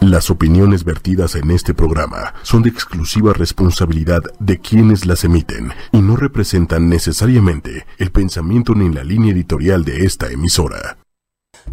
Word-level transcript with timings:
Las 0.00 0.30
opiniones 0.30 0.84
vertidas 0.84 1.34
en 1.34 1.50
este 1.50 1.74
programa 1.74 2.32
son 2.42 2.62
de 2.62 2.70
exclusiva 2.70 3.32
responsabilidad 3.32 4.22
de 4.38 4.60
quienes 4.60 5.06
las 5.06 5.24
emiten 5.24 5.72
y 5.90 6.00
no 6.00 6.14
representan 6.14 6.88
necesariamente 6.88 7.84
el 7.98 8.12
pensamiento 8.12 8.76
ni 8.76 8.94
la 8.94 9.02
línea 9.02 9.32
editorial 9.32 9.84
de 9.84 10.04
esta 10.04 10.30
emisora. 10.30 10.98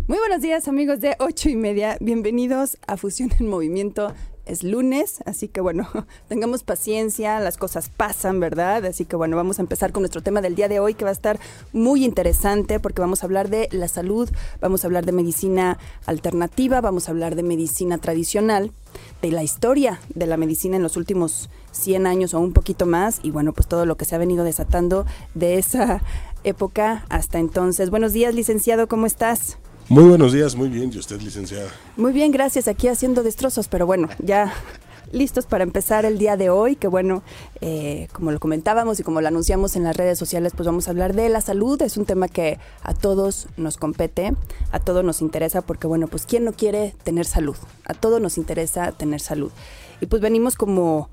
Muy 0.08 0.18
buenos 0.18 0.42
días 0.42 0.68
amigos 0.68 1.02
de 1.02 1.16
ocho 1.20 1.50
y 1.50 1.56
media, 1.56 1.98
bienvenidos 2.02 2.80
a 2.88 2.98
Fusión 2.98 3.30
en 3.40 3.48
Movimiento 3.48 4.12
es 4.46 4.64
lunes, 4.64 5.20
así 5.26 5.48
que 5.48 5.62
bueno, 5.62 5.88
tengamos 6.28 6.64
paciencia, 6.64 7.40
las 7.40 7.58
cosas 7.58 7.90
pasan, 7.90 8.40
¿verdad? 8.40 8.86
Así 8.86 9.06
que 9.06 9.16
bueno, 9.16 9.36
vamos 9.36 9.60
a 9.60 9.62
empezar 9.62 9.92
con 9.92 10.02
nuestro 10.02 10.22
tema 10.22 10.42
del 10.42 10.56
día 10.56 10.68
de 10.68 10.80
hoy 10.80 10.94
que 10.94 11.04
va 11.04 11.10
a 11.10 11.14
estar 11.14 11.40
muy 11.74 12.06
interesante 12.06 12.80
porque 12.80 13.02
vamos 13.02 13.24
a 13.24 13.26
hablar 13.26 13.50
de 13.50 13.68
la 13.72 13.88
salud, 13.88 14.30
vamos 14.62 14.84
a 14.84 14.88
hablar 14.88 15.06
de 15.06 15.12
medicina 15.12 15.78
alternativa, 16.06 16.82
vamos 16.82 17.08
a 17.08 17.12
hablar 17.12 17.36
de 17.36 17.44
medicina 17.44 17.98
tradicional, 17.98 18.72
de 19.22 19.32
la 19.32 19.44
historia 19.44 20.00
de 20.14 20.28
la 20.28 20.38
medicina 20.38 20.78
en 20.78 20.84
los 20.84 20.98
últimos 20.98 21.50
100 21.72 22.08
años 22.08 22.34
o 22.34 22.40
un 22.40 22.54
poquito 22.54 22.86
más 22.86 23.20
y 23.24 23.32
bueno, 23.32 23.54
pues 23.54 23.68
todo 23.68 23.86
lo 23.86 23.98
que 23.98 24.06
se 24.06 24.16
ha 24.16 24.20
venido 24.20 24.44
desatando 24.44 25.06
de 25.34 25.58
esa 25.58 26.02
época 26.44 27.06
hasta 27.10 27.40
entonces. 27.40 27.90
Buenos 27.90 28.14
días, 28.14 28.34
licenciado, 28.34 28.88
¿cómo 28.88 29.06
estás? 29.06 29.58
Muy 29.88 30.04
buenos 30.06 30.34
días, 30.34 30.56
muy 30.56 30.70
bien. 30.70 30.90
¿Y 30.92 30.98
usted, 30.98 31.22
licenciada? 31.22 31.70
Muy 31.96 32.12
bien, 32.12 32.32
gracias. 32.32 32.68
Aquí 32.68 32.88
haciendo 32.88 33.22
destrozos, 33.22 33.68
pero 33.68 33.86
bueno, 33.86 34.10
ya 34.18 34.52
listos 35.12 35.46
para 35.46 35.64
empezar 35.64 36.06
el 36.06 36.18
día 36.18 36.38
de 36.38 36.50
hoy, 36.50 36.76
que 36.76 36.88
bueno, 36.88 37.22
eh, 37.62 38.08
como 38.12 38.32
lo 38.32 38.40
comentábamos 38.40 39.00
y 39.00 39.04
como 39.04 39.22
lo 39.22 39.28
anunciamos 39.28 39.76
en 39.76 39.84
las 39.84 39.96
redes 39.96 40.18
sociales, 40.18 40.54
pues 40.56 40.66
vamos 40.66 40.88
a 40.88 40.92
hablar 40.92 41.14
de 41.14 41.30
la 41.30 41.40
salud. 41.40 41.80
Es 41.84 41.98
un 41.98 42.06
tema 42.06 42.28
que 42.28 42.58
a 42.82 42.96
todos 42.96 43.48
nos 43.58 43.78
compete, 43.78 44.34
a 44.72 44.80
todos 44.80 45.04
nos 45.04 45.22
interesa, 45.22 45.62
porque 45.62 45.86
bueno, 45.86 46.08
pues 46.08 46.26
¿quién 46.26 46.46
no 46.46 46.54
quiere 46.54 46.96
tener 47.04 47.28
salud? 47.28 47.56
A 47.86 47.94
todos 47.94 48.20
nos 48.20 48.40
interesa 48.40 48.92
tener 48.92 49.20
salud. 49.20 49.52
Y 50.02 50.08
pues 50.08 50.20
venimos 50.20 50.56
como 50.56 51.10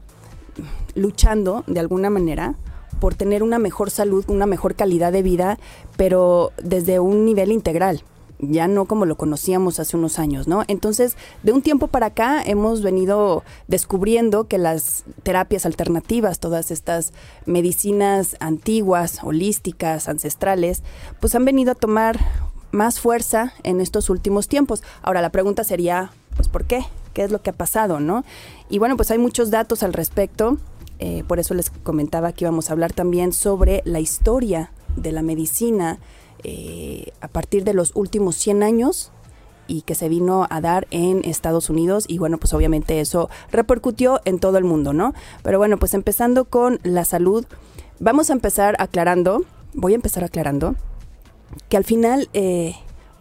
luchando 0.95 1.63
de 1.67 1.79
alguna 1.79 2.09
manera 2.09 2.55
por 3.01 3.15
tener 3.15 3.43
una 3.43 3.59
mejor 3.59 3.91
salud, 3.91 4.25
una 4.29 4.47
mejor 4.47 4.77
calidad 4.77 5.13
de 5.13 5.23
vida, 5.23 5.59
pero 5.99 6.53
desde 6.63 7.01
un 7.01 7.27
nivel 7.27 7.53
integral 7.53 8.03
ya 8.43 8.67
no 8.67 8.87
como 8.87 9.07
lo 9.07 9.17
conocíamos 9.17 9.79
hace 9.79 9.97
unos 9.97 10.19
años, 10.19 10.49
¿no? 10.49 10.65
Entonces, 10.67 11.17
de 11.45 11.53
un 11.53 11.63
tiempo 11.63 11.87
para 11.87 12.07
acá 12.07 12.43
hemos 12.45 12.83
venido 12.83 13.45
descubriendo 13.69 14.49
que 14.49 14.59
las 14.59 15.05
terapias 15.23 15.65
alternativas, 15.65 16.41
todas 16.41 16.71
estas 16.71 17.13
medicinas 17.47 18.37
antiguas, 18.41 19.21
holísticas, 19.23 20.09
ancestrales, 20.09 20.83
pues 21.21 21.35
han 21.35 21.45
venido 21.45 21.73
a 21.73 21.77
tomar 21.77 22.19
más 22.73 23.01
fuerza 23.01 23.55
en 23.63 23.81
estos 23.81 24.11
últimos 24.11 24.49
tiempos. 24.49 24.83
Ahora, 25.03 25.23
la 25.23 25.31
pregunta 25.31 25.63
sería, 25.63 26.11
pues, 26.37 26.49
¿por 26.49 26.65
qué? 26.65 26.85
¿Qué 27.15 27.23
es 27.23 27.31
lo 27.31 27.43
que 27.43 27.51
ha 27.51 27.55
pasado, 27.55 28.01
no? 28.01 28.25
Y 28.69 28.79
bueno, 28.79 28.97
pues 28.97 29.11
hay 29.11 29.19
muchos 29.19 29.51
datos 29.51 29.83
al 29.83 29.93
respecto. 29.93 30.59
Eh, 30.99 31.25
por 31.29 31.39
eso 31.39 31.55
les 31.55 31.71
comentaba 31.71 32.33
que 32.33 32.45
íbamos 32.45 32.71
a 32.71 32.73
hablar 32.73 32.93
también 32.93 33.33
sobre 33.33 33.83
la 33.85 34.01
historia 34.01 34.73
de 34.97 35.13
la 35.13 35.23
medicina, 35.23 35.99
eh, 36.45 37.13
a 37.21 37.29
partir 37.29 37.65
de 37.65 37.75
los 37.75 37.93
últimos 37.95 38.37
100 38.37 38.63
años 38.63 39.13
y 39.67 39.83
que 39.83 39.95
se 39.95 40.09
vino 40.09 40.47
a 40.51 40.61
dar 40.61 40.87
en 40.91 41.23
Estados 41.25 41.71
Unidos 41.71 42.05
y 42.09 42.19
bueno, 42.19 42.39
pues 42.39 42.53
obviamente 42.53 43.01
eso 43.01 43.31
repercutió 43.51 44.21
en 44.25 44.39
todo 44.39 44.59
el 44.59 44.65
mundo, 44.65 44.93
¿no? 44.93 45.15
Pero 45.43 45.59
bueno, 45.59 45.79
pues 45.79 45.95
empezando 45.95 46.45
con 46.45 46.81
la 46.83 47.05
salud, 47.05 47.47
vamos 48.01 48.31
a 48.31 48.33
empezar 48.33 48.77
aclarando, 48.79 49.45
voy 49.73 49.93
a 49.93 49.97
empezar 49.97 50.25
aclarando 50.25 50.75
que 51.69 51.77
al 51.77 51.85
final, 51.85 52.29
eh, 52.33 52.75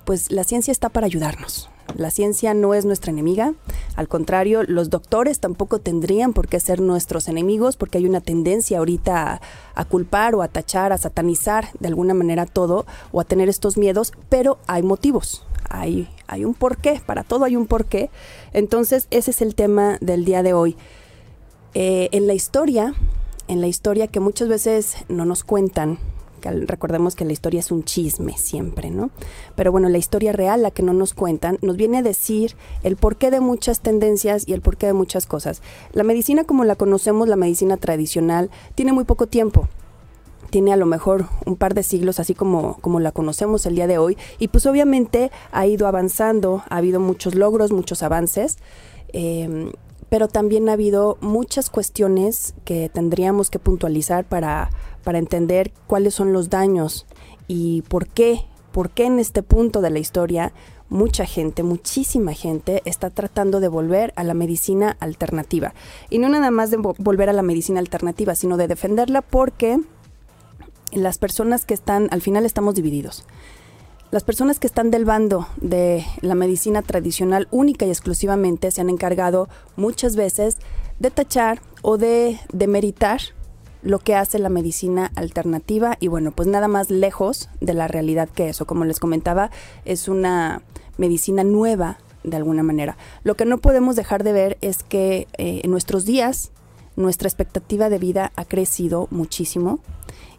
pues 0.06 0.32
la 0.32 0.44
ciencia 0.44 0.72
está 0.72 0.90
para 0.90 1.06
ayudarnos. 1.06 1.71
La 1.96 2.12
ciencia 2.12 2.54
no 2.54 2.74
es 2.74 2.86
nuestra 2.86 3.12
enemiga, 3.12 3.54
al 3.96 4.08
contrario, 4.08 4.64
los 4.64 4.90
doctores 4.90 5.40
tampoco 5.40 5.80
tendrían 5.80 6.34
por 6.34 6.48
qué 6.48 6.60
ser 6.60 6.80
nuestros 6.80 7.28
enemigos 7.28 7.76
porque 7.76 7.98
hay 7.98 8.06
una 8.06 8.22
tendencia 8.22 8.78
ahorita 8.78 9.42
a, 9.76 9.86
culpar 9.86 10.34
o 10.36 10.42
a 10.42 10.48
tachar, 10.48 10.94
a 10.94 10.98
satanizar 10.98 11.68
de 11.80 11.90
alguna 11.90 12.14
manera 12.14 12.46
todo 12.46 12.86
o 13.12 13.20
a 13.20 13.26
tener 13.26 13.50
estos 13.50 13.78
miedos, 13.78 14.14
pero 14.30 14.60
hay 14.68 14.84
motivos. 14.84 15.46
Hay, 15.70 16.10
hay 16.28 16.46
un 16.46 16.54
porqué, 16.54 17.02
para 17.06 17.24
todo 17.24 17.46
hay 17.46 17.56
un 17.56 17.68
porqué. 17.68 18.10
Entonces, 18.54 19.08
ese 19.12 19.32
es 19.32 19.42
el 19.42 19.56
tema 19.56 19.98
del 20.02 20.26
día 20.26 20.42
de 20.42 20.54
hoy. 20.54 20.78
Eh, 21.74 22.10
en 22.12 22.28
la 22.28 22.34
historia, 22.34 22.94
en 23.48 23.62
la 23.62 23.68
historia 23.68 24.08
que 24.08 24.20
muchas 24.20 24.48
veces 24.48 24.96
no 25.10 25.26
nos 25.26 25.44
cuentan, 25.44 26.00
recordemos 26.42 27.16
que 27.16 27.26
la 27.26 27.34
historia 27.34 27.60
es 27.60 27.72
un 27.72 27.84
chisme 27.84 28.38
siempre, 28.38 28.90
¿no? 28.90 29.12
Pero 29.56 29.72
bueno, 29.72 29.90
la 29.90 29.98
historia 29.98 30.32
real, 30.32 30.64
la 30.64 30.72
que 30.72 30.84
no 30.84 30.94
nos 30.94 31.14
cuentan, 31.14 31.58
nos 31.62 31.78
viene 31.78 32.00
a 32.00 32.02
decir 32.02 32.56
el 32.84 32.96
porqué 32.96 33.32
de 33.32 33.40
muchas 33.40 33.82
tendencias 33.82 34.48
y 34.48 34.54
el 34.54 34.62
porqué 34.62 34.88
de 34.88 34.94
muchas 34.94 35.26
cosas. 35.26 35.62
La 35.94 36.04
medicina 36.04 36.44
como 36.44 36.64
la 36.64 36.76
conocemos, 36.76 37.28
la 37.28 37.36
medicina 37.36 37.78
tradicional, 37.78 38.50
tiene 38.76 38.94
muy 38.94 39.04
poco 39.04 39.28
tiempo 39.28 39.68
tiene 40.52 40.74
a 40.74 40.78
lo 40.78 40.86
mejor 40.86 41.26
un 41.46 41.56
par 41.56 41.74
de 41.74 41.82
siglos, 41.82 42.20
así 42.20 42.36
como, 42.36 42.78
como 42.82 43.00
la 43.00 43.12
conocemos 43.12 43.66
el 43.66 43.76
día 43.76 43.88
de 43.88 43.98
hoy, 43.98 44.18
y 44.38 44.50
pues 44.50 44.66
obviamente 44.68 45.32
ha 45.52 45.66
ido 45.66 45.88
avanzando, 45.88 46.64
ha 46.70 46.78
habido 46.78 47.00
muchos 47.00 47.36
logros, 47.36 47.72
muchos 47.72 48.04
avances, 48.04 48.58
em, 49.14 49.72
pero 50.10 50.28
también 50.28 50.68
ha 50.68 50.74
habido 50.74 51.18
muchas 51.22 51.70
cuestiones 51.70 52.54
que 52.66 52.90
tendríamos 52.90 53.50
que 53.50 53.60
puntualizar 53.60 54.26
para, 54.26 54.70
para 55.04 55.20
entender 55.20 55.72
cuáles 55.88 56.14
son 56.14 56.34
los 56.34 56.50
daños 56.50 57.06
y 57.48 57.82
por 57.84 58.08
qué, 58.08 58.46
por 58.72 58.92
qué 58.92 59.06
en 59.06 59.20
este 59.20 59.44
punto 59.44 59.82
de 59.82 59.90
la 59.90 60.00
historia 60.00 60.54
mucha 60.92 61.26
gente, 61.26 61.64
muchísima 61.64 62.34
gente 62.34 62.82
está 62.86 63.10
tratando 63.10 63.62
de 63.62 63.70
volver 63.70 64.14
a 64.18 64.26
la 64.26 64.34
medicina 64.34 64.98
alternativa. 65.00 65.74
Y 66.10 66.20
no 66.20 66.28
nada 66.28 66.52
más 66.52 66.70
de 66.70 66.78
volver 66.78 67.30
a 67.30 67.34
la 67.34 67.42
medicina 67.42 67.80
alternativa, 67.80 68.36
sino 68.36 68.58
de 68.58 68.68
defenderla 68.68 69.22
porque 69.22 69.80
las 70.92 71.18
personas 71.18 71.66
que 71.66 71.74
están, 71.74 72.10
al 72.12 72.22
final 72.22 72.46
estamos 72.46 72.76
divididos. 72.76 73.26
Las 74.12 74.26
personas 74.26 74.60
que 74.60 74.68
están 74.68 74.92
del 74.92 75.06
bando 75.06 75.48
de 75.62 76.06
la 76.20 76.36
medicina 76.36 76.82
tradicional 76.82 77.48
única 77.50 77.86
y 77.86 77.90
exclusivamente 77.90 78.70
se 78.70 78.82
han 78.82 78.90
encargado 78.90 79.48
muchas 79.78 80.18
veces 80.18 80.58
de 81.00 81.12
tachar 81.12 81.62
o 81.82 81.98
de 81.98 82.38
demeritar 82.52 83.22
lo 83.82 84.00
que 84.00 84.16
hace 84.16 84.40
la 84.40 84.50
medicina 84.50 85.12
alternativa 85.16 85.98
y 86.00 86.08
bueno, 86.08 86.32
pues 86.32 86.48
nada 86.48 86.68
más 86.68 86.90
lejos 86.90 87.50
de 87.60 87.74
la 87.74 87.88
realidad 87.88 88.30
que 88.30 88.50
eso. 88.50 88.66
Como 88.66 88.86
les 88.86 89.00
comentaba, 89.00 89.52
es 89.86 90.08
una 90.08 90.62
medicina 90.98 91.44
nueva 91.44 91.98
de 92.24 92.38
alguna 92.38 92.64
manera. 92.64 92.98
Lo 93.24 93.36
que 93.36 93.46
no 93.46 93.58
podemos 93.58 93.96
dejar 93.96 94.24
de 94.24 94.34
ver 94.34 94.58
es 94.62 94.84
que 94.84 95.28
eh, 95.38 95.62
en 95.64 95.72
nuestros 95.72 96.06
días 96.06 96.52
nuestra 96.96 97.28
expectativa 97.28 97.90
de 97.90 97.98
vida 97.98 98.32
ha 98.36 98.46
crecido 98.46 99.08
muchísimo 99.12 99.80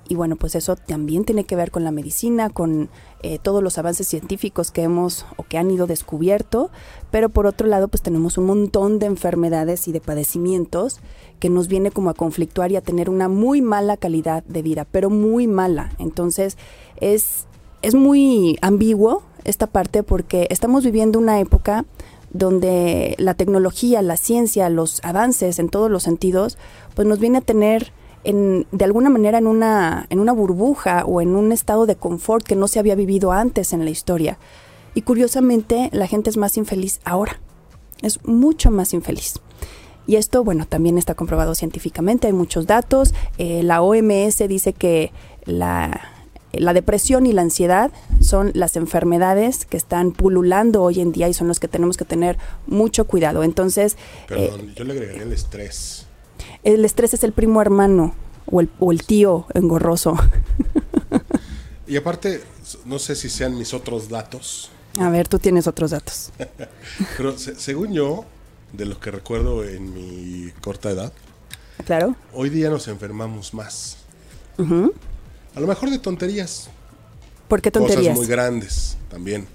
y 0.09 0.15
bueno, 0.15 0.37
pues 0.37 0.55
eso 0.55 0.77
también 0.77 1.25
tiene 1.25 1.45
que 1.45 1.57
ver 1.57 1.71
con 1.71 1.85
la 1.85 1.91
medicina, 1.91 2.51
con 2.51 2.91
eh, 3.23 3.39
todos 3.41 3.63
los 3.63 3.79
avances 3.79 4.09
científicos 4.09 4.71
que 4.71 4.83
hemos 4.83 5.25
o 5.37 5.45
que 5.45 5.59
han 5.59 5.71
ido 5.71 5.87
descubierto, 5.87 6.71
pero 7.11 7.29
por 7.29 7.47
otro 7.47 7.67
lado 7.67 7.89
pues 7.89 8.03
tenemos 8.03 8.37
un 8.37 8.47
montón 8.47 8.99
de 8.99 9.07
enfermedades 9.07 9.87
y 9.89 9.93
de 9.93 10.01
padecimientos 10.01 11.01
que 11.39 11.51
nos 11.51 11.69
viene 11.69 11.91
como 11.91 12.11
a 12.11 12.15
conflictuar 12.15 12.73
y 12.73 12.77
a 12.77 12.83
tener 12.83 13.09
una 13.09 13.29
muy 13.29 13.63
mala 13.63 13.97
calidad 13.97 14.43
de 14.45 14.63
vida, 14.63 14.87
pero 14.91 15.09
muy 15.09 15.47
mala. 15.47 15.93
Entonces 15.99 16.57
es, 16.97 17.47
es 17.83 17.95
muy 17.95 18.59
ambiguo 18.61 19.23
esta 19.45 19.67
parte 19.67 20.03
porque 20.03 20.47
estamos 20.51 20.85
viviendo 20.85 21.19
una 21.19 21.41
época 21.41 21.85
donde 22.33 23.15
la 23.19 23.35
tecnología, 23.35 24.03
la 24.03 24.17
ciencia, 24.17 24.69
los 24.69 25.05
avances 25.05 25.59
en 25.59 25.69
todos 25.69 25.91
los 25.91 26.03
sentidos, 26.03 26.59
pues 26.95 27.07
nos 27.07 27.19
viene 27.19 27.39
a 27.39 27.43
tener 27.43 27.93
en, 28.25 28.67
de 28.73 28.85
alguna 28.85 29.11
manera 29.11 29.39
en 29.39 29.47
una, 29.47 30.07
en 30.11 30.21
una 30.21 30.33
burbuja 30.33 31.05
o 31.05 31.21
en 31.21 31.35
un 31.35 31.53
estado 31.53 31.87
de 31.87 31.97
confort 31.97 32.47
que 32.47 32.57
no 32.57 32.69
se 32.69 32.79
había 32.79 32.95
vivido 32.95 33.33
antes 33.33 33.73
en 33.73 33.85
la 33.85 33.91
historia. 33.91 34.39
Y 34.95 35.03
curiosamente 35.03 35.89
la 35.93 36.07
gente 36.07 36.31
es 36.31 36.37
más 36.37 36.57
infeliz 36.57 37.01
ahora, 37.05 37.41
es 38.03 38.23
mucho 38.25 38.71
más 38.71 38.93
infeliz. 38.93 39.35
Y 40.07 40.17
esto, 40.17 40.43
bueno, 40.43 40.67
también 40.67 40.99
está 40.99 41.15
comprobado 41.15 41.55
científicamente, 41.55 42.27
hay 42.27 42.33
muchos 42.33 42.67
datos. 42.67 43.15
Eh, 43.39 43.63
la 43.63 43.83
OMS 43.83 44.39
dice 44.49 44.73
que 44.73 45.13
la, 45.45 46.01
la 46.53 46.73
depresión 46.75 47.27
y 47.27 47.33
la 47.33 47.43
ansiedad 47.43 47.93
son 48.21 48.51
las 48.55 48.77
enfermedades 48.77 49.65
que 49.65 49.77
están 49.77 50.13
pululando 50.13 50.83
hoy 50.83 51.01
en 51.01 51.13
día 51.13 51.29
y 51.29 51.35
son 51.35 51.49
los 51.49 51.61
que 51.61 51.69
tenemos 51.69 51.97
que 51.97 52.05
tener 52.05 52.37
mucho 52.67 53.07
cuidado. 53.07 53.43
Entonces... 53.45 53.97
Perdón, 54.29 54.61
eh, 54.61 54.73
yo 54.77 54.85
le 54.85 54.93
agregaría 54.93 55.23
el 55.23 55.33
estrés. 55.33 56.02
El 56.63 56.85
estrés 56.85 57.15
es 57.15 57.25
el 57.25 57.33
primo 57.33 57.61
hermano 57.61 58.15
o 58.47 58.61
el, 58.61 58.71
o 58.79 58.93
el 58.93 59.05
tío 59.05 59.47
engorroso. 59.55 60.17
y 61.87 61.97
aparte, 61.97 62.41
no 62.85 62.99
sé 62.99 63.17
si 63.17 63.29
sean 63.29 63.59
mis 63.59 63.75
otros 63.75 64.09
datos. 64.09 64.71
A 64.99 65.09
ver, 65.09 65.27
tú 65.27 65.39
tienes 65.39 65.67
otros 65.67 65.91
datos. 65.91 66.31
Pero 67.17 67.37
según 67.39 67.93
yo, 67.93 68.25
de 68.73 68.87
lo 68.87 69.01
que 69.01 69.11
recuerdo 69.11 69.65
en 69.65 69.93
mi 69.93 70.51
corta 70.61 70.91
edad, 70.91 71.13
claro. 71.85 72.15
Hoy 72.33 72.51
día 72.51 72.71
nos 72.71 72.87
enfermamos 72.89 73.55
más. 73.55 73.97
A 74.59 75.61
lo 75.61 75.67
mejor 75.67 75.91
de 75.91 75.99
tonterías. 75.99 76.69
¿Por 77.49 77.61
qué 77.61 77.71
tonterías? 77.71 77.99
Cosas 77.99 78.17
muy 78.17 78.27
grandes 78.27 78.97
también. 79.11 79.49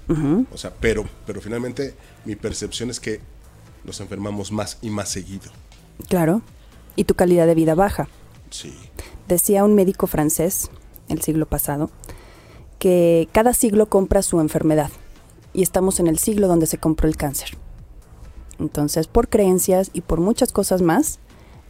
O 0.51 0.57
sea, 0.57 0.73
pero, 0.77 1.07
pero 1.25 1.39
finalmente 1.39 1.95
mi 2.25 2.35
percepción 2.35 2.89
es 2.89 2.99
que 2.99 3.21
nos 3.85 4.01
enfermamos 4.01 4.51
más 4.51 4.77
y 4.81 4.89
más 4.89 5.09
seguido. 5.09 5.51
Claro. 6.09 6.41
Y 6.97 7.05
tu 7.05 7.15
calidad 7.15 7.47
de 7.47 7.55
vida 7.55 7.73
baja. 7.75 8.09
Sí. 8.49 8.73
Decía 9.29 9.63
un 9.63 9.75
médico 9.75 10.07
francés 10.07 10.69
el 11.07 11.21
siglo 11.21 11.45
pasado 11.45 11.89
que 12.79 13.29
cada 13.31 13.53
siglo 13.53 13.87
compra 13.87 14.21
su 14.21 14.39
enfermedad 14.39 14.89
y 15.53 15.63
estamos 15.63 15.99
en 15.99 16.07
el 16.07 16.19
siglo 16.19 16.47
donde 16.47 16.67
se 16.67 16.77
compró 16.77 17.07
el 17.07 17.15
cáncer. 17.17 17.57
Entonces, 18.59 19.07
por 19.07 19.29
creencias 19.29 19.89
y 19.93 20.01
por 20.01 20.19
muchas 20.19 20.51
cosas 20.51 20.81
más, 20.81 21.19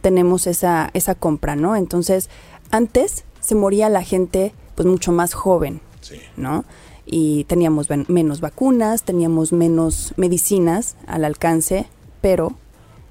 tenemos 0.00 0.46
esa, 0.46 0.90
esa 0.94 1.14
compra, 1.14 1.56
¿no? 1.56 1.76
Entonces, 1.76 2.28
antes 2.70 3.24
se 3.40 3.54
moría 3.54 3.88
la 3.88 4.02
gente 4.02 4.52
pues 4.74 4.86
mucho 4.86 5.12
más 5.12 5.34
joven, 5.34 5.80
Sí. 6.00 6.16
¿no? 6.36 6.64
Y 7.04 7.44
teníamos 7.44 7.88
menos 8.08 8.40
vacunas, 8.40 9.02
teníamos 9.02 9.52
menos 9.52 10.12
medicinas 10.16 10.96
al 11.06 11.24
alcance, 11.24 11.86
pero 12.20 12.52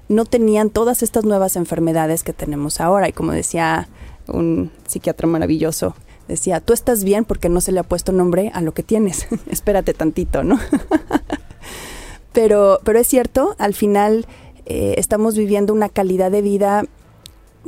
no 0.08 0.24
tenían 0.24 0.70
todas 0.70 1.02
estas 1.02 1.24
nuevas 1.24 1.56
enfermedades 1.56 2.22
que 2.22 2.32
tenemos 2.32 2.80
ahora. 2.80 3.08
Y 3.08 3.12
como 3.12 3.32
decía 3.32 3.88
un 4.26 4.70
psiquiatra 4.86 5.26
maravilloso, 5.26 5.94
decía, 6.28 6.60
tú 6.60 6.72
estás 6.72 7.04
bien 7.04 7.24
porque 7.24 7.48
no 7.48 7.60
se 7.60 7.72
le 7.72 7.80
ha 7.80 7.84
puesto 7.84 8.12
nombre 8.12 8.50
a 8.54 8.60
lo 8.60 8.72
que 8.72 8.82
tienes. 8.82 9.26
Espérate 9.50 9.94
tantito, 9.94 10.44
¿no? 10.44 10.58
pero, 12.32 12.80
pero 12.84 12.98
es 12.98 13.06
cierto, 13.06 13.54
al 13.58 13.74
final 13.74 14.26
eh, 14.66 14.94
estamos 14.98 15.36
viviendo 15.36 15.72
una 15.72 15.88
calidad 15.88 16.30
de 16.30 16.42
vida 16.42 16.84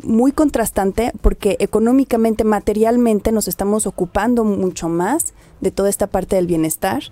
muy 0.02 0.32
contrastante 0.32 1.12
porque 1.20 1.56
económicamente, 1.58 2.44
materialmente 2.44 3.32
nos 3.32 3.48
estamos 3.48 3.86
ocupando 3.86 4.44
mucho 4.44 4.88
más 4.88 5.34
de 5.60 5.70
toda 5.70 5.90
esta 5.90 6.06
parte 6.06 6.36
del 6.36 6.46
bienestar, 6.46 7.02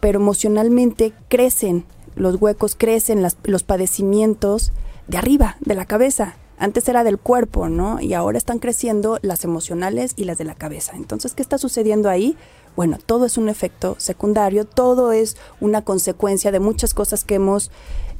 pero 0.00 0.20
emocionalmente 0.20 1.12
crecen 1.28 1.84
los 2.16 2.40
huecos, 2.40 2.74
crecen 2.76 3.22
las- 3.22 3.36
los 3.44 3.62
padecimientos 3.62 4.72
de 5.06 5.18
arriba, 5.18 5.56
de 5.60 5.74
la 5.76 5.84
cabeza. 5.86 6.36
Antes 6.58 6.88
era 6.88 7.04
del 7.04 7.18
cuerpo, 7.18 7.68
¿no? 7.68 8.00
Y 8.00 8.14
ahora 8.14 8.38
están 8.38 8.58
creciendo 8.58 9.18
las 9.22 9.44
emocionales 9.44 10.14
y 10.16 10.24
las 10.24 10.38
de 10.38 10.44
la 10.44 10.54
cabeza. 10.54 10.92
Entonces, 10.96 11.34
¿qué 11.34 11.42
está 11.42 11.58
sucediendo 11.58 12.08
ahí? 12.08 12.36
Bueno, 12.74 12.98
todo 13.04 13.26
es 13.26 13.36
un 13.38 13.48
efecto 13.48 13.94
secundario, 13.98 14.64
todo 14.64 15.12
es 15.12 15.36
una 15.60 15.82
consecuencia 15.82 16.50
de 16.52 16.60
muchas 16.60 16.94
cosas 16.94 17.24
que 17.24 17.34
hemos 17.36 17.70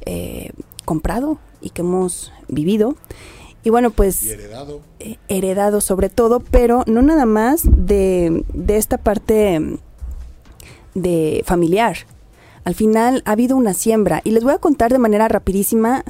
eh, 0.05 0.51
comprado 0.85 1.39
y 1.61 1.71
que 1.71 1.81
hemos 1.81 2.31
vivido. 2.47 2.95
Y 3.63 3.71
bueno, 3.71 3.89
pues 3.91 4.23
Y 4.23 4.29
heredado. 4.29 4.81
eh, 4.99 5.17
heredado 5.27 5.81
sobre 5.81 6.09
todo, 6.09 6.39
pero 6.39 6.83
no 6.87 7.01
nada 7.01 7.25
más 7.25 7.63
de, 7.65 8.43
de 8.53 8.77
esta 8.77 8.97
parte 8.99 9.59
mm, 9.59 9.77
de 10.93 11.43
familiar. 11.45 11.97
Al 12.67 12.75
final 12.75 13.23
ha 13.23 13.31
habido 13.31 13.55
una 13.55 13.73
siembra 13.73 14.19
y 14.25 14.31
les 14.31 14.43
voy 14.43 14.51
a 14.51 14.57
contar 14.57 14.91
de 14.91 14.99
manera 14.99 15.29
rapidísima 15.29 16.03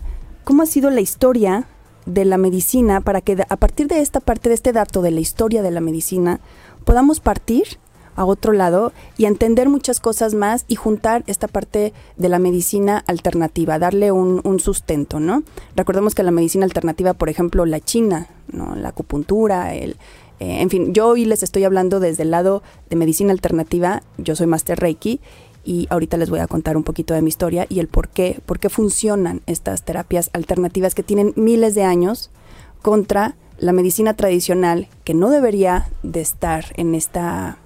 cómo 0.44 0.64
ha 0.64 0.66
sido 0.66 0.90
la 0.90 1.02
historia 1.02 1.68
de 2.08 2.26
la 2.26 2.40
medicina 2.40 3.00
para 3.00 3.22
que 3.22 3.38
a 3.48 3.58
partir 3.58 3.88
de 3.88 4.02
esta 4.02 4.22
parte, 4.22 4.50
de 4.50 4.56
este 4.56 4.74
dato 4.74 5.04
de 5.04 5.12
la 5.12 5.20
historia 5.20 5.62
de 5.62 5.70
la 5.70 5.82
medicina, 5.82 6.40
podamos 6.84 7.20
partir 7.20 7.78
a 8.16 8.26
otro 8.26 8.54
lado 8.54 8.92
y 9.20 9.26
entender 9.26 9.70
muchas 9.70 10.00
cosas 10.00 10.34
más 10.34 10.66
y 10.68 10.74
juntar 10.74 11.24
esta 11.28 11.48
parte 11.48 11.94
de 12.16 12.28
la 12.28 12.40
medicina 12.40 13.04
alternativa, 13.06 13.78
darle 13.78 14.12
un, 14.12 14.60
sustento, 14.60 15.20
¿no? 15.20 15.44
Recordemos 15.76 16.16
que 16.16 16.24
la 16.24 16.32
medicina 16.32 16.66
alternativa, 16.66 17.14
por 17.14 17.30
ejemplo, 17.30 17.68
la 17.68 17.82
china, 17.82 18.30
¿no? 18.52 18.76
La 18.76 18.90
acupuntura, 18.90 19.76
el, 19.76 19.92
eh, 20.40 20.62
en 20.62 20.72
fin, 20.72 20.94
yo 20.94 21.08
hoy 21.10 21.26
les 21.26 21.44
estoy 21.44 21.64
hablando 21.66 22.00
desde 22.00 22.24
el 22.24 22.32
lado 22.32 22.64
de 22.90 22.96
medicina 22.96 23.32
alternativa, 23.32 24.02
yo 24.18 24.36
soy 24.36 24.48
Master 24.48 24.80
Reiki 24.80 25.20
y 25.68 25.86
ahorita 25.90 26.16
les 26.16 26.30
voy 26.30 26.40
a 26.40 26.48
contar 26.48 26.78
un 26.78 26.84
poquito 26.84 27.14
de 27.14 27.22
mi 27.22 27.28
historia 27.28 27.66
y 27.68 27.82
el 27.82 27.90
por 27.90 28.08
qué, 28.08 28.40
por 28.46 28.58
qué 28.58 28.70
funcionan 28.70 29.42
estas 29.48 29.84
terapias 29.84 30.30
alternativas 30.32 30.96
que 30.96 31.04
tienen 31.04 31.34
miles 31.36 31.76
de 31.76 31.84
años 31.84 32.32
contra 32.82 33.36
la 33.58 33.74
medicina 33.74 34.14
tradicional 34.14 34.88
que 35.04 35.14
no 35.14 35.30
debería 35.30 35.90
de 36.04 36.22
estar 36.22 36.68
en 36.78 36.96
esta 36.96 37.58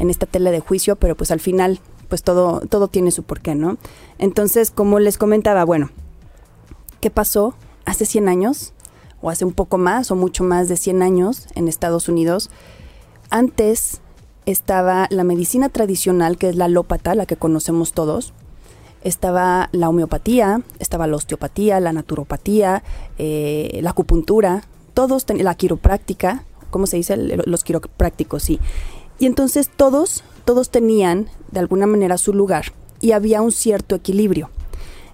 en 0.00 0.10
esta 0.10 0.26
tela 0.26 0.50
de 0.50 0.58
juicio, 0.58 0.96
pero 0.96 1.16
pues 1.16 1.30
al 1.30 1.38
final 1.38 1.78
pues 2.08 2.24
todo 2.24 2.60
todo 2.68 2.88
tiene 2.88 3.12
su 3.12 3.22
porqué, 3.22 3.54
¿no? 3.54 3.78
Entonces, 4.18 4.72
como 4.72 4.98
les 4.98 5.16
comentaba, 5.16 5.64
bueno, 5.64 5.90
¿qué 7.00 7.10
pasó 7.10 7.54
hace 7.84 8.04
100 8.04 8.28
años 8.28 8.72
o 9.22 9.30
hace 9.30 9.44
un 9.44 9.52
poco 9.52 9.78
más 9.78 10.10
o 10.10 10.16
mucho 10.16 10.42
más 10.42 10.68
de 10.68 10.76
100 10.76 11.02
años 11.02 11.46
en 11.54 11.68
Estados 11.68 12.08
Unidos? 12.08 12.50
Antes 13.30 14.00
estaba 14.46 15.06
la 15.10 15.24
medicina 15.24 15.68
tradicional, 15.68 16.36
que 16.36 16.48
es 16.48 16.56
la 16.56 16.66
alópata, 16.66 17.14
la 17.14 17.26
que 17.26 17.36
conocemos 17.36 17.92
todos. 17.92 18.32
Estaba 19.02 19.68
la 19.72 19.88
homeopatía, 19.88 20.62
estaba 20.78 21.06
la 21.06 21.16
osteopatía, 21.16 21.80
la 21.80 21.92
naturopatía, 21.92 22.82
eh, 23.18 23.80
la 23.82 23.90
acupuntura, 23.90 24.64
todos, 24.94 25.26
la 25.28 25.54
quiropráctica, 25.54 26.44
¿cómo 26.70 26.86
se 26.86 26.96
dice? 26.96 27.16
Los 27.16 27.64
quiroprácticos, 27.64 28.42
sí. 28.42 28.60
Y 29.18 29.26
entonces 29.26 29.70
todos, 29.74 30.24
todos 30.44 30.70
tenían 30.70 31.28
de 31.50 31.60
alguna 31.60 31.86
manera 31.86 32.18
su 32.18 32.32
lugar 32.32 32.66
y 33.00 33.12
había 33.12 33.42
un 33.42 33.52
cierto 33.52 33.94
equilibrio. 33.94 34.50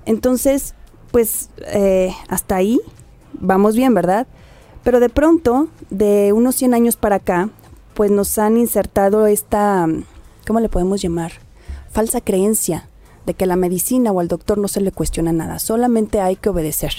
Entonces, 0.06 0.74
pues 1.10 1.50
eh, 1.66 2.14
hasta 2.28 2.56
ahí 2.56 2.80
vamos 3.32 3.74
bien, 3.74 3.94
¿verdad? 3.94 4.26
Pero 4.84 5.00
de 5.00 5.08
pronto, 5.08 5.68
de 5.90 6.32
unos 6.32 6.54
100 6.56 6.74
años 6.74 6.96
para 6.96 7.16
acá, 7.16 7.50
pues 8.00 8.10
nos 8.10 8.38
han 8.38 8.56
insertado 8.56 9.26
esta, 9.26 9.86
¿cómo 10.46 10.60
le 10.60 10.70
podemos 10.70 11.02
llamar? 11.02 11.32
Falsa 11.90 12.22
creencia 12.22 12.88
de 13.26 13.34
que 13.34 13.44
la 13.44 13.56
medicina 13.56 14.10
o 14.10 14.20
al 14.20 14.28
doctor 14.28 14.56
no 14.56 14.68
se 14.68 14.80
le 14.80 14.90
cuestiona 14.90 15.34
nada, 15.34 15.58
solamente 15.58 16.22
hay 16.22 16.36
que 16.36 16.48
obedecer. 16.48 16.94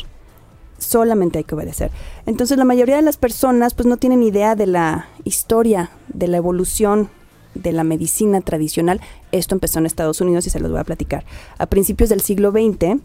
Solamente 0.77 1.39
hay 1.39 1.43
que 1.43 1.55
obedecer. 1.55 1.89
Entonces 2.27 2.55
la 2.59 2.65
mayoría 2.65 2.97
de 2.97 3.01
las 3.01 3.17
personas 3.17 3.73
pues 3.73 3.87
no 3.87 3.97
tienen 3.97 4.21
idea 4.21 4.53
de 4.53 4.67
la 4.67 5.07
historia, 5.23 5.89
de 6.07 6.27
la 6.27 6.37
evolución 6.37 7.09
de 7.55 7.71
la 7.71 7.83
medicina 7.83 8.39
tradicional. 8.41 9.01
Esto 9.31 9.55
empezó 9.55 9.79
en 9.79 9.87
Estados 9.87 10.21
Unidos 10.21 10.45
y 10.45 10.51
se 10.51 10.59
los 10.59 10.69
voy 10.69 10.81
a 10.81 10.83
platicar. 10.83 11.25
A 11.57 11.65
principios 11.65 12.11
del 12.11 12.21
siglo 12.21 12.51
XX, 12.51 13.01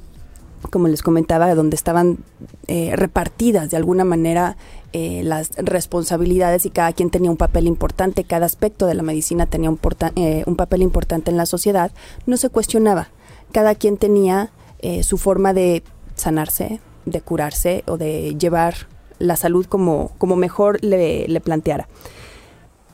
como 0.67 0.89
les 0.89 1.03
comentaba, 1.03 1.55
donde 1.55 1.77
estaban 1.77 2.19
eh, 2.67 2.93
repartidas 2.97 3.71
de 3.71 3.77
alguna 3.77 4.05
manera 4.05 4.57
eh, 4.93 5.23
las 5.25 5.51
responsabilidades 5.57 6.67
y 6.67 6.71
cada 6.71 6.93
quien 6.93 7.11
tenía 7.11 7.31
un 7.31 7.37
papel 7.37 7.67
importante, 7.67 8.25
cada 8.25 8.47
aspecto 8.47 8.87
de 8.87 8.95
la 8.95 9.03
medicina 9.03 9.47
tenía 9.47 9.71
un, 9.71 9.77
porta- 9.77 10.13
eh, 10.17 10.45
papel 10.57 10.83
importante 10.83 11.31
en 11.31 11.37
la 11.37 11.47
sociedad, 11.47 11.91
no 12.27 12.37
se 12.37 12.49
cuestionaba. 12.49 13.09
Cada 13.53 13.75
quien 13.75 13.97
tenía 13.97 14.51
eh, 14.81 15.03
su 15.03 15.19
forma 15.19 15.53
de 15.53 15.83
sanarse, 16.15 16.81
de 17.05 17.21
curarse 17.21 17.85
o 17.87 17.97
de 17.99 18.37
llevar 18.39 18.75
la 19.19 19.37
salud 19.37 19.67
como, 19.67 20.13
como 20.19 20.37
mejor 20.37 20.83
le, 20.83 21.27
le 21.29 21.41
planteara. 21.41 21.89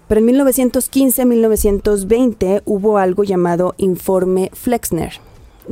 Pero 0.09 0.21
en 0.21 0.27
1915-1920 0.29 2.63
hubo 2.65 2.99
algo 2.99 3.25
llamado 3.25 3.75
Informe 3.79 4.51
Flexner. 4.53 5.13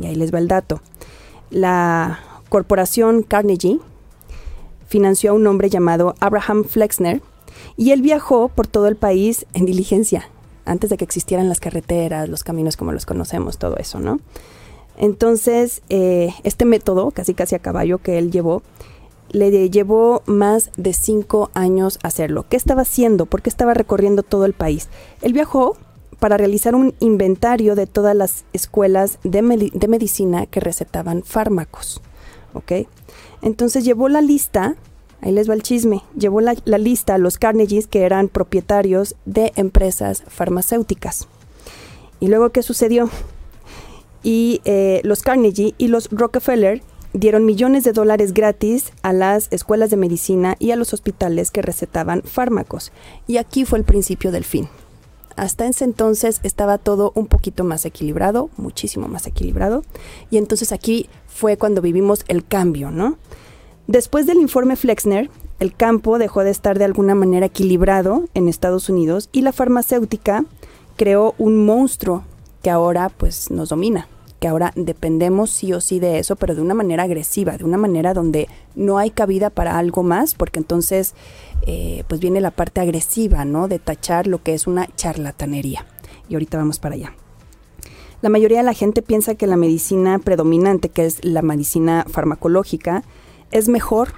Y 0.01 0.07
ahí 0.07 0.15
les 0.15 0.33
va 0.33 0.39
el 0.39 0.47
dato. 0.47 0.81
La 1.51 2.19
corporación 2.49 3.23
Carnegie 3.23 3.79
financió 4.87 5.31
a 5.31 5.33
un 5.33 5.45
hombre 5.47 5.69
llamado 5.69 6.15
Abraham 6.19 6.63
Flexner 6.63 7.21
y 7.77 7.91
él 7.91 8.01
viajó 8.01 8.47
por 8.49 8.67
todo 8.67 8.87
el 8.87 8.95
país 8.95 9.45
en 9.53 9.65
diligencia, 9.65 10.29
antes 10.65 10.89
de 10.89 10.97
que 10.97 11.03
existieran 11.03 11.49
las 11.49 11.59
carreteras, 11.59 12.29
los 12.29 12.43
caminos 12.43 12.77
como 12.77 12.93
los 12.93 13.05
conocemos, 13.05 13.57
todo 13.57 13.75
eso, 13.77 13.99
¿no? 13.99 14.19
Entonces, 14.97 15.81
eh, 15.89 16.33
este 16.43 16.65
método, 16.65 17.11
casi 17.11 17.33
casi 17.33 17.55
a 17.55 17.59
caballo 17.59 17.97
que 17.97 18.17
él 18.17 18.31
llevó, 18.31 18.63
le 19.31 19.69
llevó 19.69 20.23
más 20.25 20.71
de 20.77 20.93
cinco 20.93 21.51
años 21.53 21.99
hacerlo. 22.03 22.45
¿Qué 22.49 22.57
estaba 22.57 22.83
haciendo? 22.83 23.25
¿Por 23.25 23.41
qué 23.41 23.49
estaba 23.49 23.73
recorriendo 23.73 24.23
todo 24.23 24.45
el 24.45 24.53
país? 24.53 24.89
Él 25.21 25.33
viajó 25.33 25.77
para 26.21 26.37
realizar 26.37 26.75
un 26.75 26.93
inventario 26.99 27.73
de 27.73 27.87
todas 27.87 28.15
las 28.15 28.45
escuelas 28.53 29.17
de, 29.23 29.41
medi- 29.41 29.71
de 29.73 29.87
medicina 29.87 30.45
que 30.45 30.59
recetaban 30.59 31.23
fármacos. 31.23 31.99
Entonces 33.41 33.83
llevó 33.83 34.07
la 34.07 34.21
lista, 34.21 34.75
ahí 35.21 35.31
les 35.31 35.49
va 35.49 35.55
el 35.55 35.63
chisme, 35.63 36.03
llevó 36.15 36.39
la, 36.39 36.55
la 36.63 36.77
lista 36.77 37.15
a 37.15 37.17
los 37.17 37.39
Carnegies 37.39 37.87
que 37.87 38.03
eran 38.03 38.27
propietarios 38.27 39.15
de 39.25 39.51
empresas 39.55 40.23
farmacéuticas. 40.27 41.27
¿Y 42.19 42.27
luego 42.27 42.51
qué 42.51 42.61
sucedió? 42.61 43.09
Y 44.21 44.61
eh, 44.65 45.01
los 45.03 45.23
Carnegie 45.23 45.73
y 45.79 45.87
los 45.87 46.07
Rockefeller 46.11 46.83
dieron 47.13 47.45
millones 47.45 47.83
de 47.83 47.93
dólares 47.93 48.31
gratis 48.31 48.93
a 49.01 49.11
las 49.11 49.47
escuelas 49.49 49.89
de 49.89 49.97
medicina 49.97 50.55
y 50.59 50.69
a 50.69 50.75
los 50.75 50.93
hospitales 50.93 51.49
que 51.49 51.63
recetaban 51.63 52.21
fármacos. 52.21 52.91
Y 53.25 53.37
aquí 53.37 53.65
fue 53.65 53.79
el 53.79 53.85
principio 53.85 54.31
del 54.31 54.43
fin. 54.43 54.69
Hasta 55.35 55.67
ese 55.67 55.85
entonces 55.85 56.39
estaba 56.43 56.77
todo 56.77 57.11
un 57.15 57.27
poquito 57.27 57.63
más 57.63 57.85
equilibrado, 57.85 58.49
muchísimo 58.57 59.07
más 59.07 59.27
equilibrado. 59.27 59.83
Y 60.29 60.37
entonces 60.37 60.71
aquí 60.71 61.07
fue 61.27 61.57
cuando 61.57 61.81
vivimos 61.81 62.23
el 62.27 62.45
cambio, 62.45 62.91
¿no? 62.91 63.17
Después 63.87 64.25
del 64.25 64.37
informe 64.37 64.75
Flexner, 64.75 65.29
el 65.59 65.75
campo 65.75 66.17
dejó 66.17 66.43
de 66.43 66.51
estar 66.51 66.79
de 66.79 66.85
alguna 66.85 67.15
manera 67.15 67.47
equilibrado 67.47 68.25
en 68.33 68.47
Estados 68.47 68.89
Unidos 68.89 69.29
y 69.31 69.41
la 69.41 69.51
farmacéutica 69.51 70.45
creó 70.95 71.35
un 71.37 71.65
monstruo 71.65 72.23
que 72.61 72.69
ahora 72.69 73.09
pues 73.09 73.51
nos 73.51 73.69
domina, 73.69 74.07
que 74.39 74.47
ahora 74.47 74.71
dependemos 74.75 75.51
sí 75.51 75.73
o 75.73 75.81
sí 75.81 75.99
de 75.99 76.19
eso, 76.19 76.35
pero 76.35 76.55
de 76.55 76.61
una 76.61 76.73
manera 76.73 77.03
agresiva, 77.03 77.57
de 77.57 77.63
una 77.63 77.77
manera 77.77 78.13
donde 78.13 78.47
no 78.75 78.97
hay 78.97 79.11
cabida 79.11 79.49
para 79.49 79.77
algo 79.77 80.03
más, 80.03 80.35
porque 80.35 80.59
entonces 80.59 81.13
eh, 81.63 82.03
pues 82.07 82.19
viene 82.19 82.41
la 82.41 82.51
parte 82.51 82.81
agresiva, 82.81 83.45
¿no? 83.45 83.67
De 83.67 83.79
tachar 83.79 84.27
lo 84.27 84.41
que 84.41 84.53
es 84.53 84.67
una 84.67 84.87
charlatanería. 84.95 85.85
Y 86.29 86.35
ahorita 86.35 86.57
vamos 86.57 86.79
para 86.79 86.95
allá. 86.95 87.13
La 88.21 88.29
mayoría 88.29 88.59
de 88.59 88.63
la 88.63 88.73
gente 88.73 89.01
piensa 89.01 89.35
que 89.35 89.47
la 89.47 89.57
medicina 89.57 90.19
predominante, 90.19 90.89
que 90.89 91.05
es 91.05 91.23
la 91.25 91.41
medicina 91.41 92.05
farmacológica, 92.07 93.03
es 93.51 93.67
mejor 93.67 94.13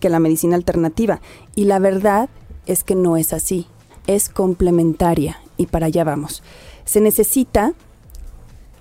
que 0.00 0.08
la 0.08 0.20
medicina 0.20 0.56
alternativa. 0.56 1.20
Y 1.54 1.64
la 1.64 1.78
verdad 1.78 2.30
es 2.64 2.82
que 2.82 2.94
no 2.94 3.16
es 3.16 3.32
así, 3.32 3.66
es 4.06 4.28
complementaria. 4.28 5.38
Y 5.56 5.66
para 5.66 5.86
allá 5.86 6.04
vamos. 6.04 6.42
Se 6.84 7.00
necesita 7.00 7.74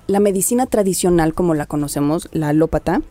la 0.07 0.19
medicina 0.19 0.67
tradicional 0.67 1.33
como 1.33 1.53
la 1.53 1.65
conocemos, 1.65 2.29
la 2.31 2.49
alópata, 2.49 3.01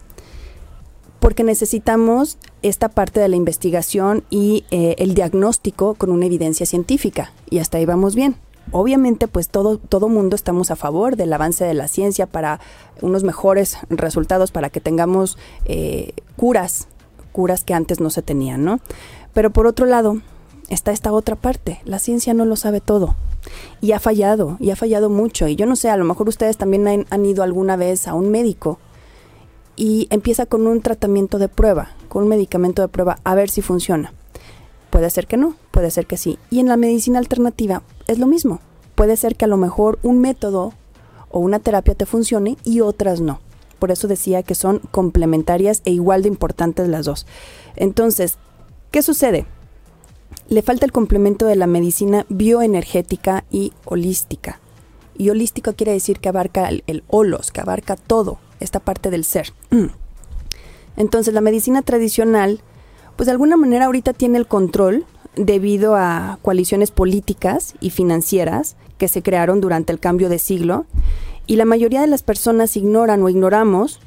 porque 1.25 1.43
necesitamos 1.43 2.37
esta 2.61 2.91
parte 2.91 3.19
de 3.19 3.29
la 3.29 3.37
investigación 3.37 4.25
y 4.29 4.67
eh, 4.71 4.95
el 4.99 5.15
diagnóstico 5.15 5.95
con 5.95 6.11
una 6.11 6.27
evidencia 6.27 6.67
científica. 6.67 7.33
Y 7.49 7.61
hasta 7.61 7.79
ahí 7.79 7.87
vamos 7.87 8.15
bien. 8.15 8.37
Obviamente, 8.73 9.27
pues 9.27 9.49
todo, 9.49 9.79
todo 9.79 10.11
mundo 10.11 10.37
estamos 10.37 10.71
a 10.71 10.77
favor 10.77 11.17
del 11.17 11.33
avance 11.33 11.65
de 11.65 11.73
la 11.73 11.89
ciencia 11.89 12.27
para 12.27 12.61
unos 13.01 13.25
mejores 13.25 13.79
resultados, 13.89 14.51
para 14.51 14.69
que 14.69 14.81
tengamos 14.81 15.39
eh, 15.65 16.13
curas, 16.37 16.89
curas 17.33 17.65
que 17.65 17.73
antes 17.73 18.01
no 18.01 18.11
se 18.11 18.21
tenían, 18.21 18.63
¿no? 18.63 18.81
Pero 19.33 19.51
por 19.51 19.67
otro 19.67 19.87
lado, 19.87 20.21
está 20.69 20.93
esta 20.93 21.11
otra 21.11 21.37
parte. 21.37 21.81
La 21.87 22.01
ciencia 22.01 22.35
no 22.35 22.45
lo 22.45 22.57
sabe 22.57 22.83
todo. 22.83 23.17
Y 23.81 23.93
ha 23.93 23.99
fallado, 23.99 24.59
y 24.61 24.73
ha 24.73 24.77
fallado 24.77 25.09
mucho. 25.09 25.49
Y 25.49 25.57
yo 25.57 25.65
no 25.65 25.75
sé, 25.75 25.89
a 25.89 25.97
lo 25.97 26.05
mejor 26.05 26.29
ustedes 26.29 26.59
también 26.59 27.07
han, 27.09 27.25
ido 27.25 27.43
alguna 27.43 27.77
vez 27.77 28.09
a 28.09 28.13
un 28.13 28.31
médico 28.31 28.79
y 29.77 30.07
empieza 30.11 30.47
con 30.47 30.67
un 30.67 30.81
tratamiento 30.81 31.39
de 31.39 31.49
prueba, 31.49 31.91
con 32.09 32.25
un 32.25 32.29
medicamento 32.29 32.83
de 32.83 32.89
prueba, 32.89 33.19
a 33.25 33.35
ver 33.35 33.51
si 33.51 33.63
funciona. 33.63 34.13
Puede 34.91 35.11
ser 35.11 35.27
que 35.27 35.37
no, 35.37 35.57
puede 35.71 35.91
ser 35.91 36.07
que 36.07 36.17
sí. 36.17 36.39
Y 36.51 36.61
en 36.61 36.69
la 36.69 36.77
medicina 36.77 37.19
alternativa 37.19 37.83
es 38.07 38.19
lo 38.19 38.27
mismo. 38.27 38.61
Puede 38.95 39.17
ser 39.17 39.35
que 39.35 39.45
a 39.45 39.49
lo 39.49 39.57
mejor 39.57 39.99
un 40.03 40.21
método 40.21 40.73
o 41.31 41.41
una 41.41 41.59
terapia 41.59 41.97
te 41.97 42.07
funcione 42.07 42.57
y 42.63 42.81
otras 42.81 43.21
no. 43.21 43.41
Por 43.81 43.91
eso 43.91 44.07
decía 44.07 44.45
que 44.45 44.55
son 44.55 44.79
complementarias 44.93 45.83
e 45.85 45.91
igual 45.91 46.23
de 46.23 46.29
importantes 46.29 46.89
las 46.89 47.07
dos. 47.07 47.27
Entonces, 47.75 48.39
¿qué 48.93 49.03
sucede? 49.03 49.47
Le 50.49 50.63
falta 50.63 50.87
el 50.87 50.93
complemento 50.93 51.47
de 51.47 51.57
la 51.57 51.67
medicina 51.67 52.25
bioenergética 52.29 53.45
y 53.51 53.73
holística. 53.85 54.61
Y 55.19 55.31
holístico 55.31 55.75
quiere 55.75 55.93
decir 55.93 56.21
que 56.21 56.29
abarca 56.29 56.69
el, 56.69 56.85
el 56.87 57.03
que 57.53 57.61
abarca 57.61 57.97
todo, 57.97 58.39
esta 58.65 58.81
parte 58.81 59.11
del 59.11 59.25
ser. 59.25 59.53
Entonces, 60.97 61.35
la 61.35 61.41
medicina 61.41 61.83
tradicional 61.83 62.61
pues 63.17 63.27
de 63.27 63.33
alguna 63.33 63.57
manera 63.57 63.87
ahorita 63.87 64.13
tiene 64.13 64.39
el 64.39 64.47
control 64.47 65.05
debido 65.37 65.97
a 65.97 66.39
coaliciones 66.43 66.91
políticas 66.91 67.75
y 67.81 67.91
financieras 67.91 68.77
que 68.99 69.09
se 69.09 69.23
crearon 69.23 69.61
durante 69.61 69.93
el 69.93 70.01
cambio 70.01 70.29
de 70.29 70.39
siglo 70.39 70.87
y 71.47 71.57
la 71.57 71.65
mayoría 71.65 72.01
de 72.01 72.07
las 72.07 72.23
personas 72.23 72.77
ignoran 72.77 73.23
o 73.23 73.29
ignoramos 73.29 74.01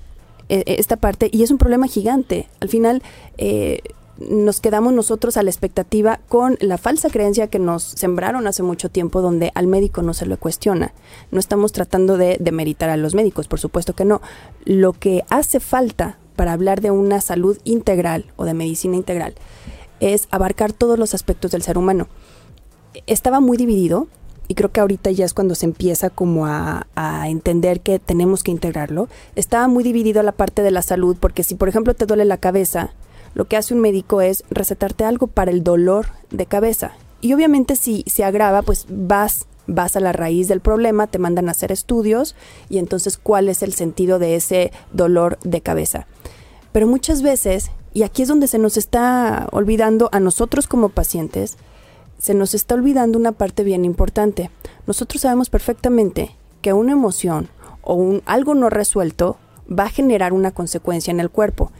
eh, 0.50 0.64
esta 0.66 0.96
parte 0.98 1.30
y 1.32 1.44
es 1.44 1.52
un 1.52 1.58
problema 1.58 1.88
gigante. 1.88 2.48
Al 2.60 2.70
final 2.70 3.04
eh, 3.38 3.82
nos 4.19 4.59
quedamos 4.62 4.93
nosotros 4.93 5.38
a 5.38 5.43
la 5.43 5.50
expectativa 5.50 6.19
con 6.27 6.57
la 6.59 6.77
falsa 6.77 7.09
creencia 7.09 7.47
que 7.47 7.59
nos 7.59 7.83
sembraron 7.83 8.47
hace 8.47 8.63
mucho 8.63 8.89
tiempo 8.89 9.21
donde 9.21 9.51
al 9.55 9.67
médico 9.67 10.01
no 10.01 10.13
se 10.13 10.25
lo 10.25 10.38
cuestiona. 10.38 10.93
No 11.31 11.39
estamos 11.39 11.71
tratando 11.71 12.17
de 12.17 12.38
demeritar 12.39 12.89
a 12.89 12.97
los 12.97 13.15
médicos, 13.15 13.47
por 13.47 13.59
supuesto 13.59 13.93
que 13.93 14.05
no. 14.05 14.21
Lo 14.65 14.93
que 14.93 15.24
hace 15.29 15.59
falta 15.59 16.17
para 16.36 16.53
hablar 16.53 16.81
de 16.81 16.91
una 16.91 17.21
salud 17.21 17.57
integral 17.63 18.25
o 18.36 18.45
de 18.45 18.53
medicina 18.53 18.95
integral 18.95 19.36
es 20.00 20.27
abarcar 20.31 20.74
todos 20.74 20.97
los 21.00 21.13
aspectos 21.13 21.51
del 21.51 21.63
ser 21.63 21.77
humano. 21.77 22.07
Estaba 23.05 23.39
muy 23.39 23.57
dividido 23.57 24.07
y 24.47 24.55
creo 24.55 24.71
que 24.71 24.79
ahorita 24.79 25.12
ya 25.12 25.25
es 25.25 25.33
cuando 25.33 25.55
se 25.55 25.65
empieza 25.65 26.09
como 26.09 26.45
a, 26.45 26.86
entender 27.27 27.81
que 27.81 28.00
tenemos 28.00 28.43
que 28.43 28.51
integrarlo. 28.51 29.09
Estaba 29.36 29.67
muy 29.67 29.83
dividido 29.83 30.24
la 30.24 30.31
parte 30.31 30.62
de 30.62 30.71
la 30.71 30.81
salud 30.81 31.17
porque 31.19 31.43
si 31.43 31.55
por 31.55 31.67
ejemplo 31.67 31.93
te 31.93 32.05
duele 32.05 32.24
la 32.25 32.38
cabeza, 32.38 32.93
lo 33.38 33.46
que 33.46 33.56
hace 33.56 33.75
un 33.75 33.82
médico 33.82 34.22
es 34.22 34.44
recetarte 34.50 35.03
algo 35.03 35.27
para 35.27 35.51
el 35.51 35.63
dolor 35.63 36.08
de 36.32 36.48
cabeza. 36.48 36.94
Y 37.22 37.34
obviamente 37.34 37.75
si 37.75 38.03
se 38.08 38.24
agrava, 38.24 38.63
pues 38.63 38.88
vas 38.89 39.46
vas 39.67 39.96
a 39.96 40.00
la 40.00 40.12
raíz 40.12 40.48
del 40.48 40.60
problema, 40.60 41.06
te 41.06 41.20
mandan 41.20 41.48
a 41.48 41.51
hacer 41.51 41.72
estudios 41.72 42.36
y 42.67 42.79
entonces 42.79 43.17
cuál 43.17 43.48
es 43.48 43.62
el 43.62 43.74
sentido 43.74 44.17
de 44.17 44.36
ese 44.36 44.72
dolor 44.91 45.38
de 45.44 45.62
cabeza. 45.62 46.08
Pero 46.72 46.88
muchas 46.88 47.22
veces, 47.22 47.70
y 47.94 48.01
aquí 48.01 48.24
es 48.24 48.27
donde 48.27 48.48
se 48.48 48.58
nos 48.58 48.75
está 48.75 49.48
olvidando 49.51 50.10
a 50.12 50.20
nosotros 50.20 50.65
como 50.65 50.89
pacientes, 50.89 51.58
se 52.17 52.34
nos 52.34 52.56
está 52.56 52.74
olvidando 52.74 53.20
una 53.20 53.34
parte 53.34 53.63
bien 53.63 53.86
importante. 53.86 54.50
Nosotros 54.88 55.22
sabemos 55.22 55.51
perfectamente 55.51 56.32
que 56.63 56.74
una 56.74 56.94
emoción 56.94 57.50
o 57.84 57.94
un 57.94 58.24
algo 58.25 58.56
no 58.56 58.72
resuelto 58.72 59.38
va 59.70 59.84
a 59.84 59.89
generar 59.89 60.34
una 60.34 60.51
consecuencia 60.51 61.12
en 61.12 61.20
el 61.20 61.29
cuerpo. 61.29 61.72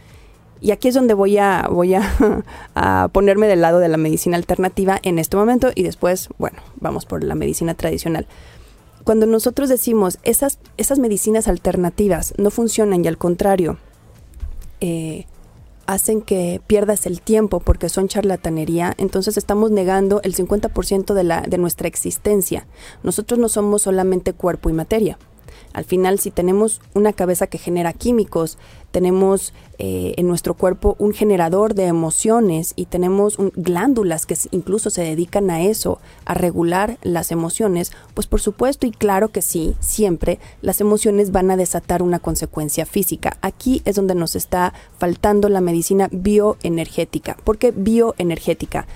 Y 0.60 0.72
aquí 0.72 0.88
es 0.88 0.96
donde 0.96 1.14
voy 1.14 1.38
a, 1.38 1.68
voy 1.72 1.96
a, 2.76 3.10
ponerme 3.12 3.48
del 3.48 3.62
lado 3.62 3.80
de 3.80 3.90
la 3.90 3.98
medicina 3.98 4.38
alternativa 4.38 5.00
en 5.04 5.20
este 5.20 5.38
momento 5.38 5.72
y 5.74 5.84
después, 5.84 6.30
bueno, 6.38 6.58
vamos 6.80 7.06
por 7.06 7.24
la 7.24 7.36
medicina 7.36 7.74
tradicional. 7.74 8.28
Cuando 9.04 9.26
nosotros 9.26 9.70
decimos 9.70 10.20
esas, 10.24 10.60
esas 10.78 11.00
medicinas 11.00 11.48
alternativas 11.48 12.34
no 12.38 12.52
funcionan 12.52 13.06
y 13.06 13.08
al 13.08 13.18
contrario, 13.18 13.78
eh, 14.82 15.26
hacen 15.86 16.22
que 16.22 16.62
pierdas 16.68 17.06
el 17.06 17.22
tiempo 17.22 17.62
porque 17.62 17.88
son 17.90 18.10
charlatanería, 18.10 18.94
entonces 18.98 19.38
estamos 19.38 19.72
negando 19.72 20.22
el 20.24 20.36
50% 20.36 21.14
de, 21.14 21.24
la, 21.24 21.42
de 21.42 21.58
nuestra 21.58 21.88
existencia. 21.88 22.68
Nosotros 23.04 23.40
no 23.40 23.48
somos 23.48 23.84
solamente 23.84 24.34
cuerpo 24.34 24.70
y 24.70 24.74
materia. 24.74 25.18
Al 25.74 25.86
final, 25.86 26.20
si 26.20 26.32
tenemos 26.32 26.82
una 26.94 27.14
cabeza 27.14 27.48
que 27.48 27.58
genera 27.58 27.94
químicos, 27.94 28.58
tenemos 28.92 29.54
eh, 29.80 30.14
en 30.18 30.28
nuestro 30.28 30.56
cuerpo 30.56 30.96
un 30.98 31.14
generador 31.14 31.76
de 31.76 31.86
emociones 31.86 32.74
y 32.76 32.86
tenemos 32.86 33.38
glándulas 33.56 34.26
que 34.26 34.36
incluso 34.52 34.90
se 34.90 35.04
dedican 35.04 35.50
a 35.50 35.62
eso, 35.62 36.00
a 36.26 36.34
regular 36.34 36.98
las 37.04 37.32
emociones, 37.32 37.92
pues 38.14 38.28
por 38.28 38.42
supuesto 38.42 38.88
y 38.88 38.92
claro 38.92 39.30
que 39.30 39.42
sí, 39.42 39.76
siempre 39.80 40.40
las 40.62 40.82
emociones 40.82 41.32
van 41.32 41.52
a 41.52 41.58
desatar 41.58 42.02
una 42.02 42.20
consecuencia 42.20 42.86
física. 42.86 43.38
Aquí 43.42 43.82
es 43.86 43.96
donde 43.96 44.16
nos 44.16 44.36
está 44.36 44.74
faltando 44.98 45.50
la 45.50 45.62
medicina 45.62 46.10
bioenergética. 46.12 47.38
¿Por 47.44 47.58
qué 47.58 47.72
bioenergética? 47.72 48.88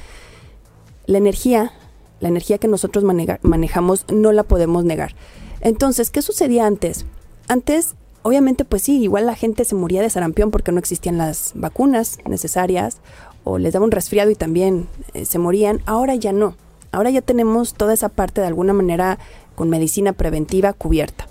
La 1.05 1.17
energía, 1.17 1.73
la 2.19 2.29
energía 2.29 2.57
que 2.57 2.67
nosotros 2.67 3.03
manejamos 3.03 4.05
no 4.11 4.31
la 4.31 4.43
podemos 4.43 4.83
negar. 4.83 5.13
Entonces, 5.61 6.09
¿qué 6.09 6.21
sucedía 6.21 6.65
antes? 6.65 7.05
Antes, 7.47 7.95
obviamente, 8.23 8.65
pues 8.65 8.81
sí, 8.83 9.01
igual 9.01 9.25
la 9.25 9.35
gente 9.35 9.63
se 9.63 9.75
moría 9.75 10.01
de 10.01 10.09
sarampión 10.09 10.51
porque 10.51 10.71
no 10.71 10.79
existían 10.79 11.17
las 11.17 11.51
vacunas 11.55 12.17
necesarias 12.25 12.97
o 13.43 13.57
les 13.57 13.73
daba 13.73 13.85
un 13.85 13.91
resfriado 13.91 14.31
y 14.31 14.35
también 14.35 14.87
eh, 15.13 15.25
se 15.25 15.39
morían. 15.39 15.81
Ahora 15.85 16.15
ya 16.15 16.33
no. 16.33 16.55
Ahora 16.91 17.09
ya 17.09 17.21
tenemos 17.21 17.73
toda 17.73 17.93
esa 17.93 18.09
parte 18.09 18.41
de 18.41 18.47
alguna 18.47 18.73
manera 18.73 19.17
con 19.55 19.69
medicina 19.69 20.13
preventiva 20.13 20.73
cubierta. 20.73 21.27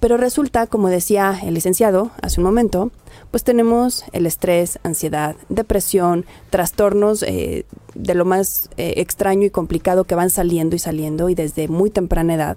Pero 0.00 0.16
resulta, 0.16 0.66
como 0.66 0.88
decía 0.88 1.38
el 1.42 1.52
licenciado 1.54 2.10
hace 2.22 2.40
un 2.40 2.46
momento, 2.46 2.90
pues 3.30 3.44
tenemos 3.44 4.04
el 4.12 4.24
estrés, 4.24 4.78
ansiedad, 4.82 5.36
depresión, 5.50 6.24
trastornos 6.48 7.22
eh, 7.22 7.66
de 7.94 8.14
lo 8.14 8.24
más 8.24 8.70
eh, 8.78 8.94
extraño 8.96 9.44
y 9.44 9.50
complicado 9.50 10.04
que 10.04 10.14
van 10.14 10.30
saliendo 10.30 10.74
y 10.74 10.78
saliendo 10.78 11.28
y 11.28 11.34
desde 11.34 11.68
muy 11.68 11.90
temprana 11.90 12.34
edad. 12.34 12.56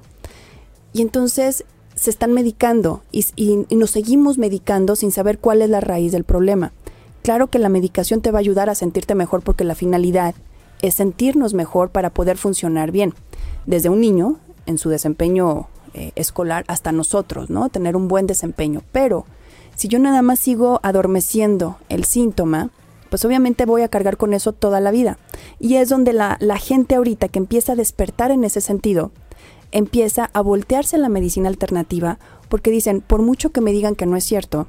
Y 0.93 1.01
entonces 1.01 1.65
se 1.95 2.09
están 2.09 2.33
medicando 2.33 3.01
y, 3.11 3.65
nos 3.71 3.91
seguimos 3.91 4.37
medicando 4.37 4.95
sin 4.95 5.11
saber 5.11 5.39
cuál 5.39 5.61
es 5.61 5.69
la 5.69 5.81
raíz 5.81 6.11
del 6.11 6.23
problema. 6.23 6.71
Claro 7.23 7.47
que 7.47 7.59
la 7.59 7.69
medicación 7.69 8.21
te 8.21 8.31
va 8.31 8.39
a 8.39 8.41
ayudar 8.41 8.69
a 8.69 8.75
sentirte 8.75 9.15
mejor 9.15 9.41
porque 9.41 9.63
la 9.63 9.75
finalidad 9.75 10.35
es 10.81 10.95
sentirnos 10.95 11.53
mejor 11.53 11.89
para 11.89 12.09
poder 12.09 12.37
funcionar 12.37 12.91
bien. 12.91 13.13
Desde 13.65 13.89
un 13.89 14.01
niño, 14.01 14.39
en 14.65 14.77
su 14.77 14.89
desempeño 14.89 15.67
eh, 15.93 16.11
escolar, 16.15 16.65
hasta 16.67 16.91
nosotros, 16.91 17.49
¿no? 17.49 17.69
Tener 17.69 17.95
un 17.95 18.07
buen 18.07 18.27
desempeño. 18.27 18.81
Pero 18.91 19.25
si 19.75 19.87
yo 19.87 19.99
nada 19.99 20.21
más 20.21 20.39
sigo 20.39 20.79
adormeciendo 20.83 21.77
el 21.87 22.03
síntoma, 22.03 22.71
pues 23.09 23.23
obviamente 23.23 23.65
voy 23.65 23.83
a 23.83 23.87
cargar 23.87 24.17
con 24.17 24.33
eso 24.33 24.51
toda 24.51 24.81
la 24.81 24.91
vida. 24.91 25.17
Y 25.59 25.75
es 25.75 25.87
donde 25.87 26.13
la, 26.13 26.37
la 26.41 26.57
gente 26.57 26.95
ahorita 26.95 27.29
que 27.29 27.39
empieza 27.39 27.73
a 27.73 27.75
despertar 27.75 28.31
en 28.31 28.43
ese 28.43 28.59
sentido, 28.59 29.11
empieza 29.73 30.29
a 30.33 30.41
voltearse 30.41 30.97
la 30.97 31.09
medicina 31.09 31.49
alternativa 31.49 32.19
porque 32.47 32.71
dicen, 32.71 33.01
por 33.01 33.21
mucho 33.21 33.51
que 33.51 33.59
me 33.59 33.71
digan 33.71 33.95
que 33.95 34.05
no 34.05 34.15
es 34.15 34.23
cierto, 34.23 34.67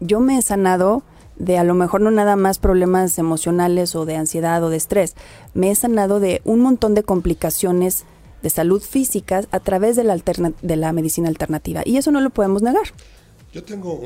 yo 0.00 0.20
me 0.20 0.38
he 0.38 0.42
sanado 0.42 1.02
de 1.36 1.58
a 1.58 1.64
lo 1.64 1.74
mejor 1.74 2.00
no 2.00 2.10
nada 2.10 2.36
más 2.36 2.58
problemas 2.58 3.18
emocionales 3.18 3.96
o 3.96 4.04
de 4.04 4.16
ansiedad 4.16 4.62
o 4.62 4.70
de 4.70 4.76
estrés, 4.76 5.14
me 5.54 5.70
he 5.70 5.74
sanado 5.74 6.20
de 6.20 6.40
un 6.44 6.60
montón 6.60 6.94
de 6.94 7.02
complicaciones 7.02 8.04
de 8.42 8.50
salud 8.50 8.80
física 8.80 9.42
a 9.50 9.60
través 9.60 9.96
de 9.96 10.04
la, 10.04 10.16
de 10.16 10.76
la 10.76 10.92
medicina 10.92 11.28
alternativa. 11.28 11.82
Y 11.84 11.96
eso 11.96 12.10
no 12.12 12.20
lo 12.20 12.30
podemos 12.30 12.62
negar. 12.62 12.84
Yo 13.52 13.64
tengo 13.64 14.00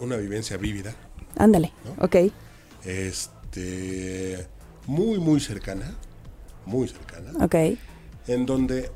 una, 0.00 0.16
vivencia 0.16 0.56
vívida. 0.56 0.94
Ándale, 1.36 1.72
ok. 2.00 2.16
Este, 2.84 4.46
muy, 4.86 5.18
muy 5.18 5.40
cercana, 5.40 5.94
muy 6.66 6.88
cercana. 6.88 7.32
Ok. 7.44 7.54
En 8.26 8.46
donde, 8.46 8.90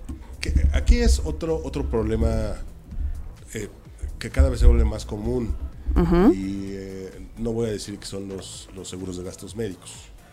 aquí 0.72 0.98
es 0.98 1.20
otro, 1.24 1.60
otro 1.62 1.88
problema 1.90 2.56
eh, 3.54 3.68
que 4.18 4.30
cada 4.30 4.48
vez 4.48 4.60
se 4.60 4.66
vuelve 4.66 4.84
más 4.84 5.04
común. 5.04 5.54
Y 6.32 6.72
eh, 6.72 7.28
no 7.38 7.52
voy 7.52 7.68
a 7.68 7.72
decir 7.72 7.98
que 7.98 8.06
son 8.06 8.28
los, 8.28 8.68
los 8.74 8.88
seguros 8.88 9.16
de 9.16 9.24
gastos 9.24 9.56
médicos, 9.56 9.90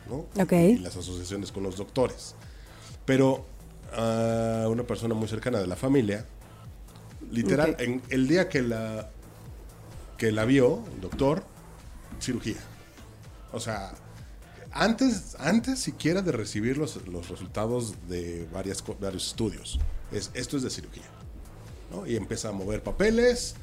¿no? 0.07 0.25
Y 0.73 0.77
las 0.77 0.95
asociaciones 0.95 1.51
con 1.51 1.63
los 1.63 1.77
doctores. 1.77 2.35
Pero 3.05 3.45
a 3.93 4.67
una 4.69 4.83
persona 4.83 5.15
muy 5.15 5.27
cercana 5.27 5.59
de 5.59 5.67
la 5.67 5.75
familia, 5.75 6.25
literal, 7.31 7.75
en 7.79 8.01
el 8.09 8.27
día 8.27 8.49
que 8.49 8.61
la, 8.61 9.09
que 10.17 10.31
la 10.31 10.45
vio, 10.45 10.83
el 10.93 11.01
doctor, 11.01 11.43
cirugía. 12.19 12.57
O 13.51 13.59
sea, 13.59 13.93
antes, 14.75 15.35
antes 15.39 15.79
siquiera 15.79 16.21
de 16.21 16.31
recibir 16.33 16.77
los, 16.77 16.99
resultados 17.29 17.95
de 18.07 18.47
varias, 18.53 18.83
varios 18.99 19.27
estudios. 19.27 19.79
Es, 20.11 20.29
esto 20.33 20.57
es 20.57 20.63
de 20.63 20.69
cirugía. 20.69 21.03
Y 22.05 22.17
empieza 22.17 22.49
a 22.49 22.51
mover 22.51 22.83
papeles, 22.83 23.55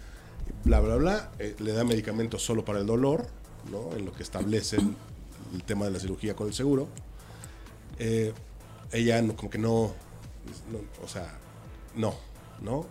bla, 0.64 0.80
bla, 0.80 0.96
bla. 0.96 1.30
Eh, 1.38 1.54
le 1.58 1.72
da 1.72 1.84
medicamentos 1.84 2.42
solo 2.42 2.64
para 2.64 2.80
el 2.80 2.86
dolor, 2.86 3.26
¿no? 3.70 3.94
en 3.94 4.06
lo 4.06 4.12
que 4.12 4.22
establecen 4.22 4.96
el 5.54 5.62
tema 5.64 5.84
de 5.84 5.90
la 5.90 6.00
cirugía 6.00 6.34
con 6.34 6.48
el 6.48 6.54
seguro. 6.54 6.88
Eh, 7.98 8.32
ella 8.90 9.22
como 9.36 9.50
que 9.50 9.58
no, 9.58 9.92
o 11.02 11.08
sea, 11.08 11.38
no, 11.94 12.14
¿no? 12.62 12.86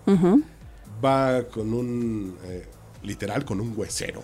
Va 1.03 1.43
con 1.47 1.73
un, 1.73 2.37
eh, 2.43 2.67
literal, 3.01 3.45
con 3.45 3.59
un 3.59 3.73
huesero, 3.75 4.23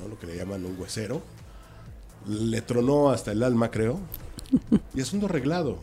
¿no? 0.00 0.08
Lo 0.08 0.18
que 0.18 0.28
le 0.28 0.36
llaman 0.36 0.64
un 0.64 0.80
huesero. 0.80 1.20
Le 2.26 2.60
tronó 2.62 3.10
hasta 3.10 3.32
el 3.32 3.42
alma, 3.42 3.70
creo. 3.70 3.98
Y 4.94 5.00
es 5.00 5.12
un 5.12 5.24
arreglado. 5.24 5.78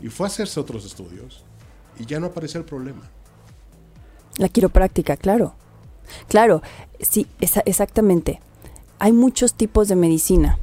Y 0.00 0.08
fue 0.08 0.26
a 0.26 0.28
hacerse 0.28 0.60
otros 0.60 0.84
estudios. 0.84 1.44
Y 1.98 2.06
ya 2.06 2.20
no 2.20 2.26
aparecía 2.26 2.58
el 2.58 2.64
problema. 2.64 3.02
La 4.36 4.48
quiropráctica, 4.48 5.16
claro. 5.16 5.54
Claro, 6.28 6.62
sí, 7.00 7.26
exactamente. 7.40 8.40
Hay 8.98 9.12
muchos 9.12 9.54
tipos 9.54 9.88
de 9.88 9.96
medicina. 9.96 10.58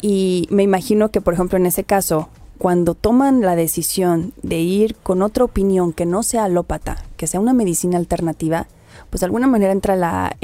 Y 0.00 0.46
me 0.50 0.62
imagino 0.62 1.10
que, 1.10 1.20
por 1.20 1.34
ejemplo, 1.34 1.58
en 1.58 1.66
ese 1.66 1.84
caso, 1.84 2.28
cuando 2.58 2.94
toman 2.94 3.40
la 3.40 3.56
decisión 3.56 4.32
de 4.42 4.58
ir 4.60 4.96
con 4.96 5.22
otra 5.22 5.44
opinión 5.44 5.92
que 5.92 6.06
no 6.06 6.22
sea 6.22 6.44
alópata, 6.44 7.04
que 7.16 7.26
sea 7.26 7.40
una 7.40 7.52
medicina 7.52 7.98
alternativa, 7.98 8.66
pues 9.10 9.20
de 9.20 9.26
alguna 9.26 9.46
manera 9.46 9.72
entra 9.72 9.96
la, 9.96 10.36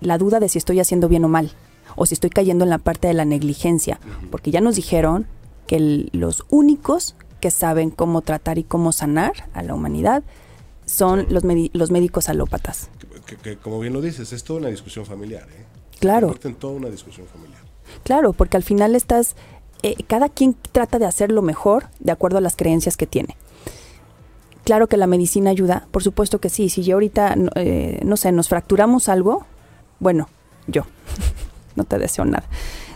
la 0.00 0.18
duda 0.18 0.40
de 0.40 0.48
si 0.48 0.58
estoy 0.58 0.80
haciendo 0.80 1.08
bien 1.08 1.24
o 1.24 1.28
mal, 1.28 1.52
o 1.96 2.06
si 2.06 2.14
estoy 2.14 2.30
cayendo 2.30 2.64
en 2.64 2.70
la 2.70 2.78
parte 2.78 3.08
de 3.08 3.14
la 3.14 3.24
negligencia, 3.24 4.00
porque 4.30 4.50
ya 4.50 4.60
nos 4.60 4.76
dijeron 4.76 5.26
que 5.66 6.08
los 6.12 6.44
únicos 6.50 7.16
que 7.40 7.50
saben 7.50 7.90
cómo 7.90 8.22
tratar 8.22 8.58
y 8.58 8.64
cómo 8.64 8.92
sanar 8.92 9.32
a 9.52 9.62
la 9.62 9.74
humanidad 9.74 10.22
son 10.86 11.26
los, 11.30 11.44
los 11.72 11.90
médicos 11.90 12.28
alópatas. 12.28 12.90
Que, 13.42 13.56
como 13.56 13.80
bien 13.80 13.92
lo 13.92 14.00
dices, 14.00 14.32
es 14.32 14.44
toda 14.44 14.60
una 14.60 14.68
discusión 14.68 15.06
familiar. 15.06 15.46
¿eh? 15.50 15.64
Claro. 15.98 16.34
En 16.42 16.54
toda 16.54 16.74
una 16.74 16.90
discusión 16.90 17.26
familiar. 17.26 17.60
Claro, 18.02 18.32
porque 18.32 18.56
al 18.56 18.62
final 18.62 18.94
estás 18.94 19.36
eh, 19.82 19.96
cada 20.06 20.28
quien 20.28 20.56
trata 20.72 20.98
de 20.98 21.06
hacer 21.06 21.30
lo 21.30 21.42
mejor 21.42 21.88
de 22.00 22.12
acuerdo 22.12 22.38
a 22.38 22.40
las 22.40 22.56
creencias 22.56 22.96
que 22.96 23.06
tiene. 23.06 23.36
Claro 24.64 24.86
que 24.86 24.96
la 24.96 25.06
medicina 25.06 25.50
ayuda, 25.50 25.86
por 25.90 26.02
supuesto 26.02 26.40
que 26.40 26.48
sí. 26.48 26.70
Si 26.70 26.82
yo 26.82 26.96
ahorita, 26.96 27.34
eh, 27.56 28.00
no 28.04 28.16
sé, 28.16 28.32
nos 28.32 28.48
fracturamos 28.48 29.10
algo, 29.10 29.44
bueno, 30.00 30.28
yo, 30.66 30.84
no 31.76 31.84
te 31.84 31.98
deseo 31.98 32.24
nada. 32.24 32.44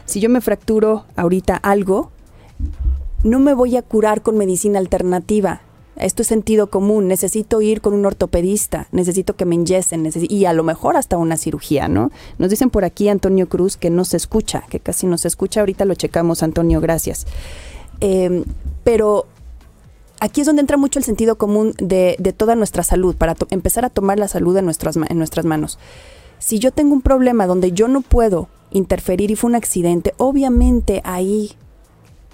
Si 0.04 0.20
yo 0.20 0.30
me 0.30 0.40
fracturo 0.40 1.04
ahorita 1.16 1.56
algo, 1.56 2.10
no 3.24 3.38
me 3.38 3.54
voy 3.54 3.76
a 3.76 3.82
curar 3.82 4.22
con 4.22 4.38
medicina 4.38 4.78
alternativa. 4.78 5.60
Esto 5.96 6.22
es 6.22 6.28
sentido 6.28 6.68
común. 6.68 7.08
Necesito 7.08 7.60
ir 7.60 7.80
con 7.80 7.92
un 7.92 8.06
ortopedista, 8.06 8.86
necesito 8.92 9.34
que 9.34 9.44
me 9.44 9.56
inyesen, 9.56 10.08
y 10.14 10.44
a 10.44 10.52
lo 10.52 10.62
mejor 10.62 10.96
hasta 10.96 11.16
una 11.16 11.36
cirugía, 11.36 11.88
¿no? 11.88 12.10
Nos 12.38 12.50
dicen 12.50 12.70
por 12.70 12.84
aquí 12.84 13.08
Antonio 13.08 13.48
Cruz 13.48 13.76
que 13.76 13.90
no 13.90 14.04
se 14.04 14.16
escucha, 14.16 14.64
que 14.70 14.80
casi 14.80 15.06
no 15.06 15.18
se 15.18 15.28
escucha. 15.28 15.60
Ahorita 15.60 15.84
lo 15.84 15.94
checamos, 15.94 16.42
Antonio, 16.42 16.80
gracias. 16.80 17.26
Em, 18.00 18.44
pero 18.84 19.26
aquí 20.20 20.40
es 20.40 20.46
donde 20.46 20.60
entra 20.60 20.76
mucho 20.76 21.00
el 21.00 21.04
sentido 21.04 21.36
común 21.36 21.74
de, 21.78 22.16
toda 22.36 22.54
nuestra 22.54 22.84
salud, 22.84 23.16
para 23.16 23.36
empezar 23.50 23.84
a 23.84 23.90
tomar 23.90 24.18
la 24.18 24.28
salud 24.28 24.56
en 24.56 24.64
nuestras, 24.64 24.96
en 24.96 25.18
nuestras 25.18 25.44
manos. 25.44 25.78
Si 26.38 26.60
yo 26.60 26.70
tengo 26.70 26.94
un 26.94 27.02
problema 27.02 27.46
donde 27.46 27.72
yo 27.72 27.88
no 27.88 28.00
puedo 28.00 28.48
interferir 28.70 29.30
y 29.30 29.36
fue 29.36 29.50
un 29.50 29.56
accidente, 29.56 30.14
obviamente 30.16 31.00
ahí 31.04 31.56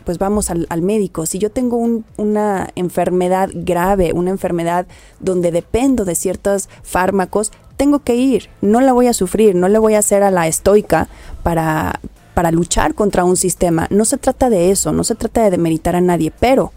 pues 0.05 0.19
vamos 0.19 0.51
al, 0.51 0.83
médico. 0.83 1.27
Si 1.27 1.39
yo 1.39 1.51
tengo 1.51 1.79
una 2.17 2.71
enfermedad 2.75 3.49
grave, 3.55 4.13
una 4.13 4.31
enfermedad 4.31 4.87
donde 5.19 5.51
dependo 5.51 6.05
de 6.05 6.15
ciertos 6.15 6.69
fármacos, 6.83 7.53
tengo 7.77 8.01
que 8.01 8.15
ir. 8.15 8.51
No 8.61 8.81
la 8.81 8.93
voy 8.93 9.07
a 9.07 9.15
sufrir, 9.15 9.55
no 9.55 9.69
le 9.69 9.79
voy 9.79 9.95
a 9.95 10.01
hacer 10.01 10.23
a 10.23 10.31
la 10.31 10.47
estoica 10.47 11.09
para, 11.43 12.01
para 12.35 12.51
luchar 12.51 12.95
contra 12.95 13.25
un 13.25 13.37
sistema. 13.37 13.87
No 13.91 14.05
se 14.05 14.19
trata 14.19 14.51
de 14.51 14.71
eso, 14.71 14.93
no 14.93 15.05
se 15.05 15.15
trata 15.15 15.43
de 15.43 15.51
demeritar 15.51 15.97
a 15.97 16.01
nadie, 16.01 16.33
pero, 16.39 16.73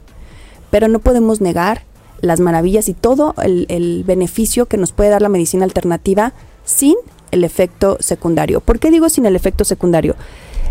pero 0.71 0.87
no 0.87 0.99
podemos 0.99 1.41
negar 1.41 1.83
las 2.21 2.39
maravillas 2.39 2.89
y 2.89 2.93
todo 2.93 3.35
el, 3.43 3.65
el 3.69 4.03
beneficio 4.05 4.65
que 4.65 4.77
nos 4.77 4.91
puede 4.91 5.09
dar 5.09 5.21
la 5.21 5.29
medicina 5.29 5.65
alternativa 5.65 6.33
sin 6.65 6.95
el 7.31 7.43
efecto 7.43 7.97
secundario. 7.99 8.61
¿Por 8.61 8.79
qué 8.79 8.91
digo 8.91 9.09
sin 9.09 9.25
el 9.25 9.35
efecto 9.35 9.63
secundario? 9.63 10.15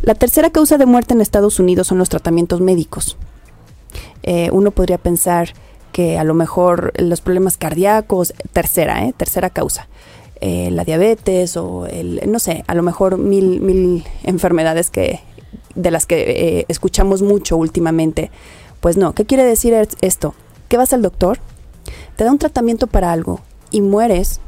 La 0.02 0.14
tercera 0.14 0.50
causa 0.50 0.78
de 0.78 0.86
muerte 0.86 1.14
en 1.14 1.20
Estados 1.20 1.58
Unidos 1.58 1.86
son 1.86 1.98
los 1.98 2.08
tratamientos 2.08 2.60
médicos. 2.60 3.16
Eh, 4.22 4.50
uno 4.52 4.70
podría 4.70 4.98
pensar 4.98 5.54
que 5.92 6.18
a 6.18 6.24
lo 6.24 6.34
mejor 6.34 6.92
los 6.96 7.20
problemas 7.20 7.56
cardíacos, 7.56 8.34
tercera, 8.52 9.04
¿eh? 9.04 9.14
tercera 9.16 9.50
causa, 9.50 9.88
eh, 10.40 10.70
la 10.70 10.84
diabetes 10.84 11.56
o 11.56 11.86
el, 11.86 12.20
no 12.30 12.38
sé, 12.38 12.64
a 12.66 12.74
lo 12.74 12.82
mejor 12.82 13.18
mil, 13.18 13.60
mil 13.60 14.04
enfermedades 14.24 14.90
que, 14.90 15.20
de 15.74 15.90
las 15.90 16.06
que 16.06 16.66
escuchamos 16.68 17.22
mucho 17.22 17.56
últimamente. 17.56 18.30
Pues 18.80 18.96
no, 18.96 19.14
¿qué 19.14 19.24
quiere 19.24 19.44
decir 19.44 19.74
esto? 20.00 20.34
Que 20.68 20.76
vas 20.76 20.92
al 20.92 21.02
doctor, 21.02 21.38
te 22.16 22.24
da 22.24 22.32
un 22.32 22.38
tratamiento 22.38 22.86
para 22.86 23.12
algo 23.12 23.40
y 23.70 23.80
mueres 23.80 24.40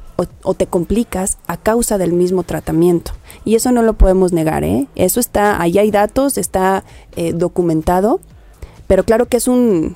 o, 0.43 0.55
te 0.55 0.67
complicas 0.67 1.39
a 1.47 1.57
causa 1.57 1.97
del 1.97 2.13
mismo 2.13 2.43
tratamiento. 2.43 3.13
Y 3.45 3.55
eso 3.55 3.71
no 3.71 3.83
lo 3.83 3.93
podemos 3.93 4.33
negar, 4.33 4.65
¿eh? 4.65 4.89
Eso 4.97 5.21
está, 5.21 5.61
ahí 5.63 5.79
hay 5.79 5.93
datos, 5.93 6.39
está 6.39 6.83
eh, 7.15 7.33
documentado, 7.33 8.21
pero 8.89 9.05
claro 9.05 9.27
que 9.27 9.37
es 9.37 9.47
un, 9.47 9.95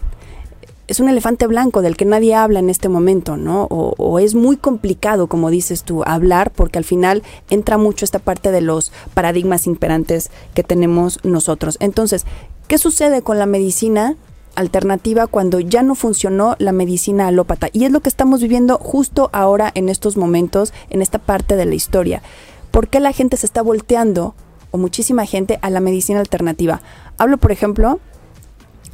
es 0.86 1.00
un 1.00 1.08
elefante 1.08 1.48
blanco 1.48 1.82
del 1.82 1.96
que 1.96 2.04
nadie 2.04 2.36
habla 2.36 2.60
en 2.60 2.70
este 2.70 2.88
momento, 2.88 3.36
¿no? 3.36 3.64
O, 3.64 3.94
o, 3.98 4.20
es 4.20 4.36
muy 4.36 4.56
complicado, 4.56 5.26
como 5.26 5.50
dices 5.50 5.82
tú, 5.82 6.04
hablar, 6.06 6.52
porque 6.52 6.78
al 6.78 6.84
final 6.84 7.24
entra 7.50 7.76
mucho 7.76 8.04
esta 8.04 8.20
parte 8.20 8.52
de 8.52 8.60
los 8.60 8.92
paradigmas 9.14 9.66
imperantes 9.66 10.30
que 10.54 10.62
tenemos 10.62 11.18
nosotros. 11.24 11.78
Entonces, 11.80 12.26
¿qué 12.68 12.78
sucede 12.78 13.22
con 13.22 13.40
la 13.40 13.46
medicina? 13.46 14.14
Alternativa 14.54 15.26
cuando 15.26 15.60
ya 15.60 15.82
no 15.82 15.94
funcionó 15.94 16.56
la 16.58 16.72
medicina 16.72 17.26
alópata. 17.26 17.68
Y 17.72 17.84
es 17.84 17.92
lo 17.92 18.00
que 18.00 18.08
estamos 18.08 18.40
viviendo 18.40 18.78
justo 18.78 19.30
ahora 19.32 19.70
en 19.74 19.88
estos 19.88 20.16
momentos, 20.16 20.72
en 20.90 21.02
esta 21.02 21.18
parte 21.18 21.56
de 21.56 21.66
la 21.66 21.74
historia. 21.74 22.22
¿Por 22.70 22.88
qué 22.88 23.00
la 23.00 23.12
gente 23.12 23.36
se 23.36 23.46
está 23.46 23.62
volteando, 23.62 24.34
o 24.70 24.78
muchísima 24.78 25.26
gente, 25.26 25.58
a 25.62 25.70
la 25.70 25.80
medicina 25.80 26.20
alternativa? 26.20 26.80
Hablo, 27.18 27.38
por 27.38 27.52
ejemplo, 27.52 28.00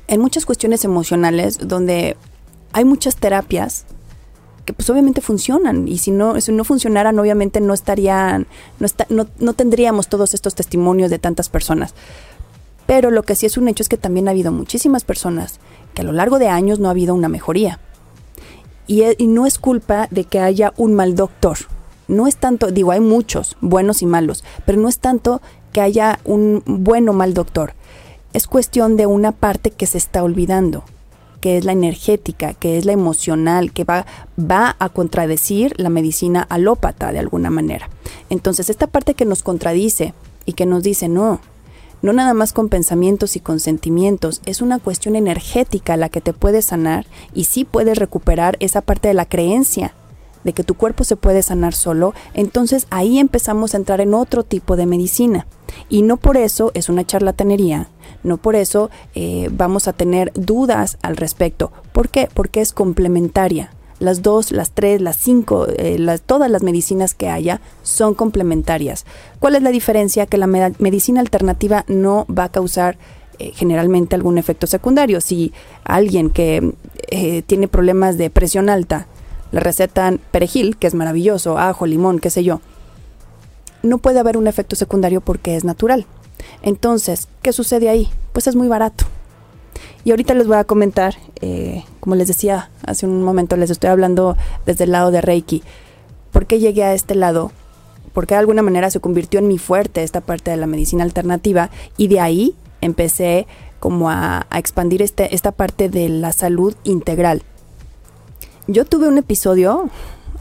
en 0.08 0.20
muchas 0.20 0.46
cuestiones 0.46 0.84
emocionales 0.84 1.58
donde 1.62 2.16
hay 2.72 2.84
muchas 2.84 3.16
terapias 3.16 3.84
que 4.64 4.72
pues 4.74 4.90
obviamente 4.90 5.22
funcionan 5.22 5.88
y 5.88 5.96
si 5.96 6.10
no, 6.10 6.38
si 6.42 6.52
no 6.52 6.62
funcionaran 6.62 7.18
obviamente 7.18 7.60
no 7.60 7.72
estarían, 7.72 8.46
no, 8.78 8.88
no, 9.08 9.26
no 9.38 9.52
tendríamos 9.54 10.08
todos 10.08 10.34
estos 10.34 10.54
testimonios 10.54 11.10
de 11.10 11.18
tantas 11.18 11.48
personas. 11.48 11.94
Pero 12.88 13.10
lo 13.10 13.22
que 13.22 13.34
sí 13.34 13.44
es 13.44 13.58
un 13.58 13.68
hecho 13.68 13.82
es 13.82 13.90
que 13.90 13.98
también 13.98 14.28
ha 14.28 14.30
habido 14.30 14.50
muchísimas 14.50 15.04
personas 15.04 15.60
que 15.92 16.00
a 16.00 16.04
lo 16.06 16.12
largo 16.12 16.38
de 16.38 16.48
años 16.48 16.78
no 16.78 16.88
ha 16.88 16.92
habido 16.92 17.14
una 17.14 17.28
mejoría. 17.28 17.80
Y, 18.86 19.02
e, 19.02 19.14
no 19.20 19.44
es 19.44 19.58
culpa 19.58 20.08
de 20.10 20.24
que 20.24 20.40
haya 20.40 20.72
un 20.78 20.94
mal 20.94 21.14
doctor. 21.14 21.58
No 22.08 22.26
es 22.26 22.38
tanto, 22.38 22.70
digo, 22.70 22.90
hay 22.90 23.00
muchos, 23.00 23.58
buenos 23.60 24.00
y 24.00 24.06
malos, 24.06 24.42
pero 24.64 24.80
no 24.80 24.88
es 24.88 25.00
tanto 25.00 25.42
que 25.74 25.82
haya 25.82 26.18
un 26.24 26.62
buen 26.64 27.06
o 27.10 27.12
mal 27.12 27.34
doctor. 27.34 27.74
Es 28.32 28.46
cuestión 28.46 28.96
de 28.96 29.04
una 29.04 29.32
parte 29.32 29.70
que 29.70 29.84
se 29.84 29.98
está 29.98 30.22
olvidando, 30.22 30.82
que 31.42 31.58
es 31.58 31.66
la 31.66 31.72
energética, 31.72 32.54
que 32.54 32.78
es 32.78 32.86
la 32.86 32.92
emocional, 32.92 33.70
que 33.70 33.84
va, 33.84 34.06
va 34.40 34.76
a 34.78 34.88
contradecir 34.88 35.74
la 35.76 35.90
medicina 35.90 36.40
alópata 36.48 37.12
de 37.12 37.18
alguna 37.18 37.50
manera. 37.50 37.90
Entonces, 38.30 38.70
esta 38.70 38.86
parte 38.86 39.12
que 39.12 39.26
nos 39.26 39.42
contradice 39.42 40.14
y 40.46 40.54
que 40.54 40.64
nos 40.64 40.82
dice, 40.82 41.10
no, 41.10 41.40
no 42.02 42.12
nada 42.12 42.34
más 42.34 42.52
con 42.52 42.68
pensamientos 42.68 43.36
y 43.36 43.40
con 43.40 43.60
sentimientos, 43.60 44.40
es 44.46 44.62
una 44.62 44.78
cuestión 44.78 45.16
energética 45.16 45.96
la 45.96 46.08
que 46.08 46.20
te 46.20 46.32
puede 46.32 46.62
sanar 46.62 47.06
y 47.34 47.44
sí 47.44 47.64
puedes 47.64 47.98
recuperar 47.98 48.56
esa 48.60 48.80
parte 48.80 49.08
de 49.08 49.14
la 49.14 49.26
creencia 49.26 49.94
de 50.44 50.52
que 50.52 50.64
tu 50.64 50.74
cuerpo 50.74 51.04
se 51.04 51.16
puede 51.16 51.42
sanar 51.42 51.74
solo, 51.74 52.14
entonces 52.34 52.86
ahí 52.90 53.18
empezamos 53.18 53.74
a 53.74 53.76
entrar 53.76 54.00
en 54.00 54.14
otro 54.14 54.44
tipo 54.44 54.76
de 54.76 54.86
medicina. 54.86 55.46
Y 55.88 56.02
no 56.02 56.16
por 56.16 56.36
eso 56.36 56.70
es 56.74 56.88
una 56.88 57.04
charlatanería, 57.04 57.88
no 58.22 58.36
por 58.38 58.56
eso 58.56 58.90
eh, 59.14 59.48
vamos 59.52 59.88
a 59.88 59.92
tener 59.92 60.32
dudas 60.34 60.98
al 61.02 61.16
respecto. 61.16 61.72
¿Por 61.92 62.08
qué? 62.08 62.28
Porque 62.32 62.60
es 62.60 62.72
complementaria. 62.72 63.70
Las 63.98 64.22
dos, 64.22 64.52
las 64.52 64.70
tres, 64.70 65.00
las 65.00 65.16
cinco, 65.16 65.66
eh, 65.68 66.18
todas 66.24 66.50
las 66.50 66.62
medicinas 66.62 67.14
que 67.14 67.28
haya 67.28 67.60
son 67.82 68.14
complementarias. 68.14 69.06
¿Cuál 69.40 69.56
es 69.56 69.62
la 69.62 69.70
diferencia? 69.70 70.26
Que 70.26 70.38
la 70.38 70.46
medicina 70.46 71.20
alternativa 71.20 71.84
no 71.88 72.26
va 72.26 72.44
a 72.44 72.52
causar 72.52 72.96
eh, 73.38 73.52
generalmente 73.54 74.14
algún 74.14 74.38
efecto 74.38 74.66
secundario. 74.66 75.20
Si 75.20 75.52
alguien 75.84 76.30
que 76.30 76.74
tiene 77.46 77.68
problemas 77.68 78.18
de 78.18 78.28
presión 78.28 78.68
alta 78.68 79.06
le 79.50 79.60
recetan 79.60 80.20
perejil, 80.30 80.76
que 80.76 80.86
es 80.86 80.94
maravilloso, 80.94 81.58
ajo, 81.58 81.86
limón, 81.86 82.18
qué 82.18 82.30
sé 82.30 82.44
yo, 82.44 82.60
no 83.82 83.98
puede 83.98 84.18
haber 84.18 84.36
un 84.36 84.46
efecto 84.46 84.76
secundario 84.76 85.20
porque 85.20 85.56
es 85.56 85.64
natural. 85.64 86.06
Entonces, 86.62 87.28
¿qué 87.42 87.52
sucede 87.52 87.88
ahí? 87.88 88.08
Pues 88.32 88.46
es 88.46 88.56
muy 88.56 88.68
barato. 88.68 89.04
Y 90.04 90.10
ahorita 90.10 90.34
les 90.34 90.46
voy 90.46 90.56
a 90.56 90.64
comentar, 90.64 91.16
eh, 91.40 91.84
como 92.00 92.14
les 92.14 92.28
decía 92.28 92.70
hace 92.84 93.06
un 93.06 93.22
momento, 93.22 93.56
les 93.56 93.70
estoy 93.70 93.90
hablando 93.90 94.36
desde 94.66 94.84
el 94.84 94.92
lado 94.92 95.10
de 95.10 95.20
Reiki. 95.20 95.62
¿Por 96.32 96.46
qué 96.46 96.58
llegué 96.58 96.84
a 96.84 96.94
este 96.94 97.14
lado? 97.14 97.52
Porque 98.12 98.34
de 98.34 98.40
alguna 98.40 98.62
manera 98.62 98.90
se 98.90 99.00
convirtió 99.00 99.40
en 99.40 99.48
mi 99.48 99.58
fuerte 99.58 100.02
esta 100.02 100.20
parte 100.20 100.50
de 100.50 100.56
la 100.56 100.66
medicina 100.66 101.04
alternativa 101.04 101.70
y 101.96 102.08
de 102.08 102.20
ahí 102.20 102.54
empecé 102.80 103.46
como 103.80 104.10
a, 104.10 104.46
a 104.50 104.58
expandir 104.58 105.02
este, 105.02 105.34
esta 105.34 105.52
parte 105.52 105.88
de 105.88 106.08
la 106.08 106.32
salud 106.32 106.74
integral. 106.84 107.42
Yo 108.66 108.84
tuve 108.84 109.08
un 109.08 109.18
episodio 109.18 109.88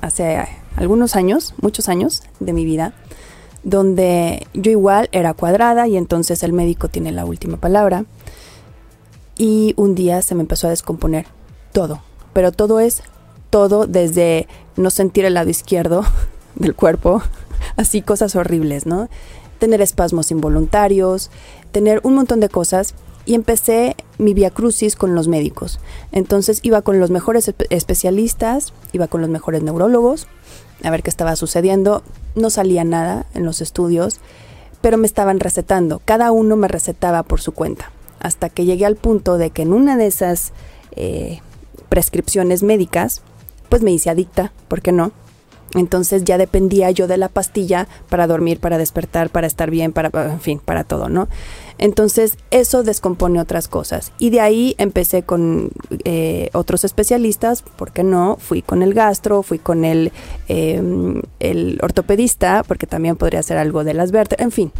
hace 0.02 0.45
algunos 0.76 1.15
años, 1.15 1.54
muchos 1.62 1.89
años 1.89 2.23
de 2.39 2.54
mi 2.54 2.65
vida, 2.65 2.93
donde 3.63 4.47
yo 4.54 4.71
igual 4.71 5.10
era 5.12 5.34
cuadrada 5.34 5.88
y 5.88 5.97
entonces 5.97 6.43
el 6.43 6.54
médico 6.54 6.88
tiene 6.88 7.12
la 7.12 7.26
última 7.26 7.58
palabra. 7.58 8.06
Y 9.38 9.73
un 9.78 9.95
día 9.95 10.21
se 10.21 10.36
me 10.36 10.41
empezó 10.41 10.67
a 10.67 10.71
descomponer 10.71 11.28
todo, 11.71 12.02
pero 12.34 12.52
todo 12.52 12.80
es 12.80 13.04
todo 13.50 13.88
desde 13.88 14.47
no 14.76 14.89
sentir 14.89 15.26
el 15.26 15.36
lado 15.36 15.50
izquierdo 15.50 16.04
del 16.56 16.76
cuerpo, 16.76 17.21
así 17.78 18.02
cosas 18.02 18.36
horribles, 18.36 18.86
¿no? 18.86 19.10
Tener 19.60 19.82
espasmos 19.82 20.32
involuntarios, 20.32 21.32
tener 21.71 22.00
un 22.04 22.15
montón 22.15 22.39
de 22.39 22.50
cosas 22.50 22.93
y 23.26 23.36
empecé 23.36 23.95
mi 24.17 24.34
via 24.34 24.50
crucis 24.50 24.95
con 24.95 25.13
los 25.13 25.28
médicos. 25.28 25.80
Entonces 26.12 26.60
iba 26.63 26.82
con 26.82 27.00
los 27.00 27.12
mejores 27.12 27.54
especialistas, 27.69 28.73
iba 28.93 29.08
con 29.08 29.21
los 29.21 29.30
mejores 29.30 29.63
neurólogos, 29.63 30.28
a 30.84 30.89
ver 30.89 31.04
qué 31.04 31.10
estaba 31.10 31.36
sucediendo. 31.36 32.04
No 32.36 32.50
salía 32.50 32.84
nada 32.84 33.26
en 33.34 33.43
los 33.43 33.62
estudios, 33.62 34.19
pero 34.82 34.97
me 34.97 35.08
estaban 35.08 35.39
recetando. 35.39 36.02
Cada 36.06 36.32
uno 36.32 36.56
me 36.56 36.67
recetaba 36.67 37.23
por 37.23 37.41
su 37.41 37.52
cuenta. 37.52 37.91
Hasta 38.19 38.49
que 38.49 38.65
llegué 38.65 38.86
al 38.86 38.95
punto 38.95 39.38
de 39.38 39.51
que 39.51 39.62
en 39.62 39.73
una 39.73 39.97
de 39.97 40.08
esas 40.08 40.53
eh, 40.95 41.39
prescripciones 41.89 42.63
médicas, 42.63 43.21
pues 43.69 43.82
me 43.82 43.91
hice 43.91 44.10
adicta, 44.10 44.51
¿por 44.67 44.82
qué 44.82 44.91
no? 44.91 45.12
Entonces 45.75 46.23
ya 46.23 46.38
dependía 46.38 46.91
yo 46.91 47.08
de 47.08 47.17
la 47.17 47.27
pastilla 47.27 47.88
para 48.10 48.25
dormir, 48.25 48.60
para 48.60 48.77
despertar, 48.77 49.30
para 49.30 49.47
estar 49.47 49.69
bien, 49.69 49.91
para, 49.91 50.10
en 50.32 50.39
fin, 50.39 50.62
para 50.63 50.84
todo, 50.84 51.10
¿no? 51.10 51.27
Entonces 51.77 52.38
eso 52.51 52.84
descompone 52.84 53.39
otras 53.39 53.67
cosas. 53.67 54.12
Y 54.17 54.30
de 54.30 54.39
ahí 54.39 54.75
empecé 54.77 55.23
con 55.23 55.69
eh, 56.06 56.49
otros 56.53 56.86
especialistas, 56.86 57.62
¿por 57.62 57.91
qué 57.91 58.03
no? 58.03 58.38
Fui 58.39 58.62
con 58.62 58.82
el 58.82 58.93
gastro, 58.93 59.43
fui 59.43 59.60
con 59.60 59.84
el, 59.84 60.12
em, 60.47 61.21
el 61.39 61.80
ortopedista, 61.82 62.63
porque 62.65 62.88
también 62.88 63.17
podría 63.17 63.43
ser 63.43 63.58
algo 63.58 63.84
de 63.84 63.93
las 63.93 64.12
vértebras, 64.12 64.45
en 64.45 64.51
fin, 64.51 64.71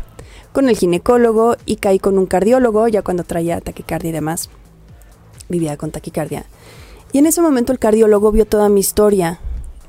con 0.54 0.70
el 0.70 0.78
ginecólogo 0.78 1.56
y 1.66 1.78
caí 1.78 2.00
con 2.00 2.18
un 2.18 2.26
cardiólogo 2.26 2.88
ya 2.88 3.02
cuando 3.02 3.24
traía 3.24 3.62
taquicardia 3.62 4.10
y 4.10 4.14
demás. 4.14 4.50
Vivía 5.50 5.78
con 5.78 5.92
taquicardia. 5.92 6.46
Y 7.12 7.20
en 7.20 7.26
ese 7.26 7.42
momento 7.42 7.72
el 7.72 7.80
cardiólogo 7.80 8.32
vio 8.32 8.46
toda 8.46 8.70
mi 8.70 8.80
historia, 8.80 9.40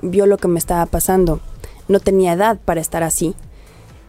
vio 0.03 0.27
lo 0.27 0.39
que 0.39 0.49
me 0.49 0.59
estaba 0.59 0.87
pasando. 0.87 1.41
No 1.89 2.01
tenía 2.01 2.35
edad 2.35 2.59
para 2.65 2.81
estar 2.81 3.03
así. 3.03 3.35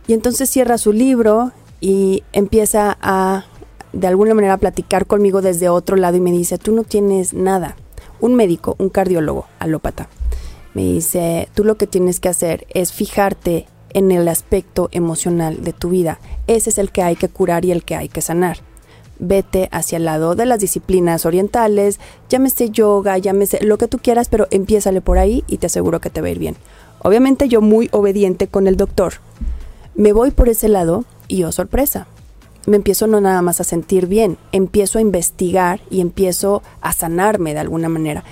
Y 0.07 0.13
entonces 0.13 0.49
cierra 0.49 0.77
su 0.77 0.93
libro 0.93 1.51
y 1.81 2.23
empieza 2.33 2.97
a 3.01 3.45
de 3.93 4.07
alguna 4.07 4.33
manera 4.33 4.53
a 4.53 4.57
platicar 4.57 5.07
conmigo 5.07 5.41
desde 5.41 5.69
otro 5.69 5.95
lado 5.95 6.17
y 6.17 6.21
me 6.21 6.31
dice, 6.31 6.57
tú 6.57 6.71
no 6.71 6.83
tienes 6.83 7.33
nada. 7.33 7.75
Un 8.19 8.35
médico, 8.35 8.75
un 8.77 8.89
cardiólogo, 8.89 9.47
alópata, 9.59 10.09
me 10.73 10.83
dice, 10.83 11.49
tú 11.55 11.63
lo 11.63 11.77
que 11.77 11.87
tienes 11.87 12.19
que 12.19 12.29
hacer 12.29 12.67
es 12.69 12.91
fijarte 12.93 13.67
en 13.93 14.11
el 14.11 14.27
aspecto 14.27 14.89
emocional 14.91 15.63
de 15.63 15.73
tu 15.73 15.89
vida. 15.89 16.19
Ese 16.47 16.69
es 16.69 16.77
el 16.77 16.91
que 16.91 17.03
hay 17.03 17.15
que 17.15 17.29
curar 17.29 17.65
y 17.65 17.71
el 17.71 17.83
que 17.83 17.95
hay 17.95 18.09
que 18.09 18.21
sanar. 18.21 18.57
Vete 19.19 19.67
hacia 19.71 19.97
el 19.97 20.05
lado 20.05 20.35
de 20.35 20.45
las 20.45 20.59
disciplinas 20.59 21.25
orientales, 21.25 21.99
llámese 22.29 22.69
yoga, 22.69 23.17
llámese 23.17 23.63
lo 23.63 23.77
que 23.77 23.87
tú 23.87 23.99
quieras, 23.99 24.29
pero 24.29 24.47
empiézale 24.49 25.01
por 25.01 25.17
ahí 25.17 25.43
y 25.47 25.57
te 25.57 25.65
aseguro 25.65 25.99
que 25.99 26.09
te 26.09 26.21
va 26.21 26.27
a 26.27 26.31
ir 26.31 26.39
bien. 26.39 26.55
Obviamente 27.01 27.49
yo 27.49 27.61
muy 27.61 27.89
obediente 27.91 28.47
con 28.47 28.67
el 28.67 28.77
doctor. 28.77 29.13
Me 29.95 30.13
voy 30.13 30.31
por 30.31 30.47
ese 30.47 30.69
lado 30.69 31.03
y 31.27 31.43
oh 31.43 31.51
sorpresa, 31.51 32.07
me 32.65 32.77
empiezo 32.77 33.07
no 33.07 33.19
nada 33.19 33.41
más 33.41 33.59
a 33.59 33.63
sentir 33.63 34.07
bien, 34.07 34.37
empiezo 34.51 34.99
a 34.99 35.01
investigar 35.01 35.81
y 35.89 36.01
empiezo 36.01 36.61
a 36.81 36.93
sanarme 36.93 37.53
de 37.53 37.59
alguna 37.59 37.89
manera. 37.89 38.23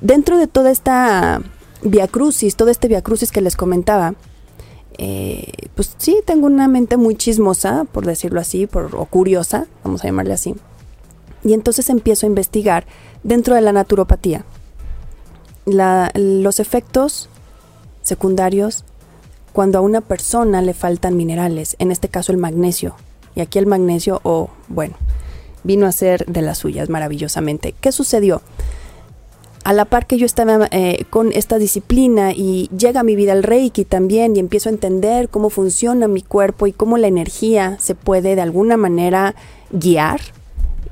Dentro 0.00 0.38
de 0.38 0.46
toda 0.46 0.70
esta 0.70 1.40
via 1.82 2.08
crucis, 2.08 2.56
todo 2.56 2.70
este 2.70 2.88
via 2.88 3.02
crucis 3.02 3.30
que 3.30 3.40
les 3.40 3.56
comentaba, 3.56 4.14
eh, 4.98 5.52
pues 5.74 5.94
sí, 5.98 6.18
tengo 6.24 6.46
una 6.46 6.68
mente 6.68 6.96
muy 6.96 7.16
chismosa, 7.16 7.84
por 7.90 8.06
decirlo 8.06 8.40
así, 8.40 8.68
o 8.72 9.04
curiosa, 9.06 9.66
vamos 9.84 10.02
a 10.02 10.08
llamarle 10.08 10.34
así. 10.34 10.54
Y 11.44 11.54
entonces 11.54 11.90
empiezo 11.90 12.26
a 12.26 12.28
investigar 12.28 12.86
dentro 13.22 13.54
de 13.54 13.60
la 13.60 13.72
naturopatía 13.72 14.44
los 15.64 16.60
efectos 16.60 17.28
secundarios 18.02 18.84
cuando 19.52 19.78
a 19.78 19.82
una 19.82 20.00
persona 20.00 20.62
le 20.62 20.74
faltan 20.74 21.16
minerales, 21.16 21.76
en 21.78 21.92
este 21.92 22.08
caso 22.08 22.32
el 22.32 22.38
magnesio. 22.38 22.94
Y 23.34 23.40
aquí 23.40 23.58
el 23.58 23.66
magnesio, 23.66 24.20
o 24.24 24.50
bueno, 24.68 24.94
vino 25.62 25.86
a 25.86 25.92
ser 25.92 26.26
de 26.26 26.42
las 26.42 26.58
suyas 26.58 26.88
maravillosamente. 26.88 27.74
¿Qué 27.80 27.92
sucedió? 27.92 28.42
A 29.64 29.72
la 29.72 29.84
par 29.84 30.06
que 30.06 30.18
yo 30.18 30.26
estaba 30.26 30.68
eh, 30.72 31.04
con 31.08 31.30
esta 31.32 31.58
disciplina 31.58 32.32
y 32.32 32.68
llega 32.76 33.00
a 33.00 33.04
mi 33.04 33.14
vida 33.14 33.32
el 33.32 33.44
reiki 33.44 33.84
también 33.84 34.34
y 34.34 34.40
empiezo 34.40 34.68
a 34.68 34.72
entender 34.72 35.28
cómo 35.28 35.50
funciona 35.50 36.08
mi 36.08 36.20
cuerpo 36.20 36.66
y 36.66 36.72
cómo 36.72 36.98
la 36.98 37.06
energía 37.06 37.76
se 37.78 37.94
puede 37.94 38.34
de 38.34 38.42
alguna 38.42 38.76
manera 38.76 39.36
guiar 39.70 40.20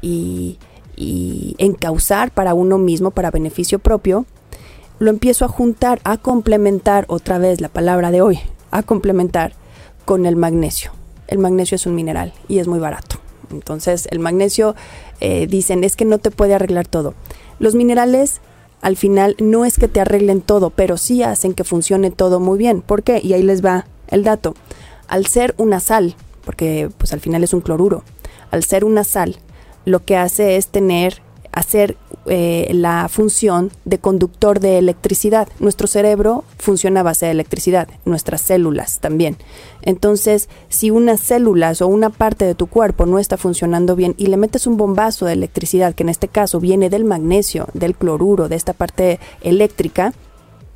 y, 0.01 0.59
y 0.95 1.57
encauzar 1.59 2.31
para 2.31 2.55
uno 2.55 2.79
mismo, 2.79 3.11
para 3.11 3.33
beneficio 3.33 3.81
propio, 3.81 4.25
lo 5.01 5.11
empiezo 5.11 5.45
a 5.45 5.49
juntar, 5.49 6.01
a 6.05 6.19
complementar 6.19 7.07
otra 7.09 7.39
vez 7.39 7.61
la 7.61 7.69
palabra 7.71 8.13
de 8.13 8.21
hoy, 8.21 8.39
a 8.71 8.85
complementar 8.85 9.55
con 10.05 10.27
el 10.27 10.37
magnesio. 10.37 10.93
El 11.27 11.39
magnesio 11.39 11.75
es 11.75 11.87
un 11.87 11.95
mineral 11.95 12.35
y 12.47 12.59
es 12.59 12.69
muy 12.69 12.79
barato. 12.79 13.17
Entonces 13.51 14.07
el 14.11 14.21
magnesio, 14.21 14.77
eh, 15.21 15.47
dicen, 15.49 15.83
es 15.83 15.97
que 15.97 16.05
no 16.05 16.19
te 16.19 16.31
puede 16.31 16.55
arreglar 16.55 16.87
todo. 16.87 17.15
Los 17.59 17.75
minerales 17.75 18.41
al 18.81 18.97
final 18.97 19.37
no 19.39 19.65
es 19.65 19.79
que 19.79 19.89
te 19.89 20.01
arreglen 20.01 20.41
todo, 20.41 20.71
pero 20.71 20.97
sí 20.97 21.23
hacen 21.23 21.55
que 21.55 21.65
funcione 21.65 22.11
todo 22.11 22.41
muy 22.41 22.59
bien. 22.59 22.83
¿Por 22.83 23.03
qué? 23.03 23.21
Y 23.23 23.33
ahí 23.33 23.43
les 23.43 23.65
va 23.65 23.87
el 24.09 24.25
dato. 24.25 24.55
Al 25.09 25.27
ser 25.27 25.55
una 25.59 25.81
sal, 25.81 26.15
porque 26.45 26.91
pues 26.99 27.13
al 27.13 27.21
final 27.21 27.45
es 27.45 27.53
un 27.53 27.61
cloruro, 27.61 28.05
al 28.51 28.65
ser 28.65 28.85
una 28.85 29.05
sal, 29.05 29.37
lo 29.85 30.05
que 30.05 30.17
hace 30.17 30.57
es 30.57 30.69
tener 30.69 31.23
hacer 31.53 31.97
eh, 32.27 32.71
la 32.75 33.09
función 33.09 33.71
de 33.87 33.99
conductor 33.99 34.61
de 34.61 34.77
electricidad. 34.77 35.49
Nuestro 35.59 35.87
cerebro 35.87 36.45
funciona 36.59 37.01
a 37.01 37.03
base 37.03 37.25
de 37.25 37.33
electricidad, 37.33 37.89
nuestras 38.05 38.43
células 38.43 39.01
también. 39.01 39.39
Entonces, 39.81 40.51
si 40.69 40.91
unas 40.91 41.21
células 41.21 41.81
o 41.81 41.89
una 41.89 42.11
parte 42.11 42.45
de 42.45 42.55
tu 42.55 42.67
cuerpo 42.67 43.07
no 43.07 43.19
está 43.19 43.39
funcionando 43.39 43.97
bien 43.97 44.15
y 44.19 44.27
le 44.27 44.37
metes 44.37 44.67
un 44.67 44.77
bombazo 44.77 45.25
de 45.25 45.33
electricidad, 45.33 45.95
que 45.95 46.03
en 46.03 46.11
este 46.11 46.29
caso 46.29 46.61
viene 46.61 46.91
del 46.91 47.05
magnesio, 47.05 47.69
del 47.73 47.95
cloruro, 47.95 48.49
de 48.49 48.57
esta 48.57 48.75
parte 48.75 49.19
eléctrica, 49.41 50.13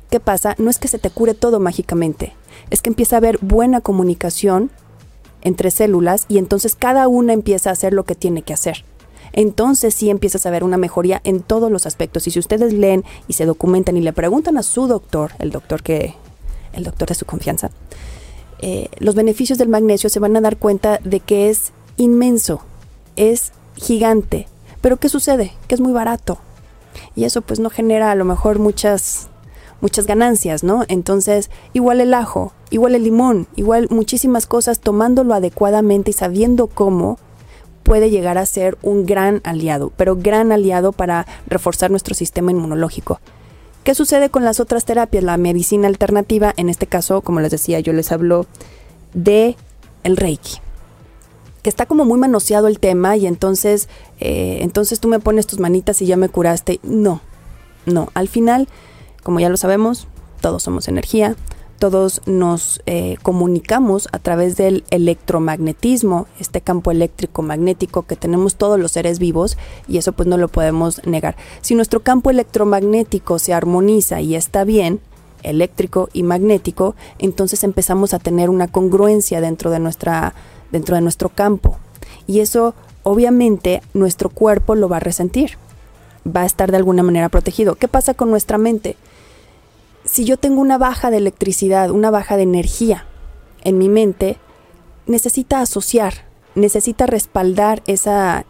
¿qué 0.09 0.19
pasa? 0.19 0.55
No 0.57 0.71
es 0.71 0.79
que 0.79 0.87
se 0.87 0.97
te 0.97 1.11
cure 1.11 1.35
todo 1.35 1.59
mágicamente, 1.59 2.33
es 2.71 2.81
que 2.81 2.89
empieza 2.89 3.17
a 3.17 3.19
haber 3.19 3.37
buena 3.37 3.81
comunicación 3.81 4.71
entre 5.43 5.69
células 5.69 6.25
y 6.27 6.39
entonces 6.39 6.75
cada 6.75 7.07
una 7.07 7.33
empieza 7.33 7.69
a 7.69 7.73
hacer 7.73 7.93
lo 7.93 8.03
que 8.03 8.15
tiene 8.15 8.41
que 8.41 8.53
hacer 8.53 8.83
entonces 9.35 9.93
sí 9.93 10.09
empiezas 10.09 10.45
a 10.45 10.49
ver 10.49 10.63
una 10.63 10.77
mejoría 10.77 11.19
en 11.25 11.41
todos 11.41 11.69
los 11.69 11.85
aspectos. 11.85 12.25
Y 12.25 12.31
si 12.31 12.39
ustedes 12.39 12.73
leen 12.73 13.03
y 13.27 13.33
se 13.33 13.45
documentan 13.45 13.97
y 13.97 14.01
le 14.01 14.13
preguntan 14.13 14.57
a 14.57 14.63
su 14.63 14.87
doctor, 14.87 15.33
el 15.39 15.51
doctor 15.51 15.83
que, 15.83 16.15
el 16.71 16.85
doctor 16.85 17.09
de 17.09 17.15
su 17.15 17.25
confianza, 17.25 17.69
eh, 18.59 18.87
los 18.97 19.13
beneficios 19.13 19.59
del 19.59 19.67
magnesio 19.67 20.09
se 20.09 20.21
van 20.21 20.37
a 20.37 20.41
dar 20.41 20.55
cuenta 20.55 20.99
de 21.03 21.19
que 21.19 21.49
es 21.49 21.73
inmenso, 21.97 22.61
es 23.17 23.51
gigante. 23.75 24.47
Pero 24.79 24.97
¿qué 24.97 25.09
sucede? 25.09 25.51
Que 25.67 25.75
es 25.75 25.81
muy 25.81 25.91
barato. 25.91 26.39
Y 27.13 27.25
eso 27.25 27.41
pues 27.41 27.59
no 27.59 27.69
genera 27.69 28.11
a 28.11 28.15
lo 28.15 28.23
mejor 28.23 28.57
muchas 28.59 29.27
muchas 29.81 30.07
ganancias, 30.07 30.63
¿no? 30.63 30.85
Entonces, 30.87 31.51
igual 31.73 31.99
el 31.99 32.13
ajo, 32.13 32.53
igual 32.69 32.95
el 32.95 33.03
limón, 33.03 33.47
igual 33.57 33.87
muchísimas 33.91 34.47
cosas, 34.47 34.79
tomándolo 34.79 35.33
adecuadamente 35.33 36.11
y 36.11 36.13
sabiendo 36.13 36.67
cómo, 36.67 37.19
puede 37.85 38.09
llegar 38.09 38.37
a 38.37 38.45
ser 38.45 38.77
un 38.81 39.05
gran 39.05 39.39
aliado, 39.43 39.93
pero 39.95 40.17
gran 40.17 40.51
aliado 40.51 40.91
para 40.91 41.27
reforzar 41.47 41.91
nuestro 41.91 42.15
sistema 42.15 42.51
inmunológico. 42.51 43.21
¿Qué 43.83 43.93
sucede 43.93 44.31
con 44.31 44.43
las 44.43 44.59
otras 44.59 44.83
terapias? 44.83 45.23
La 45.23 45.37
medicina 45.37 45.87
alternativa, 45.87 46.51
en 46.57 46.69
este 46.69 46.87
caso, 46.87 47.21
como 47.21 47.39
les 47.41 47.51
decía, 47.51 47.79
yo 47.79 47.93
les 47.93 48.11
hablo 48.11 48.47
de 49.13 49.55
el 50.03 50.17
Reiki 50.17 50.59
que 51.65 51.69
está 51.69 51.87
como 51.87 52.05
muy 52.05 52.19
manoseado 52.19 52.67
el 52.67 52.77
tema 52.77 53.17
y 53.17 53.25
entonces, 53.25 53.89
eh, 54.19 54.59
entonces 54.61 54.99
tú 54.99 55.07
me 55.07 55.19
pones 55.19 55.47
tus 55.47 55.59
manitas 55.59 55.99
y 55.99 56.05
ya 56.05 56.15
me 56.15 56.29
curaste. 56.29 56.79
No, 56.83 57.21
no, 57.87 58.09
al 58.13 58.27
final, 58.27 58.67
como 59.23 59.39
ya 59.39 59.49
lo 59.49 59.57
sabemos, 59.57 60.07
todos 60.41 60.61
somos 60.61 60.87
energía, 60.87 61.35
todos 61.79 62.21
nos 62.25 62.81
eh, 62.85 63.17
comunicamos 63.21 64.07
a 64.11 64.19
través 64.19 64.55
del 64.57 64.83
electromagnetismo, 64.89 66.27
este 66.39 66.61
campo 66.61 66.91
eléctrico 66.91 67.41
magnético 67.41 68.03
que 68.03 68.15
tenemos 68.15 68.55
todos 68.55 68.79
los 68.79 68.91
seres 68.91 69.19
vivos 69.19 69.57
y 69.87 69.97
eso 69.97 70.13
pues 70.13 70.27
no 70.27 70.37
lo 70.37 70.47
podemos 70.47 71.05
negar. 71.05 71.35
Si 71.61 71.75
nuestro 71.75 72.01
campo 72.01 72.29
electromagnético 72.29 73.39
se 73.39 73.53
armoniza 73.53 74.21
y 74.21 74.35
está 74.35 74.63
bien, 74.63 74.99
eléctrico 75.43 76.09
y 76.11 76.23
magnético, 76.23 76.95
entonces 77.19 77.63
empezamos 77.63 78.13
a 78.13 78.19
tener 78.19 78.49
una 78.49 78.67
congruencia 78.67 79.41
dentro 79.41 79.69
de 79.69 79.79
nuestra 79.79 80.33
dentro 80.71 80.95
de 80.95 81.01
nuestro 81.01 81.29
campo 81.29 81.77
y 82.27 82.39
eso 82.39 82.73
obviamente 83.03 83.81
nuestro 83.93 84.29
cuerpo 84.29 84.75
lo 84.75 84.89
va 84.89 84.97
a 84.97 85.01
resentir. 85.01 85.57
Va 86.27 86.41
a 86.41 86.45
estar 86.45 86.71
de 86.71 86.77
alguna 86.77 87.03
manera 87.03 87.29
protegido. 87.29 87.75
¿Qué 87.75 87.87
pasa 87.87 88.15
con 88.15 88.31
nuestra 88.31 88.57
mente? 88.57 88.97
Si 90.15 90.23
yo 90.23 90.37
tengo 90.37 90.61
una 90.61 90.77
baja 90.77 91.11
de 91.11 91.17
electricidad, 91.17 91.91
una 91.91 92.09
baja 92.09 92.37
de 92.37 92.43
energía 92.43 93.05
en 93.65 93.77
mi 93.77 93.89
mente, 93.89 94.37
necesita 95.07 95.59
asociar, 95.59 96.23
necesita 96.55 97.05
respaldar 97.05 97.83
esa, 97.85 98.45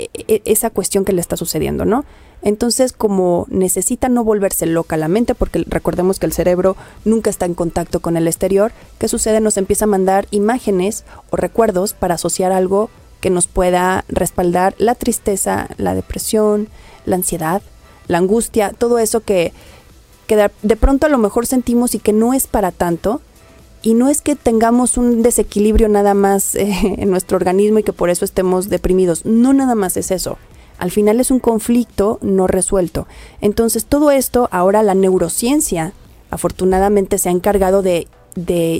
e, 0.00 0.08
e, 0.26 0.42
esa 0.44 0.70
cuestión 0.70 1.04
que 1.04 1.12
le 1.12 1.20
está 1.20 1.36
sucediendo, 1.36 1.84
¿no? 1.84 2.04
Entonces, 2.42 2.92
como 2.92 3.46
necesita 3.48 4.08
no 4.08 4.24
volverse 4.24 4.66
loca 4.66 4.96
la 4.96 5.06
mente, 5.06 5.36
porque 5.36 5.64
recordemos 5.68 6.18
que 6.18 6.26
el 6.26 6.32
cerebro 6.32 6.76
nunca 7.04 7.30
está 7.30 7.46
en 7.46 7.54
contacto 7.54 8.00
con 8.00 8.16
el 8.16 8.26
exterior, 8.26 8.72
¿qué 8.98 9.06
sucede? 9.06 9.40
Nos 9.40 9.56
empieza 9.56 9.84
a 9.84 9.88
mandar 9.88 10.26
imágenes 10.32 11.04
o 11.30 11.36
recuerdos 11.36 11.92
para 11.92 12.16
asociar 12.16 12.50
algo 12.50 12.90
que 13.20 13.30
nos 13.30 13.46
pueda 13.46 14.04
respaldar 14.08 14.74
la 14.78 14.96
tristeza, 14.96 15.68
la 15.76 15.94
depresión, 15.94 16.66
la 17.04 17.14
ansiedad, 17.14 17.62
la 18.08 18.18
angustia, 18.18 18.72
todo 18.72 18.98
eso 18.98 19.20
que, 19.20 19.52
que 20.28 20.36
de, 20.62 20.76
pronto 20.76 21.06
a 21.06 21.08
lo 21.08 21.18
mejor 21.18 21.46
sentimos 21.46 21.94
y 21.96 21.98
que 21.98 22.12
no 22.12 22.34
es 22.34 22.46
para 22.46 22.70
tanto. 22.70 23.20
Y 23.82 23.94
no 23.94 24.08
es 24.08 24.20
que 24.20 24.36
tengamos 24.36 24.96
un 24.96 25.22
desequilibrio 25.22 25.88
nada 25.88 26.14
más 26.14 26.54
eh, 26.54 26.96
en 26.98 27.10
nuestro 27.10 27.36
organismo 27.36 27.80
y 27.80 27.82
que 27.82 27.92
por 27.92 28.10
eso 28.10 28.24
estemos 28.24 28.68
deprimidos. 28.68 29.24
No 29.24 29.52
nada 29.52 29.74
más 29.74 29.96
es 29.96 30.12
eso. 30.12 30.38
Al 30.78 30.92
final 30.92 31.18
es 31.18 31.32
un 31.32 31.40
conflicto 31.40 32.18
no 32.22 32.46
resuelto. 32.46 33.08
Entonces 33.40 33.84
todo 33.86 34.12
esto, 34.12 34.48
ahora 34.52 34.84
la 34.84 34.94
neurociencia, 34.94 35.92
afortunadamente 36.30 37.18
se 37.18 37.30
ha 37.30 37.32
encargado 37.32 37.82
de, 37.82 38.06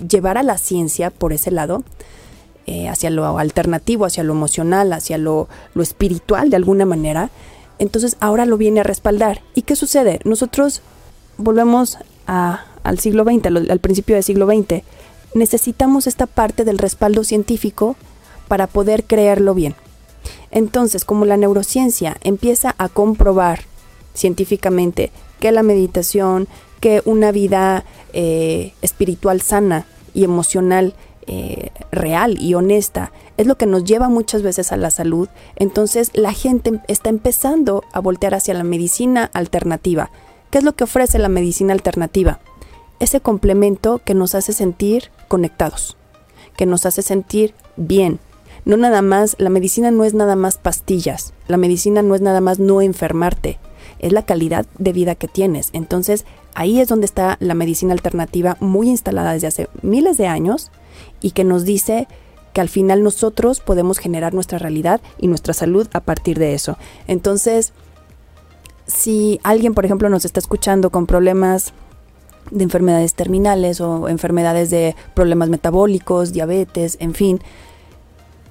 llevar 0.08 0.38
a 0.38 0.44
la 0.44 0.56
ciencia 0.58 1.10
por 1.10 1.32
ese 1.32 1.50
lado, 1.50 1.82
eh, 2.66 2.88
hacia 2.88 3.10
lo 3.10 3.38
alternativo, 3.38 4.04
hacia 4.04 4.22
lo 4.22 4.34
emocional, 4.34 4.92
hacia 4.92 5.18
lo, 5.18 5.48
lo 5.74 5.82
espiritual 5.82 6.50
de 6.50 6.56
alguna 6.56 6.84
manera. 6.84 7.30
Entonces 7.80 8.16
ahora 8.20 8.44
lo 8.44 8.58
viene 8.58 8.80
a 8.80 8.84
respaldar. 8.84 9.40
¿Y 9.54 9.62
qué 9.62 9.74
sucede? 9.74 10.20
Nosotros 10.24 10.82
volvemos 11.38 11.98
al 12.26 12.98
siglo 12.98 13.24
XX, 13.24 13.46
al, 13.46 13.78
principio 13.80 14.16
del 14.16 14.24
siglo 14.24 14.46
XX, 14.46 14.82
necesitamos 15.34 16.06
esta 16.06 16.26
parte 16.26 16.64
del 16.64 16.78
respaldo 16.78 17.24
científico 17.24 17.96
para 18.48 18.66
poder 18.66 19.04
creerlo 19.04 19.54
bien. 19.54 19.74
Entonces, 20.50 21.04
como 21.04 21.24
la 21.24 21.36
neurociencia 21.36 22.16
empieza 22.22 22.74
a 22.78 22.88
comprobar 22.88 23.60
científicamente 24.14 25.10
que 25.40 25.52
la 25.52 25.62
meditación, 25.62 26.48
que 26.80 27.02
una 27.04 27.32
vida 27.32 27.84
eh, 28.12 28.72
espiritual 28.82 29.40
sana 29.40 29.86
y 30.14 30.24
emocional 30.24 30.94
eh, 31.26 31.70
real 31.92 32.40
y 32.40 32.54
honesta 32.54 33.12
es 33.36 33.46
lo 33.46 33.56
que 33.56 33.66
nos 33.66 33.84
lleva 33.84 34.08
muchas 34.08 34.42
veces 34.42 34.72
a 34.72 34.76
la 34.76 34.90
salud, 34.90 35.28
entonces 35.56 36.10
la 36.14 36.32
gente 36.32 36.80
está 36.88 37.10
empezando 37.10 37.84
a 37.92 38.00
voltear 38.00 38.34
hacia 38.34 38.54
la 38.54 38.64
medicina 38.64 39.30
alternativa, 39.34 40.10
¿Qué 40.50 40.58
es 40.58 40.64
lo 40.64 40.74
que 40.74 40.84
ofrece 40.84 41.18
la 41.18 41.28
medicina 41.28 41.74
alternativa? 41.74 42.40
Ese 43.00 43.20
complemento 43.20 44.00
que 44.02 44.14
nos 44.14 44.34
hace 44.34 44.54
sentir 44.54 45.10
conectados, 45.28 45.98
que 46.56 46.64
nos 46.64 46.86
hace 46.86 47.02
sentir 47.02 47.54
bien. 47.76 48.18
No 48.64 48.78
nada 48.78 49.02
más, 49.02 49.36
la 49.38 49.50
medicina 49.50 49.90
no 49.90 50.04
es 50.04 50.14
nada 50.14 50.36
más 50.36 50.56
pastillas, 50.56 51.34
la 51.48 51.58
medicina 51.58 52.00
no 52.00 52.14
es 52.14 52.22
nada 52.22 52.40
más 52.40 52.58
no 52.58 52.80
enfermarte, 52.80 53.58
es 53.98 54.12
la 54.12 54.24
calidad 54.24 54.64
de 54.78 54.92
vida 54.94 55.14
que 55.14 55.28
tienes. 55.28 55.68
Entonces, 55.74 56.24
ahí 56.54 56.80
es 56.80 56.88
donde 56.88 57.06
está 57.06 57.36
la 57.40 57.54
medicina 57.54 57.92
alternativa 57.92 58.56
muy 58.58 58.88
instalada 58.88 59.34
desde 59.34 59.48
hace 59.48 59.68
miles 59.82 60.16
de 60.16 60.28
años 60.28 60.70
y 61.20 61.32
que 61.32 61.44
nos 61.44 61.64
dice 61.64 62.08
que 62.54 62.62
al 62.62 62.70
final 62.70 63.02
nosotros 63.02 63.60
podemos 63.60 63.98
generar 63.98 64.32
nuestra 64.32 64.58
realidad 64.58 65.02
y 65.18 65.26
nuestra 65.26 65.52
salud 65.52 65.88
a 65.92 66.00
partir 66.00 66.38
de 66.38 66.54
eso. 66.54 66.78
Entonces, 67.06 67.74
si 68.88 69.38
alguien, 69.44 69.74
por 69.74 69.84
ejemplo, 69.84 70.08
nos 70.08 70.24
está 70.24 70.40
escuchando 70.40 70.90
con 70.90 71.06
problemas 71.06 71.72
de 72.50 72.64
enfermedades 72.64 73.14
terminales 73.14 73.80
o 73.80 74.08
enfermedades 74.08 74.70
de 74.70 74.96
problemas 75.14 75.50
metabólicos, 75.50 76.32
diabetes, 76.32 76.96
en 76.98 77.14
fin, 77.14 77.40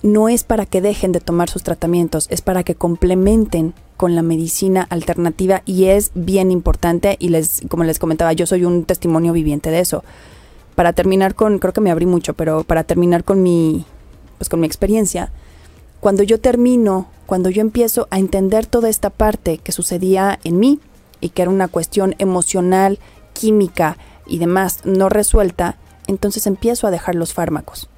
no 0.04 0.30
es 0.30 0.44
para 0.44 0.66
que 0.66 0.82
dejen 0.82 1.12
de 1.12 1.20
tomar 1.20 1.50
sus 1.50 1.64
tratamientos, 1.64 2.28
es 2.30 2.42
para 2.42 2.64
que 2.64 2.76
complementen 2.76 3.74
con 3.98 4.16
la 4.16 4.22
medicina 4.22 4.86
alternativa 4.92 5.64
y 5.66 5.86
es 5.86 6.12
bien 6.14 6.52
importante 6.52 7.18
y 7.20 7.30
les 7.30 7.64
como 7.68 7.84
les 7.84 7.98
comentaba, 7.98 8.32
yo 8.34 8.46
soy 8.46 8.64
un 8.64 8.86
testimonio 8.86 9.34
viviente 9.34 9.72
de 9.72 9.80
eso. 9.80 10.04
Para 10.76 10.94
terminar 10.94 11.34
con 11.34 11.58
creo 11.58 11.74
que 11.74 11.82
me 11.82 11.90
abrí 11.90 12.06
mucho, 12.06 12.36
pero 12.36 12.64
para 12.64 12.84
terminar 12.84 13.24
con 13.24 13.42
mi 13.42 13.86
pues 14.38 14.50
con 14.50 14.60
mi 14.60 14.68
experiencia, 14.68 15.32
cuando 16.00 16.24
yo 16.24 16.40
termino, 16.40 17.08
cuando 17.26 17.50
yo 17.50 17.62
empiezo 17.62 18.08
a 18.12 18.20
entender 18.20 18.66
toda 18.66 18.90
esta 18.90 19.10
parte 19.10 19.58
que 19.58 19.72
sucedía 19.72 20.40
en 20.44 20.60
mí 20.60 20.80
y 21.22 21.30
que 21.30 21.42
era 21.42 21.52
una 21.52 21.68
cuestión 21.68 22.16
emocional, 22.20 23.00
química 23.34 23.98
y 24.26 24.38
demás 24.38 24.82
no 24.86 25.10
resuelta, 25.10 25.78
entonces 26.08 26.48
empiezo 26.48 26.88
a 26.88 26.92
dejar 26.92 27.16
los 27.16 27.34
fármacos. 27.34 27.90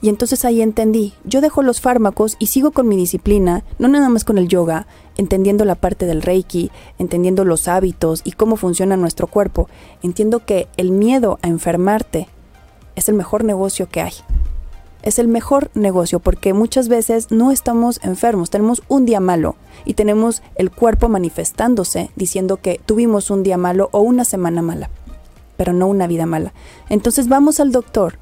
Y 0.00 0.08
entonces 0.08 0.44
ahí 0.44 0.62
entendí, 0.62 1.14
yo 1.24 1.40
dejo 1.40 1.62
los 1.62 1.80
fármacos 1.80 2.36
y 2.38 2.46
sigo 2.46 2.70
con 2.70 2.86
mi 2.86 2.96
disciplina, 2.96 3.64
no 3.78 3.88
nada 3.88 4.08
más 4.08 4.24
con 4.24 4.38
el 4.38 4.46
yoga, 4.46 4.86
entendiendo 5.16 5.64
la 5.64 5.74
parte 5.74 6.06
del 6.06 6.22
reiki, 6.22 6.70
entendiendo 6.98 7.44
los 7.44 7.66
hábitos 7.66 8.22
y 8.24 8.32
cómo 8.32 8.56
funciona 8.56 8.96
nuestro 8.96 9.26
cuerpo. 9.26 9.68
Entiendo 10.02 10.44
que 10.44 10.68
el 10.76 10.92
miedo 10.92 11.40
a 11.42 11.48
enfermarte 11.48 12.28
es 12.94 13.08
el 13.08 13.16
mejor 13.16 13.42
negocio 13.42 13.88
que 13.88 14.00
hay 14.00 14.12
es 15.02 15.18
el 15.18 15.28
mejor 15.28 15.70
negocio 15.74 16.20
porque 16.20 16.52
muchas 16.52 16.88
veces 16.88 17.30
no 17.30 17.50
estamos 17.50 18.00
enfermos, 18.02 18.50
tenemos 18.50 18.82
un 18.88 19.06
día 19.06 19.20
malo 19.20 19.56
y 19.84 19.94
tenemos 19.94 20.42
el 20.56 20.70
cuerpo 20.70 21.08
manifestándose 21.08 22.10
diciendo 22.16 22.58
que 22.58 22.80
tuvimos 22.84 23.30
un 23.30 23.42
día 23.42 23.56
malo 23.56 23.88
o 23.92 24.00
una 24.00 24.24
semana 24.24 24.62
mala, 24.62 24.90
pero 25.56 25.72
no 25.72 25.86
una 25.86 26.06
vida 26.06 26.26
mala. 26.26 26.52
Entonces 26.88 27.28
vamos 27.28 27.60
al 27.60 27.72
doctor 27.72 28.18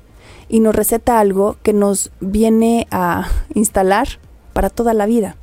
y 0.48 0.60
nos 0.60 0.74
receta 0.74 1.18
algo 1.18 1.56
que 1.62 1.72
nos 1.72 2.10
viene 2.20 2.86
a 2.90 3.28
instalar 3.54 4.08
para 4.52 4.70
toda 4.70 4.94
la 4.94 5.06
vida. 5.06 5.36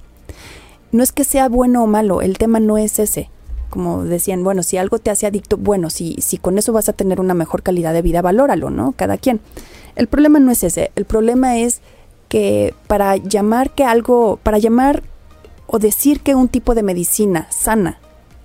No 0.91 1.03
es 1.03 1.11
que 1.11 1.23
sea 1.23 1.49
bueno 1.49 1.83
o 1.83 1.87
malo, 1.87 2.21
el 2.21 2.37
tema 2.37 2.59
no 2.59 2.77
es 2.77 2.99
ese. 2.99 3.29
Como 3.69 4.03
decían, 4.03 4.43
bueno, 4.43 4.61
si 4.61 4.77
algo 4.77 4.99
te 4.99 5.09
hace 5.09 5.25
adicto, 5.25 5.57
bueno, 5.57 5.89
si, 5.89 6.15
si 6.21 6.37
con 6.37 6.59
eso 6.59 6.71
vas 6.73 6.89
a 6.89 6.93
tener 6.93 7.19
una 7.19 7.33
mejor 7.33 7.63
calidad 7.63 7.91
de 7.91 8.03
vida, 8.03 8.21
valóralo, 8.21 8.69
¿no? 8.69 8.93
Cada 8.95 9.17
quien. 9.17 9.41
El 9.95 10.07
problema 10.07 10.39
no 10.39 10.51
es 10.51 10.63
ese, 10.63 10.91
el 10.95 11.05
problema 11.05 11.57
es 11.57 11.81
que 12.29 12.73
para 12.87 13.15
llamar 13.17 13.71
que 13.71 13.83
algo, 13.83 14.39
para 14.41 14.57
llamar 14.57 15.03
o 15.67 15.79
decir 15.79 16.21
que 16.21 16.35
un 16.35 16.47
tipo 16.47 16.75
de 16.75 16.83
medicina 16.83 17.47
sana 17.51 17.99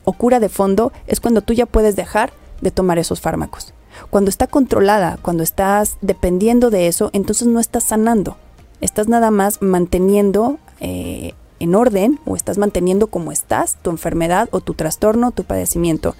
o 0.05 0.13
cura 0.13 0.41
de 0.41 0.49
fondo 0.49 0.93
es 1.07 1.21
cuando 1.21 1.43
tú 1.43 1.53
ya 1.53 1.67
puedes 1.67 1.97
dejar 1.97 2.33
de 2.61 2.71
tomar 2.71 2.99
esos 2.99 3.21
fármacos. 3.21 3.73
Cuando 4.11 4.31
está 4.31 4.47
controlada, 4.47 5.19
cuando 5.23 5.43
estás 5.43 5.97
dependiendo 6.01 6.71
de 6.71 6.87
eso, 6.87 7.11
entonces 7.13 7.49
no 7.49 7.61
estás 7.61 7.85
sanando. 7.85 8.37
Estás 8.81 9.09
nada 9.09 9.31
más 9.31 9.61
manteniendo 9.61 10.59
eh, 10.81 11.33
en 11.59 11.75
orden 11.75 12.21
o 12.25 12.37
estás 12.37 12.59
manteniendo 12.59 13.09
como 13.09 13.33
estás 13.33 13.77
tu 13.83 13.91
enfermedad 13.91 14.49
o 14.53 14.61
tu 14.61 14.75
trastorno, 14.75 15.33
tu 15.33 15.45
padecimiento 15.45 16.15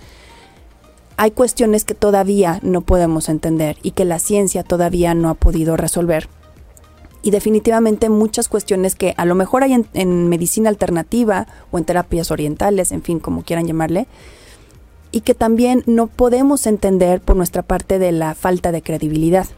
hay 1.19 1.33
cuestiones 1.33 1.85
que 1.85 1.95
todavía 1.95 2.61
no 2.63 2.81
podemos 2.81 3.29
entender 3.29 3.77
y 3.83 3.91
que 3.91 4.05
la 4.05 4.21
ciencia 4.21 4.63
todavía 4.63 5.15
no 5.15 5.29
ha 5.29 5.35
podido 5.35 5.77
resolver. 5.77 6.29
y 7.21 7.33
definitivamente 7.33 8.09
muchas 8.09 8.49
cuestiones 8.49 8.95
que 8.95 9.13
a 9.17 9.25
lo 9.25 9.35
mejor 9.35 9.65
hay 9.65 9.85
en, 9.93 10.29
medicina 10.29 10.69
alternativa 10.69 11.49
o 11.73 11.79
en 11.79 11.85
terapias 11.85 12.31
orientales, 12.31 12.93
en 12.93 13.03
fin, 13.03 13.19
como 13.19 13.43
quieran 13.43 13.67
llamarle, 13.67 14.07
y 15.11 15.23
que 15.23 15.35
también 15.35 15.83
no 15.87 16.07
podemos 16.07 16.65
entender 16.69 17.21
por 17.21 17.35
nuestra 17.35 17.63
parte 17.63 17.99
de 17.99 18.13
la 18.13 18.37
falta 18.37 18.71
de 18.71 18.83
credibilidad. 18.83 19.49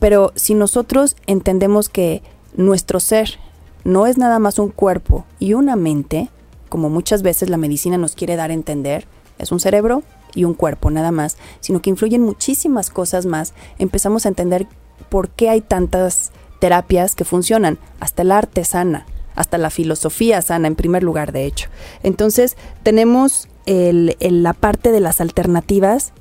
Pero 0.00 0.32
si 0.36 0.54
nosotros 0.54 1.16
entendemos 1.26 1.90
que 1.90 2.22
nuestro 2.56 2.98
ser 2.98 3.38
no 3.84 4.06
es 4.06 4.16
nada 4.16 4.38
más 4.38 4.58
un 4.58 4.70
cuerpo 4.70 5.26
y 5.38 5.52
una 5.52 5.76
mente, 5.76 6.30
como 6.70 6.88
muchas 6.88 7.20
veces 7.20 7.50
la 7.50 7.58
medicina 7.58 7.98
nos 7.98 8.14
quiere 8.14 8.36
dar 8.36 8.50
a 8.50 8.54
entender, 8.54 9.06
es 9.38 9.52
un 9.52 9.60
cerebro 9.60 10.02
y 10.34 10.44
un 10.44 10.54
cuerpo 10.54 10.90
nada 10.90 11.12
más, 11.12 11.36
sino 11.60 11.80
que 11.80 11.90
influyen 11.90 12.22
muchísimas 12.22 12.90
cosas 12.90 13.26
más, 13.26 13.54
empezamos 13.78 14.26
a 14.26 14.28
entender 14.28 14.66
por 15.08 15.30
qué 15.30 15.48
hay 15.48 15.60
tantas 15.60 16.32
terapias 16.60 17.14
que 17.14 17.24
funcionan, 17.24 17.78
hasta 18.00 18.22
el 18.22 18.32
arte 18.32 18.64
sana, 18.64 19.06
hasta 19.34 19.58
la 19.58 19.70
filosofía 19.70 20.40
sana 20.42 20.68
en 20.68 20.74
primer 20.74 21.02
lugar, 21.02 21.32
de 21.32 21.44
hecho. 21.44 21.68
Entonces, 22.02 22.56
tenemos 22.82 23.48
la 23.66 24.52
parte 24.52 24.92
de 24.92 25.00
las 25.00 25.20
alternativas 25.20 26.12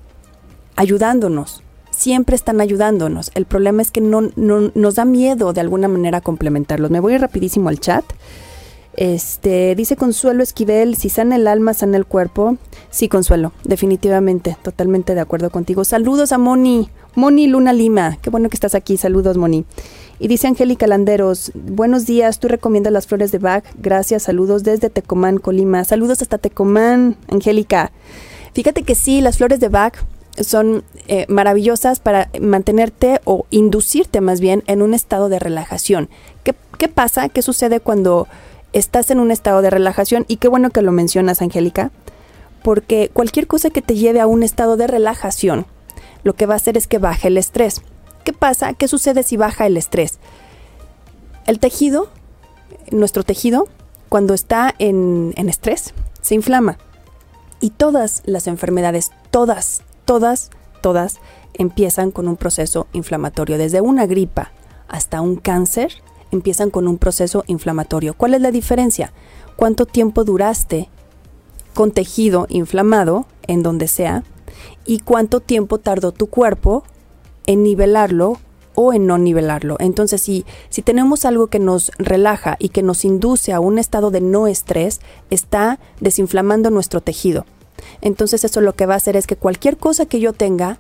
ayudándonos, 0.76 1.63
siempre 1.91 2.36
están 2.36 2.60
ayudándonos. 2.60 3.32
El 3.36 3.46
problema 3.46 3.82
es 3.82 3.91
que 3.91 4.02
no, 4.02 4.30
nos 4.36 4.96
da 4.96 5.06
miedo 5.06 5.54
de 5.54 5.62
alguna 5.62 5.88
manera 5.88 6.20
complementarlos. 6.20 6.91
Me 6.91 7.00
voy 7.00 7.18
rapidísimo 7.18 7.70
al 7.70 7.80
chat. 7.80 8.04
Este, 8.97 9.75
dice 9.75 9.97
Consuelo 9.97 10.41
Esquivel, 10.41 10.95
si 10.95 11.10
sana 11.10 11.36
el 11.36 11.47
alma, 11.47 11.73
sana 11.73 11.97
el 11.97 12.05
cuerpo. 12.05 12.58
Sí, 12.89 13.10
Consuelo, 13.10 13.51
definitivamente, 13.63 14.58
totalmente 14.62 15.15
de 15.15 15.21
acuerdo 15.21 15.49
contigo. 15.49 15.84
Saludos 15.84 16.31
a 16.31 16.38
Moni, 16.38 16.89
Moni 17.13 17.47
Luna 17.47 17.73
Lima, 17.73 18.17
qué 18.21 18.29
bueno 18.29 18.49
que 18.49 18.55
estás 18.55 18.73
aquí, 18.73 18.95
saludos 18.95 19.36
Moni. 19.36 19.65
Y 20.17 20.29
dice 20.29 20.47
Angélica 20.47 20.88
Landeros, 20.88 21.51
buenos 21.55 22.05
días, 22.05 22.39
tú 22.39 22.47
recomiendas 22.47 22.93
las 22.93 23.05
flores 23.05 23.34
de 23.34 23.39
Bach, 23.39 23.65
gracias, 23.77 24.23
saludos 24.23 24.63
desde 24.63 24.89
Tecomán, 24.89 25.39
Colima. 25.39 25.84
Saludos 25.84 26.21
hasta 26.21 26.38
Tecomán, 26.38 27.17
Angélica. 27.29 27.91
Fíjate 28.53 28.84
que 28.84 28.95
sí, 28.95 29.19
las 29.19 29.38
flores 29.38 29.60
de 29.60 29.67
Bach 29.67 30.05
son 30.39 30.86
eh, 31.08 31.25
maravillosas 31.27 31.99
para 31.99 32.29
mantenerte 32.39 33.19
o 33.25 33.45
inducirte 33.49 34.21
más 34.21 34.39
bien 34.39 34.63
en 34.67 34.81
un 34.81 34.93
estado 34.93 35.27
de 35.27 35.39
relajación. 35.39 36.10
¿Qué, 36.43 36.55
¿Qué 36.77 36.88
pasa? 36.88 37.27
¿Qué 37.27 37.41
sucede 37.41 37.81
cuando 37.81 38.27
estás 38.76 39.10
en 39.10 39.20
un 39.20 39.32
estado 39.32 39.62
de 39.62 39.70
relajación? 39.70 40.26
Y 40.28 40.38
qué 40.38 40.48
bueno 40.48 40.70
que 40.70 40.82
lo 40.82 40.92
mencionas, 40.92 41.42
Angélica, 41.42 41.92
porque 42.62 43.10
cualquier 43.14 43.48
cosa 43.48 43.70
que 43.70 43.82
te 43.82 43.96
lleve 43.96 44.20
a 44.20 44.28
un 44.28 44.44
estado 44.44 44.76
de 44.78 44.86
relajación, 44.86 45.66
lo 46.24 46.34
que 46.34 46.46
va 46.46 46.56
a 46.56 46.58
hacer 46.58 46.78
es 46.78 46.86
que 46.86 46.98
baje 46.98 47.30
el 47.30 47.38
estrés. 47.38 47.82
¿Qué 48.24 48.34
pasa? 48.34 48.74
¿Qué 48.74 48.88
sucede 48.88 49.24
si 49.24 49.38
baja 49.38 49.66
el 49.66 49.78
estrés? 49.78 50.20
El 51.48 51.60
tejido, 51.60 52.10
nuestro 52.92 53.24
tejido, 53.24 53.68
cuando 54.10 54.34
está 54.34 54.76
en, 54.78 55.34
en 55.38 55.48
estrés, 55.48 55.94
se 56.22 56.36
inflama. 56.36 56.78
Y 57.62 57.70
todas 57.70 58.24
las 58.26 58.48
enfermedades, 58.48 59.12
todas, 59.32 59.84
todas, 60.04 60.50
todas 60.82 61.20
empiezan 61.54 62.12
con 62.12 62.28
un 62.28 62.36
proceso 62.36 62.88
inflamatorio. 62.92 63.58
Desde 63.58 63.80
una 63.80 64.06
gripa 64.06 64.52
hasta 64.88 65.22
un 65.22 65.38
cáncer 65.38 65.94
empiezan 66.36 66.69
con 66.69 66.88
un 66.88 66.98
proceso 66.98 67.43
inflamatorio. 67.48 68.13
¿Cuál 68.13 68.36
es 68.36 68.41
la 68.41 68.52
diferencia? 68.52 69.13
¿Cuánto 69.56 69.86
tiempo 69.86 70.24
duraste 70.24 70.89
con 71.74 71.91
tejido 71.91 72.45
inflamado 72.50 73.26
en 73.48 73.63
donde 73.63 73.88
sea? 73.88 74.24
¿Y 74.86 75.00
cuánto 75.00 75.39
tiempo 75.39 75.80
tardó 75.80 76.12
tu 76.12 76.28
cuerpo 76.28 76.84
en 77.48 77.63
nivelarlo 77.63 78.38
o 78.76 78.93
en 78.93 79.08
no 79.08 79.17
nivelarlo? 79.17 79.78
Entonces, 79.80 80.21
si, 80.21 80.45
si 80.69 80.82
tenemos 80.82 81.26
algo 81.26 81.48
que 81.48 81.60
nos 81.60 81.91
relaja 81.98 82.56
y 82.60 82.69
que 82.69 82.84
nos 82.84 83.06
induce 83.06 83.54
a 83.54 83.60
un 83.60 83.80
estado 83.80 84.12
de 84.12 84.21
no 84.21 84.48
estrés, 84.48 85.02
está 85.30 85.80
desinflamando 86.00 86.69
nuestro 86.69 87.02
tejido. 87.02 87.45
Entonces 88.02 88.43
eso 88.43 88.62
lo 88.62 88.74
que 88.74 88.86
va 88.86 88.93
a 88.93 88.98
hacer 88.98 89.15
es 89.15 89.28
que 89.28 89.36
cualquier 89.36 89.78
cosa 89.78 90.06
que 90.06 90.19
yo 90.19 90.34
tenga, 90.34 90.78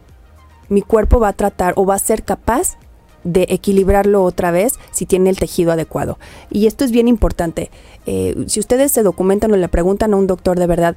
mi 0.69 0.81
cuerpo 0.81 1.19
va 1.19 1.29
a 1.29 1.33
tratar 1.33 1.73
o 1.77 1.85
va 1.85 1.95
a 1.95 1.99
ser 1.99 2.23
capaz 2.23 2.77
de 3.25 3.47
equilibrarlo 3.49 4.23
otra 4.23 4.51
vez 4.51 4.75
si 4.91 5.05
tiene 5.05 5.29
el 5.29 5.37
tejido 5.37 5.73
adecuado. 5.73 6.17
Y 6.49 6.67
esto 6.67 6.85
es 6.85 6.91
bien 6.91 7.09
importante. 7.09 7.69
Eh, 8.05 8.45
si 8.47 8.61
ustedes 8.61 8.93
se 8.93 9.03
documentan 9.03 9.51
o 9.51 9.57
le 9.57 9.67
preguntan 9.67 10.13
a 10.13 10.17
un 10.17 10.27
doctor 10.27 10.57
de 10.57 10.67
verdad 10.67 10.95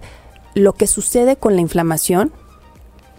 lo 0.55 0.75
que 0.75 0.87
sucede 0.87 1.37
con 1.37 1.57
la 1.57 1.63
inflamación, 1.63 2.31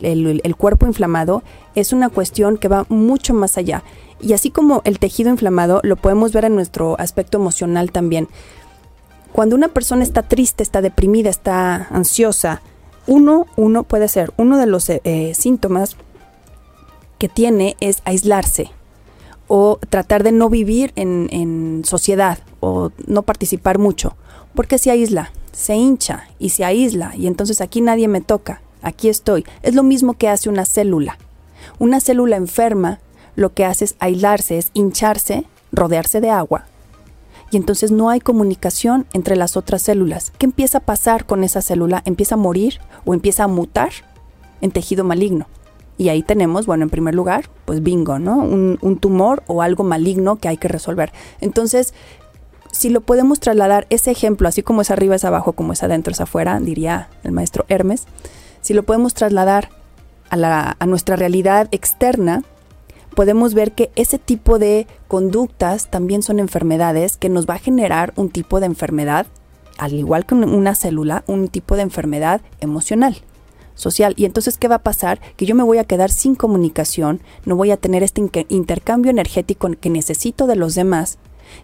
el, 0.01 0.39
el 0.43 0.55
cuerpo 0.55 0.85
inflamado, 0.85 1.43
es 1.75 1.91
una 1.91 2.09
cuestión 2.09 2.57
que 2.57 2.69
va 2.69 2.85
mucho 2.87 3.33
más 3.33 3.57
allá. 3.57 3.83
Y 4.21 4.33
así 4.33 4.51
como 4.51 4.81
el 4.85 4.99
tejido 4.99 5.29
inflamado, 5.29 5.81
lo 5.83 5.95
podemos 5.95 6.31
ver 6.31 6.45
en 6.45 6.55
nuestro 6.55 6.97
aspecto 6.99 7.37
emocional 7.37 7.91
también. 7.91 8.27
Cuando 9.31 9.55
una 9.55 9.69
persona 9.69 10.03
está 10.03 10.23
triste, 10.23 10.63
está 10.63 10.81
deprimida, 10.81 11.29
está 11.29 11.87
ansiosa, 11.91 12.61
uno, 13.07 13.47
uno 13.55 13.83
puede 13.83 14.07
ser, 14.07 14.31
uno 14.37 14.57
de 14.57 14.65
los 14.67 14.89
eh, 14.89 15.01
eh, 15.03 15.33
síntomas 15.33 15.95
que 17.17 17.29
tiene 17.29 17.75
es 17.79 18.01
aislarse 18.05 18.71
o 19.49 19.79
tratar 19.89 20.23
de 20.23 20.31
no 20.31 20.47
vivir 20.47 20.93
en, 20.95 21.27
en, 21.31 21.81
sociedad 21.83 22.39
o 22.61 22.91
no 23.07 23.23
participar 23.23 23.79
mucho, 23.79 24.15
porque 24.55 24.77
se 24.77 24.91
aísla, 24.91 25.33
se 25.51 25.75
hincha 25.75 26.29
y 26.39 26.49
se 26.49 26.63
aísla 26.63 27.13
y 27.17 27.27
entonces 27.27 27.59
aquí 27.59 27.81
nadie 27.81 28.07
me 28.07 28.21
toca, 28.21 28.61
aquí 28.81 29.09
estoy. 29.09 29.43
Es 29.61 29.75
lo 29.75 29.83
mismo 29.83 30.13
que 30.13 30.29
hace 30.29 30.47
una 30.47 30.63
célula. 30.63 31.17
Una 31.79 31.99
célula 31.99 32.37
enferma 32.37 32.99
lo 33.35 33.53
que 33.53 33.65
hace 33.65 33.83
es 33.85 33.95
aislarse, 33.99 34.57
es 34.57 34.71
hincharse, 34.73 35.43
rodearse 35.73 36.21
de 36.21 36.29
agua 36.29 36.65
y 37.51 37.57
entonces 37.57 37.91
no 37.91 38.09
hay 38.09 38.19
comunicación 38.19 39.05
entre 39.13 39.35
las 39.35 39.57
otras 39.57 39.81
células. 39.81 40.31
¿Qué 40.37 40.45
empieza 40.45 40.79
a 40.79 40.81
pasar 40.81 41.25
con 41.25 41.43
esa 41.43 41.61
célula? 41.61 42.01
Empieza 42.05 42.35
a 42.35 42.37
morir 42.37 42.79
o 43.05 43.13
empieza 43.13 43.45
a 43.45 43.47
mutar 43.47 43.89
en 44.61 44.71
tejido 44.71 45.03
maligno. 45.03 45.47
Y 45.99 46.07
ahí 46.07 46.23
tenemos, 46.23 46.65
bueno, 46.65 46.85
en 46.85 46.89
primer 46.89 47.13
lugar, 47.13 47.49
pues 47.65 47.83
bingo, 47.83 48.19
¿no? 48.19 48.37
Un, 48.37 48.79
un 48.81 48.97
tumor 48.97 49.43
o 49.47 49.61
algo 49.61 49.83
maligno 49.83 50.37
que 50.37 50.47
hay 50.47 50.55
que 50.55 50.69
resolver. 50.69 51.11
Entonces, 51.41 51.93
si 52.71 52.89
lo 52.89 53.01
podemos 53.01 53.41
trasladar, 53.41 53.85
ese 53.89 54.09
ejemplo, 54.09 54.47
así 54.47 54.63
como 54.63 54.79
es 54.79 54.91
arriba, 54.91 55.15
es 55.15 55.25
abajo, 55.25 55.51
como 55.51 55.73
es 55.73 55.83
adentro, 55.83 56.13
es 56.13 56.21
afuera, 56.21 56.57
diría 56.61 57.09
el 57.25 57.33
maestro 57.33 57.65
Hermes, 57.67 58.05
si 58.61 58.73
lo 58.73 58.83
podemos 58.83 59.13
trasladar 59.13 59.71
a, 60.29 60.37
la, 60.37 60.77
a 60.79 60.85
nuestra 60.85 61.17
realidad 61.17 61.67
externa, 61.71 62.43
podemos 63.13 63.53
ver 63.53 63.73
que 63.73 63.91
ese 63.97 64.19
tipo 64.19 64.57
de 64.57 64.87
conductas 65.09 65.89
también 65.89 66.23
son 66.23 66.39
enfermedades 66.39 67.17
que 67.17 67.27
nos 67.27 67.45
va 67.45 67.55
a 67.55 67.59
generar 67.59 68.13
un 68.15 68.29
tipo 68.29 68.61
de 68.61 68.67
enfermedad, 68.67 69.27
al 69.77 69.95
igual 69.95 70.25
que 70.25 70.35
una 70.35 70.75
célula, 70.75 71.25
un 71.27 71.49
tipo 71.49 71.75
de 71.75 71.81
enfermedad 71.81 72.39
emocional 72.61 73.17
social. 73.79 74.13
Y 74.17 74.25
entonces, 74.25 74.57
¿qué 74.57 74.67
va 74.67 74.75
a 74.75 74.83
pasar? 74.83 75.19
Que 75.35 75.45
yo 75.45 75.55
me 75.55 75.63
voy 75.63 75.77
a 75.77 75.83
quedar 75.83 76.11
sin 76.11 76.35
comunicación, 76.35 77.21
no 77.45 77.55
voy 77.55 77.71
a 77.71 77.77
tener 77.77 78.03
este 78.03 78.21
intercambio 78.49 79.09
energético 79.09 79.69
que 79.79 79.89
necesito 79.89 80.47
de 80.47 80.55
los 80.55 80.75
demás. 80.75 81.17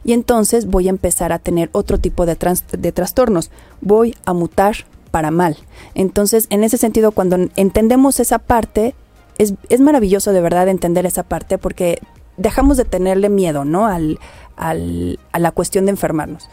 Y 0.03 0.13
entonces 0.13 0.65
voy 0.65 0.87
a 0.87 0.91
empezar 0.91 1.31
a 1.31 1.39
tener 1.39 1.69
otro 1.71 1.99
tipo 1.99 2.25
de, 2.25 2.37
de 2.77 2.91
trastornos. 2.91 3.51
Voy 3.81 4.15
a 4.25 4.33
mutar 4.33 4.75
para 5.11 5.31
mal. 5.31 5.57
Entonces, 5.93 6.47
en 6.49 6.63
ese 6.63 6.77
sentido, 6.77 7.11
cuando 7.11 7.37
entendemos 7.55 8.19
esa 8.19 8.39
parte, 8.39 8.95
es, 9.37 9.53
es 9.69 9.81
maravilloso 9.81 10.31
de 10.31 10.41
verdad 10.41 10.67
entender 10.67 11.05
esa 11.05 11.23
parte 11.23 11.57
porque 11.57 11.99
dejamos 12.37 12.77
de 12.77 12.85
tenerle 12.85 13.29
miedo, 13.29 13.65
¿no? 13.65 13.85
Al, 13.85 14.19
al, 14.55 15.19
a 15.31 15.39
la 15.39 15.51
cuestión 15.51 15.85
de 15.85 15.91
enfermarnos. 15.91 16.49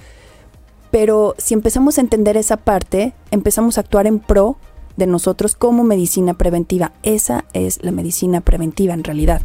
Pero 0.90 1.34
si 1.38 1.54
empezamos 1.54 1.96
a 1.96 2.02
entender 2.02 2.36
esa 2.36 2.58
parte, 2.58 3.14
empezamos 3.30 3.78
a 3.78 3.80
actuar 3.80 4.06
en 4.06 4.18
pro 4.18 4.58
de 4.96 5.06
nosotros 5.06 5.54
como 5.54 5.84
medicina 5.84 6.34
preventiva. 6.34 6.92
Esa 7.02 7.44
es 7.52 7.82
la 7.82 7.92
medicina 7.92 8.40
preventiva 8.40 8.94
en 8.94 9.04
realidad. 9.04 9.42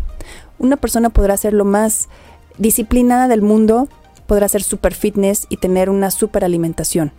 Una 0.59 0.77
persona 0.77 1.09
podrá 1.09 1.37
ser 1.37 1.53
lo 1.53 1.65
más 1.65 2.09
disciplinada 2.57 3.27
del 3.27 3.41
mundo, 3.41 3.87
podrá 4.25 4.47
ser 4.47 4.63
super 4.63 4.93
fitness 4.93 5.45
y 5.49 5.57
tener 5.57 5.89
una 5.89 6.11
super 6.11 6.43
alimentación. 6.43 7.11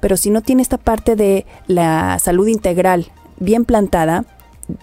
Pero 0.00 0.16
si 0.16 0.30
no 0.30 0.42
tiene 0.42 0.62
esta 0.62 0.78
parte 0.78 1.16
de 1.16 1.46
la 1.66 2.18
salud 2.18 2.46
integral 2.46 3.10
bien 3.38 3.64
plantada, 3.64 4.24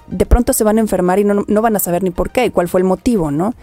de 0.08 0.26
pronto 0.26 0.54
se 0.54 0.64
van 0.64 0.78
a 0.78 0.82
enfermar 0.82 1.20
y 1.20 1.24
no, 1.24 1.62
van 1.62 1.76
a 1.76 1.80
saber 1.80 2.04
ni 2.04 2.12
por 2.12 2.30
qué 2.30 2.46
y 2.46 2.50
cuál 2.50 2.68
fue 2.68 2.80
el 2.80 2.86
motivo, 2.86 3.32
¿no? 3.32 3.54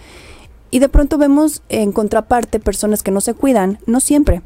Y 0.70 0.80
de 0.80 0.88
pronto 0.88 1.16
vemos 1.16 1.62
en 1.68 1.92
contraparte 1.92 2.61
personas 2.61 3.03
que 3.03 3.11
no 3.11 3.20
se 3.20 3.34
cuidan, 3.34 3.78
no 3.86 4.01
siempre, 4.01 4.42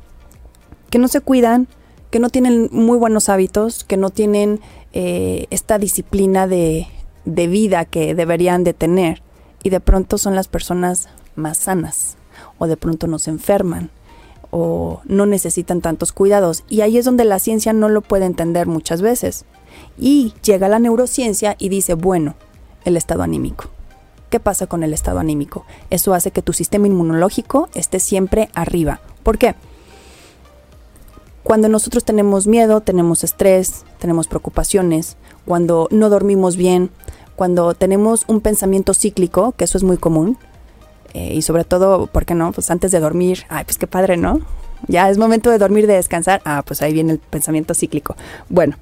que 0.90 0.98
no 0.98 1.08
se 1.08 1.20
cuidan, 1.20 1.66
que 2.12 2.20
no 2.20 2.28
tienen 2.28 2.68
muy 2.72 2.98
buenos 2.98 3.30
hábitos, 3.30 3.84
que 3.84 3.96
no 3.96 4.10
tienen 4.10 4.60
eh, 4.92 5.46
esta 5.48 5.78
disciplina 5.78 6.46
de, 6.46 6.86
vida 7.24 7.86
que 7.86 8.14
deberían 8.14 8.64
de 8.64 8.74
tener 8.74 9.22
y 9.62 9.70
de 9.70 9.80
pronto 9.80 10.18
son 10.18 10.34
las 10.34 10.46
personas 10.46 11.08
más 11.36 11.56
sanas 11.56 12.18
o 12.58 12.66
de 12.66 12.76
pronto 12.76 13.06
no 13.06 13.18
se 13.18 13.30
enferman 13.30 13.90
o 14.50 15.00
no 15.06 15.24
necesitan 15.24 15.80
tantos 15.80 16.12
cuidados 16.12 16.64
y 16.68 16.82
ahí 16.82 16.98
es 16.98 17.06
donde 17.06 17.24
la 17.24 17.38
ciencia 17.38 17.72
no 17.72 17.88
lo 17.88 18.02
puede 18.02 18.26
entender 18.26 18.66
muchas 18.66 19.00
veces. 19.00 19.46
Y 19.96 20.34
llega 20.42 20.68
la 20.68 20.78
neurociencia 20.78 21.56
y 21.58 21.70
dice, 21.70 21.94
bueno, 21.94 22.34
el 22.84 22.98
estado 22.98 23.22
anímico. 23.22 23.70
¿Qué 24.28 24.38
pasa 24.38 24.66
con 24.66 24.82
el 24.82 24.92
estado 24.92 25.18
anímico? 25.18 25.64
Eso 25.88 26.12
hace 26.12 26.30
que 26.30 26.42
tu 26.42 26.52
sistema 26.52 26.86
inmunológico 26.86 27.70
esté 27.74 28.00
siempre 28.00 28.50
arriba. 28.52 29.00
¿Por 29.22 29.38
qué? 29.38 29.54
Cuando 31.42 31.68
nosotros 31.68 32.04
tenemos 32.04 32.46
miedo, 32.46 32.80
tenemos 32.80 33.24
estrés, 33.24 33.84
tenemos 33.98 34.28
preocupaciones, 34.28 35.16
cuando 35.44 35.88
no 35.90 36.08
dormimos 36.08 36.56
bien, 36.56 36.90
cuando 37.36 37.74
tenemos 37.74 38.24
un 38.28 38.40
pensamiento 38.40 38.94
cíclico, 38.94 39.52
que 39.52 39.64
eso 39.64 39.76
es 39.76 39.84
muy 39.84 39.96
común, 39.96 40.38
eh, 41.14 41.34
y 41.34 41.42
sobre 41.42 41.64
todo, 41.64 42.06
¿por 42.06 42.24
qué 42.24 42.34
no? 42.34 42.52
Pues 42.52 42.70
antes 42.70 42.92
de 42.92 43.00
dormir, 43.00 43.44
ay, 43.48 43.64
pues 43.64 43.76
qué 43.76 43.86
padre, 43.86 44.16
¿no? 44.16 44.40
Ya 44.88 45.10
es 45.10 45.18
momento 45.18 45.50
de 45.50 45.58
dormir, 45.58 45.86
de 45.86 45.94
descansar, 45.94 46.40
ah, 46.44 46.62
pues 46.64 46.82
ahí 46.82 46.92
viene 46.92 47.12
el 47.12 47.18
pensamiento 47.18 47.74
cíclico. 47.74 48.16
Bueno, 48.48 48.76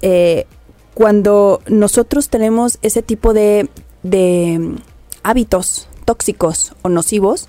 eh, 0.00 0.46
cuando 0.94 1.60
nosotros 1.66 2.28
tenemos 2.28 2.78
ese 2.82 3.02
tipo 3.02 3.32
de, 3.32 3.68
de 4.02 4.76
hábitos 5.22 5.88
tóxicos 6.04 6.74
o 6.82 6.88
nocivos, 6.88 7.48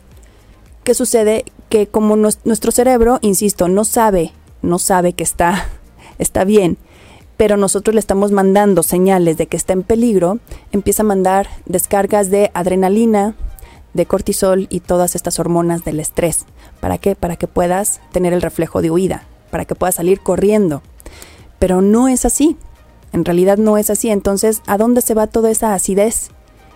¿qué 0.83 0.93
sucede? 0.93 1.45
Que 1.69 1.87
como 1.87 2.15
nuestro 2.15 2.71
cerebro, 2.71 3.19
insisto, 3.21 3.67
no 3.67 3.83
sabe, 3.83 4.31
no 4.63 4.79
sabe 4.79 5.13
que 5.13 5.23
está, 5.23 5.67
está 6.17 6.43
bien, 6.43 6.77
pero 7.37 7.57
nosotros 7.57 7.93
le 7.93 7.99
estamos 7.99 8.31
mandando 8.31 8.83
señales 8.83 9.37
de 9.37 9.47
que 9.47 9.57
está 9.57 9.73
en 9.73 9.83
peligro, 9.83 10.39
empieza 10.71 11.03
a 11.03 11.05
mandar 11.05 11.47
descargas 11.65 12.29
de 12.29 12.51
adrenalina, 12.53 13.35
de 13.93 14.05
cortisol 14.05 14.67
y 14.69 14.79
todas 14.79 15.15
estas 15.15 15.39
hormonas 15.39 15.83
del 15.83 15.99
estrés. 15.99 16.45
¿Para 16.79 16.97
qué? 16.97 17.15
Para 17.15 17.35
que 17.35 17.47
puedas 17.47 18.01
tener 18.11 18.33
el 18.33 18.41
reflejo 18.41 18.81
de 18.81 18.91
huida, 18.91 19.23
para 19.51 19.65
que 19.65 19.75
puedas 19.75 19.95
salir 19.95 20.19
corriendo. 20.19 20.81
Pero 21.59 21.81
no 21.81 22.07
es 22.07 22.25
así. 22.25 22.57
En 23.11 23.25
realidad 23.25 23.57
no 23.57 23.77
es 23.77 23.89
así. 23.89 24.09
Entonces, 24.09 24.61
¿a 24.67 24.77
dónde 24.77 25.01
se 25.01 25.13
va 25.13 25.27
toda 25.27 25.51
esa 25.51 25.73
acidez 25.73 26.29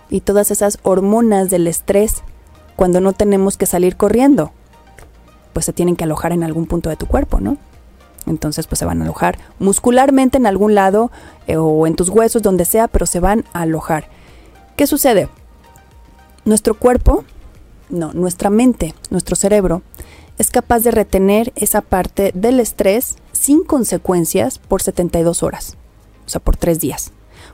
y 0.08 0.20
todas 0.20 0.50
esas 0.50 0.78
hormonas 0.82 1.50
del 1.50 1.66
estrés 1.66 2.22
cuando 2.76 3.00
no 3.00 3.12
tenemos 3.12 3.56
que 3.56 3.66
salir 3.66 3.96
corriendo? 3.96 4.52
Pues 5.52 5.66
se 5.66 5.72
tienen 5.72 5.96
que 5.96 6.04
alojar 6.04 6.32
en 6.32 6.44
algún 6.44 6.66
punto 6.66 6.88
de 6.88 6.96
tu 6.96 7.06
cuerpo, 7.06 7.40
¿no? 7.40 7.58
Entonces, 8.26 8.66
pues 8.66 8.78
se 8.78 8.84
van 8.84 9.00
a 9.00 9.04
alojar 9.04 9.38
muscularmente 9.58 10.36
en 10.36 10.46
algún 10.46 10.74
lado 10.74 11.10
eh, 11.46 11.56
o 11.56 11.86
en 11.86 11.96
tus 11.96 12.08
huesos, 12.08 12.42
donde 12.42 12.64
sea, 12.64 12.88
pero 12.88 13.06
se 13.06 13.20
van 13.20 13.44
a 13.52 13.62
alojar. 13.62 14.08
¿Qué 14.76 14.86
sucede? 14.86 15.28
Nuestro 16.44 16.74
cuerpo, 16.74 17.24
no, 17.88 18.12
nuestra 18.12 18.50
mente, 18.50 18.94
nuestro 19.10 19.36
cerebro, 19.36 19.82
es 20.38 20.50
capaz 20.50 20.80
de 20.80 20.92
retener 20.92 21.52
esa 21.56 21.80
parte 21.80 22.30
del 22.34 22.60
estrés 22.60 23.16
sin 23.32 23.64
consecuencias 23.64 24.58
por 24.58 24.82
72 24.82 25.42
horas, 25.42 25.76
o 26.26 26.28
sea, 26.28 26.40
por 26.40 26.56
tres 26.56 26.80
días. 26.80 27.12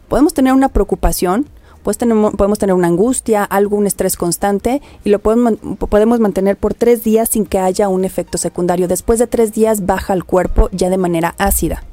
Podemos 0.09 0.35
tener 0.35 0.53
una 0.53 0.69
preocupación, 0.69 1.49
pues 1.85 1.99
tenemos, 1.99 2.35
podemos 2.35 2.59
tener 2.59 2.75
una 2.75 2.89
angustia, 2.89 3.45
algún 3.45 3.87
estrés 3.87 4.17
constante 4.17 4.83
y 5.05 5.11
lo 5.11 5.21
podemos, 5.21 5.55
podemos 5.79 6.19
mantener 6.19 6.57
por 6.57 6.75
tres 6.75 7.05
días 7.05 7.29
sin 7.29 7.45
que 7.45 7.59
haya 7.59 7.89
un 7.89 8.05
efecto 8.05 8.39
secundario. 8.39 8.89
Después 8.89 9.19
de 9.19 9.27
tres 9.27 9.53
días 9.53 9.87
baja 9.87 10.15
el 10.15 10.25
cuerpo 10.25 10.71
ya 10.73 10.89
de 10.89 10.97
manera 10.97 11.35
ácida. 11.39 11.85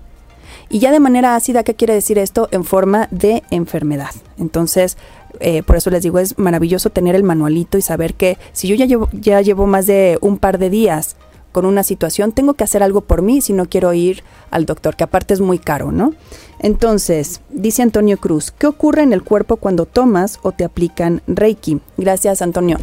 Y 0.69 0.79
ya 0.79 0.91
de 0.91 1.01
manera 1.01 1.35
ácida, 1.35 1.63
¿qué 1.63 1.75
quiere 1.75 1.93
decir 1.93 2.17
esto? 2.17 2.47
En 2.51 2.63
forma 2.63 3.09
de 3.11 3.43
enfermedad. 3.51 4.11
Entonces, 4.39 4.97
eh, 5.41 5.63
por 5.63 5.75
eso 5.75 5.89
les 5.89 6.03
digo, 6.03 6.17
es 6.19 6.39
maravilloso 6.39 6.89
tener 6.89 7.13
el 7.13 7.23
manualito 7.23 7.77
y 7.77 7.81
saber 7.81 8.13
que 8.13 8.37
si 8.53 8.69
yo 8.69 8.75
ya 8.75 8.85
ya 9.11 9.41
llevo 9.41 9.67
más 9.67 9.85
de 9.85 10.17
un 10.21 10.37
par 10.37 10.57
de 10.57 10.69
días 10.69 11.17
con 11.51 11.65
una 11.65 11.83
situación, 11.83 12.31
tengo 12.31 12.53
que 12.53 12.63
hacer 12.63 12.83
algo 12.83 13.01
por 13.01 13.21
mí 13.21 13.41
si 13.41 13.53
no 13.53 13.67
quiero 13.67 13.93
ir 13.93 14.23
al 14.49 14.65
doctor, 14.65 14.95
que 14.95 15.03
aparte 15.03 15.33
es 15.33 15.41
muy 15.41 15.59
caro, 15.59 15.91
¿no? 15.91 16.13
Entonces, 16.59 17.41
dice 17.49 17.81
Antonio 17.81 18.17
Cruz, 18.17 18.51
¿qué 18.51 18.67
ocurre 18.67 19.03
en 19.03 19.13
el 19.13 19.23
cuerpo 19.23 19.57
cuando 19.57 19.85
tomas 19.85 20.39
o 20.43 20.51
te 20.51 20.63
aplican 20.63 21.21
Reiki? 21.27 21.79
Gracias, 21.97 22.41
Antonio. 22.41 22.77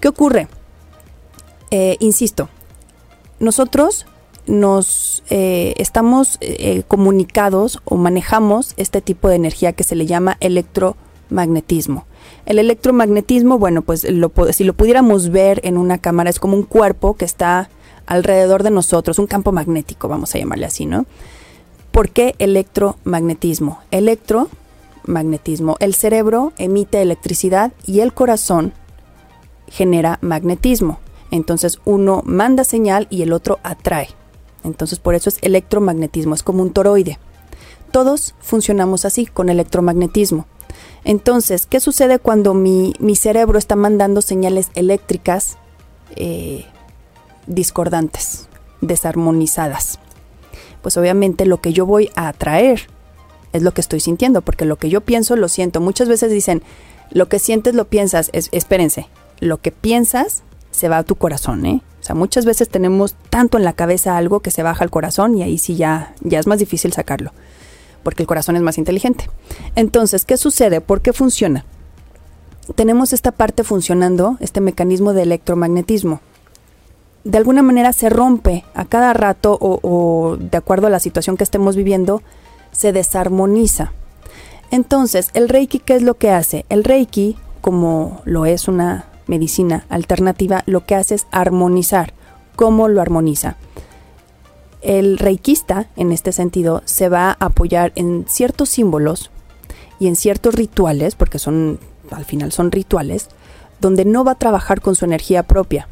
¿Qué 0.00 0.08
ocurre? 0.08 0.48
Eh, 1.70 1.96
insisto, 2.00 2.48
nosotros 3.40 4.06
nos 4.46 5.22
eh, 5.30 5.74
estamos 5.78 6.38
comunicados 6.86 7.80
o 7.84 7.96
manejamos 7.96 8.74
este 8.76 9.00
tipo 9.00 9.28
de 9.28 9.36
energía 9.36 9.72
que 9.72 9.84
se 9.84 9.96
le 9.96 10.04
llama 10.04 10.36
electro 10.40 10.96
magnetismo. 11.30 12.06
El 12.46 12.58
electromagnetismo, 12.58 13.58
bueno, 13.58 13.82
pues 13.82 14.00
si 14.00 14.64
lo 14.64 14.74
pudiéramos 14.74 15.30
ver 15.30 15.60
en 15.64 15.78
una 15.78 15.98
cámara, 15.98 16.30
es 16.30 16.38
como 16.38 16.56
un 16.56 16.62
cuerpo 16.62 17.14
que 17.14 17.24
está 17.24 17.70
alrededor 18.06 18.62
de 18.62 18.70
nosotros, 18.70 19.18
un 19.18 19.26
campo 19.26 19.52
magnético, 19.52 20.08
vamos 20.08 20.34
a 20.34 20.38
llamarle 20.38 20.66
así, 20.66 20.86
¿no? 20.86 21.06
¿Por 21.90 22.10
qué 22.10 22.34
electromagnetismo? 22.38 23.80
Electromagnetismo. 23.90 25.76
El 25.78 25.94
cerebro 25.94 26.52
emite 26.58 27.00
electricidad 27.00 27.72
y 27.86 28.00
el 28.00 28.12
corazón 28.12 28.72
genera 29.68 30.18
magnetismo. 30.20 30.98
Entonces 31.30 31.78
uno 31.84 32.22
manda 32.24 32.64
señal 32.64 33.06
y 33.10 33.22
el 33.22 33.32
otro 33.32 33.60
atrae. 33.62 34.08
Entonces 34.64 34.98
por 34.98 35.14
eso 35.14 35.28
es 35.28 35.38
electromagnetismo, 35.42 36.34
es 36.34 36.42
como 36.42 36.62
un 36.62 36.72
toroide. 36.72 37.18
Todos 37.92 38.34
funcionamos 38.40 39.04
así, 39.04 39.26
con 39.26 39.48
electromagnetismo. 39.48 40.46
Entonces, 41.04 41.66
¿qué 41.66 41.78
sucede 41.80 42.18
cuando 42.18 42.54
mi, 42.54 42.94
cerebro 43.14 43.58
está 43.58 43.76
mandando 43.76 44.20
señales 44.22 44.70
eléctricas 44.74 45.58
eh, 46.16 46.66
discordantes, 47.46 48.48
desarmonizadas? 48.80 49.98
Pues 50.82 50.96
obviamente 50.96 51.46
lo 51.46 51.60
que 51.60 51.72
yo 51.72 51.86
voy 51.86 52.10
a 52.14 52.28
atraer 52.28 52.88
es 53.52 53.62
lo 53.62 53.72
que 53.72 53.80
estoy 53.80 54.00
sintiendo, 54.00 54.42
porque 54.42 54.64
lo 54.64 54.76
que 54.76 54.88
yo 54.88 55.00
pienso 55.00 55.36
lo 55.36 55.48
siento. 55.48 55.80
Muchas 55.80 56.08
veces 56.08 56.30
dicen, 56.30 56.62
lo 57.10 57.28
que 57.28 57.38
sientes 57.38 57.74
lo 57.74 57.86
piensas. 57.86 58.30
espérense, 58.32 59.08
lo 59.40 59.58
que 59.58 59.70
piensas 59.70 60.42
se 60.70 60.88
va 60.88 60.98
a 60.98 61.04
tu 61.04 61.16
corazón, 61.16 61.64
¿eh? 61.66 61.82
O 62.00 62.04
sea, 62.04 62.14
muchas 62.14 62.44
veces 62.44 62.68
tenemos 62.68 63.14
tanto 63.30 63.56
en 63.56 63.64
la 63.64 63.72
cabeza 63.72 64.16
algo 64.16 64.40
que 64.40 64.50
se 64.50 64.62
baja 64.62 64.84
al 64.84 64.90
corazón 64.90 65.38
y 65.38 65.42
ahí 65.42 65.56
sí 65.56 65.76
ya, 65.76 66.14
ya 66.20 66.38
es 66.38 66.46
más 66.46 66.58
difícil 66.58 66.92
sacarlo 66.92 67.32
porque 68.04 68.22
el 68.22 68.28
corazón 68.28 68.54
es 68.54 68.62
más 68.62 68.78
inteligente. 68.78 69.28
Entonces, 69.74 70.24
¿qué 70.24 70.36
sucede? 70.36 70.80
¿Por 70.80 71.00
qué 71.00 71.12
funciona? 71.12 71.64
Tenemos 72.76 73.12
esta 73.12 73.32
parte 73.32 73.64
funcionando, 73.64 74.36
este 74.38 74.60
mecanismo 74.60 75.12
de 75.12 75.22
electromagnetismo. 75.22 76.20
De 77.24 77.38
alguna 77.38 77.62
manera 77.62 77.92
se 77.94 78.10
rompe 78.10 78.64
a 78.74 78.84
cada 78.84 79.14
rato 79.14 79.58
o, 79.60 80.36
de 80.38 80.58
acuerdo 80.58 80.86
a 80.86 80.90
la 80.90 81.00
situación 81.00 81.38
que 81.38 81.44
estemos 81.44 81.74
viviendo, 81.74 82.22
se 82.70 82.92
desarmoniza. 82.92 83.92
Entonces, 84.70 85.30
el 85.32 85.48
Reiki, 85.48 85.78
¿qué 85.78 85.96
es 85.96 86.02
lo 86.02 86.14
que 86.14 86.30
hace? 86.30 86.66
El 86.68 86.84
Reiki, 86.84 87.36
como 87.62 88.20
lo 88.24 88.44
es 88.44 88.68
una 88.68 89.06
medicina 89.26 89.86
alternativa, 89.88 90.64
lo 90.66 90.84
que 90.84 90.94
hace 90.94 91.14
es 91.14 91.26
armonizar. 91.30 92.12
¿Cómo 92.56 92.88
lo 92.88 93.00
armoniza? 93.00 93.56
El 94.82 95.16
reikista, 95.16 95.88
en 95.96 96.12
este 96.12 96.30
sentido, 96.30 96.82
se 96.84 97.08
va 97.08 97.30
a 97.30 97.46
apoyar 97.46 97.92
en 97.94 98.26
ciertos 98.28 98.68
símbolos 98.68 99.30
y 99.98 100.08
en 100.08 100.16
ciertos 100.16 100.54
rituales, 100.54 101.14
porque 101.14 101.38
son, 101.38 101.80
al 102.10 102.26
final 102.26 102.52
son 102.52 102.70
rituales, 102.70 103.30
donde 103.80 104.04
no 104.04 104.24
va 104.24 104.32
a 104.32 104.38
trabajar 104.38 104.82
con 104.82 104.94
su 104.94 105.06
energía 105.06 105.44
propia. 105.44 105.88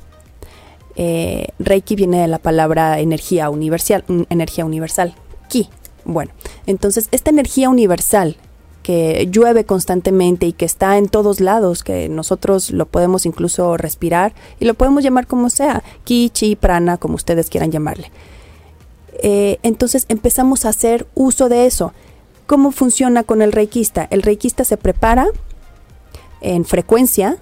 Eh, 0.96 1.48
Reiki 1.58 1.94
viene 1.96 2.20
de 2.20 2.28
la 2.28 2.38
palabra 2.38 3.00
energía 3.00 3.50
universal, 3.50 4.04
mm, 4.08 4.22
energía 4.30 4.64
universal, 4.64 5.14
ki. 5.48 5.68
Bueno, 6.04 6.32
entonces 6.66 7.08
esta 7.12 7.30
energía 7.30 7.70
universal 7.70 8.36
que 8.82 9.28
llueve 9.30 9.64
constantemente 9.64 10.46
y 10.46 10.52
que 10.52 10.64
está 10.64 10.98
en 10.98 11.08
todos 11.08 11.40
lados, 11.40 11.84
que 11.84 12.08
nosotros 12.08 12.70
lo 12.70 12.86
podemos 12.86 13.26
incluso 13.26 13.76
respirar 13.76 14.34
y 14.58 14.64
lo 14.64 14.74
podemos 14.74 15.04
llamar 15.04 15.26
como 15.26 15.50
sea, 15.50 15.82
ki, 16.04 16.30
chi, 16.30 16.56
prana, 16.56 16.96
como 16.96 17.14
ustedes 17.14 17.48
quieran 17.48 17.70
llamarle. 17.70 18.10
Eh, 19.22 19.58
entonces 19.62 20.06
empezamos 20.08 20.64
a 20.64 20.70
hacer 20.70 21.06
uso 21.14 21.48
de 21.48 21.66
eso. 21.66 21.92
¿Cómo 22.46 22.72
funciona 22.72 23.22
con 23.22 23.40
el 23.40 23.52
reikista? 23.52 24.08
El 24.10 24.22
reikista 24.22 24.64
se 24.64 24.76
prepara 24.76 25.26
en 26.40 26.64
frecuencia, 26.64 27.38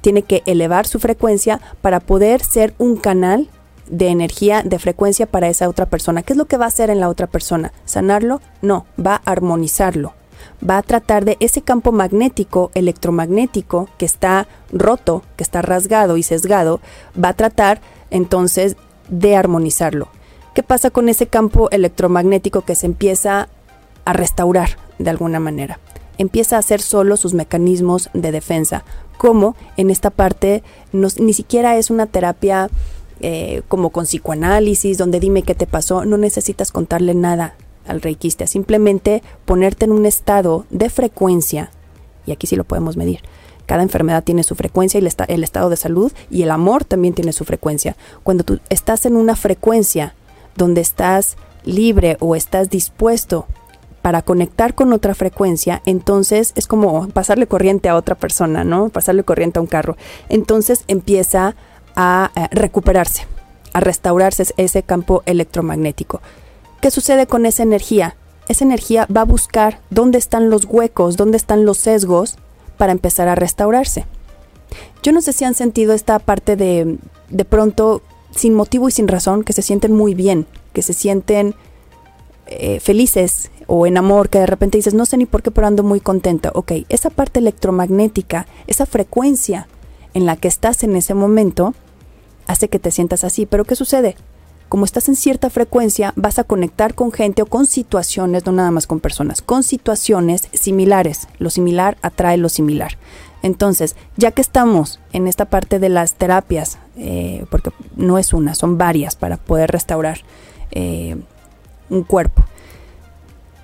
tiene 0.00 0.22
que 0.22 0.42
elevar 0.46 0.86
su 0.86 0.98
frecuencia 0.98 1.60
para 1.80 2.00
poder 2.00 2.42
ser 2.42 2.74
un 2.78 2.96
canal 2.96 3.48
de 3.88 4.08
energía, 4.08 4.62
de 4.64 4.78
frecuencia 4.78 5.26
para 5.26 5.48
esa 5.48 5.68
otra 5.68 5.86
persona. 5.86 6.22
¿Qué 6.22 6.32
es 6.32 6.36
lo 6.36 6.46
que 6.46 6.56
va 6.56 6.64
a 6.64 6.68
hacer 6.68 6.90
en 6.90 7.00
la 7.00 7.08
otra 7.08 7.26
persona? 7.26 7.72
¿Sanarlo? 7.84 8.40
No, 8.62 8.86
va 9.04 9.16
a 9.24 9.30
armonizarlo. 9.32 10.14
Va 10.68 10.78
a 10.78 10.82
tratar 10.82 11.24
de 11.24 11.36
ese 11.40 11.62
campo 11.62 11.92
magnético, 11.92 12.70
electromagnético, 12.74 13.88
que 13.98 14.06
está 14.06 14.46
roto, 14.72 15.22
que 15.36 15.42
está 15.42 15.62
rasgado 15.62 16.16
y 16.16 16.22
sesgado, 16.22 16.80
va 17.22 17.30
a 17.30 17.36
tratar 17.36 17.80
entonces 18.10 18.76
de 19.08 19.36
armonizarlo. 19.36 20.08
¿Qué 20.54 20.62
pasa 20.62 20.90
con 20.90 21.08
ese 21.08 21.26
campo 21.26 21.70
electromagnético 21.70 22.62
que 22.62 22.74
se 22.74 22.86
empieza 22.86 23.48
a 24.04 24.12
restaurar 24.12 24.70
de 24.98 25.10
alguna 25.10 25.40
manera? 25.40 25.78
Empieza 26.18 26.56
a 26.56 26.60
hacer 26.60 26.82
solo 26.82 27.16
sus 27.16 27.34
mecanismos 27.34 28.10
de 28.12 28.32
defensa, 28.32 28.84
como 29.20 29.54
en 29.76 29.90
esta 29.90 30.08
parte 30.08 30.62
ni 30.92 31.34
siquiera 31.34 31.76
es 31.76 31.90
una 31.90 32.06
terapia 32.06 32.70
eh, 33.20 33.60
como 33.68 33.90
con 33.90 34.06
psicoanálisis, 34.06 34.96
donde 34.96 35.20
dime 35.20 35.42
qué 35.42 35.54
te 35.54 35.66
pasó, 35.66 36.06
no 36.06 36.16
necesitas 36.16 36.72
contarle 36.72 37.14
nada 37.14 37.54
al 37.86 38.00
reikista, 38.00 38.46
simplemente 38.46 39.22
ponerte 39.44 39.84
en 39.84 39.92
un 39.92 40.06
estado 40.06 40.64
de 40.70 40.88
frecuencia, 40.88 41.70
y 42.24 42.32
aquí 42.32 42.46
sí 42.46 42.56
lo 42.56 42.64
podemos 42.64 42.96
medir, 42.96 43.20
Cada 43.66 43.82
enfermedad 43.82 44.24
tiene 44.24 44.42
su 44.42 44.54
frecuencia 44.54 44.98
y 44.98 45.06
el, 45.28 45.44
estado 45.44 45.68
de 45.68 45.76
salud 45.76 46.10
y 46.30 46.40
el 46.40 46.50
amor 46.50 46.86
también 46.86 47.12
tiene 47.12 47.34
su 47.34 47.44
frecuencia. 47.44 47.96
Cuando 48.22 48.42
tú 48.42 48.58
estás 48.70 49.04
en 49.04 49.16
una 49.16 49.36
frecuencia 49.36 50.14
donde 50.56 50.80
estás 50.80 51.36
libre 51.64 52.16
o 52.20 52.34
estás 52.36 52.70
dispuesto 52.70 53.46
para 54.02 54.22
conectar 54.22 54.74
con 54.74 54.92
otra 54.92 55.14
frecuencia, 55.14 55.82
entonces 55.86 56.52
es 56.56 56.66
como 56.66 57.08
pasarle 57.08 57.46
corriente 57.46 57.88
a 57.88 57.96
otra 57.96 58.14
persona, 58.14 58.64
¿no? 58.64 58.88
Pasarle 58.88 59.24
corriente 59.24 59.58
a 59.58 59.62
un 59.62 59.68
carro. 59.68 59.96
Entonces 60.28 60.84
empieza 60.88 61.54
a 61.96 62.30
eh, 62.34 62.48
recuperarse, 62.50 63.26
a 63.72 63.80
restaurarse 63.80 64.46
ese 64.56 64.82
campo 64.82 65.22
electromagnético. 65.26 66.20
¿Qué 66.80 66.90
sucede 66.90 67.26
con 67.26 67.46
esa 67.46 67.62
energía? 67.62 68.16
Esa 68.48 68.64
energía 68.64 69.06
va 69.14 69.20
a 69.22 69.24
buscar 69.24 69.80
dónde 69.90 70.18
están 70.18 70.50
los 70.50 70.64
huecos, 70.64 71.16
dónde 71.16 71.36
están 71.36 71.64
los 71.64 71.78
sesgos 71.78 72.36
para 72.78 72.92
empezar 72.92 73.28
a 73.28 73.34
restaurarse. 73.34 74.06
Yo 75.02 75.12
no 75.12 75.20
sé 75.20 75.32
si 75.32 75.44
han 75.44 75.54
sentido 75.54 75.92
esta 75.92 76.18
parte 76.18 76.56
de 76.56 76.98
de 77.30 77.44
pronto 77.44 78.02
sin 78.34 78.54
motivo 78.54 78.88
y 78.88 78.92
sin 78.92 79.08
razón, 79.08 79.42
que 79.42 79.52
se 79.52 79.62
sienten 79.62 79.92
muy 79.92 80.14
bien, 80.14 80.46
que 80.72 80.82
se 80.82 80.92
sienten 80.92 81.54
eh, 82.50 82.80
felices 82.80 83.50
o 83.66 83.86
en 83.86 83.96
amor, 83.96 84.28
que 84.28 84.40
de 84.40 84.46
repente 84.46 84.78
dices, 84.78 84.94
no 84.94 85.06
sé 85.06 85.16
ni 85.16 85.26
por 85.26 85.42
qué, 85.42 85.50
pero 85.50 85.66
ando 85.66 85.82
muy 85.82 86.00
contenta. 86.00 86.50
Ok, 86.54 86.72
esa 86.88 87.08
parte 87.08 87.38
electromagnética, 87.38 88.46
esa 88.66 88.86
frecuencia 88.86 89.68
en 90.14 90.26
la 90.26 90.36
que 90.36 90.48
estás 90.48 90.82
en 90.82 90.96
ese 90.96 91.14
momento, 91.14 91.74
hace 92.48 92.68
que 92.68 92.80
te 92.80 92.90
sientas 92.90 93.22
así. 93.22 93.46
Pero 93.46 93.64
¿qué 93.64 93.76
sucede? 93.76 94.16
Como 94.68 94.84
estás 94.84 95.08
en 95.08 95.16
cierta 95.16 95.50
frecuencia, 95.50 96.12
vas 96.16 96.38
a 96.38 96.44
conectar 96.44 96.94
con 96.94 97.12
gente 97.12 97.42
o 97.42 97.46
con 97.46 97.66
situaciones, 97.66 98.46
no 98.46 98.52
nada 98.52 98.70
más 98.70 98.86
con 98.86 99.00
personas, 99.00 99.42
con 99.42 99.62
situaciones 99.62 100.48
similares. 100.52 101.28
Lo 101.38 101.50
similar 101.50 101.96
atrae 102.02 102.36
lo 102.36 102.48
similar. 102.48 102.98
Entonces, 103.42 103.96
ya 104.16 104.32
que 104.32 104.42
estamos 104.42 105.00
en 105.12 105.26
esta 105.26 105.46
parte 105.46 105.78
de 105.78 105.88
las 105.88 106.14
terapias, 106.14 106.78
eh, 106.96 107.46
porque 107.50 107.70
no 107.96 108.18
es 108.18 108.32
una, 108.32 108.54
son 108.54 108.78
varias 108.78 109.16
para 109.16 109.38
poder 109.38 109.70
restaurar 109.70 110.20
eh, 110.72 111.16
un 111.90 112.02
cuerpo, 112.02 112.44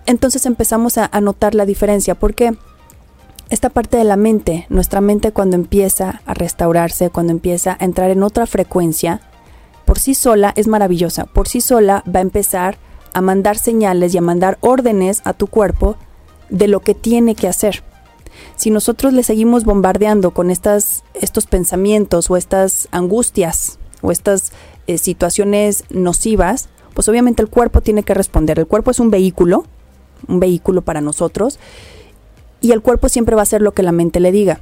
entonces 0.04 0.46
empezamos 0.46 0.98
a, 0.98 1.08
notar 1.20 1.54
la 1.54 1.66
diferencia. 1.66 2.14
porque 2.14 2.56
Esta 3.48 3.70
parte 3.70 3.96
de 3.96 4.04
la 4.04 4.16
mente, 4.16 4.66
nuestra 4.68 5.00
mente 5.00 5.32
cuando 5.32 5.56
empieza 5.56 6.20
a 6.26 6.34
restaurarse, 6.34 7.10
cuando 7.10 7.32
empieza 7.32 7.76
a 7.78 7.84
entrar 7.84 8.10
en 8.10 8.22
otra 8.22 8.46
frecuencia, 8.46 9.20
por 9.84 9.98
sí 9.98 10.14
sola 10.14 10.52
es 10.56 10.66
maravillosa. 10.66 11.26
Por 11.26 11.48
sí 11.48 11.60
sola 11.60 12.02
va 12.12 12.18
a 12.18 12.22
empezar 12.22 12.78
a 13.14 13.20
mandar 13.20 13.56
señales 13.58 14.14
y 14.14 14.18
a 14.18 14.22
mandar 14.22 14.58
órdenes 14.60 15.22
a 15.24 15.32
tu 15.32 15.46
cuerpo 15.46 15.96
de 16.50 16.68
lo 16.68 16.80
que 16.80 16.94
tiene 16.94 17.34
que 17.34 17.48
hacer 17.48 17.82
si 18.56 18.70
nosotros 18.70 19.12
le 19.12 19.22
seguimos 19.22 19.64
bombardeando 19.64 20.32
con 20.32 20.50
estas, 20.50 21.04
estos 21.14 21.46
pensamientos 21.46 22.30
o 22.30 22.36
estas 22.36 22.88
angustias 22.90 23.78
o 24.02 24.10
estas 24.10 24.52
eh, 24.86 24.98
situaciones 24.98 25.84
nocivas, 25.90 26.68
pues 26.96 27.10
obviamente 27.10 27.42
el 27.42 27.50
cuerpo 27.50 27.82
tiene 27.82 28.04
que 28.04 28.14
responder. 28.14 28.58
El 28.58 28.66
cuerpo 28.66 28.90
es 28.90 29.00
un 29.00 29.10
vehículo, 29.10 29.66
un 30.28 30.40
vehículo 30.40 30.80
para 30.80 31.02
nosotros, 31.02 31.58
y 32.62 32.72
el 32.72 32.80
cuerpo 32.80 33.10
siempre 33.10 33.36
va 33.36 33.42
a 33.42 33.44
hacer 33.44 33.60
lo 33.60 33.72
que 33.72 33.82
la 33.82 33.92
mente 33.92 34.18
le 34.18 34.32
diga. 34.32 34.60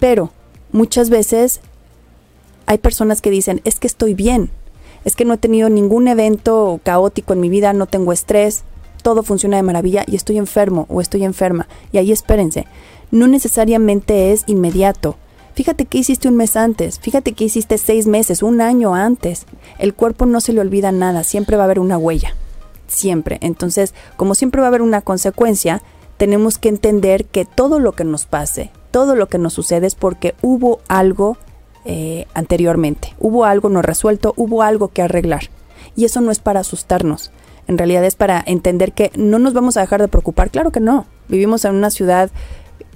Pero 0.00 0.32
muchas 0.72 1.10
veces 1.10 1.60
hay 2.66 2.78
personas 2.78 3.22
que 3.22 3.30
dicen, 3.30 3.60
es 3.62 3.78
que 3.78 3.86
estoy 3.86 4.14
bien, 4.14 4.50
es 5.04 5.14
que 5.14 5.24
no 5.24 5.34
he 5.34 5.38
tenido 5.38 5.68
ningún 5.68 6.08
evento 6.08 6.80
caótico 6.82 7.34
en 7.34 7.40
mi 7.40 7.48
vida, 7.48 7.72
no 7.72 7.86
tengo 7.86 8.12
estrés, 8.12 8.64
todo 9.02 9.22
funciona 9.22 9.56
de 9.56 9.62
maravilla 9.62 10.02
y 10.08 10.16
estoy 10.16 10.38
enfermo 10.38 10.86
o 10.88 11.00
estoy 11.00 11.22
enferma. 11.22 11.68
Y 11.92 11.98
ahí 11.98 12.10
espérense, 12.10 12.66
no 13.12 13.28
necesariamente 13.28 14.32
es 14.32 14.42
inmediato. 14.48 15.16
Fíjate 15.56 15.86
que 15.86 15.96
hiciste 15.96 16.28
un 16.28 16.36
mes 16.36 16.54
antes, 16.54 17.00
fíjate 17.00 17.32
que 17.32 17.44
hiciste 17.44 17.78
seis 17.78 18.06
meses, 18.06 18.42
un 18.42 18.60
año 18.60 18.94
antes. 18.94 19.46
El 19.78 19.94
cuerpo 19.94 20.26
no 20.26 20.42
se 20.42 20.52
le 20.52 20.60
olvida 20.60 20.92
nada, 20.92 21.24
siempre 21.24 21.56
va 21.56 21.62
a 21.62 21.64
haber 21.64 21.80
una 21.80 21.96
huella, 21.96 22.34
siempre. 22.88 23.38
Entonces, 23.40 23.94
como 24.18 24.34
siempre 24.34 24.60
va 24.60 24.66
a 24.66 24.68
haber 24.68 24.82
una 24.82 25.00
consecuencia, 25.00 25.80
tenemos 26.18 26.58
que 26.58 26.68
entender 26.68 27.24
que 27.24 27.46
todo 27.46 27.78
lo 27.78 27.92
que 27.92 28.04
nos 28.04 28.26
pase, 28.26 28.70
todo 28.90 29.16
lo 29.16 29.28
que 29.28 29.38
nos 29.38 29.54
sucede 29.54 29.86
es 29.86 29.94
porque 29.94 30.34
hubo 30.42 30.80
algo 30.88 31.38
eh, 31.86 32.26
anteriormente, 32.34 33.14
hubo 33.18 33.46
algo 33.46 33.70
no 33.70 33.80
resuelto, 33.80 34.34
hubo 34.36 34.62
algo 34.62 34.88
que 34.88 35.00
arreglar. 35.00 35.44
Y 35.96 36.04
eso 36.04 36.20
no 36.20 36.32
es 36.32 36.38
para 36.38 36.60
asustarnos, 36.60 37.30
en 37.66 37.78
realidad 37.78 38.04
es 38.04 38.14
para 38.14 38.44
entender 38.46 38.92
que 38.92 39.10
no 39.16 39.38
nos 39.38 39.54
vamos 39.54 39.78
a 39.78 39.80
dejar 39.80 40.02
de 40.02 40.08
preocupar, 40.08 40.50
claro 40.50 40.70
que 40.70 40.80
no. 40.80 41.06
Vivimos 41.28 41.64
en 41.64 41.74
una 41.74 41.88
ciudad 41.88 42.30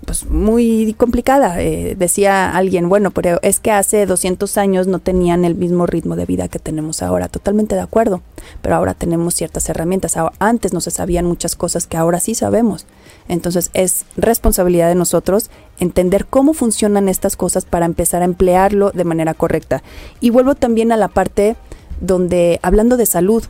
pues 0.05 0.27
muy 0.27 0.95
complicada. 0.97 1.61
Eh, 1.61 1.95
decía 1.97 2.57
alguien, 2.57 2.89
bueno, 2.89 3.11
pero 3.11 3.39
es 3.43 3.61
que 3.61 3.71
hace 3.71 4.07
200 4.07 4.57
años 4.57 4.87
no 4.87 4.99
tenían 4.99 5.45
el 5.45 5.55
mismo 5.55 5.87
ritmo 5.87 6.17
de 6.17 6.27
vida 6.27 6.49
que 6.49 6.59
tenemos 6.59 7.03
ahora. 7.03 7.29
Totalmente 7.29 7.75
de 7.75 7.83
acuerdo. 7.83 8.23
Pero 8.63 8.77
ahora 8.77 8.95
tenemos 8.95 9.35
ciertas 9.35 9.69
herramientas. 9.69 10.17
Antes 10.39 10.73
no 10.73 10.81
se 10.81 10.91
sabían 10.91 11.27
muchas 11.27 11.55
cosas 11.55 11.87
que 11.87 11.97
ahora 11.97 12.21
sí 12.21 12.35
sabemos. 12.35 12.87
Entonces 13.29 13.71
es 13.75 14.05
responsabilidad 14.17 14.89
de 14.89 14.95
nosotros 14.95 15.51
entender 15.79 16.27
cómo 16.27 16.55
funcionan 16.55 17.09
estas 17.09 17.37
cosas 17.37 17.65
para 17.65 17.87
empezar 17.87 18.23
a 18.23 18.27
emplearlo 18.27 18.91
de 18.91 19.05
manera 19.05 19.35
correcta. 19.35 19.83
Y 20.21 20.31
vuelvo 20.31 20.55
también 20.55 20.93
a 20.93 20.97
la 20.97 21.09
parte 21.09 21.57
donde, 22.01 22.59
hablando 22.63 22.97
de 22.97 23.07
salud, 23.07 23.45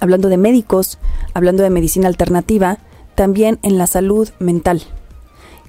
hablando 0.00 0.28
de 0.28 0.36
médicos, 0.36 0.98
hablando 1.34 1.62
de 1.62 1.70
medicina 1.70 2.08
alternativa, 2.08 2.78
también 3.14 3.58
en 3.62 3.78
la 3.78 3.86
salud 3.86 4.28
mental 4.38 4.82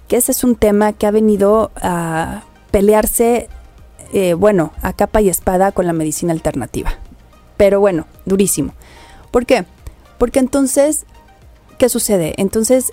que 0.10 0.18
ese 0.18 0.34
es 0.34 0.44
un 0.44 0.56
tema 0.56 0.92
que 0.92 1.08
ha 1.08 1.12
venido 1.12 1.72
a 1.76 2.44
pelearse, 2.72 3.48
eh, 4.12 4.34
bueno, 4.34 4.74
a 4.82 4.92
capa 4.92 5.22
y 5.22 5.30
espada 5.30 5.72
con 5.72 5.86
la 5.86 5.94
medicina 5.94 6.34
alternativa. 6.34 6.92
Pero 7.56 7.80
bueno, 7.80 8.08
durísimo. 8.26 8.74
¿Por 9.32 9.46
qué? 9.46 9.66
Porque 10.18 10.40
entonces, 10.40 11.06
¿qué 11.78 11.90
sucede? 11.90 12.34
Entonces 12.38 12.92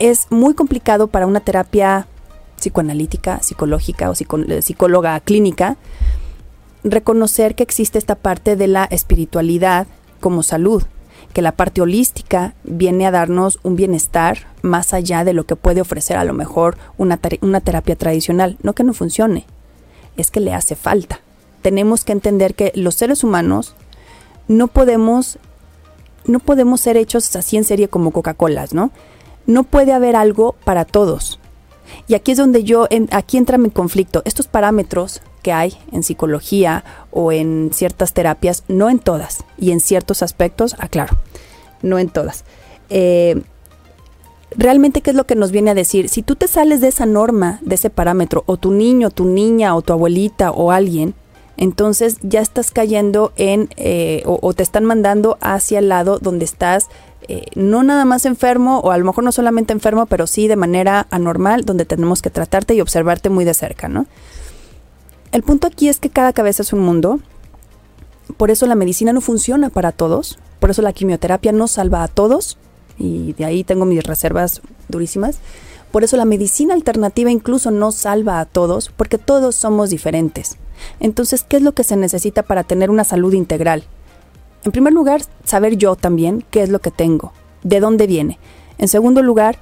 es 0.00 0.26
muy 0.30 0.54
complicado 0.54 1.06
para 1.06 1.26
una 1.26 1.38
terapia 1.40 2.08
psicoanalítica, 2.56 3.40
psicológica 3.40 4.10
o 4.10 4.14
eh, 4.14 4.60
psicóloga 4.60 5.18
clínica 5.20 5.76
reconocer 6.82 7.54
que 7.54 7.62
existe 7.62 7.96
esta 7.96 8.16
parte 8.16 8.56
de 8.56 8.66
la 8.66 8.84
espiritualidad 8.84 9.86
como 10.20 10.42
salud 10.42 10.82
que 11.34 11.42
la 11.42 11.52
parte 11.52 11.82
holística 11.82 12.54
viene 12.62 13.06
a 13.06 13.10
darnos 13.10 13.58
un 13.64 13.76
bienestar 13.76 14.46
más 14.62 14.94
allá 14.94 15.24
de 15.24 15.34
lo 15.34 15.44
que 15.44 15.56
puede 15.56 15.82
ofrecer 15.82 16.16
a 16.16 16.24
lo 16.24 16.32
mejor 16.32 16.78
una, 16.96 17.20
una 17.42 17.60
terapia 17.60 17.96
tradicional. 17.96 18.56
No 18.62 18.72
que 18.72 18.84
no 18.84 18.94
funcione, 18.94 19.44
es 20.16 20.30
que 20.30 20.40
le 20.40 20.54
hace 20.54 20.76
falta. 20.76 21.20
Tenemos 21.60 22.04
que 22.04 22.12
entender 22.12 22.54
que 22.54 22.72
los 22.76 22.94
seres 22.94 23.24
humanos 23.24 23.74
no 24.46 24.68
podemos, 24.68 25.38
no 26.24 26.38
podemos 26.38 26.80
ser 26.80 26.96
hechos 26.96 27.34
así 27.34 27.56
en 27.56 27.64
serie 27.64 27.88
como 27.88 28.12
Coca-Colas, 28.12 28.72
¿no? 28.72 28.92
No 29.46 29.64
puede 29.64 29.92
haber 29.92 30.14
algo 30.14 30.54
para 30.64 30.84
todos. 30.84 31.40
Y 32.06 32.14
aquí 32.14 32.32
es 32.32 32.38
donde 32.38 32.62
yo, 32.62 32.86
aquí 33.10 33.38
entra 33.38 33.58
mi 33.58 33.70
conflicto. 33.70 34.22
Estos 34.24 34.46
parámetros 34.46 35.20
que 35.44 35.52
hay 35.52 35.76
en 35.92 36.02
psicología 36.02 36.82
o 37.12 37.30
en 37.30 37.70
ciertas 37.72 38.14
terapias, 38.14 38.64
no 38.66 38.88
en 38.88 38.98
todas, 38.98 39.44
y 39.58 39.70
en 39.70 39.78
ciertos 39.78 40.22
aspectos, 40.22 40.74
aclaro, 40.80 41.16
no 41.82 41.98
en 41.98 42.08
todas. 42.08 42.44
Eh, 42.88 43.42
realmente, 44.56 45.02
¿qué 45.02 45.10
es 45.10 45.16
lo 45.16 45.26
que 45.26 45.36
nos 45.36 45.52
viene 45.52 45.70
a 45.70 45.74
decir? 45.74 46.08
Si 46.08 46.22
tú 46.22 46.34
te 46.34 46.48
sales 46.48 46.80
de 46.80 46.88
esa 46.88 47.04
norma, 47.04 47.58
de 47.60 47.74
ese 47.74 47.90
parámetro, 47.90 48.42
o 48.46 48.56
tu 48.56 48.72
niño, 48.72 49.10
tu 49.10 49.26
niña, 49.26 49.76
o 49.76 49.82
tu 49.82 49.92
abuelita, 49.92 50.50
o 50.50 50.72
alguien, 50.72 51.14
entonces 51.58 52.16
ya 52.22 52.40
estás 52.40 52.70
cayendo 52.70 53.32
en, 53.36 53.68
eh, 53.76 54.22
o, 54.24 54.54
te 54.54 54.62
están 54.62 54.84
mandando 54.84 55.36
hacia 55.40 55.78
el 55.78 55.88
lado 55.88 56.18
donde 56.18 56.46
estás 56.46 56.88
eh, 57.28 57.46
no 57.54 57.82
nada 57.82 58.04
más 58.04 58.26
enfermo, 58.26 58.80
o 58.80 58.90
a 58.90 58.98
lo 58.98 59.04
mejor 59.04 59.24
no 59.24 59.32
solamente 59.32 59.72
enfermo, 59.72 60.06
pero 60.06 60.26
sí 60.26 60.48
de 60.48 60.56
manera 60.56 61.06
anormal, 61.10 61.64
donde 61.64 61.84
tenemos 61.84 62.22
que 62.22 62.30
tratarte 62.30 62.74
y 62.74 62.80
observarte 62.80 63.30
muy 63.30 63.44
de 63.44 63.54
cerca, 63.54 63.88
¿no? 63.88 64.06
El 65.34 65.42
punto 65.42 65.66
aquí 65.66 65.88
es 65.88 65.98
que 65.98 66.10
cada 66.10 66.32
cabeza 66.32 66.62
es 66.62 66.72
un 66.72 66.78
mundo, 66.78 67.18
por 68.36 68.52
eso 68.52 68.68
la 68.68 68.76
medicina 68.76 69.12
no 69.12 69.20
funciona 69.20 69.68
para 69.68 69.90
todos, 69.90 70.38
por 70.60 70.70
eso 70.70 70.80
la 70.80 70.92
quimioterapia 70.92 71.50
no 71.50 71.66
salva 71.66 72.04
a 72.04 72.06
todos, 72.06 72.56
y 72.98 73.32
de 73.32 73.44
ahí 73.44 73.64
tengo 73.64 73.84
mis 73.84 74.04
reservas 74.04 74.62
durísimas. 74.88 75.38
Por 75.90 76.04
eso 76.04 76.16
la 76.16 76.24
medicina 76.24 76.72
alternativa 76.72 77.32
incluso 77.32 77.72
no 77.72 77.90
salva 77.90 78.38
a 78.38 78.44
todos, 78.44 78.92
porque 78.96 79.18
todos 79.18 79.56
somos 79.56 79.90
diferentes. 79.90 80.56
Entonces, 81.00 81.42
¿qué 81.42 81.56
es 81.56 81.64
lo 81.64 81.72
que 81.72 81.82
se 81.82 81.96
necesita 81.96 82.44
para 82.44 82.62
tener 82.62 82.88
una 82.88 83.02
salud 83.02 83.32
integral? 83.32 83.82
En 84.62 84.70
primer 84.70 84.92
lugar, 84.92 85.22
saber 85.42 85.76
yo 85.76 85.96
también 85.96 86.44
qué 86.52 86.62
es 86.62 86.68
lo 86.68 86.78
que 86.78 86.92
tengo, 86.92 87.32
de 87.64 87.80
dónde 87.80 88.06
viene. 88.06 88.38
En 88.78 88.86
segundo 88.86 89.20
lugar, 89.20 89.58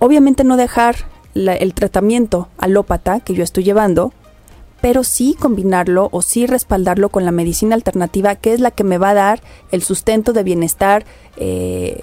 obviamente 0.00 0.42
no 0.42 0.56
dejar 0.56 0.96
el 1.36 1.72
tratamiento 1.72 2.48
alópata 2.58 3.20
que 3.20 3.34
yo 3.34 3.44
estoy 3.44 3.62
llevando 3.62 4.12
pero 4.84 5.02
sí 5.02 5.34
combinarlo 5.40 6.10
o 6.12 6.20
sí 6.20 6.46
respaldarlo 6.46 7.08
con 7.08 7.24
la 7.24 7.30
medicina 7.30 7.74
alternativa, 7.74 8.34
que 8.34 8.52
es 8.52 8.60
la 8.60 8.70
que 8.70 8.84
me 8.84 8.98
va 8.98 9.08
a 9.08 9.14
dar 9.14 9.40
el 9.70 9.82
sustento 9.82 10.34
de 10.34 10.42
bienestar 10.42 11.06
eh, 11.38 12.02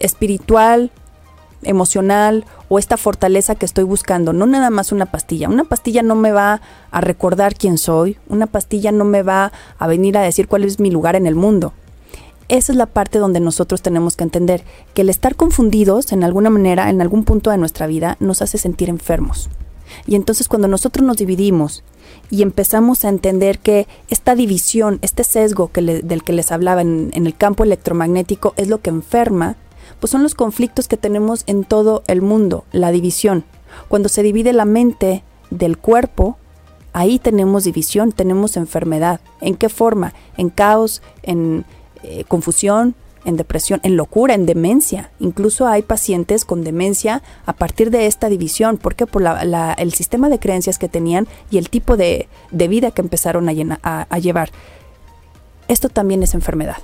espiritual, 0.00 0.90
emocional 1.62 2.44
o 2.68 2.80
esta 2.80 2.96
fortaleza 2.96 3.54
que 3.54 3.66
estoy 3.66 3.84
buscando, 3.84 4.32
no 4.32 4.46
nada 4.46 4.68
más 4.70 4.90
una 4.90 5.06
pastilla. 5.06 5.48
Una 5.48 5.62
pastilla 5.62 6.02
no 6.02 6.16
me 6.16 6.32
va 6.32 6.60
a 6.90 7.00
recordar 7.00 7.54
quién 7.54 7.78
soy, 7.78 8.18
una 8.28 8.48
pastilla 8.48 8.90
no 8.90 9.04
me 9.04 9.22
va 9.22 9.52
a 9.78 9.86
venir 9.86 10.18
a 10.18 10.22
decir 10.22 10.48
cuál 10.48 10.64
es 10.64 10.80
mi 10.80 10.90
lugar 10.90 11.14
en 11.14 11.28
el 11.28 11.36
mundo. 11.36 11.72
Esa 12.48 12.72
es 12.72 12.78
la 12.78 12.86
parte 12.86 13.20
donde 13.20 13.38
nosotros 13.38 13.80
tenemos 13.80 14.16
que 14.16 14.24
entender 14.24 14.64
que 14.92 15.02
el 15.02 15.08
estar 15.08 15.36
confundidos 15.36 16.10
en 16.10 16.24
alguna 16.24 16.50
manera, 16.50 16.90
en 16.90 17.00
algún 17.00 17.22
punto 17.22 17.52
de 17.52 17.58
nuestra 17.58 17.86
vida, 17.86 18.16
nos 18.18 18.42
hace 18.42 18.58
sentir 18.58 18.88
enfermos. 18.88 19.48
Y 20.04 20.16
entonces 20.16 20.48
cuando 20.48 20.66
nosotros 20.66 21.06
nos 21.06 21.16
dividimos 21.16 21.84
y 22.32 22.40
empezamos 22.40 23.04
a 23.04 23.10
entender 23.10 23.58
que 23.58 23.86
esta 24.08 24.34
división, 24.34 24.98
este 25.02 25.22
sesgo 25.22 25.70
que 25.70 25.82
del 25.82 26.24
que 26.24 26.32
les 26.32 26.50
hablaba 26.50 26.80
en, 26.80 27.10
el 27.12 27.36
campo 27.36 27.62
electromagnético 27.62 28.54
es 28.56 28.68
lo 28.68 28.80
que 28.80 28.88
enferma, 28.88 29.56
pues 30.00 30.12
son 30.12 30.22
los 30.22 30.34
conflictos 30.34 30.88
que 30.88 30.96
tenemos 30.96 31.44
en 31.46 31.64
todo 31.64 32.02
el 32.06 32.22
mundo, 32.22 32.64
la 32.72 32.90
división. 32.90 33.44
Cuando 33.88 34.08
se 34.08 34.22
divide 34.22 34.54
la 34.54 34.64
mente 34.64 35.22
del 35.50 35.76
cuerpo, 35.76 36.38
ahí 36.94 37.18
tenemos 37.18 37.64
división, 37.64 38.12
tenemos 38.12 38.56
enfermedad. 38.56 39.20
¿En 39.42 39.54
qué 39.54 39.68
forma? 39.68 40.14
En 40.38 40.48
caos, 40.48 41.02
en 41.22 41.66
eh, 42.02 42.24
confusión, 42.28 42.94
en 43.24 43.36
depresión, 43.36 43.80
en 43.82 43.96
locura, 43.96 44.34
en 44.34 44.46
demencia. 44.46 45.10
Incluso 45.20 45.66
hay 45.66 45.82
pacientes 45.82 46.44
con 46.44 46.64
demencia 46.64 47.22
a 47.46 47.52
partir 47.52 47.90
de 47.90 48.06
esta 48.06 48.28
división, 48.28 48.78
porque 48.78 49.06
por 49.06 49.22
el 49.22 49.92
sistema 49.92 50.28
de 50.28 50.38
creencias 50.38 50.78
que 50.78 50.88
tenían 50.88 51.26
y 51.50 51.58
el 51.58 51.68
tipo 51.70 51.96
de, 51.96 52.28
vida 52.50 52.90
que 52.90 53.02
empezaron 53.02 53.48
a 53.48 54.18
llevar. 54.18 54.50
Esto 55.68 55.88
también 55.88 56.22
es 56.22 56.34
enfermedad 56.34 56.78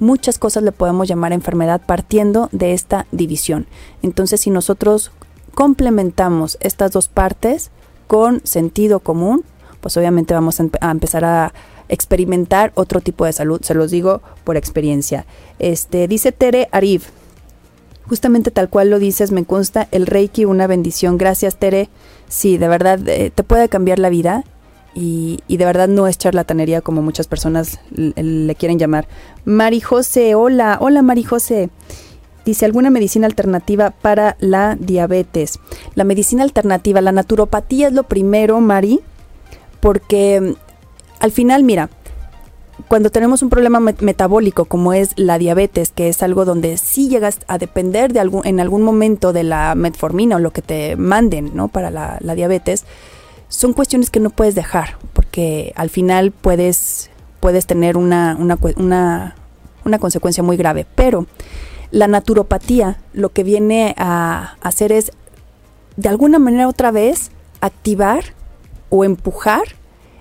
muchas 0.00 0.38
cosas 0.38 0.62
le 0.62 0.72
podemos 0.72 1.06
llamar 1.06 1.32
enfermedad 1.32 1.80
partiendo 1.84 2.48
de 2.52 2.72
esta 2.72 3.06
división. 3.12 3.66
Entonces, 4.02 4.40
si 4.40 4.50
nosotros 4.50 5.12
complementamos 5.54 6.58
estas 6.60 6.90
dos 6.90 7.08
partes 7.08 7.70
con 8.06 8.40
sentido 8.44 9.00
común, 9.00 9.44
pues 9.80 9.96
obviamente 9.96 10.34
vamos 10.34 10.60
a, 10.60 10.90
empezar 10.90 11.24
a 11.24 11.52
experimentar 11.90 12.72
otro 12.74 13.00
tipo 13.00 13.26
de 13.26 13.32
salud, 13.32 13.60
se 13.62 13.74
los 13.74 13.90
digo 13.90 14.22
por 14.44 14.56
experiencia. 14.56 15.26
Este 15.58 16.08
dice 16.08 16.32
Tere 16.32 16.68
Arif, 16.72 17.08
justamente 18.08 18.50
tal 18.50 18.70
cual 18.70 18.90
lo 18.90 18.98
dices, 18.98 19.32
me 19.32 19.44
consta 19.44 19.88
el 19.90 20.06
Reiki 20.06 20.44
una 20.44 20.66
bendición. 20.66 21.18
Gracias, 21.18 21.56
Tere. 21.56 21.90
Sí, 22.28 22.58
de 22.58 22.68
verdad 22.68 22.98
eh, 23.08 23.30
te 23.34 23.42
puede 23.42 23.68
cambiar 23.68 23.98
la 23.98 24.08
vida 24.08 24.44
y, 24.94 25.38
de 25.48 25.64
verdad 25.64 25.88
no 25.88 26.06
es 26.06 26.18
charlatanería 26.18 26.80
como 26.80 27.02
muchas 27.02 27.28
personas 27.28 27.80
le, 27.90 28.54
quieren 28.54 28.78
llamar. 28.78 29.06
Mari 29.44 29.80
José, 29.80 30.34
hola, 30.34 30.78
hola 30.80 31.02
Mari 31.02 31.24
José. 31.24 31.70
Dice, 32.44 32.64
¿alguna 32.64 32.90
medicina 32.90 33.26
alternativa 33.26 33.90
para 33.90 34.36
la 34.40 34.76
diabetes? 34.80 35.58
La 35.94 36.04
medicina 36.04 36.42
alternativa, 36.42 37.00
la 37.00 37.12
naturopatía 37.12 37.88
es 37.88 37.92
lo 37.92 38.04
primero, 38.04 38.60
Mari, 38.60 39.00
porque 39.80 40.56
al 41.20 41.30
final, 41.30 41.62
mira, 41.62 41.90
cuando 42.88 43.10
tenemos 43.10 43.42
un 43.42 43.50
problema 43.50 43.78
metabólico 43.78 44.64
como 44.64 44.92
es 44.92 45.12
la 45.16 45.38
diabetes, 45.38 45.90
que 45.90 46.08
es 46.08 46.22
algo 46.22 46.44
donde 46.44 46.76
sí 46.78 47.08
llegas 47.08 47.38
a 47.46 47.58
depender 47.58 48.12
de 48.12 48.20
algún, 48.20 48.46
en 48.46 48.60
algún 48.60 48.82
momento 48.82 49.32
de 49.32 49.44
la 49.44 49.74
metformina 49.74 50.36
o 50.36 50.38
lo 50.38 50.52
que 50.52 50.62
te 50.62 50.96
manden, 50.96 51.52
¿no? 51.54 51.68
Para 51.68 51.90
la, 51.90 52.34
diabetes, 52.34 52.84
son 53.48 53.72
cuestiones 53.72 54.10
que 54.10 54.20
no 54.20 54.30
puedes 54.30 54.54
dejar, 54.54 54.96
porque 55.12 55.72
al 55.76 55.90
final 55.90 56.30
puedes, 56.30 57.10
puedes 57.40 57.66
tener 57.66 57.96
una, 57.96 58.36
una, 58.38 58.56
una, 59.84 59.98
consecuencia 59.98 60.42
muy 60.42 60.56
grave. 60.56 60.86
Pero 60.94 61.26
la 61.90 62.08
naturopatía 62.08 62.98
lo 63.12 63.30
que 63.30 63.44
viene 63.44 63.94
a 63.98 64.56
hacer 64.62 64.92
es, 64.92 65.12
de 65.96 66.08
alguna 66.08 66.38
manera 66.38 66.68
otra 66.68 66.90
vez, 66.90 67.30
activar 67.60 68.24
o 68.88 69.04
empujar 69.04 69.79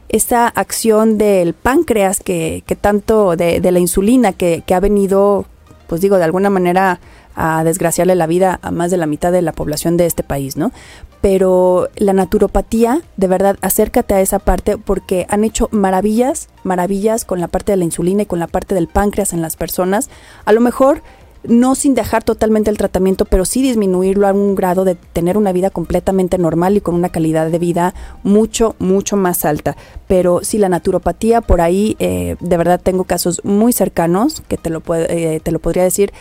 esa 0.09 0.47
acción 0.47 1.17
del 1.17 1.53
páncreas 1.53 2.19
que, 2.19 2.63
que 2.65 2.75
tanto, 2.75 3.35
de, 3.35 3.61
de 3.61 3.71
la 3.71 3.79
insulina 3.79 4.33
que, 4.33 4.63
que 4.65 4.73
ha 4.73 4.79
venido, 4.79 5.45
pues 5.87 6.01
digo, 6.01 6.17
de 6.17 6.23
alguna 6.23 6.49
manera 6.49 6.99
a 7.35 7.63
desgraciarle 7.63 8.15
la 8.15 8.27
vida 8.27 8.59
a 8.61 8.69
más 8.69 8.91
de 8.91 8.97
la 8.97 9.05
mitad 9.05 9.31
de 9.31 9.41
la 9.41 9.53
población 9.53 9.95
de 9.95 10.05
este 10.05 10.23
país, 10.23 10.57
¿no? 10.57 10.73
Pero 11.21 11.87
la 11.95 12.11
naturopatía, 12.11 13.01
de 13.15 13.27
verdad, 13.27 13.57
acércate 13.61 14.13
a 14.13 14.21
esa 14.21 14.39
parte 14.39 14.77
porque 14.77 15.25
han 15.29 15.45
hecho 15.45 15.69
maravillas, 15.71 16.49
maravillas 16.63 17.23
con 17.23 17.39
la 17.39 17.47
parte 17.47 17.71
de 17.71 17.77
la 17.77 17.85
insulina 17.85 18.23
y 18.23 18.25
con 18.25 18.39
la 18.39 18.47
parte 18.47 18.75
del 18.75 18.87
páncreas 18.87 19.31
en 19.31 19.41
las 19.41 19.55
personas. 19.55 20.09
A 20.43 20.51
lo 20.51 20.59
mejor 20.59 21.01
no 21.43 21.75
sin 21.75 21.95
dejar 21.95 22.23
totalmente 22.23 22.69
el 22.69 22.77
tratamiento, 22.77 23.25
pero 23.25 23.45
sí 23.45 23.61
disminuirlo 23.61 24.27
a 24.27 24.33
un 24.33 24.55
grado 24.55 24.83
de 24.83 24.95
tener 24.95 25.37
una 25.37 25.51
vida 25.51 25.69
completamente 25.69 26.37
normal 26.37 26.77
y 26.77 26.81
con 26.81 26.95
una 26.95 27.09
calidad 27.09 27.49
de 27.49 27.59
vida 27.59 27.93
mucho, 28.23 28.75
mucho 28.79 29.15
más 29.15 29.45
alta. 29.45 29.77
Pero 30.07 30.41
sí, 30.43 30.57
la 30.57 30.69
naturopatía, 30.69 31.41
por 31.41 31.61
ahí, 31.61 31.95
eh, 31.99 32.35
de 32.39 32.57
verdad 32.57 32.81
tengo 32.81 33.05
casos 33.05 33.41
muy 33.43 33.73
cercanos 33.73 34.41
que 34.47 34.57
te 34.57 34.69
lo, 34.69 34.83
eh, 34.95 35.39
te 35.43 35.51
lo 35.51 35.59
podría 35.59 35.83
decir 35.83 36.11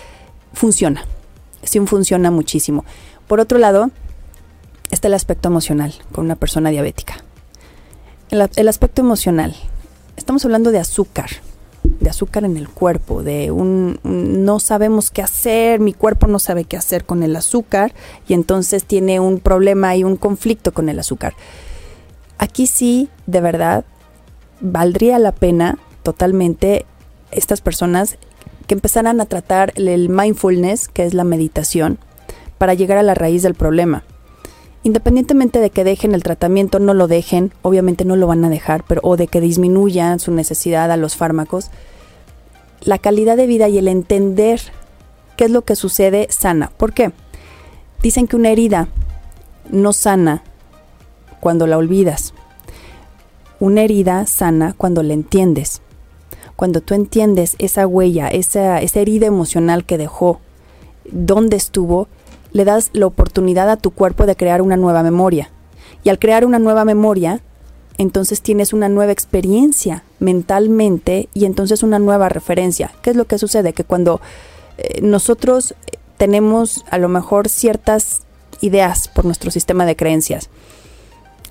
funciona. 0.53 1.05
Sí 1.63 1.81
funciona 1.81 2.31
muchísimo. 2.31 2.85
Por 3.27 3.41
otro 3.41 3.59
lado, 3.59 3.91
está 4.91 5.09
el 5.09 5.15
aspecto 5.15 5.49
emocional 5.49 5.95
con 6.13 6.25
una 6.25 6.37
persona 6.37 6.71
diabética. 6.71 7.25
El, 8.31 8.69
aspecto 8.69 9.01
emocional. 9.01 9.57
Estamos 10.17 10.45
hablando 10.45 10.71
de 10.71 10.79
azúcar, 10.79 11.31
de 11.83 12.11
azúcar 12.11 12.45
en 12.45 12.57
el 12.57 12.69
cuerpo, 12.69 13.23
de 13.23 13.51
un, 13.51 13.99
no 14.03 14.61
sabemos 14.61 15.11
qué 15.11 15.23
hacer, 15.23 15.81
mi 15.81 15.93
cuerpo 15.93 16.27
no 16.27 16.39
sabe 16.39 16.65
qué 16.65 16.77
hacer 16.77 17.05
con 17.05 17.23
el 17.23 17.35
azúcar 17.35 17.93
y 18.29 18.35
entonces 18.35 18.85
tiene 18.85 19.21
un 19.21 19.41
problema 19.41 19.97
y 19.97 20.05
un 20.05 20.17
conflicto 20.17 20.73
con 20.73 20.89
el 20.89 20.99
azúcar. 20.99 21.35
Aquí 22.39 22.67
sí, 22.67 23.09
de 23.27 23.41
verdad, 23.41 23.85
valdría 24.61 25.19
la 25.19 25.33
pena 25.33 25.79
totalmente 26.03 26.87
estas 27.31 27.61
personas 27.61 28.17
que 28.67 28.75
empezaran 28.75 29.21
a 29.21 29.27
tratar 29.27 29.73
el 29.77 30.09
mindfulness, 30.09 30.89
que 30.89 31.05
es 31.05 31.15
la 31.15 31.25
meditación, 31.25 31.99
para 32.59 32.75
llegar 32.75 32.99
a 32.99 33.03
la 33.03 33.15
raíz 33.15 33.43
del 33.43 33.55
problema. 33.55 34.05
Independientemente 34.89 35.61
de 35.61 35.69
que 35.69 35.85
dejen 35.85 36.15
el 36.15 36.23
tratamiento, 36.23 36.79
no 36.79 36.95
lo 36.95 37.09
dejen, 37.09 37.53
obviamente 37.61 38.07
no 38.07 38.17
lo 38.17 38.27
van 38.27 38.43
a 38.47 38.49
dejar, 38.49 38.85
pero 38.89 39.03
o 39.05 39.19
de 39.19 39.27
que 39.27 39.43
disminuyan 39.43 40.19
su 40.19 40.33
necesidad 40.33 40.91
a 40.91 40.97
los 40.97 41.15
fármacos, 41.15 41.71
la 42.81 42.97
calidad 42.97 43.37
de 43.37 43.47
vida 43.47 43.69
y 43.69 43.77
el 43.77 43.87
entender 43.87 44.63
qué 45.37 45.45
es 45.45 45.51
lo 45.51 45.61
que 45.61 45.77
sucede 45.77 46.27
sana. 46.31 46.73
¿Por 46.75 46.95
qué? 46.95 47.13
Dicen 48.03 48.27
que 48.27 48.37
una 48.37 48.49
herida 48.49 48.89
no 49.69 49.93
sana 49.93 50.43
cuando 51.39 51.67
la 51.67 51.77
olvidas. 51.77 52.33
Una 53.61 53.83
herida 53.83 54.25
sana 54.25 54.75
cuando 54.75 55.03
la 55.03 55.13
entiendes 55.13 55.83
cuando 56.57 56.81
tú 56.81 56.95
entiendes 56.95 57.57
esa 57.59 57.87
huella, 57.87 58.29
esa, 58.29 58.81
esa 58.81 59.01
herida 59.01 59.27
emocional 59.27 59.85
que 59.85 59.99
dejó, 59.99 60.41
dónde 61.05 61.59
estuvo, 61.59 62.09
le 62.53 62.65
das 62.65 62.91
la 62.93 63.07
oportunidad 63.07 63.71
a 63.71 63.77
tu 63.77 63.91
cuerpo 63.91 64.27
de 64.27 64.37
crear 64.37 64.63
una 64.63 64.77
nueva 64.77 65.03
memoria. 65.03 65.51
Y 66.05 66.09
al 66.09 66.19
crear 66.19 66.45
una 66.45 66.59
nueva 66.59 66.85
memoria, 66.85 67.41
entonces 67.99 68.41
tienes 68.43 68.73
una 68.73 68.89
nueva 68.89 69.13
experiencia 69.13 70.05
mentalmente 70.21 71.29
y 71.35 71.45
entonces 71.45 71.83
una 71.83 71.99
nueva 71.99 72.29
referencia. 72.29 72.93
¿Qué 73.03 73.11
es 73.11 73.17
lo 73.17 73.27
que 73.27 73.39
sucede? 73.39 73.73
Que 73.73 73.85
cuando 73.85 74.21
eh, 74.79 75.01
nosotros 75.03 75.75
tenemos 76.17 76.85
a 76.91 76.99
lo 76.99 77.09
mejor 77.09 77.49
ciertas 77.49 78.23
ideas 78.61 79.09
por 79.09 79.25
nuestro 79.25 79.51
sistema 79.51 79.87
de 79.87 79.97
creencias 79.97 80.51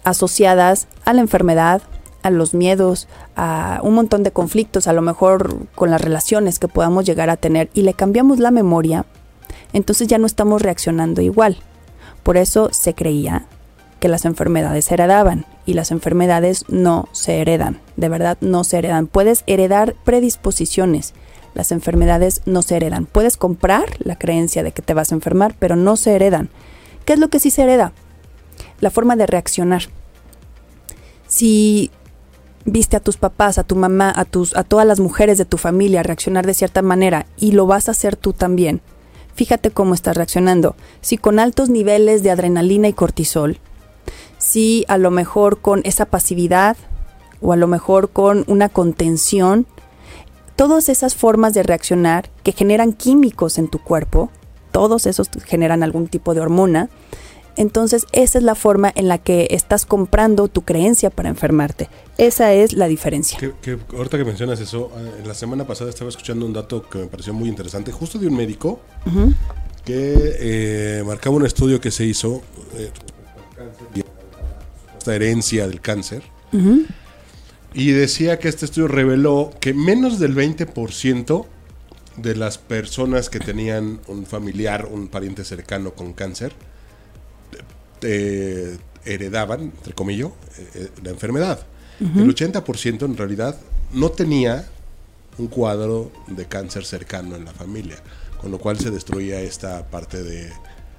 asociadas 0.04 0.88
a 1.04 1.14
la 1.14 1.22
enfermedad, 1.22 1.82
a 2.24 2.30
los 2.30 2.54
miedos, 2.54 3.08
a 3.36 3.80
un 3.84 3.94
montón 3.94 4.24
de 4.24 4.32
conflictos, 4.32 4.88
a 4.88 4.94
lo 4.94 5.02
mejor 5.02 5.68
con 5.76 5.92
las 5.92 6.02
relaciones 6.02 6.60
que 6.60 6.70
podamos 6.70 7.06
llegar 7.06 7.30
a 7.30 7.36
tener 7.36 7.70
y 7.74 7.82
le 7.82 7.94
cambiamos 7.94 8.40
la 8.40 8.52
memoria, 8.52 9.06
entonces 9.74 10.08
ya 10.08 10.18
no 10.18 10.26
estamos 10.26 10.62
reaccionando 10.62 11.22
igual. 11.22 11.58
Por 12.24 12.38
eso 12.38 12.70
se 12.72 12.94
creía 12.94 13.46
que 14.00 14.08
las 14.08 14.26
enfermedades 14.26 14.86
se 14.86 14.94
heredaban 14.94 15.46
y 15.66 15.74
las 15.74 15.92
enfermedades 15.92 16.66
no 16.68 17.08
se 17.12 17.42
heredan, 17.42 17.80
de 17.96 18.10
verdad 18.10 18.38
no 18.42 18.64
se 18.64 18.78
heredan. 18.78 19.08
Puedes 19.08 19.44
heredar 19.48 19.96
predisposiciones, 20.04 21.14
las 21.54 21.72
enfermedades 21.72 22.42
no 22.46 22.62
se 22.62 22.76
heredan. 22.76 23.06
Puedes 23.06 23.38
comprar 23.38 23.86
la 24.00 24.18
creencia 24.18 24.64
de 24.64 24.72
que 24.72 24.82
te 24.82 24.94
vas 24.94 25.12
a 25.12 25.16
enfermar, 25.16 25.56
pero 25.58 25.76
no 25.76 25.98
se 25.98 26.16
heredan. 26.16 26.50
¿Qué 27.06 27.14
es 27.14 27.20
lo 27.20 27.30
que 27.30 27.40
sí 27.40 27.50
se 27.50 27.64
hereda? 27.64 27.94
La 28.80 28.92
forma 28.92 29.16
de 29.16 29.26
reaccionar. 29.26 29.84
Si 31.28 31.90
viste 32.66 32.98
a 32.98 33.00
tus 33.00 33.18
papás, 33.18 33.58
a 33.58 33.64
tu 33.64 33.76
mamá, 33.76 34.14
a, 34.16 34.26
tus, 34.26 34.56
a 34.56 34.64
todas 34.64 34.86
las 34.86 35.00
mujeres 35.00 35.38
de 35.38 35.46
tu 35.46 35.58
familia 35.58 36.04
reaccionar 36.04 36.46
de 36.46 36.54
cierta 36.54 36.82
manera 36.82 37.26
y 37.38 37.54
lo 37.54 37.66
vas 37.66 37.88
a 37.88 37.92
hacer 37.92 38.16
tú 38.16 38.34
también, 38.34 38.82
fíjate 39.38 39.70
cómo 39.70 39.94
estás 39.94 40.18
reaccionando. 40.18 40.76
Si 41.00 41.18
con 41.18 41.40
altos 41.40 41.70
niveles 41.70 42.24
de 42.24 42.32
adrenalina 42.32 42.88
y 42.88 42.94
cortisol, 42.94 43.60
si 44.40 44.84
a 44.88 44.98
lo 44.98 45.12
mejor 45.12 45.62
con 45.62 45.82
esa 45.86 46.06
pasividad 46.06 46.76
o 47.40 47.54
a 47.54 47.56
lo 47.56 47.68
mejor 47.68 48.10
con 48.10 48.44
una 48.48 48.68
contención, 48.68 49.68
todas 50.56 50.90
esas 50.90 51.16
formas 51.16 51.54
de 51.54 51.62
reaccionar 51.62 52.32
que 52.44 52.52
generan 52.52 52.94
químicos 52.94 53.60
en 53.60 53.68
tu 53.68 53.78
cuerpo, 53.78 54.32
todos 54.72 55.06
esos 55.06 55.30
generan 55.46 55.84
algún 55.84 56.08
tipo 56.08 56.34
de 56.34 56.42
hormona. 56.42 56.90
Entonces, 57.58 58.06
esa 58.12 58.38
es 58.38 58.44
la 58.44 58.56
forma 58.56 58.92
en 58.96 59.08
la 59.08 59.18
que 59.18 59.48
estás 59.50 59.86
comprando 59.86 60.48
tu 60.48 60.62
creencia 60.62 61.10
para 61.10 61.30
enfermarte. 61.30 61.90
Esa 62.18 62.54
es 62.54 62.74
la 62.74 62.88
diferencia. 62.88 63.40
Que, 63.62 63.78
ahorita 63.96 64.18
que 64.18 64.26
mencionas 64.26 64.60
eso, 64.60 64.92
eh, 64.96 65.24
la 65.26 65.34
semana 65.34 65.66
pasada 65.66 65.90
estaba 65.90 66.10
escuchando 66.10 66.46
un 66.46 66.54
dato 66.54 66.88
que 66.88 67.00
me 67.00 67.08
pareció 67.08 67.34
muy 67.34 67.50
interesante, 67.50 67.92
justo 67.92 68.20
de 68.20 68.28
un 68.28 68.36
médico 68.36 68.80
que 69.84 70.36
eh, 70.40 71.04
marcaba 71.06 71.36
un 71.36 71.46
estudio 71.46 71.82
que 71.82 71.90
se 71.92 72.06
hizo, 72.06 72.44
eh, 72.76 72.92
esta 74.98 75.16
herencia 75.16 75.68
del 75.68 75.82
cáncer, 75.82 76.24
y 77.74 77.92
decía 77.92 78.38
que 78.40 78.50
este 78.50 78.66
estudio 78.66 78.88
reveló 78.88 79.52
que 79.60 79.74
menos 79.74 80.20
del 80.20 80.36
20% 80.36 81.46
de 82.18 82.36
las 82.36 82.58
personas 82.58 83.30
que 83.30 83.40
tenían 83.40 84.00
un 84.08 84.26
familiar, 84.26 84.88
un 84.92 85.08
pariente 85.08 85.44
cercano 85.44 85.92
con 85.92 86.14
cáncer, 86.14 86.54
eh, 88.02 88.78
heredaban, 89.06 89.62
entre 89.62 89.94
comillas, 89.94 90.30
eh, 90.58 90.70
eh, 90.76 90.90
la 91.04 91.12
enfermedad. 91.12 91.60
El 92.00 92.30
80% 92.30 93.06
en 93.06 93.18
realidad 93.18 93.58
no 93.92 94.10
tenía 94.10 94.68
un 95.40 95.48
cuadro 95.48 96.12
de 96.28 96.46
cáncer 96.46 96.86
cercano 96.86 97.36
en 97.36 97.44
la 97.44 97.54
familia, 97.54 97.96
con 98.40 98.52
lo 98.52 98.60
cual 98.60 98.78
se 98.78 98.92
destruía 98.92 99.42
esta 99.42 99.88
parte 99.88 100.22
de, 100.22 100.52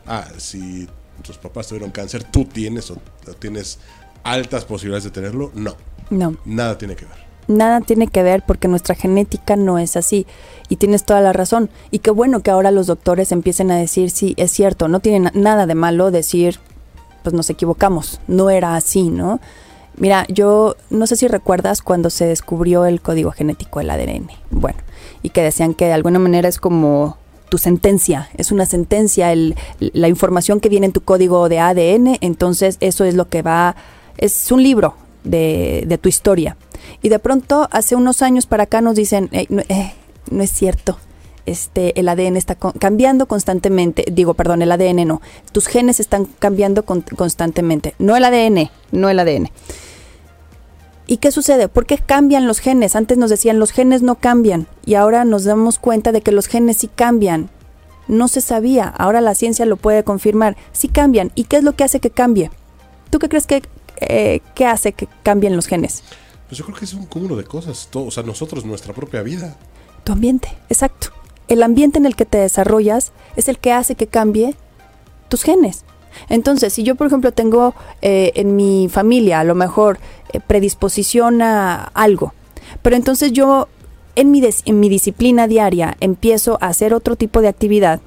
ah, 0.07 0.27
si 0.39 0.89
tus 1.23 1.39
papás 1.39 1.69
tuvieron 1.69 1.93
cáncer, 1.93 2.25
tú 2.25 2.45
tienes 2.47 2.91
o 2.91 2.97
tienes 3.39 3.79
altas 4.25 4.65
posibilidades 4.65 5.05
de 5.05 5.11
tenerlo. 5.11 5.53
No. 5.55 5.77
No. 6.11 6.37
Nada 6.45 6.77
tiene 6.79 6.97
que 6.97 7.05
ver. 7.05 7.29
Nada 7.49 7.81
tiene 7.81 8.09
que 8.09 8.23
ver 8.23 8.43
porque 8.47 8.69
nuestra 8.69 8.95
genética 8.95 9.57
no 9.57 9.79
es 9.79 9.97
así. 9.97 10.27
Y 10.69 10.77
tienes 10.77 11.05
toda 11.05 11.21
la 11.21 11.33
razón. 11.33 11.71
Y 11.91 12.01
qué 12.01 12.11
bueno 12.11 12.41
que 12.41 12.51
ahora 12.51 12.71
los 12.71 12.87
doctores 12.87 13.33
empiecen 13.33 13.71
a 13.71 13.77
decir, 13.77 14.11
sí, 14.11 14.35
es 14.37 14.51
cierto, 14.51 14.89
no 14.89 15.01
tiene 15.01 15.31
nada 15.35 15.67
de 15.67 15.75
malo 15.75 16.11
decir, 16.11 16.59
pues 17.29 17.37
nos 17.37 17.51
equivocamos, 17.51 18.21
no 18.27 18.49
era 18.49 18.75
así, 18.75 19.11
¿no? 19.11 19.39
Mira, 19.99 20.25
yo 20.29 20.77
no 20.89 21.07
sé 21.07 21.15
si 21.15 21.29
recuerdas 21.29 21.83
cuando 21.83 22.09
se 22.09 22.25
descubrió 22.25 22.87
el 22.87 23.03
código 23.03 23.33
genético 23.33 23.81
del 23.81 23.91
ADN. 23.91 24.31
Bueno, 24.51 24.79
y 25.23 25.29
que 25.29 25.43
decían 25.43 25.75
que 25.75 25.85
de 25.85 25.93
alguna 25.93 26.19
manera 26.19 26.49
es 26.49 26.59
como 26.59 27.19
tu 27.51 27.59
sentencia, 27.59 28.31
es 28.39 28.51
una 28.51 28.65
sentencia, 28.65 29.31
el, 29.31 29.57
la 29.79 30.09
información 30.09 30.59
que 30.59 30.71
viene 30.71 30.87
en 30.87 30.93
tu 30.93 31.03
código 31.03 31.51
de 31.51 31.59
ADN, 31.59 32.17
entonces 32.23 32.79
eso 32.81 33.05
es 33.05 33.15
lo 33.15 33.29
que 33.29 33.43
va, 33.43 33.77
es 34.17 34.51
un 34.51 34.63
libro 34.63 34.95
de, 35.25 35.85
de 35.87 35.99
tu 35.99 36.09
historia. 36.09 36.57
Y 37.03 37.11
de 37.11 37.19
pronto, 37.19 37.69
hace 37.73 37.95
unos 37.95 38.23
años 38.23 38.47
para 38.47 38.63
acá 38.63 38.81
nos 38.81 38.95
dicen, 38.95 39.29
eh, 39.33 39.47
no 40.31 40.43
es 40.43 40.51
cierto, 40.51 40.97
este, 41.49 41.99
el 41.99 42.09
ADN 42.09 42.37
está 42.37 42.57
cambiando 42.57 43.27
constantemente. 43.27 44.05
Digo, 44.13 44.35
perdón, 44.35 44.63
el 44.63 44.71
ADN 44.73 45.07
no. 45.07 45.23
Tus 45.53 45.67
genes 45.67 46.01
están 46.01 46.27
cambiando 46.27 46.85
constantemente. 46.85 47.95
No 47.99 48.17
el 48.17 48.25
ADN, 48.25 48.71
no 48.93 49.09
el 49.09 49.19
ADN. 49.19 49.51
¿Y 51.07 51.17
qué 51.17 51.33
sucede? 51.33 51.69
¿Por 51.69 51.87
qué 51.87 51.97
cambian 51.97 52.47
los 52.47 52.59
genes? 52.59 52.95
Antes 52.95 53.17
nos 53.17 53.31
decían 53.31 53.59
los 53.59 53.73
genes 53.73 54.03
no 54.03 54.17
cambian 54.17 54.67
y 54.85 54.95
ahora 54.95 55.25
nos 55.25 55.45
damos 55.45 55.79
cuenta 55.79 56.13
de 56.13 56.21
que 56.21 56.33
los 56.33 56.47
genes 56.47 56.77
sí 56.77 56.89
cambian. 56.89 57.49
No 58.09 58.29
se 58.29 58.43
sabía, 58.43 58.89
ahora 58.89 59.23
la 59.23 59.35
ciencia 59.35 59.65
lo 59.65 59.77
puede 59.77 60.05
confirmar. 60.05 60.57
Sí 60.73 60.89
cambian. 60.89 61.33
¿Y 61.35 61.45
qué 61.45 61.57
es 61.57 61.63
lo 61.63 61.73
que 61.73 61.85
hace 61.85 62.01
que 62.01 62.11
cambie? 62.11 62.51
¿Tú 63.09 63.19
qué 63.19 63.31
crees 63.31 63.47
que 63.47 63.63
eh, 64.01 64.41
qué 64.55 64.67
hace 64.67 64.93
que 64.93 65.09
cambien 65.23 65.57
los 65.57 65.67
genes? 65.67 66.03
Pues 66.47 66.59
yo 66.59 66.65
creo 66.67 66.77
que 66.77 66.85
es 66.85 66.93
un 66.93 67.07
cúmulo 67.07 67.37
de 67.37 67.45
cosas. 67.45 67.89
Todo, 67.91 68.07
o 68.07 68.11
sea, 68.11 68.23
nosotros, 68.23 68.67
nuestra 68.67 68.93
propia 68.93 69.23
vida. 69.23 69.57
Tu 70.05 70.13
ambiente, 70.13 70.49
exacto 70.69 71.18
el 71.49 71.63
ambiente 71.63 71.99
en 71.99 72.07
el 72.07 72.17
que 72.17 72.25
te 72.25 72.39
desarrollas 72.39 73.13
es 73.37 73.49
el 73.49 73.59
que 73.59 73.73
hace 73.73 73.95
que 73.95 74.07
cambie 74.07 74.55
tus 75.29 75.43
genes. 75.43 75.85
Entonces, 76.29 76.73
si 76.73 76.83
yo, 76.83 76.95
por 76.95 77.07
ejemplo, 77.07 77.33
tengo 77.33 77.75
eh, 78.03 78.33
en 78.35 78.57
mi 78.57 78.89
familia 78.89 79.41
a 79.41 79.45
lo 79.45 79.55
mejor 79.55 79.99
eh, 80.33 80.41
predisposición 80.47 81.43
a 81.43 81.85
algo, 81.95 82.35
pero 82.83 82.97
entonces 82.97 83.33
yo 83.33 83.69
en 84.17 84.31
mi, 84.31 84.43
en 84.65 84.81
mi 84.81 84.89
disciplina 84.89 85.47
diaria 85.47 85.97
empiezo 86.01 86.59
a 86.61 86.69
hacer 86.69 86.93
otro 86.93 87.17
tipo 87.17 87.41
de 87.41 87.49
actividad, 87.49 88.01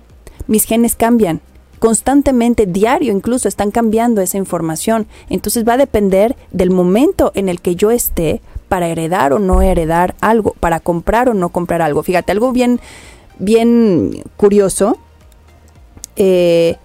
mis 0.47 0.65
genes 0.65 0.95
cambian. 0.95 1.41
Constantemente, 1.79 2.67
diario 2.67 3.11
incluso, 3.11 3.47
están 3.47 3.71
cambiando 3.71 4.21
esa 4.21 4.37
información. 4.37 5.07
Entonces 5.29 5.67
va 5.67 5.73
a 5.73 5.77
depender 5.77 6.35
del 6.51 6.69
momento 6.69 7.31
en 7.33 7.49
el 7.49 7.59
que 7.59 7.75
yo 7.75 7.89
esté 7.89 8.39
para 8.69 8.87
heredar 8.87 9.33
o 9.33 9.39
no 9.39 9.63
heredar 9.63 10.13
algo, 10.21 10.53
para 10.59 10.79
comprar 10.79 11.27
o 11.27 11.33
no 11.33 11.49
comprar 11.49 11.81
algo. 11.81 12.03
Fíjate, 12.03 12.31
algo 12.33 12.51
bien 12.51 12.79
bien 13.39 14.23
curioso. 14.37 14.97
Eh, 16.15 16.77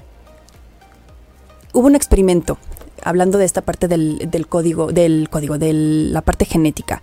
hubo 1.73 1.87
un 1.87 1.95
experimento 1.95 2.59
hablando 3.03 3.39
de 3.39 3.45
esta 3.45 3.63
parte 3.63 3.89
del, 3.89 4.47
código, 4.49 4.93
del 4.93 5.29
código, 5.31 5.59
de 5.59 5.73
la 5.73 6.23
parte 6.23 6.45
genética. 6.45 7.03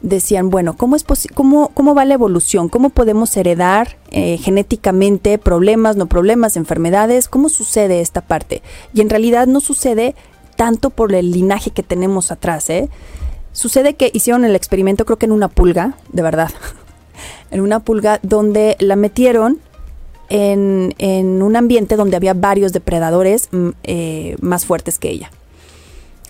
Decían, 0.00 0.50
bueno, 0.50 0.76
¿cómo, 0.76 0.96
es 0.96 1.04
cómo, 1.34 1.68
cómo 1.74 1.94
va 1.94 2.04
la 2.04 2.14
evolución? 2.14 2.68
¿Cómo 2.68 2.90
podemos 2.90 3.36
heredar 3.36 3.98
eh, 4.10 4.38
genéticamente 4.38 5.38
problemas, 5.38 5.96
no 5.96 6.06
problemas, 6.06 6.56
enfermedades? 6.56 7.28
¿Cómo 7.28 7.48
sucede 7.48 8.00
esta 8.00 8.20
parte? 8.22 8.62
Y 8.94 9.00
en 9.00 9.10
realidad 9.10 9.46
no 9.46 9.60
sucede 9.60 10.16
tanto 10.56 10.90
por 10.90 11.14
el 11.14 11.30
linaje 11.30 11.70
que 11.70 11.82
tenemos 11.82 12.32
atrás. 12.32 12.68
¿eh? 12.70 12.88
Sucede 13.52 13.94
que 13.94 14.10
hicieron 14.14 14.44
el 14.44 14.56
experimento, 14.56 15.04
creo 15.04 15.18
que 15.18 15.26
en 15.26 15.32
una 15.32 15.48
pulga, 15.48 15.96
de 16.12 16.22
verdad, 16.22 16.50
en 17.52 17.60
una 17.60 17.80
pulga 17.80 18.18
donde 18.22 18.76
la 18.80 18.96
metieron 18.96 19.60
en, 20.28 21.42
un 21.42 21.56
ambiente 21.56 21.96
donde 21.96 22.16
había 22.16 22.32
varios 22.34 22.72
depredadores 22.72 23.48
mm, 23.52 23.68
eh, 23.84 24.36
más 24.40 24.64
fuertes 24.64 24.98
que 24.98 25.10
ella. 25.10 25.30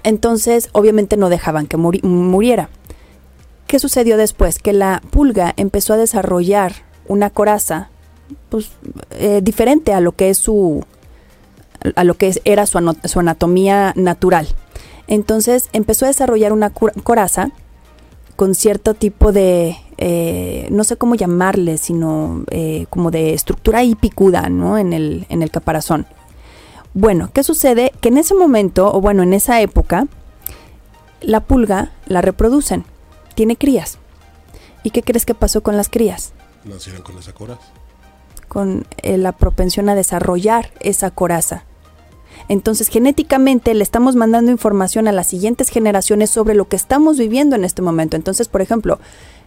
Entonces, 0.02 0.68
obviamente 0.72 1.16
no 1.16 1.28
dejaban 1.28 1.68
que 1.68 1.76
muriera. 1.76 2.68
¿Qué 3.68 3.78
sucedió 3.78 4.16
después? 4.16 4.58
Que 4.58 4.72
la 4.72 5.00
pulga 5.10 5.54
empezó 5.56 5.94
a 5.94 5.96
desarrollar 5.96 6.74
una 7.06 7.30
coraza 7.30 7.88
pues, 8.48 8.72
eh, 9.12 9.40
diferente 9.42 9.92
a 9.92 10.00
lo 10.00 10.12
que 10.12 10.30
es 10.30 10.38
su 10.38 10.84
a 11.96 12.04
lo 12.04 12.14
que 12.14 12.32
era 12.44 12.66
su, 12.66 12.96
su 13.04 13.20
anatomía 13.20 13.92
natural. 13.96 14.48
Entonces 15.08 15.68
empezó 15.72 16.04
a 16.04 16.08
desarrollar 16.08 16.52
una 16.52 16.70
coraza 16.70 17.50
con 18.36 18.54
cierto 18.54 18.94
tipo 18.94 19.32
de, 19.32 19.76
eh, 19.98 20.68
no 20.70 20.84
sé 20.84 20.96
cómo 20.96 21.14
llamarle, 21.14 21.78
sino 21.78 22.44
eh, 22.50 22.86
como 22.90 23.10
de 23.10 23.34
estructura 23.34 23.80
ahí 23.80 23.94
picuda, 23.94 24.48
¿no? 24.48 24.78
En 24.78 24.92
el, 24.92 25.26
en 25.28 25.42
el 25.42 25.50
caparazón. 25.50 26.06
Bueno, 26.94 27.30
¿qué 27.32 27.42
sucede? 27.42 27.92
Que 28.00 28.08
en 28.08 28.18
ese 28.18 28.34
momento, 28.34 28.92
o 28.92 29.00
bueno, 29.00 29.22
en 29.22 29.32
esa 29.32 29.60
época, 29.60 30.06
la 31.20 31.40
pulga 31.40 31.92
la 32.06 32.20
reproducen, 32.20 32.84
tiene 33.34 33.56
crías. 33.56 33.98
¿Y 34.82 34.90
qué 34.90 35.02
crees 35.02 35.24
que 35.24 35.34
pasó 35.34 35.62
con 35.62 35.76
las 35.76 35.88
crías? 35.88 36.32
Nacieron 36.64 37.02
con 37.02 37.18
esa 37.18 37.32
coraza. 37.32 37.62
Con 38.48 38.86
eh, 38.98 39.16
la 39.16 39.32
propensión 39.32 39.88
a 39.88 39.94
desarrollar 39.94 40.72
esa 40.80 41.10
coraza. 41.10 41.64
Entonces, 42.48 42.88
genéticamente 42.88 43.74
le 43.74 43.82
estamos 43.82 44.16
mandando 44.16 44.50
información 44.50 45.08
a 45.08 45.12
las 45.12 45.26
siguientes 45.26 45.68
generaciones 45.68 46.30
sobre 46.30 46.54
lo 46.54 46.66
que 46.66 46.76
estamos 46.76 47.18
viviendo 47.18 47.56
en 47.56 47.64
este 47.64 47.82
momento. 47.82 48.16
Entonces, 48.16 48.48
por 48.48 48.62
ejemplo, 48.62 48.98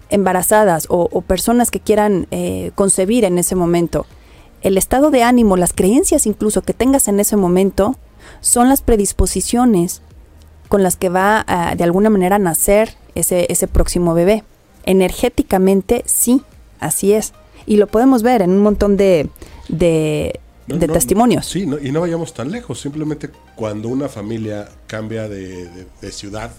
embarazadas 0.09 0.85
o, 0.89 1.21
personas 1.21 1.71
que 1.71 1.79
quieran 1.79 2.27
eh, 2.31 2.71
concebir 2.75 3.25
en 3.25 3.37
ese 3.37 3.55
momento, 3.55 4.05
el 4.61 4.77
estado 4.77 5.11
de 5.11 5.23
ánimo, 5.23 5.57
las 5.57 5.73
creencias 5.73 6.25
incluso 6.25 6.61
que 6.61 6.73
tengas 6.73 7.07
en 7.07 7.19
ese 7.19 7.35
momento, 7.37 7.95
son 8.41 8.69
las 8.69 8.81
predisposiciones 8.81 10.01
con 10.67 10.81
las 10.81 10.95
que 10.95 11.09
va 11.09 11.45
de 11.77 11.83
alguna 11.83 12.09
manera 12.09 12.37
a 12.37 12.39
nacer 12.39 12.95
ese, 13.13 13.45
ese 13.49 13.67
próximo 13.67 14.13
bebé. 14.13 14.43
Energéticamente, 14.85 16.03
sí, 16.05 16.41
así 16.79 17.13
es. 17.13 17.33
Y 17.65 17.77
lo 17.77 17.87
podemos 17.87 18.23
ver 18.23 18.41
en 18.41 18.51
un 18.51 18.63
montón 18.63 18.97
de, 18.97 19.29
de 19.69 20.39
testimonios. 20.67 21.45
Sí, 21.45 21.67
y 21.81 21.91
no 21.91 22.01
vayamos 22.01 22.33
tan 22.33 22.51
lejos. 22.51 22.79
Simplemente 22.79 23.29
cuando 23.55 23.89
una 23.89 24.09
familia 24.09 24.69
cambia 24.87 25.27
de, 25.29 25.87
ciudad, 26.11 26.51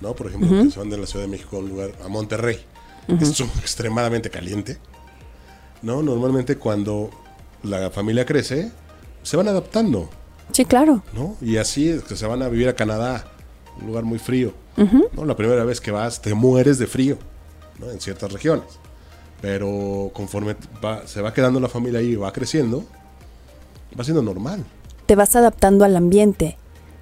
¿no? 0.00 0.14
Por 0.14 0.28
ejemplo, 0.28 0.62
que 0.62 0.70
se 0.70 0.78
van 0.78 0.90
de 0.90 0.98
la 0.98 1.06
Ciudad 1.06 1.24
de 1.24 1.30
México 1.30 1.56
a 1.56 1.60
un 1.60 1.68
lugar, 1.68 1.92
a 2.04 2.08
Monterrey, 2.08 2.58
es 3.08 3.40
extremadamente 3.60 4.30
caliente, 4.30 4.78
¿no? 5.82 6.02
Normalmente 6.02 6.56
cuando 6.56 7.10
la 7.62 7.90
familia 7.90 8.24
crece, 8.24 8.72
se 9.22 9.36
van 9.36 9.48
adaptando. 9.48 10.10
Sí, 10.52 10.64
claro. 10.64 11.02
¿no? 11.14 11.36
Y 11.40 11.56
así 11.56 11.88
es 11.88 12.02
que 12.02 12.16
se 12.16 12.26
van 12.26 12.42
a 12.42 12.48
vivir 12.48 12.68
a 12.68 12.74
Canadá, 12.74 13.24
un 13.80 13.86
lugar 13.86 14.04
muy 14.04 14.18
frío. 14.18 14.52
¿no? 14.76 15.24
La 15.24 15.36
primera 15.36 15.64
vez 15.64 15.80
que 15.80 15.90
vas, 15.90 16.22
te 16.22 16.34
mueres 16.34 16.78
de 16.78 16.86
frío, 16.86 17.18
¿no? 17.78 17.90
En 17.90 18.00
ciertas 18.00 18.32
regiones. 18.32 18.66
Pero 19.40 20.10
conforme 20.14 20.56
se 21.06 21.20
va 21.20 21.34
quedando 21.34 21.60
la 21.60 21.68
familia 21.68 22.00
ahí 22.00 22.12
y 22.12 22.16
va 22.16 22.32
creciendo, 22.32 22.84
va 23.98 24.04
siendo 24.04 24.22
normal. 24.22 24.64
Te 25.06 25.16
vas 25.16 25.36
adaptando 25.36 25.84
al 25.84 25.96
ambiente. 25.96 26.56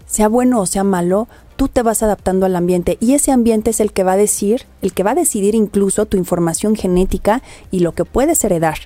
Sea 0.07 0.29
bueno 0.29 0.61
o 0.61 0.67
sea 0.67 0.83
malo, 0.83 1.29
tú 1.57 1.69
te 1.69 1.83
vas 1.83 2.03
adaptando 2.03 2.47
al 2.47 2.57
ambiente 2.57 2.97
y 3.01 3.15
ese 3.15 3.33
ambiente 3.33 3.71
es 3.71 3.81
el 3.81 3.93
que 3.93 4.03
va 4.03 4.13
a 4.13 4.17
decir, 4.17 4.67
el 4.83 4.93
que 4.93 5.03
va 5.03 5.13
a 5.13 5.15
decidir 5.15 5.55
incluso 5.55 6.07
tu 6.07 6.17
información 6.17 6.75
genética 6.75 7.43
y 7.71 7.81
lo 7.81 7.93
que 7.93 8.05
puedes 8.05 8.43
heredar. 8.45 8.79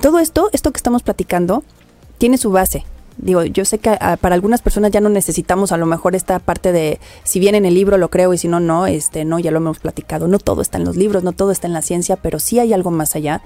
todo 0.00 0.18
esto, 0.18 0.48
esto 0.52 0.72
que 0.72 0.78
estamos 0.78 1.02
platicando, 1.02 1.64
tiene 2.18 2.36
su 2.36 2.50
base. 2.50 2.84
Digo, 3.18 3.44
yo 3.44 3.64
sé 3.64 3.78
que 3.78 3.90
ah, 3.90 4.16
para 4.20 4.34
algunas 4.34 4.62
personas 4.62 4.90
ya 4.90 5.00
no 5.00 5.08
necesitamos 5.08 5.70
a 5.70 5.76
lo 5.76 5.86
mejor 5.86 6.16
esta 6.16 6.38
parte 6.38 6.72
de 6.72 6.98
si 7.24 7.40
viene 7.40 7.58
en 7.58 7.66
el 7.66 7.74
libro 7.74 7.98
lo 7.98 8.10
creo 8.10 8.32
y 8.32 8.38
si 8.38 8.48
no, 8.48 8.58
no, 8.58 8.86
este, 8.86 9.24
no, 9.24 9.38
ya 9.38 9.50
lo 9.50 9.58
hemos 9.58 9.78
platicado. 9.78 10.28
No 10.28 10.38
todo 10.38 10.62
está 10.62 10.78
en 10.78 10.84
los 10.84 10.96
libros, 10.96 11.22
no 11.22 11.32
todo 11.32 11.50
está 11.50 11.66
en 11.66 11.74
la 11.74 11.82
ciencia, 11.82 12.16
pero 12.16 12.38
sí 12.38 12.58
hay 12.58 12.72
algo 12.72 12.90
más 12.90 13.14
allá. 13.14 13.42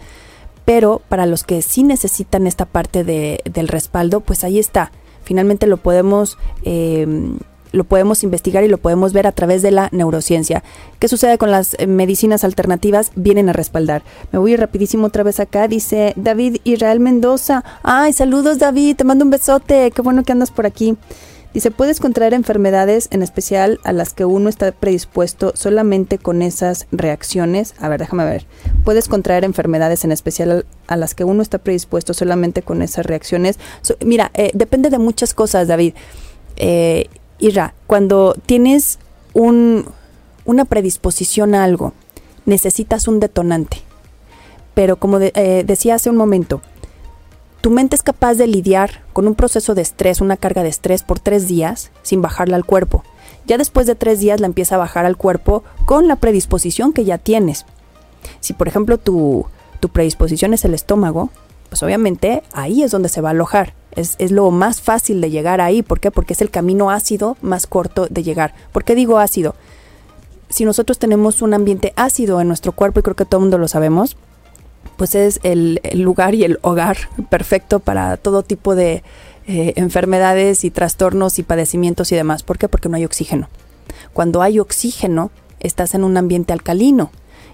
Pero 0.66 1.00
para 1.08 1.24
los 1.24 1.44
que 1.44 1.62
sí 1.62 1.82
necesitan 1.82 2.46
esta 2.46 2.66
parte 2.66 3.04
de, 3.04 3.40
del 3.50 3.68
respaldo, 3.68 4.20
pues 4.20 4.44
ahí 4.44 4.58
está. 4.58 4.92
Finalmente 5.24 5.66
lo 5.66 5.78
podemos 5.78 6.36
eh, 6.64 7.06
lo 7.72 7.84
podemos 7.84 8.22
investigar 8.22 8.64
y 8.64 8.68
lo 8.68 8.78
podemos 8.78 9.12
ver 9.12 9.26
a 9.26 9.32
través 9.32 9.62
de 9.62 9.70
la 9.70 9.88
neurociencia. 9.92 10.62
¿Qué 10.98 11.08
sucede 11.08 11.38
con 11.38 11.50
las 11.50 11.76
eh, 11.78 11.86
medicinas 11.86 12.42
alternativas? 12.42 13.12
Vienen 13.14 13.48
a 13.48 13.52
respaldar. 13.52 14.02
Me 14.32 14.38
voy 14.38 14.56
rapidísimo 14.56 15.06
otra 15.06 15.22
vez 15.22 15.40
acá. 15.40 15.68
Dice 15.68 16.14
David 16.16 16.58
Israel 16.64 17.00
Mendoza. 17.00 17.64
Ay, 17.82 18.12
saludos 18.12 18.58
David, 18.58 18.96
te 18.96 19.04
mando 19.04 19.24
un 19.24 19.30
besote. 19.30 19.90
Qué 19.90 20.02
bueno 20.02 20.24
que 20.24 20.32
andas 20.32 20.50
por 20.50 20.66
aquí. 20.66 20.96
Dice, 21.56 21.70
puedes 21.70 22.00
contraer 22.00 22.34
enfermedades, 22.34 23.08
en 23.12 23.22
especial 23.22 23.80
a 23.82 23.94
las 23.94 24.12
que 24.12 24.26
uno 24.26 24.50
está 24.50 24.72
predispuesto 24.72 25.52
solamente 25.54 26.18
con 26.18 26.42
esas 26.42 26.86
reacciones. 26.92 27.74
A 27.78 27.88
ver, 27.88 27.98
déjame 27.98 28.26
ver. 28.26 28.44
Puedes 28.84 29.08
contraer 29.08 29.42
enfermedades, 29.42 30.04
en 30.04 30.12
especial 30.12 30.66
a 30.86 30.96
las 30.96 31.14
que 31.14 31.24
uno 31.24 31.40
está 31.40 31.56
predispuesto 31.56 32.12
solamente 32.12 32.60
con 32.60 32.82
esas 32.82 33.06
reacciones. 33.06 33.58
mira, 34.04 34.32
eh, 34.34 34.50
depende 34.52 34.90
de 34.90 34.98
muchas 34.98 35.32
cosas, 35.32 35.66
David. 35.66 35.94
Eh, 36.58 37.06
Ira, 37.38 37.72
cuando 37.86 38.36
tienes 38.44 38.98
un, 39.32 39.86
una 40.44 40.66
predisposición 40.66 41.54
a 41.54 41.64
algo, 41.64 41.94
necesitas 42.44 43.08
un 43.08 43.18
detonante. 43.18 43.78
Pero 44.74 44.96
como 44.96 45.20
eh, 45.20 45.64
decía 45.66 45.94
hace 45.94 46.10
un 46.10 46.16
momento, 46.16 46.60
tu 47.66 47.72
mente 47.72 47.96
es 47.96 48.04
capaz 48.04 48.34
de 48.34 48.46
lidiar 48.46 49.02
con 49.12 49.26
un 49.26 49.34
proceso 49.34 49.74
de 49.74 49.82
estrés, 49.82 50.20
una 50.20 50.36
carga 50.36 50.62
de 50.62 50.68
estrés 50.68 51.02
por 51.02 51.18
tres 51.18 51.48
días 51.48 51.90
sin 52.02 52.22
bajarla 52.22 52.54
al 52.54 52.64
cuerpo. 52.64 53.02
Ya 53.44 53.58
después 53.58 53.88
de 53.88 53.96
tres 53.96 54.20
días 54.20 54.38
la 54.38 54.46
empieza 54.46 54.76
a 54.76 54.78
bajar 54.78 55.04
al 55.04 55.16
cuerpo 55.16 55.64
con 55.84 56.06
la 56.06 56.14
predisposición 56.14 56.92
que 56.92 57.04
ya 57.04 57.18
tienes. 57.18 57.66
Si 58.38 58.52
por 58.52 58.68
ejemplo 58.68 58.98
tu, 58.98 59.46
tu 59.80 59.88
predisposición 59.88 60.54
es 60.54 60.64
el 60.64 60.74
estómago, 60.74 61.30
pues 61.68 61.82
obviamente 61.82 62.44
ahí 62.52 62.84
es 62.84 62.92
donde 62.92 63.08
se 63.08 63.20
va 63.20 63.30
a 63.30 63.32
alojar. 63.32 63.74
Es, 63.96 64.16
lo 64.30 64.52
más 64.52 64.80
fácil 64.80 65.20
de 65.20 65.30
llegar 65.30 65.60
ahí. 65.60 65.82
¿Por 65.82 65.98
qué? 65.98 66.12
Porque 66.12 66.34
es 66.34 66.42
el 66.42 66.50
camino 66.50 66.92
ácido 66.92 67.36
más 67.42 67.66
corto 67.66 68.06
de 68.08 68.22
llegar. 68.22 68.54
¿Por 68.70 68.84
qué 68.84 68.94
digo 68.94 69.18
ácido? 69.18 69.56
Si 70.48 70.64
nosotros 70.64 71.00
tenemos 71.00 71.42
un 71.42 71.52
ambiente 71.52 71.92
ácido 71.96 72.40
en 72.40 72.46
nuestro 72.46 72.70
cuerpo, 72.70 73.00
y 73.00 73.02
creo 73.02 73.16
que 73.16 73.24
todo 73.24 73.40
el 73.40 73.46
mundo 73.46 73.58
lo 73.58 73.66
sabemos, 73.66 74.16
pues 74.96 75.14
es 75.14 75.40
el, 75.42 75.80
lugar 75.94 76.34
y 76.34 76.44
el 76.44 76.58
hogar 76.62 76.96
perfecto 77.30 77.80
para 77.80 78.16
todo 78.16 78.42
tipo 78.42 78.74
de 78.74 79.02
eh, 79.46 79.72
enfermedades 79.76 80.64
y 80.64 80.70
trastornos 80.70 81.38
y 81.38 81.42
padecimientos 81.42 82.12
y 82.12 82.16
demás. 82.16 82.42
¿Por 82.42 82.58
qué? 82.58 82.68
Porque 82.68 82.88
no 82.88 82.96
hay 82.96 83.04
oxígeno. 83.04 83.48
Cuando 84.12 84.42
hay 84.42 84.58
oxígeno, 84.58 85.30
estás 85.60 85.94
en 85.94 86.04
un 86.04 86.16
ambiente 86.16 86.52
alcalino 86.52 87.10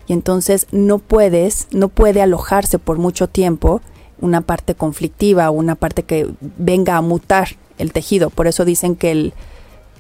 y 0.07 0.13
entonces 0.13 0.67
no 0.73 0.99
puedes, 0.99 1.69
no 1.71 1.89
puede 1.89 2.23
alojarse 2.23 2.79
por 2.79 2.99
mucho 2.99 3.29
tiempo 3.29 3.81
una 4.21 4.41
parte 4.41 4.75
conflictiva 4.75 5.51
o 5.51 5.53
una 5.53 5.75
parte 5.75 6.05
que 6.05 6.29
venga 6.41 6.97
a 6.97 7.03
mutar 7.03 7.49
el 7.79 7.93
tejido. 7.93 8.31
Por 8.31 8.47
eso 8.47 8.65
dicen 8.65 8.95
que 8.97 9.11
el, 9.11 9.35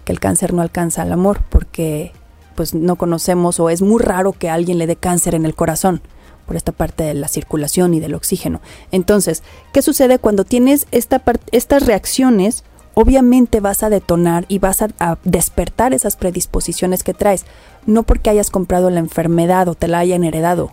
que 0.04 0.12
el 0.12 0.20
cáncer 0.20 0.52
no 0.52 0.62
alcanza 0.62 1.02
al 1.02 1.12
amor, 1.12 1.40
porque 1.48 2.12
pues 2.54 2.74
no 2.74 2.96
conocemos 2.96 3.58
o 3.60 3.70
es 3.70 3.82
muy 3.82 4.00
raro 4.00 4.32
que 4.32 4.50
alguien 4.50 4.78
le 4.78 4.86
dé 4.86 4.96
cáncer 4.96 5.34
en 5.34 5.46
el 5.46 5.54
corazón 5.54 6.02
por 6.46 6.56
esta 6.56 6.72
parte 6.72 7.04
de 7.04 7.14
la 7.14 7.28
circulación 7.28 7.94
y 7.94 8.00
del 8.00 8.14
oxígeno. 8.14 8.60
Entonces, 8.90 9.42
¿qué 9.72 9.82
sucede 9.82 10.18
cuando 10.18 10.44
tienes 10.44 10.86
esta 10.90 11.22
estas 11.50 11.86
reacciones? 11.86 12.64
Obviamente 12.94 13.60
vas 13.60 13.82
a 13.82 13.90
detonar 13.90 14.44
y 14.48 14.58
vas 14.58 14.82
a, 14.82 15.18
despertar 15.24 15.94
esas 15.94 16.16
predisposiciones 16.16 17.02
que 17.02 17.14
traes, 17.14 17.46
no 17.86 18.02
porque 18.02 18.30
hayas 18.30 18.50
comprado 18.50 18.90
la 18.90 19.00
enfermedad 19.00 19.68
o 19.68 19.74
te 19.74 19.88
la 19.88 19.98
hayan 19.98 20.24
heredado, 20.24 20.72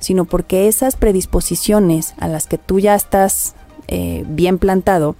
sino 0.00 0.24
porque 0.24 0.66
esas 0.66 0.96
predisposiciones 0.96 2.14
a 2.18 2.26
las 2.26 2.48
que 2.48 2.58
tú 2.58 2.80
ya 2.80 2.96
estás 2.96 3.54
eh, 3.86 4.24
bien 4.26 4.58
plantado, 4.58 5.14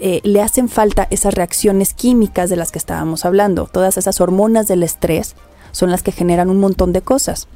eh, 0.00 0.20
le 0.22 0.42
hacen 0.42 0.68
falta 0.68 1.06
esas 1.10 1.34
reacciones 1.34 1.94
químicas 1.94 2.50
de 2.50 2.56
las 2.56 2.70
que 2.70 2.78
estábamos 2.78 3.24
hablando. 3.24 3.68
Todas 3.70 3.96
esas 3.96 4.20
hormonas 4.20 4.68
del 4.68 4.82
estrés 4.82 5.34
son 5.72 5.90
las 5.90 6.02
que 6.02 6.12
generan 6.12 6.50
un 6.50 6.60
montón 6.60 6.92
de 6.92 7.02
cosas. 7.02 7.48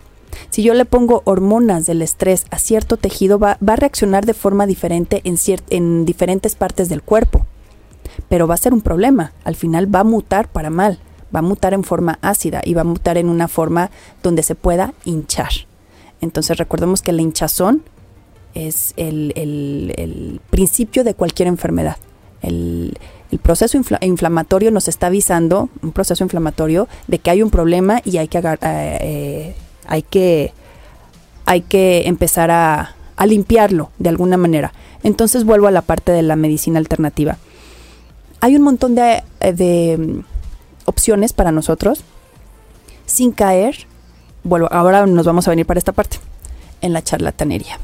Si 0.51 0.63
yo 0.63 0.75
le 0.75 0.85
pongo 0.85 1.23
hormonas 1.25 1.87
del 1.87 2.03
estrés 2.03 2.47
a 2.51 2.59
cierto 2.59 2.97
tejido, 2.97 3.39
va, 3.39 3.59
a 3.65 3.77
reaccionar 3.77 4.27
de 4.27 4.35
forma 4.35 4.67
diferente 4.67 5.21
en, 5.25 5.37
en 5.71 6.05
diferentes 6.05 6.55
partes 6.55 6.89
del 6.89 7.03
cuerpo. 7.03 7.47
Pero 8.29 8.47
va 8.47 8.55
a 8.55 8.59
ser 8.59 8.73
un 8.73 8.81
problema. 8.81 9.33
Al 9.45 9.55
final 9.55 9.95
va 9.95 10.01
a 10.01 10.05
mutar 10.05 10.49
para 10.49 10.71
mal. 10.71 10.99
Va 11.35 11.41
a 11.41 11.43
mutar 11.43 11.75
en 11.75 11.85
forma 11.85 12.19
ácida 12.23 12.63
y 12.65 12.75
va 12.75 12.81
a 12.81 12.85
mutar 12.85 13.19
en 13.19 13.29
una 13.29 13.49
forma 13.49 13.91
donde 14.23 14.43
se 14.43 14.55
pueda 14.55 14.95
hinchar. 15.05 15.51
Entonces 16.21 16.57
recordemos 16.57 17.03
que 17.03 17.13
la 17.13 17.23
hinchazón 17.23 17.83
es 18.55 18.95
el, 18.97 20.41
principio 20.51 21.05
de 21.05 21.15
cualquier 21.15 21.49
enfermedad. 21.49 21.97
El, 22.43 22.97
proceso 23.43 23.79
inflamatorio 24.01 24.71
nos 24.71 24.89
está 24.89 25.09
avisando, 25.09 25.69
un 25.83 25.93
proceso 25.93 26.25
inflamatorio, 26.25 26.89
de 27.07 27.19
que 27.19 27.31
hay 27.31 27.43
un 27.43 27.51
problema 27.51 28.01
y 28.05 28.17
hay 28.17 28.29
que, 28.29 28.39
eh, 28.39 28.57
eh, 28.63 29.55
hay 29.89 30.03
que, 30.03 30.53
hay 31.45 31.63
que 31.63 32.07
empezar 32.07 32.51
a, 32.51 32.95
limpiarlo 33.27 33.91
de 33.99 34.11
alguna 34.11 34.37
manera. 34.37 34.73
Entonces 35.03 35.43
vuelvo 35.43 35.67
a 35.67 35.73
la 35.73 35.83
parte 35.83 36.13
de 36.13 36.23
la 36.23 36.37
medicina 36.37 36.79
alternativa. 36.79 37.37
Hay 38.41 38.55
un 38.55 38.63
montón 38.63 38.95
de, 38.95 39.25
eh, 39.41 39.53
de 39.53 39.97
mm, 39.99 40.21
opciones 40.85 41.33
para 41.33 41.51
nosotros 41.51 42.05
sin 43.07 43.33
caer 43.33 43.89
vuelvo, 44.45 44.69
ahora 44.71 45.07
nos 45.07 45.27
vamos 45.27 45.47
a 45.47 45.51
venir 45.51 45.67
para 45.67 45.79
esta 45.79 45.93
parte, 45.93 46.19
en 46.81 46.93
la 46.93 47.03
charlatanería. 47.03 47.79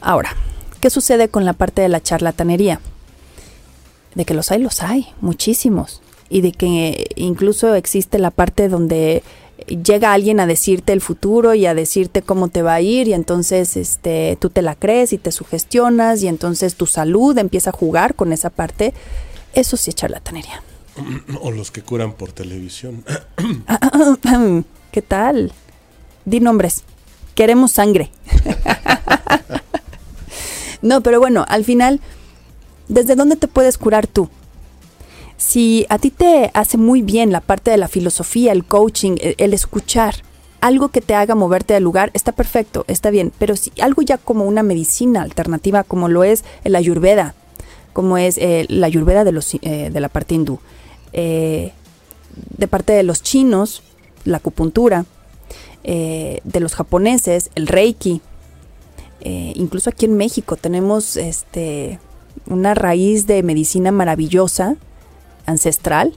Ahora, 0.00 0.36
¿qué 0.80 0.90
sucede 0.90 1.28
con 1.28 1.44
la 1.44 1.52
parte 1.52 1.82
de 1.82 1.88
la 1.88 2.02
charlatanería? 2.02 2.80
De 4.14 4.24
que 4.24 4.34
los 4.34 4.50
hay, 4.50 4.60
los 4.60 4.82
hay, 4.82 5.08
muchísimos. 5.20 6.02
Y 6.28 6.40
de 6.40 6.52
que 6.52 7.06
incluso 7.16 7.74
existe 7.74 8.18
la 8.18 8.30
parte 8.30 8.68
donde 8.68 9.22
llega 9.66 10.12
alguien 10.12 10.40
a 10.40 10.46
decirte 10.46 10.92
el 10.92 11.00
futuro 11.00 11.54
y 11.54 11.66
a 11.66 11.74
decirte 11.74 12.22
cómo 12.22 12.48
te 12.48 12.62
va 12.62 12.74
a 12.74 12.80
ir 12.80 13.08
y 13.08 13.12
entonces 13.12 13.76
este 13.76 14.36
tú 14.40 14.50
te 14.50 14.62
la 14.62 14.74
crees 14.74 15.12
y 15.12 15.18
te 15.18 15.32
sugestionas 15.32 16.22
y 16.22 16.28
entonces 16.28 16.74
tu 16.74 16.86
salud 16.86 17.36
empieza 17.38 17.70
a 17.70 17.72
jugar 17.72 18.14
con 18.14 18.32
esa 18.32 18.50
parte. 18.50 18.94
Eso 19.54 19.76
sí 19.76 19.90
es 19.90 19.96
charlatanería. 19.96 20.62
O 21.40 21.50
los 21.50 21.70
que 21.70 21.82
curan 21.82 22.12
por 22.12 22.32
televisión. 22.32 23.04
¿Qué 24.92 25.02
tal? 25.02 25.52
Di 26.24 26.40
nombres. 26.40 26.84
Queremos 27.34 27.72
sangre. 27.72 28.10
no, 30.82 31.02
pero 31.02 31.18
bueno, 31.18 31.44
al 31.48 31.64
final, 31.64 32.00
¿desde 32.88 33.16
dónde 33.16 33.36
te 33.36 33.48
puedes 33.48 33.78
curar 33.78 34.06
tú? 34.06 34.28
Si 35.42 35.86
a 35.88 35.98
ti 35.98 36.10
te 36.10 36.52
hace 36.54 36.78
muy 36.78 37.02
bien 37.02 37.32
la 37.32 37.40
parte 37.40 37.72
de 37.72 37.76
la 37.76 37.88
filosofía, 37.88 38.52
el 38.52 38.64
coaching, 38.64 39.16
e, 39.20 39.34
el, 39.38 39.52
escuchar, 39.52 40.14
algo 40.60 40.90
que 40.90 41.00
te 41.00 41.16
haga 41.16 41.34
moverte 41.34 41.74
del 41.74 41.82
lugar, 41.82 42.12
está 42.14 42.30
perfecto, 42.30 42.84
está 42.86 43.10
bien. 43.10 43.32
Pero 43.40 43.56
si 43.56 43.72
algo 43.80 44.02
ya 44.02 44.18
como 44.18 44.44
una 44.44 44.62
medicina 44.62 45.20
alternativa, 45.20 45.82
como 45.82 46.08
lo 46.08 46.22
es 46.22 46.44
el 46.62 46.76
ayurveda, 46.76 47.34
como 47.92 48.18
es 48.18 48.38
eh, 48.38 48.66
la 48.68 48.86
ayurveda 48.86 49.24
de, 49.24 49.32
los, 49.32 49.52
eh, 49.54 49.90
de 49.92 50.00
la 50.00 50.08
parte 50.08 50.36
hindú, 50.36 50.60
eh, 51.12 51.72
de 52.56 52.68
parte 52.68 52.92
de 52.92 53.02
los 53.02 53.20
chinos, 53.20 53.82
la 54.24 54.36
acupuntura, 54.36 55.06
eh, 55.82 56.40
de 56.44 56.60
los 56.60 56.76
japoneses, 56.76 57.50
el 57.56 57.66
reiki. 57.66 58.22
Incluso 59.24 59.90
aquí 59.90 60.06
en 60.06 60.16
México 60.16 60.56
tenemos 60.56 61.16
este, 61.16 61.98
una 62.46 62.74
raíz 62.74 63.26
de 63.26 63.42
medicina 63.42 63.90
maravillosa, 63.90 64.76
ancestral, 65.46 66.14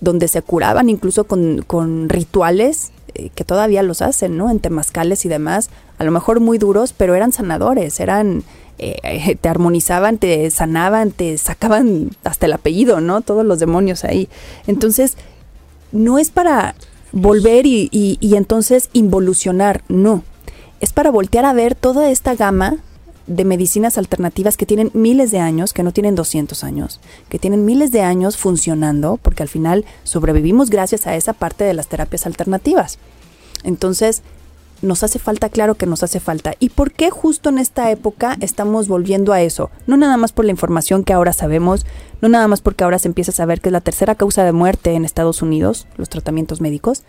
donde 0.00 0.28
se 0.28 0.42
curaban 0.42 0.88
incluso 0.88 1.24
con, 1.24 2.08
rituales 2.08 2.92
eh, 3.14 3.30
que 3.34 3.44
todavía 3.44 3.82
los 3.82 4.02
hacen, 4.02 4.36
¿no? 4.36 4.50
En 4.50 4.60
temazcales 4.60 5.24
y 5.24 5.28
demás, 5.28 5.70
a 5.98 6.04
lo 6.04 6.10
mejor 6.10 6.40
muy 6.40 6.58
duros, 6.58 6.92
pero 6.92 7.14
eran 7.14 7.32
sanadores, 7.32 8.00
eran, 8.00 8.42
te 8.76 9.48
armonizaban, 9.48 10.18
te 10.18 10.50
sanaban, 10.50 11.12
te 11.12 11.38
sacaban 11.38 12.10
hasta 12.24 12.46
el 12.46 12.52
apellido, 12.52 13.00
¿no? 13.00 13.20
Todos 13.20 13.46
los 13.46 13.60
demonios 13.60 14.04
ahí. 14.04 14.28
Entonces, 14.66 15.16
no 15.92 16.18
es 16.18 16.30
para 16.30 16.74
volver 17.12 17.66
y, 17.66 17.88
y, 17.92 18.36
entonces 18.36 18.90
involucionar, 18.92 19.82
no. 19.88 20.24
Es 20.80 20.92
para 20.92 21.10
voltear 21.10 21.44
a 21.44 21.52
ver 21.52 21.74
toda 21.74 22.10
esta 22.10 22.34
gama 22.34 22.78
de 23.26 23.44
medicinas 23.44 23.98
alternativas 23.98 24.56
que 24.56 24.66
tienen 24.66 24.90
miles 24.92 25.30
de 25.30 25.38
años, 25.38 25.72
que 25.72 25.82
no 25.82 25.92
tienen 25.92 26.14
200 26.14 26.62
años, 26.64 27.00
que 27.28 27.38
tienen 27.38 27.64
miles 27.64 27.90
de 27.90 28.02
años 28.02 28.36
funcionando, 28.36 29.18
porque 29.22 29.42
al 29.42 29.48
final 29.48 29.84
sobrevivimos 30.02 30.70
gracias 30.70 31.06
a 31.06 31.16
esa 31.16 31.32
parte 31.32 31.64
de 31.64 31.74
las 31.74 31.88
terapias 31.88 32.26
alternativas. 32.26 32.98
Entonces, 33.62 34.22
nos 34.82 35.02
hace 35.02 35.18
falta, 35.18 35.48
claro 35.48 35.74
que 35.76 35.86
nos 35.86 36.02
hace 36.02 36.20
falta. 36.20 36.54
¿Y 36.58 36.68
por 36.68 36.92
qué 36.92 37.10
justo 37.10 37.48
en 37.48 37.58
esta 37.58 37.90
época 37.90 38.36
estamos 38.40 38.86
volviendo 38.86 39.32
a 39.32 39.40
eso? 39.40 39.70
No 39.86 39.96
nada 39.96 40.16
más 40.16 40.32
por 40.32 40.44
la 40.44 40.50
información 40.50 41.04
que 41.04 41.12
ahora 41.12 41.32
sabemos, 41.32 41.86
no 42.20 42.28
nada 42.28 42.46
más 42.48 42.60
porque 42.60 42.84
ahora 42.84 42.98
se 42.98 43.08
empieza 43.08 43.30
a 43.30 43.34
saber 43.34 43.60
que 43.60 43.70
es 43.70 43.72
la 43.72 43.80
tercera 43.80 44.14
causa 44.14 44.44
de 44.44 44.52
muerte 44.52 44.92
en 44.92 45.04
Estados 45.04 45.40
Unidos, 45.40 45.86
los 45.96 46.10
tratamientos 46.10 46.60
médicos, 46.60 47.02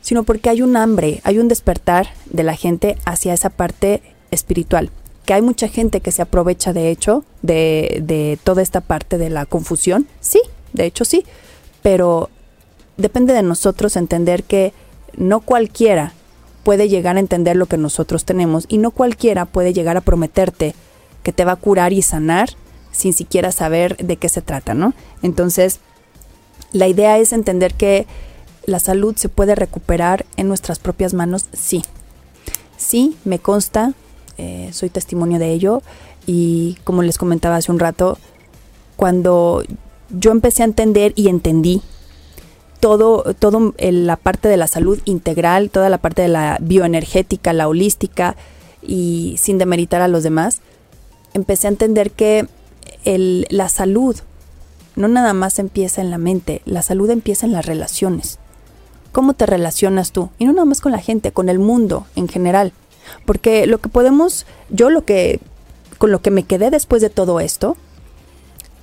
sino 0.00 0.24
porque 0.24 0.50
hay 0.50 0.62
un 0.62 0.76
hambre, 0.76 1.20
hay 1.24 1.38
un 1.38 1.48
despertar 1.48 2.08
de 2.26 2.42
la 2.42 2.56
gente 2.56 2.98
hacia 3.04 3.32
esa 3.32 3.50
parte 3.50 4.02
espiritual. 4.30 4.90
Que 5.24 5.34
hay 5.34 5.42
mucha 5.42 5.68
gente 5.68 6.00
que 6.00 6.12
se 6.12 6.22
aprovecha 6.22 6.72
de 6.72 6.90
hecho 6.90 7.24
de, 7.42 8.02
de 8.04 8.38
toda 8.42 8.62
esta 8.62 8.80
parte 8.80 9.18
de 9.18 9.30
la 9.30 9.46
confusión, 9.46 10.06
sí, 10.20 10.40
de 10.72 10.84
hecho 10.84 11.04
sí, 11.04 11.24
pero 11.82 12.30
depende 12.96 13.32
de 13.32 13.42
nosotros 13.42 13.96
entender 13.96 14.44
que 14.44 14.72
no 15.16 15.40
cualquiera 15.40 16.12
puede 16.62 16.88
llegar 16.88 17.16
a 17.16 17.20
entender 17.20 17.56
lo 17.56 17.66
que 17.66 17.76
nosotros 17.76 18.24
tenemos 18.24 18.64
y 18.68 18.78
no 18.78 18.90
cualquiera 18.90 19.44
puede 19.44 19.72
llegar 19.72 19.96
a 19.96 20.00
prometerte 20.00 20.74
que 21.22 21.32
te 21.32 21.44
va 21.44 21.52
a 21.52 21.56
curar 21.56 21.92
y 21.92 22.02
sanar 22.02 22.50
sin 22.90 23.12
siquiera 23.12 23.52
saber 23.52 23.96
de 23.98 24.16
qué 24.16 24.28
se 24.28 24.40
trata, 24.40 24.72
¿no? 24.74 24.94
Entonces, 25.22 25.80
la 26.72 26.88
idea 26.88 27.18
es 27.18 27.32
entender 27.32 27.74
que 27.74 28.06
la 28.66 28.78
salud 28.78 29.14
se 29.16 29.28
puede 29.28 29.54
recuperar 29.54 30.24
en 30.36 30.48
nuestras 30.48 30.78
propias 30.78 31.12
manos, 31.12 31.46
sí. 31.52 31.82
Sí, 32.76 33.16
me 33.24 33.38
consta, 33.38 33.92
eh, 34.38 34.70
soy 34.72 34.90
testimonio 34.90 35.38
de 35.38 35.52
ello 35.52 35.82
y 36.26 36.78
como 36.84 37.02
les 37.02 37.18
comentaba 37.18 37.56
hace 37.56 37.72
un 37.72 37.78
rato, 37.78 38.18
cuando 38.96 39.62
yo 40.10 40.30
empecé 40.30 40.62
a 40.62 40.66
entender 40.66 41.12
y 41.16 41.28
entendí 41.28 41.82
todo, 42.80 43.34
todo 43.34 43.74
la 43.78 44.16
parte 44.16 44.48
de 44.48 44.56
la 44.56 44.66
salud 44.66 45.00
integral, 45.04 45.70
toda 45.70 45.88
la 45.88 45.98
parte 45.98 46.22
de 46.22 46.28
la 46.28 46.58
bioenergética, 46.60 47.52
la 47.52 47.68
holística, 47.68 48.36
y 48.86 49.36
sin 49.38 49.58
demeritar 49.58 50.02
a 50.02 50.08
los 50.08 50.22
demás, 50.22 50.60
empecé 51.32 51.66
a 51.66 51.70
entender 51.70 52.10
que 52.10 52.46
la 53.04 53.68
salud 53.68 54.16
no 54.96 55.08
nada 55.08 55.32
más 55.32 55.58
empieza 55.58 56.00
en 56.00 56.10
la 56.10 56.18
mente, 56.18 56.62
la 56.64 56.82
salud 56.82 57.10
empieza 57.10 57.46
en 57.46 57.52
las 57.52 57.66
relaciones. 57.66 58.38
¿Cómo 59.12 59.34
te 59.34 59.46
relacionas 59.46 60.12
tú? 60.12 60.30
Y 60.38 60.44
no 60.44 60.52
nada 60.52 60.64
más 60.64 60.80
con 60.80 60.92
la 60.92 60.98
gente, 60.98 61.32
con 61.32 61.48
el 61.48 61.58
mundo 61.58 62.06
en 62.16 62.28
general. 62.28 62.72
Porque 63.24 63.66
lo 63.66 63.78
que 63.78 63.88
podemos, 63.88 64.46
yo 64.70 64.90
lo 64.90 65.04
que, 65.04 65.40
con 65.98 66.10
lo 66.10 66.20
que 66.20 66.30
me 66.30 66.44
quedé 66.44 66.70
después 66.70 67.02
de 67.02 67.10
todo 67.10 67.40
esto, 67.40 67.76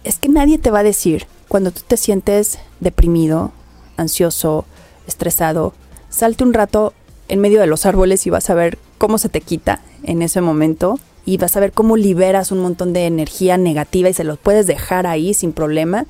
es 0.03 0.17
que 0.17 0.29
nadie 0.29 0.57
te 0.57 0.71
va 0.71 0.79
a 0.79 0.83
decir 0.83 1.27
cuando 1.47 1.71
tú 1.71 1.81
te 1.85 1.97
sientes 1.97 2.59
deprimido, 2.79 3.51
ansioso, 3.97 4.65
estresado, 5.07 5.73
salte 6.09 6.43
un 6.43 6.53
rato 6.53 6.93
en 7.27 7.39
medio 7.39 7.59
de 7.59 7.67
los 7.67 7.85
árboles 7.85 8.25
y 8.25 8.29
vas 8.29 8.49
a 8.49 8.55
ver 8.55 8.77
cómo 8.97 9.17
se 9.17 9.29
te 9.29 9.41
quita 9.41 9.81
en 10.03 10.21
ese 10.21 10.41
momento 10.41 10.99
y 11.25 11.37
vas 11.37 11.55
a 11.55 11.59
ver 11.59 11.71
cómo 11.71 11.97
liberas 11.97 12.51
un 12.51 12.59
montón 12.59 12.93
de 12.93 13.05
energía 13.05 13.57
negativa 13.57 14.09
y 14.09 14.13
se 14.13 14.23
los 14.23 14.39
puedes 14.39 14.67
dejar 14.67 15.07
ahí 15.07 15.33
sin 15.33 15.53
problema. 15.53 16.05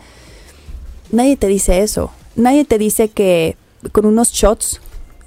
Nadie 1.12 1.38
te 1.38 1.48
dice 1.48 1.82
eso. 1.82 2.12
Nadie 2.36 2.66
te 2.66 2.78
dice 2.78 3.10
que 3.10 3.58
con 3.92 4.06
unos 4.06 4.32
shots 4.32 4.80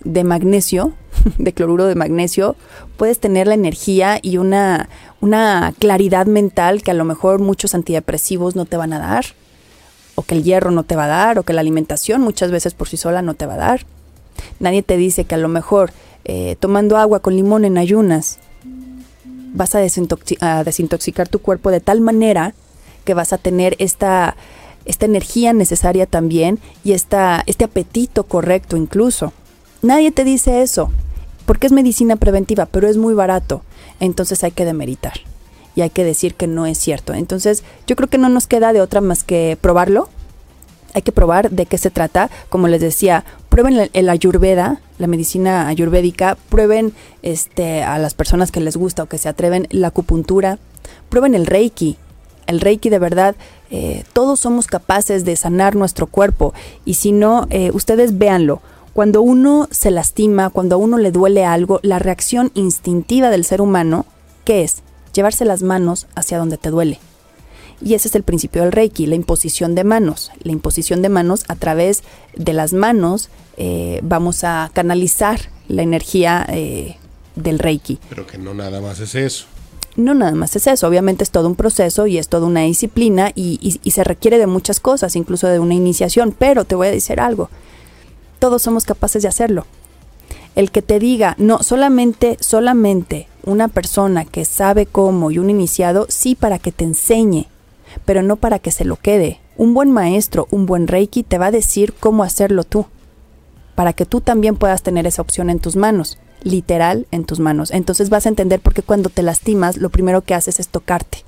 de 0.04 0.24
magnesio, 0.24 0.92
de 1.38 1.52
cloruro 1.52 1.86
de 1.86 1.94
magnesio, 1.94 2.56
puedes 2.96 3.18
tener 3.18 3.46
la 3.46 3.54
energía 3.54 4.18
y 4.22 4.38
una, 4.38 4.88
una 5.20 5.74
claridad 5.78 6.26
mental 6.26 6.82
que 6.82 6.90
a 6.90 6.94
lo 6.94 7.04
mejor 7.04 7.40
muchos 7.40 7.74
antidepresivos 7.74 8.56
no 8.56 8.64
te 8.64 8.76
van 8.76 8.92
a 8.92 8.98
dar 8.98 9.26
o 10.14 10.22
que 10.22 10.34
el 10.34 10.44
hierro 10.44 10.70
no 10.70 10.84
te 10.84 10.96
va 10.96 11.04
a 11.04 11.08
dar, 11.08 11.38
o 11.38 11.42
que 11.42 11.52
la 11.52 11.60
alimentación 11.60 12.20
muchas 12.20 12.50
veces 12.50 12.74
por 12.74 12.88
sí 12.88 12.96
sola 12.96 13.22
no 13.22 13.34
te 13.34 13.46
va 13.46 13.54
a 13.54 13.58
dar. 13.58 13.86
Nadie 14.60 14.82
te 14.82 14.96
dice 14.96 15.24
que 15.24 15.34
a 15.34 15.38
lo 15.38 15.48
mejor 15.48 15.92
eh, 16.24 16.56
tomando 16.60 16.96
agua 16.96 17.20
con 17.20 17.36
limón 17.36 17.64
en 17.64 17.78
ayunas 17.78 18.38
vas 19.52 19.74
a, 19.74 19.80
desintoxicar 19.80 21.28
tu 21.28 21.38
cuerpo 21.38 21.70
de 21.70 21.80
tal 21.80 22.00
manera 22.00 22.54
que 23.04 23.14
vas 23.14 23.32
a 23.32 23.38
tener 23.38 23.76
esta, 23.78 24.36
esta 24.84 25.06
energía 25.06 25.52
necesaria 25.52 26.06
también 26.06 26.58
y 26.82 26.92
esta, 26.92 27.42
este 27.46 27.64
apetito 27.64 28.24
correcto 28.24 28.76
incluso. 28.76 29.32
Nadie 29.82 30.10
te 30.10 30.24
dice 30.24 30.62
eso, 30.62 30.90
porque 31.46 31.66
es 31.66 31.72
medicina 31.72 32.16
preventiva, 32.16 32.66
pero 32.66 32.88
es 32.88 32.96
muy 32.96 33.14
barato, 33.14 33.62
entonces 34.00 34.44
hay 34.44 34.52
que 34.52 34.64
demeritar 34.64 35.14
y 35.76 35.82
hay 35.82 35.90
que 35.90 36.04
decir 36.04 36.34
que 36.34 36.46
no 36.46 36.66
es 36.66 36.78
cierto. 36.78 37.14
Entonces, 37.14 37.64
yo 37.86 37.96
creo 37.96 38.08
que 38.08 38.18
no 38.18 38.28
nos 38.28 38.46
queda 38.46 38.72
de 38.72 38.80
otra 38.80 39.00
más 39.00 39.24
que 39.24 39.58
probarlo. 39.60 40.08
Hay 40.94 41.02
que 41.02 41.12
probar 41.12 41.50
de 41.50 41.66
qué 41.66 41.78
se 41.78 41.90
trata. 41.90 42.30
Como 42.48 42.68
les 42.68 42.80
decía, 42.80 43.24
prueben 43.48 43.90
el, 43.92 44.08
ayurveda, 44.08 44.80
la 44.98 45.08
medicina 45.08 45.66
ayurvédica, 45.66 46.36
prueben 46.48 46.92
este, 47.22 47.82
a 47.82 47.98
las 47.98 48.14
personas 48.14 48.52
que 48.52 48.60
les 48.60 48.76
gusta 48.76 49.02
o 49.02 49.06
que 49.06 49.18
se 49.18 49.28
atreven 49.28 49.66
la 49.70 49.88
acupuntura, 49.88 50.58
prueben 51.08 51.34
el 51.34 51.46
reiki. 51.46 51.96
El 52.46 52.60
reiki 52.60 52.90
de 52.90 52.98
verdad, 52.98 53.34
eh, 53.70 54.04
todos 54.12 54.38
somos 54.38 54.66
capaces 54.66 55.24
de 55.24 55.34
sanar 55.34 55.74
nuestro 55.74 56.06
cuerpo 56.06 56.54
y 56.84 56.94
si 56.94 57.10
no, 57.10 57.46
eh, 57.50 57.70
ustedes 57.72 58.18
véanlo. 58.18 58.60
Cuando 58.94 59.20
uno 59.20 59.68
se 59.70 59.90
lastima, 59.90 60.48
cuando 60.48 60.76
a 60.76 60.78
uno 60.78 60.96
le 60.96 61.10
duele 61.10 61.44
algo, 61.44 61.80
la 61.82 61.98
reacción 61.98 62.50
instintiva 62.54 63.28
del 63.28 63.44
ser 63.44 63.60
humano, 63.60 64.06
¿qué 64.44 64.62
es? 64.64 64.82
llevarse 65.14 65.44
las 65.44 65.62
manos 65.62 66.06
hacia 66.14 66.38
donde 66.38 66.58
te 66.58 66.70
duele. 66.70 66.98
Y 67.80 67.94
ese 67.94 68.08
es 68.08 68.14
el 68.14 68.22
principio 68.22 68.62
del 68.62 68.72
Reiki, 68.72 69.06
la 69.06 69.14
imposición 69.14 69.74
de 69.74 69.84
manos. 69.84 70.30
La 70.42 70.52
imposición 70.52 71.02
de 71.02 71.08
manos 71.08 71.44
a 71.48 71.56
través 71.56 72.02
de 72.34 72.52
las 72.52 72.72
manos 72.72 73.30
eh, 73.56 74.00
vamos 74.02 74.44
a 74.44 74.70
canalizar 74.72 75.40
la 75.68 75.82
energía 75.82 76.46
eh, 76.48 76.96
del 77.36 77.58
Reiki. 77.58 77.98
Pero 78.08 78.26
que 78.26 78.38
no 78.38 78.54
nada 78.54 78.80
más 78.80 79.00
es 79.00 79.14
eso. 79.14 79.46
No 79.96 80.14
nada 80.14 80.32
más 80.32 80.56
es 80.56 80.66
eso, 80.66 80.88
obviamente 80.88 81.22
es 81.22 81.30
todo 81.30 81.46
un 81.46 81.54
proceso 81.54 82.08
y 82.08 82.18
es 82.18 82.28
toda 82.28 82.48
una 82.48 82.62
disciplina 82.62 83.30
y, 83.32 83.78
y 83.80 83.90
se 83.92 84.02
requiere 84.02 84.38
de 84.38 84.48
muchas 84.48 84.80
cosas, 84.80 85.14
incluso 85.14 85.46
de 85.46 85.60
una 85.60 85.74
iniciación, 85.74 86.34
pero 86.36 86.64
te 86.64 86.74
voy 86.74 86.88
a 86.88 86.90
decir 86.90 87.20
algo, 87.20 87.48
todos 88.44 88.60
somos 88.60 88.84
capaces 88.84 89.22
de 89.22 89.28
hacerlo 89.28 89.64
el 90.54 90.70
que 90.70 90.82
te 90.82 90.98
diga, 90.98 91.34
no, 91.38 91.62
solamente, 91.62 92.36
solamente 92.40 93.26
una 93.42 93.68
persona 93.68 94.26
que 94.26 94.44
sabe 94.44 94.84
cómo 94.84 95.30
y 95.30 95.38
un 95.38 95.48
iniciado, 95.48 96.04
sí 96.10 96.34
para 96.34 96.58
que 96.58 96.70
te 96.70 96.84
enseñe, 96.84 97.46
pero 98.04 98.22
no 98.22 98.36
para 98.36 98.58
que 98.58 98.70
se 98.70 98.84
lo 98.84 98.96
quede. 98.96 99.40
Un 99.56 99.72
buen 99.72 99.90
maestro, 99.90 100.46
un 100.50 100.66
buen 100.66 100.88
reiki 100.88 101.22
te 101.22 101.38
va 101.38 101.46
a 101.46 101.50
decir 101.50 101.94
cómo 101.98 102.22
hacerlo 102.22 102.64
tú, 102.64 102.84
para 103.74 103.94
que 103.94 104.04
tú 104.04 104.20
también 104.20 104.56
puedas 104.56 104.82
tener 104.82 105.06
esa 105.06 105.22
opción 105.22 105.48
en 105.48 105.58
tus 105.58 105.74
manos, 105.74 106.18
literal 106.42 107.06
en 107.12 107.24
tus 107.24 107.40
manos. 107.40 107.70
Entonces 107.70 108.10
vas 108.10 108.26
a 108.26 108.28
entender 108.28 108.60
por 108.60 108.74
qué 108.74 108.82
cuando 108.82 109.08
te 109.08 109.22
lastimas, 109.22 109.78
lo 109.78 109.88
primero 109.88 110.20
que 110.20 110.34
haces 110.34 110.60
es 110.60 110.68
tocarte. 110.68 111.24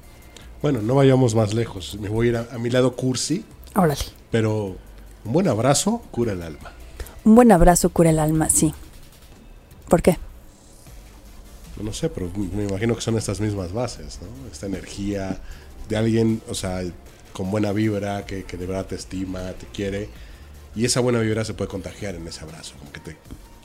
Bueno, 0.61 0.83
no 0.83 0.95
vayamos 0.95 1.35
más 1.35 1.55
lejos. 1.55 1.97
Me 1.99 2.11
voy 2.11 2.27
a 2.27 2.31
ir 2.31 2.37
a, 2.37 2.59
mi 2.59 2.69
lado 2.69 2.95
cursi. 2.95 3.45
Órale. 3.75 3.97
Pero 4.31 4.77
un 5.25 5.33
buen 5.33 5.49
abrazo 5.49 6.03
cura 6.11 6.33
el 6.33 6.43
alma. 6.43 6.76
Un 7.27 7.35
buen 7.35 7.51
abrazo 7.51 7.91
cura 7.91 8.11
el 8.11 8.21
alma, 8.21 8.49
sí. 8.51 8.73
¿Por 9.89 10.01
qué? 10.01 10.17
No 11.83 11.93
sé, 11.93 12.09
pero 12.09 12.31
me 12.55 12.63
imagino 12.63 12.95
que 12.95 13.01
son 13.01 13.19
estas 13.19 13.41
mismas 13.41 13.73
bases, 13.73 14.21
¿no? 14.23 14.29
Esta 14.49 14.67
energía 14.67 15.41
de 15.89 15.97
alguien, 15.97 16.41
o 16.49 16.55
sea, 16.55 16.85
con 17.33 17.51
buena 17.51 17.73
vibra, 17.73 18.25
que, 18.27 18.45
de 18.45 18.67
verdad 18.67 18.87
te 18.87 18.95
estima, 18.95 19.41
te 19.55 19.67
quiere. 19.67 20.09
Y 20.77 20.85
esa 20.85 21.01
buena 21.01 21.19
vibra 21.19 21.45
se 21.45 21.53
puede 21.53 21.69
contagiar 21.69 22.15
en 22.15 22.29
ese 22.29 22.45
abrazo, 22.45 22.75
como 22.79 22.93
que 22.93 23.01
te, 23.01 23.17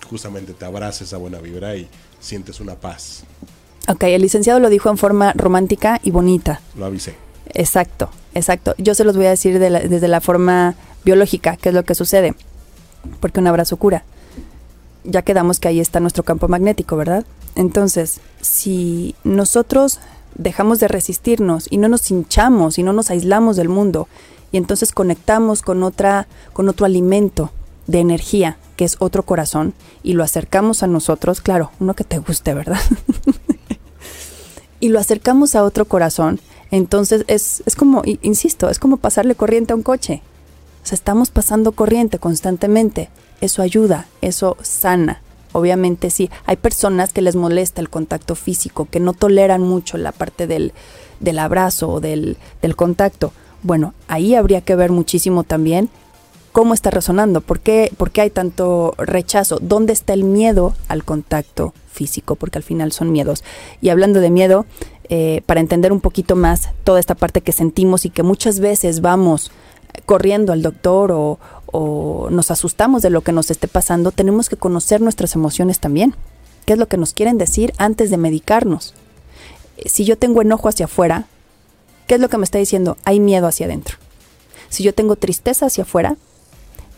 justamente 0.10 0.54
te 0.54 0.66
abraza 0.66 1.04
esa 1.04 1.18
buena 1.18 1.38
vibra 1.38 1.76
y 1.76 1.88
sientes 2.20 2.62
una 2.62 2.74
paz. 2.74 3.26
Ok, 3.88 4.06
el 4.06 4.24
licenciado 4.24 4.60
lo 4.60 4.70
dijo 4.72 4.90
en 4.90 4.98
forma 4.98 5.34
romántica 5.34 6.00
y 6.02 6.10
bonita. 6.10 6.62
Lo 6.76 6.86
avisé. 6.88 7.14
Exacto, 7.54 8.10
exacto. 8.34 8.74
Yo 8.80 8.96
se 8.96 9.04
los 9.04 9.16
voy 9.16 9.28
a 9.28 9.30
decir 9.30 9.60
desde 9.60 10.08
la 10.08 10.20
forma 10.20 10.74
biológica, 11.06 11.58
qué 11.58 11.70
es 11.70 11.76
lo 11.76 11.86
que 11.86 11.94
sucede. 11.94 12.34
Porque 13.20 13.40
un 13.40 13.48
abrazo 13.48 13.78
cura 13.78 14.04
ya 15.04 15.22
quedamos 15.22 15.60
que 15.60 15.68
ahí 15.68 15.80
está 15.80 16.00
nuestro 16.00 16.24
campo 16.24 16.48
magnético, 16.48 16.96
¿verdad? 16.96 17.26
Entonces, 17.56 18.22
si 18.42 19.16
nosotros 19.24 20.00
dejamos 20.36 20.80
de 20.80 20.88
resistirnos 20.88 21.68
y 21.70 21.78
no 21.78 21.88
nos 21.88 22.10
hinchamos 22.12 22.78
y 22.78 22.84
no 22.84 22.94
nos 22.94 23.10
aislamos 23.10 23.58
del 23.58 23.70
mundo 23.70 24.08
y 24.52 24.58
entonces 24.58 24.94
conectamos 24.94 25.62
con 25.62 25.84
otra 25.84 26.28
con 26.54 26.70
otro 26.70 26.86
alimento 26.86 27.52
de 27.88 28.00
energía, 28.00 28.58
que 28.78 28.86
es 28.86 28.96
otro 29.00 29.24
corazón 29.24 29.74
y 30.04 30.14
lo 30.14 30.24
acercamos 30.24 30.84
a 30.84 30.88
nosotros, 30.88 31.42
claro, 31.42 31.72
uno 31.80 31.94
que 31.96 32.04
te 32.04 32.20
guste, 32.20 32.54
¿verdad? 32.54 32.80
y 34.80 34.90
lo 34.90 35.00
acercamos 35.00 35.56
a 35.56 35.64
otro 35.64 35.86
corazón, 35.86 36.40
entonces 36.70 37.26
es, 37.28 37.64
es 37.66 37.76
como, 37.76 38.04
insisto, 38.06 38.70
es 38.70 38.80
como 38.80 38.98
pasarle 38.98 39.36
corriente 39.36 39.74
a 39.74 39.76
un 39.76 39.84
coche. 39.84 40.22
O 40.84 40.86
sea, 40.86 40.96
estamos 40.96 41.30
pasando 41.30 41.72
corriente 41.74 42.20
constantemente 42.20 43.10
eso 43.42 43.62
ayuda, 43.62 44.08
eso 44.22 44.56
sana. 44.62 45.22
Obviamente 45.52 46.12
sí, 46.12 46.30
hay 46.46 46.56
personas 46.56 47.12
que 47.12 47.22
les 47.22 47.36
molesta 47.36 47.82
el 47.82 47.90
contacto 47.90 48.36
físico, 48.36 48.88
que 48.90 49.02
no 49.02 49.14
toleran 49.14 49.62
mucho 49.62 49.98
la 49.98 50.14
parte 50.14 50.48
del, 50.48 50.72
abrazo 51.38 51.90
o 51.90 52.00
del, 52.00 52.38
del 52.62 52.76
contacto. 52.76 53.34
Bueno, 53.64 53.94
ahí 54.08 54.36
habría 54.36 54.62
que 54.62 54.76
ver 54.76 54.92
muchísimo 54.92 55.44
también 55.44 55.90
cómo 56.52 56.74
está 56.74 56.90
resonando, 56.90 57.42
¿Por 57.42 57.60
qué, 57.62 57.92
por 57.98 58.12
qué 58.12 58.22
hay 58.22 58.30
tanto 58.30 58.94
rechazo, 58.98 59.60
dónde 59.62 59.94
está 59.94 60.14
el 60.14 60.24
miedo 60.24 60.74
al 60.88 61.04
contacto 61.04 61.74
físico, 61.90 62.36
porque 62.36 62.60
al 62.60 62.64
final 62.64 62.92
son 62.92 63.12
miedos. 63.12 63.44
Y 63.82 63.90
hablando 63.90 64.20
de 64.20 64.30
miedo, 64.30 64.66
eh, 65.10 65.42
para 65.46 65.62
entender 65.62 65.92
un 65.92 66.02
poquito 66.02 66.36
más 66.36 66.70
toda 66.84 67.00
esta 67.00 67.16
parte 67.16 67.42
que 67.42 67.52
sentimos 67.52 68.06
y 68.06 68.10
que 68.10 68.24
muchas 68.24 68.60
veces 68.60 69.02
vamos 69.02 69.52
corriendo 70.06 70.54
al 70.54 70.62
doctor 70.62 71.12
o, 71.12 71.40
o 71.68 72.30
nos 72.30 72.52
asustamos 72.52 73.02
de 73.02 73.10
lo 73.10 73.22
que 73.22 73.32
nos 73.32 73.52
esté 73.52 73.68
pasando, 73.68 74.12
tenemos 74.12 74.50
que 74.50 74.58
conocer 74.58 75.02
nuestras 75.02 75.36
emociones 75.36 75.80
también. 75.80 76.16
¿Qué 76.66 76.74
es 76.74 76.80
lo 76.80 76.88
que 76.88 76.98
nos 76.98 77.14
quieren 77.14 77.38
decir 77.38 77.74
antes 77.78 78.10
de 78.12 78.18
medicarnos? 78.18 78.94
Si 79.86 80.06
yo 80.06 80.18
tengo 80.18 80.42
enojo 80.42 80.70
hacia 80.70 80.86
afuera, 80.86 81.26
¿qué 82.08 82.16
es 82.16 82.22
lo 82.22 82.30
que 82.30 82.38
me 82.38 82.44
está 82.44 82.60
diciendo? 82.60 82.98
Hay 83.04 83.20
miedo 83.20 83.48
hacia 83.48 83.66
adentro. 83.66 83.98
Si 84.70 84.84
yo 84.84 84.94
tengo 84.94 85.16
tristeza 85.16 85.66
hacia 85.66 85.84
afuera, 85.84 86.18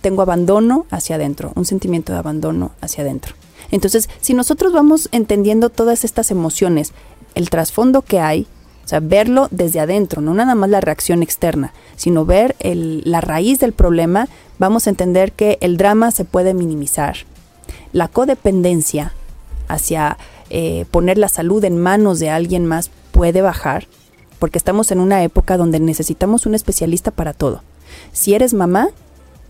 tengo 0.02 0.22
abandono 0.22 0.86
hacia 0.92 1.16
adentro, 1.16 1.54
un 1.56 1.66
sentimiento 1.66 2.12
de 2.12 2.20
abandono 2.20 2.72
hacia 2.82 3.04
adentro. 3.04 3.36
Entonces, 3.72 4.10
si 4.22 4.34
nosotros 4.34 4.74
vamos 4.74 5.08
entendiendo 5.12 5.70
todas 5.70 6.04
estas 6.04 6.30
emociones, 6.30 6.92
el 7.36 7.50
trasfondo 7.50 8.02
que 8.02 8.20
hay, 8.20 8.46
o 8.84 8.88
sea, 8.88 9.00
verlo 9.00 9.48
desde 9.52 9.80
adentro, 9.80 10.22
no 10.22 10.34
nada 10.34 10.56
más 10.56 10.70
la 10.70 10.82
reacción 10.82 11.24
externa, 11.24 11.74
sino 11.96 12.26
ver 12.26 12.56
la 12.62 13.22
raíz 13.22 13.60
del 13.60 13.74
problema, 13.74 14.28
vamos 14.60 14.88
a 14.88 14.90
entender 14.90 15.32
que 15.32 15.58
el 15.62 15.78
drama 15.78 16.12
se 16.12 16.26
puede 16.26 16.54
minimizar. 16.54 17.18
La 17.94 18.08
codependencia 18.08 19.14
hacia 19.68 20.18
eh, 20.50 20.86
poner 20.92 21.18
la 21.18 21.30
salud 21.30 21.64
en 21.64 21.80
manos 21.80 22.20
de 22.20 22.30
alguien 22.30 22.66
más 22.66 22.92
puede 23.12 23.42
bajar, 23.42 23.88
porque 24.40 24.58
estamos 24.58 24.92
en 24.92 25.00
una 25.00 25.24
época 25.24 25.56
donde 25.56 25.80
necesitamos 25.80 26.46
un 26.46 26.56
especialista 26.56 27.12
para 27.12 27.34
todo. 27.34 27.62
Si 28.12 28.34
eres 28.34 28.54
mamá, 28.54 28.90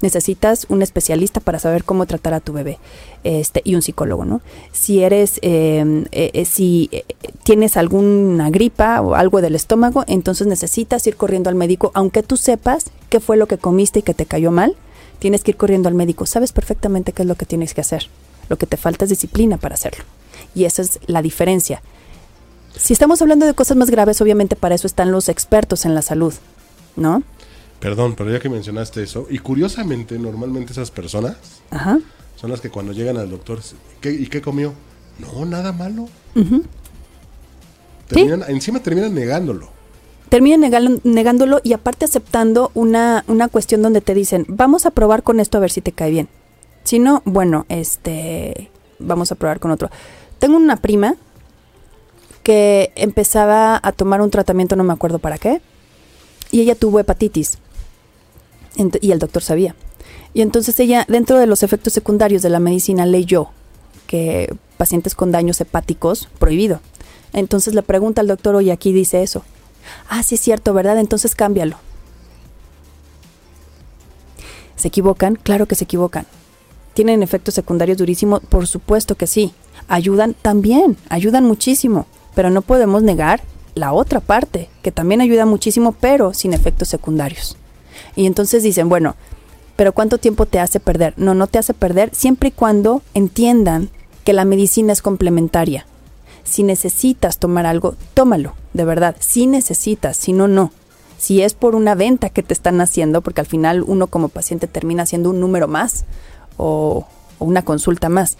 necesitas 0.03 0.67
un 0.69 0.81
especialista 0.83 1.39
para 1.39 1.57
saber 1.57 1.85
cómo 1.85 2.05
tratar 2.05 2.33
a 2.33 2.41
tu 2.41 2.51
bebé 2.53 2.77
este, 3.23 3.61
y 3.63 3.73
un 3.75 3.81
psicólogo, 3.81 4.25
¿no? 4.25 4.41
Si 4.73 5.01
eres, 5.01 5.39
em, 5.41 6.05
eh, 6.11 6.29
eh, 6.33 6.45
si 6.45 6.89
eh, 6.91 7.05
tienes 7.43 7.77
alguna 7.77 8.49
gripa 8.49 9.01
o 9.01 9.15
algo 9.15 9.41
del 9.41 9.55
estómago, 9.55 10.03
entonces 10.07 10.45
necesitas 10.45 11.07
ir 11.07 11.15
corriendo 11.15 11.49
al 11.49 11.55
médico, 11.55 11.91
aunque 11.95 12.21
tú 12.21 12.35
sepas 12.35 12.91
qué 13.09 13.19
fue 13.21 13.37
lo 13.37 13.47
que 13.47 13.57
comiste 13.57 13.99
y 13.99 14.01
que 14.03 14.13
te 14.13 14.25
cayó 14.25 14.51
mal, 14.51 14.75
tienes 15.19 15.41
que 15.43 15.51
ir 15.51 15.57
corriendo 15.57 15.87
al 15.87 15.95
médico, 15.95 16.25
sabes 16.25 16.51
perfectamente 16.51 17.13
qué 17.13 17.21
es 17.21 17.27
lo 17.27 17.35
que 17.35 17.45
tienes 17.45 17.73
que 17.73 17.81
hacer, 17.81 18.09
lo 18.49 18.57
que 18.57 18.67
te 18.67 18.75
falta 18.75 19.05
es 19.05 19.09
disciplina 19.09 19.57
para 19.57 19.75
hacerlo. 19.75 20.03
Y 20.53 20.65
esa 20.65 20.81
es 20.81 20.99
la 21.07 21.21
diferencia. 21.21 21.81
Si 22.75 22.91
estamos 22.91 23.21
hablando 23.21 23.45
de 23.45 23.53
cosas 23.53 23.77
más 23.77 23.89
graves, 23.89 24.19
obviamente 24.19 24.57
para 24.57 24.75
eso 24.75 24.85
están 24.85 25.11
los 25.11 25.29
expertos 25.29 25.85
en 25.85 25.95
la 25.95 26.01
salud, 26.01 26.33
¿no? 26.97 27.23
Perdón, 27.83 28.15
pero 28.15 28.31
ya 28.31 28.39
que 28.39 28.47
mencionaste 28.47 29.03
eso, 29.03 29.27
y 29.29 29.39
curiosamente, 29.39 30.17
normalmente 30.17 30.71
esas 30.71 30.89
personas 30.89 31.35
son 32.37 32.49
las 32.49 32.61
que 32.61 32.69
cuando 32.69 32.93
llegan 32.93 33.17
al 33.17 33.29
doctor, 33.29 33.59
¿y 34.03 34.27
qué 34.27 34.41
comió? 34.41 34.73
No, 35.19 35.43
nada 35.43 35.73
malo. 35.73 36.07
Encima 38.09 38.79
terminan 38.79 39.13
negándolo. 39.13 39.67
Terminan 40.29 41.01
negándolo 41.03 41.59
y 41.61 41.73
aparte 41.73 42.05
aceptando 42.05 42.71
una, 42.73 43.25
una 43.27 43.49
cuestión 43.49 43.81
donde 43.81 43.99
te 43.99 44.13
dicen, 44.13 44.45
vamos 44.47 44.85
a 44.85 44.91
probar 44.91 45.23
con 45.23 45.41
esto 45.41 45.57
a 45.57 45.61
ver 45.61 45.71
si 45.71 45.81
te 45.81 45.91
cae 45.91 46.09
bien. 46.09 46.29
Si 46.85 46.99
no, 46.99 47.21
bueno, 47.25 47.65
este, 47.67 48.71
vamos 48.97 49.33
a 49.33 49.35
probar 49.35 49.59
con 49.59 49.71
otro. 49.71 49.89
Tengo 50.39 50.55
una 50.55 50.77
prima 50.77 51.17
que 52.43 52.93
empezaba 52.95 53.77
a 53.83 53.91
tomar 53.91 54.21
un 54.21 54.31
tratamiento, 54.31 54.77
no 54.77 54.85
me 54.85 54.93
acuerdo 54.93 55.19
para 55.19 55.37
qué, 55.37 55.61
y 56.49 56.61
ella 56.61 56.75
tuvo 56.75 57.01
hepatitis 57.01 57.57
y 59.01 59.11
el 59.11 59.19
doctor 59.19 59.43
sabía. 59.43 59.75
Y 60.33 60.41
entonces 60.41 60.79
ella, 60.79 61.05
dentro 61.07 61.37
de 61.37 61.45
los 61.45 61.63
efectos 61.63 61.93
secundarios 61.93 62.41
de 62.41 62.49
la 62.49 62.59
medicina, 62.59 63.05
leyó 63.05 63.49
que 64.07 64.53
pacientes 64.77 65.15
con 65.15 65.31
daños 65.31 65.61
hepáticos, 65.61 66.27
prohibido. 66.39 66.81
Entonces 67.33 67.73
le 67.73 67.83
pregunta 67.83 68.21
al 68.21 68.27
doctor, 68.27 68.55
oye, 68.55 68.71
aquí 68.71 68.91
dice 68.91 69.23
eso. 69.23 69.43
Ah, 70.09 70.23
sí 70.23 70.35
es 70.35 70.41
cierto, 70.41 70.73
¿verdad? 70.73 70.99
Entonces 70.99 71.35
cámbialo. 71.35 71.77
¿Se 74.75 74.87
equivocan? 74.87 75.35
Claro 75.35 75.67
que 75.67 75.75
se 75.75 75.85
equivocan. 75.85 76.25
¿Tienen 76.93 77.23
efectos 77.23 77.53
secundarios 77.53 77.97
durísimos? 77.97 78.41
Por 78.49 78.67
supuesto 78.67 79.15
que 79.15 79.27
sí. 79.27 79.53
¿Ayudan? 79.87 80.35
También, 80.41 80.97
ayudan 81.09 81.45
muchísimo. 81.45 82.05
Pero 82.35 82.49
no 82.49 82.61
podemos 82.61 83.03
negar 83.03 83.41
la 83.75 83.93
otra 83.93 84.19
parte, 84.19 84.69
que 84.81 84.91
también 84.91 85.21
ayuda 85.21 85.45
muchísimo, 85.45 85.93
pero 85.99 86.33
sin 86.33 86.53
efectos 86.53 86.89
secundarios. 86.89 87.57
Y 88.15 88.25
entonces 88.25 88.63
dicen, 88.63 88.89
bueno, 88.89 89.15
pero 89.75 89.93
¿cuánto 89.93 90.17
tiempo 90.17 90.45
te 90.45 90.59
hace 90.59 90.79
perder? 90.79 91.13
No, 91.17 91.33
no 91.33 91.47
te 91.47 91.57
hace 91.59 91.73
perder 91.73 92.13
siempre 92.13 92.49
y 92.49 92.51
cuando 92.51 93.01
entiendan 93.13 93.89
que 94.23 94.33
la 94.33 94.45
medicina 94.45 94.93
es 94.93 95.01
complementaria. 95.01 95.85
Si 96.43 96.63
necesitas 96.63 97.37
tomar 97.37 97.65
algo, 97.65 97.95
tómalo, 98.13 98.53
de 98.73 98.85
verdad. 98.85 99.15
Si 99.19 99.47
necesitas, 99.47 100.17
si 100.17 100.33
no, 100.33 100.47
no. 100.47 100.71
Si 101.17 101.41
es 101.41 101.53
por 101.53 101.75
una 101.75 101.95
venta 101.95 102.29
que 102.29 102.43
te 102.43 102.53
están 102.53 102.81
haciendo, 102.81 103.21
porque 103.21 103.41
al 103.41 103.47
final 103.47 103.83
uno 103.85 104.07
como 104.07 104.29
paciente 104.29 104.67
termina 104.67 105.03
haciendo 105.03 105.29
un 105.29 105.39
número 105.39 105.67
más 105.67 106.03
o, 106.57 107.07
una 107.39 107.63
consulta 107.63 108.09
más. 108.09 108.37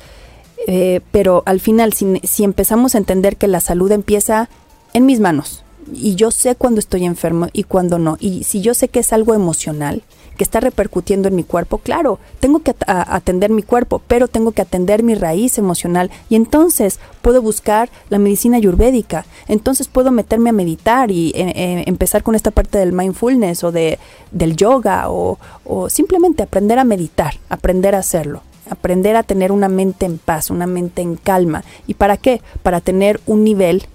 Eh, 0.68 1.02
pero 1.12 1.44
al 1.46 1.60
final, 1.60 1.94
si, 1.94 2.20
si 2.24 2.44
empezamos 2.44 2.96
a 2.96 2.98
entender 2.98 3.38
que 3.38 3.48
la 3.48 3.62
salud 3.62 3.92
empieza 3.92 4.50
en 4.94 5.06
mis 5.06 5.20
manos, 5.20 5.63
y 5.92 6.16
yo 6.16 6.32
sé 6.32 6.56
cuando 6.56 6.80
estoy 6.80 7.06
enfermo 7.06 7.48
y 7.54 7.64
cuando 7.64 8.00
no. 8.00 8.18
Y 8.20 8.44
si 8.44 8.62
yo 8.62 8.74
sé 8.74 8.88
que 8.88 9.00
es 9.00 9.14
algo 9.14 9.34
emocional, 9.34 10.04
que 10.38 10.44
está 10.44 10.60
repercutiendo 10.60 11.28
en 11.28 11.36
mi 11.36 11.44
cuerpo, 11.44 11.78
claro, 11.78 12.20
tengo 12.40 12.60
que 12.62 12.76
atender 12.88 13.52
mi 13.52 13.64
cuerpo, 13.64 14.02
pero 14.08 14.28
tengo 14.28 14.52
que 14.52 14.62
atender 14.62 15.04
mi 15.04 15.16
raíz 15.16 15.58
emocional 15.58 16.10
y 16.30 16.36
entonces 16.36 17.00
puedo 17.22 17.42
buscar 17.42 17.90
la 18.10 18.20
medicina 18.20 18.58
ayurvédica, 18.58 19.26
entonces 19.48 19.88
puedo 19.88 20.12
meterme 20.12 20.50
a 20.50 20.54
meditar 20.54 21.12
y 21.12 21.30
eh, 21.36 21.54
eh, 21.56 21.84
empezar 21.86 22.24
con 22.24 22.36
esta 22.36 22.52
parte 22.52 22.78
del 22.78 22.94
mindfulness 22.94 23.64
o 23.64 23.72
de, 23.72 24.00
del 24.32 24.56
yoga 24.56 25.10
o, 25.10 25.38
o 25.66 25.90
simplemente 25.90 26.44
aprender 26.44 26.80
a 26.80 26.84
meditar, 26.84 27.36
aprender 27.50 27.96
a 27.96 28.00
hacerlo 28.00 28.42
aprender 28.70 29.18
a 29.18 29.24
tener 29.24 29.52
una 29.52 29.68
mente 29.68 30.06
en 30.06 30.18
paz, 30.18 30.50
una 30.50 30.66
mente 30.66 31.02
en 31.02 31.16
calma. 31.18 31.64
¿Y 31.86 31.96
para 31.96 32.18
qué? 32.18 32.42
Para 32.64 32.80
tener 32.80 33.20
un 33.26 33.44
nivel 33.44 33.88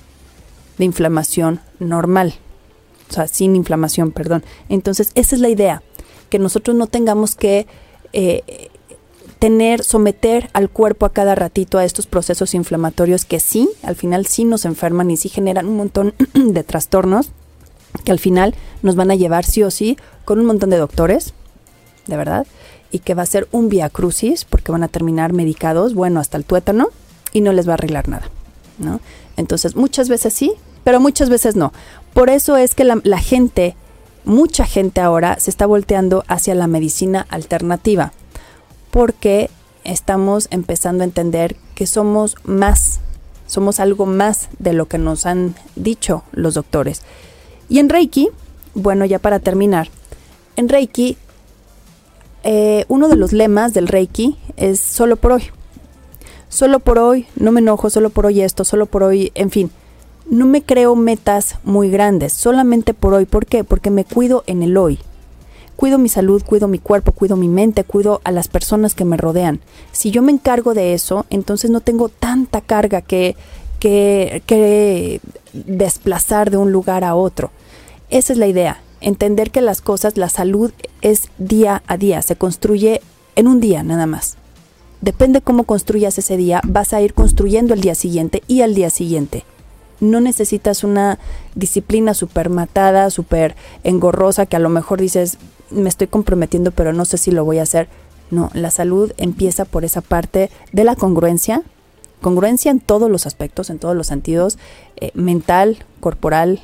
de 0.78 0.84
inflamación 0.84 1.60
normal. 1.78 2.34
O 3.10 3.12
sea, 3.12 3.26
sin 3.26 3.56
inflamación, 3.56 4.12
perdón. 4.12 4.44
Entonces, 4.68 5.12
esa 5.14 5.34
es 5.34 5.40
la 5.40 5.48
idea, 5.48 5.82
que 6.30 6.38
nosotros 6.38 6.76
no 6.76 6.86
tengamos 6.86 7.34
que 7.34 7.66
eh, 8.12 8.70
tener, 9.38 9.84
someter 9.84 10.50
al 10.52 10.68
cuerpo 10.68 11.06
a 11.06 11.12
cada 11.12 11.34
ratito 11.34 11.78
a 11.78 11.84
estos 11.84 12.06
procesos 12.06 12.54
inflamatorios 12.54 13.24
que 13.24 13.40
sí, 13.40 13.68
al 13.82 13.96
final 13.96 14.26
sí 14.26 14.44
nos 14.44 14.64
enferman 14.64 15.10
y 15.10 15.16
sí 15.16 15.28
generan 15.28 15.66
un 15.66 15.76
montón 15.76 16.14
de 16.34 16.64
trastornos 16.64 17.30
que 18.04 18.12
al 18.12 18.18
final 18.18 18.54
nos 18.82 18.96
van 18.96 19.10
a 19.10 19.14
llevar 19.14 19.44
sí 19.44 19.62
o 19.62 19.70
sí 19.70 19.96
con 20.24 20.38
un 20.38 20.46
montón 20.46 20.70
de 20.70 20.76
doctores, 20.76 21.34
de 22.06 22.16
verdad, 22.16 22.46
y 22.90 23.00
que 23.00 23.14
va 23.14 23.22
a 23.22 23.26
ser 23.26 23.48
un 23.52 23.68
via 23.68 23.90
crucis 23.90 24.44
porque 24.44 24.72
van 24.72 24.82
a 24.82 24.88
terminar 24.88 25.32
medicados, 25.32 25.94
bueno, 25.94 26.20
hasta 26.20 26.36
el 26.36 26.44
tuétano 26.44 26.88
y 27.32 27.40
no 27.40 27.52
les 27.52 27.66
va 27.66 27.72
a 27.72 27.74
arreglar 27.74 28.08
nada, 28.08 28.30
¿no? 28.78 29.00
Entonces, 29.36 29.76
muchas 29.76 30.08
veces 30.08 30.32
sí, 30.32 30.52
pero 30.84 31.00
muchas 31.00 31.28
veces 31.28 31.56
no. 31.56 31.72
Por 32.14 32.30
eso 32.30 32.56
es 32.56 32.74
que 32.74 32.84
la, 32.84 33.18
gente, 33.18 33.76
mucha 34.24 34.64
gente 34.64 35.00
ahora 35.00 35.38
se 35.38 35.50
está 35.50 35.66
volteando 35.66 36.24
hacia 36.26 36.54
la 36.54 36.66
medicina 36.66 37.26
alternativa, 37.30 38.12
porque 38.90 39.50
estamos 39.84 40.48
empezando 40.50 41.02
a 41.02 41.06
entender 41.06 41.56
que 41.74 41.86
somos 41.86 42.36
más, 42.44 43.00
somos 43.46 43.78
algo 43.80 44.06
más 44.06 44.48
de 44.58 44.72
lo 44.72 44.88
que 44.88 44.98
nos 44.98 45.26
han 45.26 45.54
dicho 45.76 46.24
los 46.32 46.54
doctores. 46.54 47.02
Y 47.68 47.78
en 47.78 47.88
Reiki, 47.88 48.30
bueno, 48.74 49.04
ya 49.04 49.18
para 49.18 49.38
terminar, 49.38 49.88
en 50.56 50.68
Reiki, 50.68 51.16
eh, 52.42 52.84
uno 52.88 53.08
de 53.08 53.16
los 53.16 53.32
lemas 53.32 53.74
del 53.74 53.86
Reiki 53.88 54.36
es 54.56 54.80
solo 54.80 55.16
por 55.16 55.32
hoy. 55.32 55.44
Solo 56.48 56.80
por 56.80 56.98
hoy, 56.98 57.26
no 57.36 57.52
me 57.52 57.60
enojo, 57.60 57.90
solo 57.90 58.10
por 58.10 58.26
hoy 58.26 58.40
esto, 58.40 58.64
solo 58.64 58.86
por 58.86 59.02
hoy, 59.02 59.30
en 59.34 59.50
fin 59.50 59.70
no 60.30 60.46
me 60.46 60.62
creo 60.62 60.94
metas 60.94 61.56
muy 61.64 61.90
grandes, 61.90 62.32
solamente 62.32 62.94
por 62.94 63.14
hoy. 63.14 63.24
¿Por 63.24 63.46
qué? 63.46 63.64
Porque 63.64 63.90
me 63.90 64.04
cuido 64.04 64.44
en 64.46 64.62
el 64.62 64.76
hoy. 64.76 64.98
Cuido 65.76 65.98
mi 65.98 66.08
salud, 66.08 66.42
cuido 66.44 66.68
mi 66.68 66.78
cuerpo, 66.78 67.12
cuido 67.12 67.36
mi 67.36 67.48
mente, 67.48 67.84
cuido 67.84 68.20
a 68.24 68.32
las 68.32 68.48
personas 68.48 68.94
que 68.94 69.04
me 69.04 69.16
rodean. 69.16 69.60
Si 69.92 70.10
yo 70.10 70.22
me 70.22 70.32
encargo 70.32 70.74
de 70.74 70.92
eso, 70.92 71.24
entonces 71.30 71.70
no 71.70 71.80
tengo 71.80 72.08
tanta 72.08 72.60
carga 72.60 73.00
que, 73.00 73.36
que, 73.78 74.42
que 74.46 75.20
desplazar 75.52 76.50
de 76.50 76.56
un 76.56 76.72
lugar 76.72 77.04
a 77.04 77.14
otro. 77.14 77.50
Esa 78.10 78.32
es 78.32 78.38
la 78.38 78.48
idea, 78.48 78.82
entender 79.00 79.50
que 79.50 79.60
las 79.60 79.80
cosas, 79.80 80.16
la 80.16 80.28
salud 80.28 80.72
es 81.00 81.28
día 81.38 81.82
a 81.86 81.96
día, 81.96 82.22
se 82.22 82.34
construye 82.34 83.00
en 83.36 83.46
un 83.46 83.60
día 83.60 83.84
nada 83.84 84.06
más. 84.06 84.36
Depende 85.00 85.42
cómo 85.42 85.62
construyas 85.62 86.18
ese 86.18 86.36
día, 86.36 86.60
vas 86.66 86.92
a 86.92 87.00
ir 87.00 87.14
construyendo 87.14 87.72
el 87.72 87.80
día 87.80 87.94
siguiente 87.94 88.42
y 88.48 88.62
al 88.62 88.74
día 88.74 88.90
siguiente 88.90 89.44
no 90.00 90.20
necesitas 90.20 90.84
una 90.84 91.18
disciplina 91.54 92.14
súper 92.14 92.50
matada, 92.50 93.10
súper 93.10 93.56
engorrosa, 93.84 94.46
que 94.46 94.56
a 94.56 94.60
lo 94.60 94.68
mejor 94.68 95.00
dices, 95.00 95.38
me 95.70 95.88
estoy 95.88 96.06
comprometiendo, 96.06 96.70
pero 96.70 96.92
no 96.92 97.04
sé 97.04 97.18
si 97.18 97.30
lo 97.30 97.44
voy 97.44 97.58
a 97.58 97.62
hacer. 97.62 97.88
No, 98.30 98.50
la 98.52 98.70
salud 98.70 99.12
empieza 99.16 99.64
por 99.64 99.84
esa 99.84 100.00
parte 100.00 100.50
de 100.72 100.84
la 100.84 100.96
congruencia, 100.96 101.62
congruencia 102.20 102.70
en 102.70 102.80
todos 102.80 103.10
los 103.10 103.26
aspectos, 103.26 103.70
en 103.70 103.78
todos 103.78 103.96
los 103.96 104.06
sentidos, 104.06 104.58
eh, 104.96 105.10
mental, 105.14 105.84
corporal, 106.00 106.60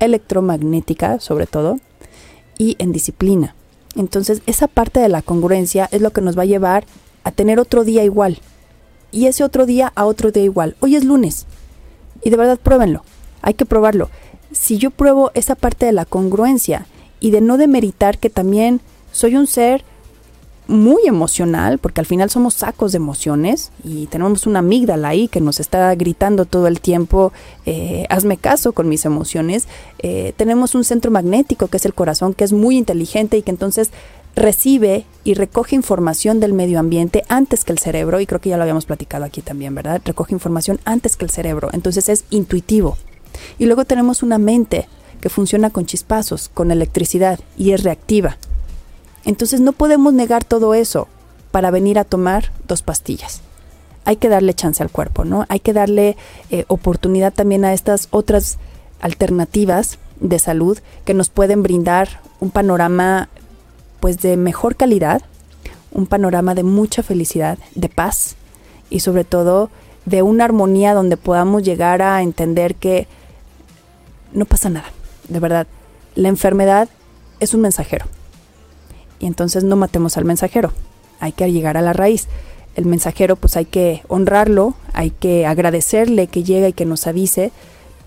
electromagnética 0.00 1.18
sobre 1.18 1.46
todo, 1.46 1.78
y 2.56 2.76
en 2.78 2.92
disciplina. 2.92 3.54
Entonces, 3.96 4.42
esa 4.46 4.68
parte 4.68 5.00
de 5.00 5.08
la 5.08 5.22
congruencia 5.22 5.88
es 5.90 6.02
lo 6.02 6.12
que 6.12 6.20
nos 6.20 6.38
va 6.38 6.42
a 6.42 6.46
llevar 6.46 6.84
a 7.24 7.32
tener 7.32 7.58
otro 7.58 7.84
día 7.84 8.04
igual. 8.04 8.38
Y 9.10 9.26
ese 9.26 9.42
otro 9.42 9.66
día 9.66 9.92
a 9.96 10.04
otro 10.04 10.30
día 10.30 10.44
igual. 10.44 10.76
Hoy 10.80 10.94
es 10.94 11.04
lunes. 11.04 11.46
Y 12.22 12.30
de 12.30 12.36
verdad 12.36 12.58
pruébenlo. 12.58 13.02
Hay 13.42 13.54
que 13.54 13.66
probarlo. 13.66 14.10
Si 14.52 14.78
yo 14.78 14.90
pruebo 14.90 15.30
esa 15.34 15.54
parte 15.54 15.86
de 15.86 15.92
la 15.92 16.04
congruencia 16.04 16.86
y 17.20 17.30
de 17.30 17.40
no 17.40 17.56
demeritar 17.56 18.18
que 18.18 18.30
también 18.30 18.80
soy 19.12 19.36
un 19.36 19.46
ser 19.46 19.84
muy 20.68 21.06
emocional, 21.06 21.78
porque 21.78 22.00
al 22.00 22.06
final 22.06 22.28
somos 22.28 22.52
sacos 22.52 22.92
de 22.92 22.96
emociones 22.96 23.72
y 23.82 24.06
tenemos 24.06 24.46
una 24.46 24.58
amígdala 24.58 25.08
ahí 25.08 25.26
que 25.26 25.40
nos 25.40 25.60
está 25.60 25.94
gritando 25.94 26.44
todo 26.44 26.66
el 26.66 26.82
tiempo, 26.82 27.32
eh, 27.64 28.04
hazme 28.10 28.36
caso 28.36 28.72
con 28.72 28.86
mis 28.86 29.06
emociones. 29.06 29.66
Eh, 30.00 30.34
tenemos 30.36 30.74
un 30.74 30.84
centro 30.84 31.10
magnético 31.10 31.68
que 31.68 31.78
es 31.78 31.86
el 31.86 31.94
corazón, 31.94 32.34
que 32.34 32.44
es 32.44 32.52
muy 32.52 32.76
inteligente 32.76 33.38
y 33.38 33.42
que 33.42 33.50
entonces 33.50 33.90
recibe 34.38 35.04
y 35.24 35.34
recoge 35.34 35.76
información 35.76 36.40
del 36.40 36.52
medio 36.52 36.78
ambiente 36.78 37.24
antes 37.28 37.64
que 37.64 37.72
el 37.72 37.78
cerebro, 37.78 38.20
y 38.20 38.26
creo 38.26 38.40
que 38.40 38.48
ya 38.48 38.56
lo 38.56 38.62
habíamos 38.62 38.86
platicado 38.86 39.24
aquí 39.24 39.42
también, 39.42 39.74
¿verdad? 39.74 40.00
Recoge 40.04 40.34
información 40.34 40.80
antes 40.84 41.16
que 41.16 41.24
el 41.24 41.30
cerebro, 41.30 41.70
entonces 41.72 42.08
es 42.08 42.24
intuitivo. 42.30 42.96
Y 43.58 43.66
luego 43.66 43.84
tenemos 43.84 44.22
una 44.22 44.38
mente 44.38 44.88
que 45.20 45.28
funciona 45.28 45.70
con 45.70 45.86
chispazos, 45.86 46.48
con 46.48 46.70
electricidad 46.70 47.40
y 47.56 47.72
es 47.72 47.82
reactiva. 47.82 48.38
Entonces 49.24 49.60
no 49.60 49.72
podemos 49.72 50.12
negar 50.12 50.44
todo 50.44 50.74
eso 50.74 51.08
para 51.50 51.70
venir 51.70 51.98
a 51.98 52.04
tomar 52.04 52.52
dos 52.66 52.82
pastillas. 52.82 53.42
Hay 54.04 54.16
que 54.16 54.28
darle 54.28 54.54
chance 54.54 54.82
al 54.82 54.90
cuerpo, 54.90 55.24
¿no? 55.24 55.44
Hay 55.48 55.60
que 55.60 55.72
darle 55.72 56.16
eh, 56.50 56.64
oportunidad 56.68 57.32
también 57.32 57.64
a 57.64 57.74
estas 57.74 58.08
otras 58.10 58.58
alternativas 59.00 59.98
de 60.20 60.38
salud 60.38 60.78
que 61.04 61.14
nos 61.14 61.28
pueden 61.28 61.62
brindar 61.62 62.20
un 62.40 62.50
panorama 62.50 63.28
pues 64.00 64.18
de 64.18 64.36
mejor 64.36 64.76
calidad, 64.76 65.22
un 65.92 66.06
panorama 66.06 66.54
de 66.54 66.62
mucha 66.62 67.02
felicidad, 67.02 67.58
de 67.74 67.88
paz 67.88 68.36
y 68.90 69.00
sobre 69.00 69.24
todo 69.24 69.70
de 70.04 70.22
una 70.22 70.44
armonía 70.44 70.94
donde 70.94 71.16
podamos 71.16 71.62
llegar 71.62 72.02
a 72.02 72.22
entender 72.22 72.74
que 72.74 73.06
no 74.32 74.44
pasa 74.44 74.70
nada, 74.70 74.90
de 75.28 75.40
verdad. 75.40 75.66
La 76.14 76.28
enfermedad 76.28 76.88
es 77.40 77.54
un 77.54 77.60
mensajero 77.60 78.06
y 79.18 79.26
entonces 79.26 79.64
no 79.64 79.76
matemos 79.76 80.16
al 80.16 80.24
mensajero, 80.24 80.72
hay 81.20 81.32
que 81.32 81.50
llegar 81.52 81.76
a 81.76 81.82
la 81.82 81.92
raíz. 81.92 82.28
El 82.74 82.86
mensajero 82.86 83.34
pues 83.34 83.56
hay 83.56 83.64
que 83.64 84.02
honrarlo, 84.08 84.74
hay 84.92 85.10
que 85.10 85.46
agradecerle 85.46 86.28
que 86.28 86.44
llega 86.44 86.68
y 86.68 86.72
que 86.72 86.84
nos 86.84 87.06
avise, 87.06 87.50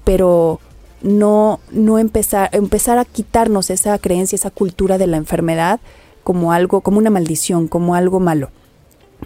pero 0.05 0.59
no, 1.01 1.59
no 1.71 1.99
empezar, 1.99 2.49
empezar 2.51 2.97
a 2.97 3.05
quitarnos 3.05 3.69
esa 3.69 3.97
creencia, 3.97 4.35
esa 4.35 4.51
cultura 4.51 4.97
de 4.97 5.07
la 5.07 5.17
enfermedad 5.17 5.79
como 6.23 6.51
algo, 6.51 6.81
como 6.81 6.97
una 6.97 7.09
maldición, 7.09 7.67
como 7.67 7.95
algo 7.95 8.19
malo. 8.19 8.49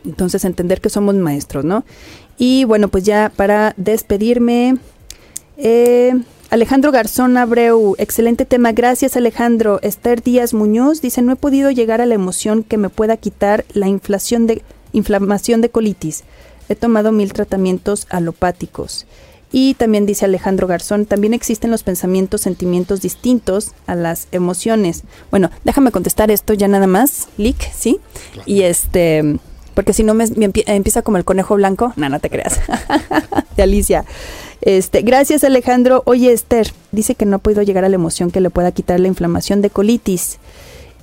Entonces 0.06 0.45
entender 0.45 0.81
que 0.81 0.89
somos 0.89 1.15
maestros, 1.15 1.65
¿no? 1.65 1.85
Y 2.38 2.65
bueno, 2.65 2.89
pues 2.89 3.03
ya 3.03 3.31
para 3.35 3.73
despedirme, 3.77 4.77
eh, 5.57 6.14
Alejandro 6.49 6.91
Garzón 6.91 7.38
Abreu, 7.38 7.95
excelente 7.97 8.45
tema. 8.45 8.72
Gracias, 8.72 9.15
Alejandro. 9.18 9.80
Esther 9.81 10.22
Díaz 10.22 10.53
Muñoz 10.53 11.02
dice: 11.02 11.22
No 11.22 11.34
he 11.34 11.38
podido 11.38 11.72
llegar 11.72 12.02
a 12.02 12.06
la 12.06 12.15
emoción 12.15 12.64
que 12.64 12.77
me 12.77 12.89
pueda 12.89 13.18
quitar 13.18 13.65
la 13.73 13.88
inflación 13.88 14.47
de, 14.47 14.61
inflamación 14.93 15.61
de 15.61 15.69
colitis. 15.69 16.23
He 16.69 16.76
tomado 16.76 17.11
mil 17.11 17.34
tratamientos 17.34 18.07
alopáticos. 18.10 19.06
Y 19.57 19.73
también 19.76 20.06
dice 20.06 20.26
Alejandro 20.26 20.68
Garzón, 20.68 21.06
también 21.06 21.34
existen 21.34 21.72
los 21.72 21.84
pensamientos, 21.84 22.41
sentimientos 22.41 22.99
distintos 22.99 23.72
a 23.88 23.95
las 23.95 24.27
emociones. 24.34 25.03
Bueno, 25.32 25.49
déjame 25.64 25.91
contestar 25.91 26.30
esto 26.30 26.53
ya 26.53 26.68
nada 26.68 26.88
más, 26.88 27.30
Lick, 27.38 27.72
¿sí? 27.73 28.02
Y 28.45 28.64
este, 28.64 29.40
porque 29.73 29.94
si 29.94 30.03
no 30.03 30.14
me, 30.14 30.26
empieza 30.26 31.03
como 31.03 31.15
el 31.15 31.23
conejo 31.23 31.56
blanco. 31.56 31.94
No, 31.95 32.10
no 32.10 32.19
te 32.19 32.30
creas. 32.30 32.60
de 33.56 33.64
Alicia. 33.64 34.03
Este, 34.60 35.03
gracias 35.03 35.45
Alejandro. 35.45 36.03
Oye 36.06 36.34
Esther, 36.34 36.73
dice 36.91 37.15
que 37.15 37.26
no 37.26 37.38
ha 37.38 37.40
podido 37.40 37.61
llegar 37.61 37.86
a 37.86 37.90
la 37.90 37.95
emoción 37.95 38.32
que 38.32 38.41
le 38.41 38.49
pueda 38.49 38.73
quitar 38.73 38.99
la 38.99 39.07
inflamación 39.07 39.61
de 39.61 39.69
colitis. 39.69 40.38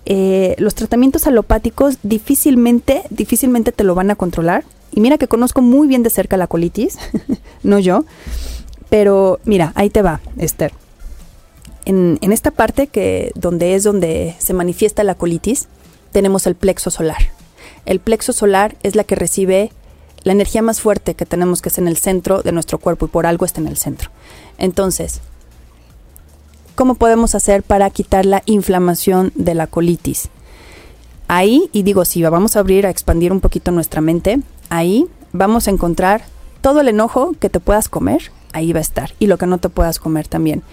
Eh, 0.04 0.56
los 0.58 0.74
tratamientos 0.74 1.26
alopáticos 1.26 1.98
difícilmente, 2.02 3.02
difícilmente 3.10 3.72
te 3.72 3.84
lo 3.84 3.94
van 3.94 4.10
a 4.10 4.16
controlar. 4.16 4.64
Y 4.92 5.00
mira 5.00 5.18
que 5.18 5.28
conozco 5.28 5.62
muy 5.62 5.88
bien 5.88 6.02
de 6.02 6.10
cerca 6.10 6.36
la 6.36 6.46
colitis, 6.46 6.98
no 7.62 7.78
yo. 7.78 8.04
Pero 8.90 9.40
mira, 9.44 9.72
ahí 9.74 9.88
te 9.88 10.02
va, 10.02 10.20
Esther. 10.36 10.72
En, 11.84 12.18
esta 12.20 12.50
parte 12.50 12.86
que 12.86 13.32
donde 13.34 13.74
es 13.74 13.82
donde 13.82 14.36
se 14.38 14.52
manifiesta 14.52 15.02
la 15.02 15.14
colitis, 15.14 15.68
tenemos 16.12 16.46
el 16.46 16.54
plexo 16.54 16.90
solar. 16.90 17.30
El 17.86 18.00
plexo 18.00 18.32
solar 18.32 18.76
es 18.82 18.94
la 18.94 19.04
que 19.04 19.14
recibe 19.14 19.72
la 20.24 20.32
energía 20.32 20.62
más 20.62 20.80
fuerte 20.80 21.14
que 21.14 21.26
tenemos 21.26 21.62
que 21.62 21.70
es 21.70 21.78
en 21.78 21.88
el 21.88 21.96
centro 21.96 22.42
de 22.42 22.52
nuestro 22.52 22.78
cuerpo 22.78 23.06
y 23.06 23.08
por 23.08 23.26
algo 23.26 23.44
está 23.44 23.60
en 23.60 23.66
el 23.66 23.76
centro. 23.76 24.10
Entonces, 24.58 25.20
¿cómo 26.82 26.96
podemos 26.96 27.36
hacer 27.36 27.62
para 27.62 27.88
quitar 27.90 28.26
la 28.26 28.42
inflamación 28.44 29.30
de 29.36 29.54
la 29.54 29.68
colitis? 29.68 30.30
Ahí, 31.28 31.70
y 31.72 31.84
digo, 31.84 32.04
si 32.04 32.20
vamos 32.24 32.56
a 32.56 32.58
abrir, 32.58 32.86
a 32.86 32.90
expandir 32.90 33.30
un 33.30 33.38
poquito 33.38 33.70
nuestra 33.70 34.00
mente, 34.00 34.40
ahí 34.68 35.06
vamos 35.32 35.68
a 35.68 35.70
encontrar 35.70 36.24
todo 36.60 36.80
el 36.80 36.88
enojo 36.88 37.36
que 37.38 37.48
te 37.50 37.60
puedas 37.60 37.88
comer, 37.88 38.32
ahí 38.52 38.72
va 38.72 38.80
a 38.80 38.82
estar, 38.82 39.14
y 39.20 39.28
lo 39.28 39.38
que 39.38 39.46
no 39.46 39.58
te 39.58 39.68
puedas 39.68 40.00
comer 40.00 40.26
también. 40.26 40.64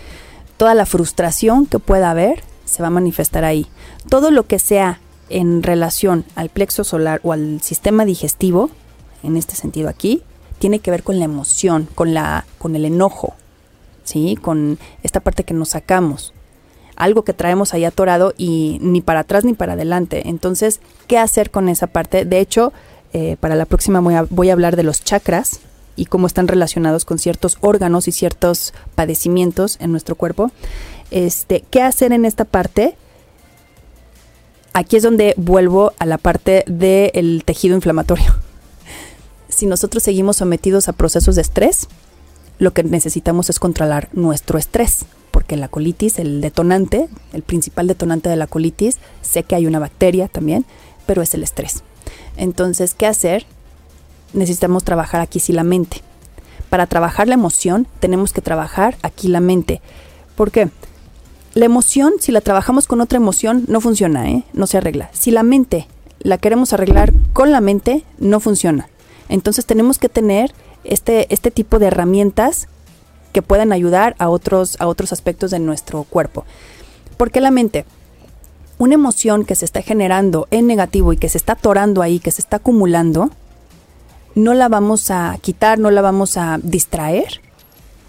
Toda 0.58 0.74
la 0.74 0.88
frustración 0.88 1.68
que 1.68 1.78
pueda 1.78 2.10
haber 2.10 2.42
se 2.66 2.82
va 2.82 2.88
a 2.88 2.90
manifestar 2.90 3.44
ahí. 3.44 3.68
Todo 4.10 4.32
lo 4.32 4.48
que 4.48 4.58
sea 4.58 5.00
en 5.30 5.62
relación 5.62 6.26
al 6.34 6.50
plexo 6.50 6.84
solar 6.84 7.20
o 7.22 7.34
al 7.34 7.62
sistema 7.62 8.04
digestivo 8.04 8.72
en 9.22 9.38
este 9.38 9.56
sentido 9.56 9.88
aquí, 9.88 10.24
tiene 10.58 10.80
que 10.80 10.90
ver 10.90 11.04
con 11.04 11.20
la 11.20 11.26
emoción, 11.26 11.88
con, 11.94 12.16
la, 12.16 12.48
con 12.58 12.76
el 12.76 12.86
enojo, 12.86 13.36
con 14.42 14.78
esta 15.04 15.20
parte 15.20 15.44
que 15.44 15.54
nos 15.54 15.70
sacamos. 15.70 16.34
Algo 16.96 17.24
que 17.24 17.34
traemos 17.34 17.74
ahí 17.74 17.86
atorado 17.86 18.34
y 18.38 18.78
ni 18.82 19.02
para 19.02 19.22
atrás 19.22 19.46
ni 19.46 19.54
para 19.54 19.74
adelante. 19.74 20.28
Entonces, 20.28 20.82
¿qué 21.08 21.18
hacer 21.18 21.52
con 21.52 21.70
esa 21.70 21.88
parte? 21.88 22.26
De 22.26 22.40
hecho, 22.40 22.74
eh, 23.14 23.38
para 23.40 23.56
la 23.56 23.66
próxima 23.66 24.00
voy 24.00 24.16
a, 24.16 24.24
voy 24.30 24.50
a 24.50 24.54
hablar 24.54 24.76
de 24.76 24.84
los 24.84 25.04
chakras 25.04 25.62
y 25.96 26.06
cómo 26.06 26.28
están 26.28 26.48
relacionados 26.48 27.06
con 27.06 27.20
ciertos 27.20 27.58
órganos 27.62 28.08
y 28.08 28.12
ciertos 28.12 28.74
padecimientos 28.96 29.78
en 29.80 29.92
nuestro 29.92 30.16
cuerpo. 30.16 30.52
Este, 31.12 31.64
¿Qué 31.70 31.82
hacer 31.82 32.12
en 32.12 32.26
esta 32.26 32.46
parte? 32.46 32.96
Aquí 34.74 34.98
es 34.98 35.04
donde 35.04 35.34
vuelvo 35.38 35.94
a 36.00 36.06
la 36.06 36.18
parte 36.18 36.64
del 36.68 37.44
tejido 37.46 37.76
inflamatorio 37.76 38.36
si 39.50 39.66
nosotros 39.66 40.04
seguimos 40.04 40.38
sometidos 40.38 40.88
a 40.88 40.94
procesos 40.94 41.36
de 41.36 41.42
estrés, 41.42 41.90
lo 42.60 42.74
que 42.74 42.84
necesitamos 42.84 43.50
es 43.50 43.60
controlar 43.60 44.10
nuestro 44.14 44.60
estrés, 44.60 45.06
porque 45.32 45.56
la 45.56 45.70
colitis, 45.70 46.20
el 46.20 46.42
detonante, 46.42 47.08
el 47.34 47.42
principal 47.42 47.88
detonante 47.88 48.30
de 48.30 48.36
la 48.36 48.48
colitis, 48.48 48.98
sé 49.22 49.44
que 49.44 49.56
hay 49.56 49.66
una 49.66 49.80
bacteria 49.80 50.28
también, 50.28 50.66
pero 51.06 51.22
es 51.22 51.34
el 51.34 51.44
estrés. 51.44 51.84
Entonces, 52.38 52.94
¿qué 52.94 53.08
hacer? 53.08 53.46
Necesitamos 54.34 54.84
trabajar 54.84 55.22
aquí 55.22 55.40
sí 55.40 55.54
la 55.54 55.64
mente. 55.64 56.02
Para 56.70 56.86
trabajar 56.86 57.28
la 57.28 57.34
emoción, 57.34 57.88
tenemos 58.00 58.34
que 58.34 58.42
trabajar 58.42 58.98
aquí 59.02 59.28
la 59.28 59.40
mente. 59.40 59.82
¿Por 60.36 60.52
qué? 60.52 60.70
La 61.54 61.66
emoción, 61.66 62.14
si 62.20 62.32
la 62.32 62.42
trabajamos 62.42 62.86
con 62.86 63.02
otra 63.02 63.18
emoción, 63.18 63.66
no 63.68 63.82
funciona, 63.82 64.30
¿eh? 64.30 64.44
no 64.54 64.68
se 64.68 64.78
arregla. 64.78 65.10
Si 65.14 65.32
la 65.32 65.44
mente 65.44 65.88
la 66.20 66.38
queremos 66.38 66.74
arreglar 66.74 67.14
con 67.34 67.52
la 67.52 67.62
mente, 67.62 68.04
no 68.20 68.40
funciona. 68.40 68.90
Entonces 69.30 69.66
tenemos 69.66 69.98
que 69.98 70.10
tener 70.10 70.54
este, 70.84 71.34
este 71.34 71.52
tipo 71.52 71.80
de 71.80 71.88
herramientas 71.88 72.68
que 73.34 73.42
puedan 73.42 73.72
ayudar 73.72 74.16
a 74.20 74.30
otros, 74.30 74.76
a 74.80 74.88
otros 74.88 75.14
aspectos 75.14 75.52
de 75.52 75.60
nuestro 75.60 76.04
cuerpo. 76.04 76.46
Porque 77.18 77.42
la 77.42 77.52
mente, 77.52 77.86
una 78.78 78.96
emoción 78.96 79.46
que 79.46 79.56
se 79.56 79.66
está 79.66 79.82
generando 79.82 80.48
en 80.52 80.68
negativo 80.68 81.14
y 81.14 81.18
que 81.18 81.30
se 81.30 81.38
está 81.38 81.54
atorando 81.54 82.02
ahí, 82.02 82.20
que 82.20 82.32
se 82.32 82.42
está 82.42 82.58
acumulando, 82.58 83.30
no 84.36 84.54
la 84.54 84.70
vamos 84.70 85.12
a 85.12 85.38
quitar, 85.42 85.80
no 85.80 85.92
la 85.92 86.02
vamos 86.02 86.38
a 86.38 86.60
distraer 86.64 87.42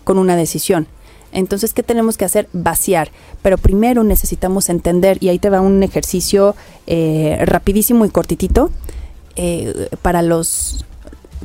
con 0.05 0.19
una 0.19 0.37
decisión. 0.37 0.87
Entonces, 1.33 1.75
¿qué 1.75 1.83
tenemos 1.83 2.17
que 2.17 2.25
hacer? 2.25 2.49
Vaciar. 2.53 3.11
Pero 3.43 3.59
primero 3.59 4.05
necesitamos 4.05 4.69
entender, 4.69 5.19
y 5.21 5.29
ahí 5.29 5.39
te 5.39 5.51
va 5.51 5.61
un 5.61 5.83
ejercicio 5.83 6.57
eh, 6.87 7.39
rapidísimo 7.45 8.05
y 8.05 8.11
cortitito, 8.11 8.71
eh, 9.37 9.89
para 10.03 10.23
los 10.23 10.85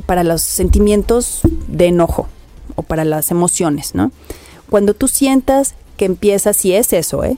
para 0.05 0.23
los 0.23 0.41
sentimientos 0.41 1.41
de 1.67 1.87
enojo 1.87 2.27
o 2.75 2.83
para 2.83 3.05
las 3.05 3.31
emociones, 3.31 3.95
¿no? 3.95 4.11
Cuando 4.69 4.93
tú 4.93 5.07
sientas 5.07 5.75
que 5.97 6.05
empiezas, 6.05 6.57
si 6.57 6.73
es 6.73 6.91
eso, 6.93 7.23
¿eh? 7.23 7.37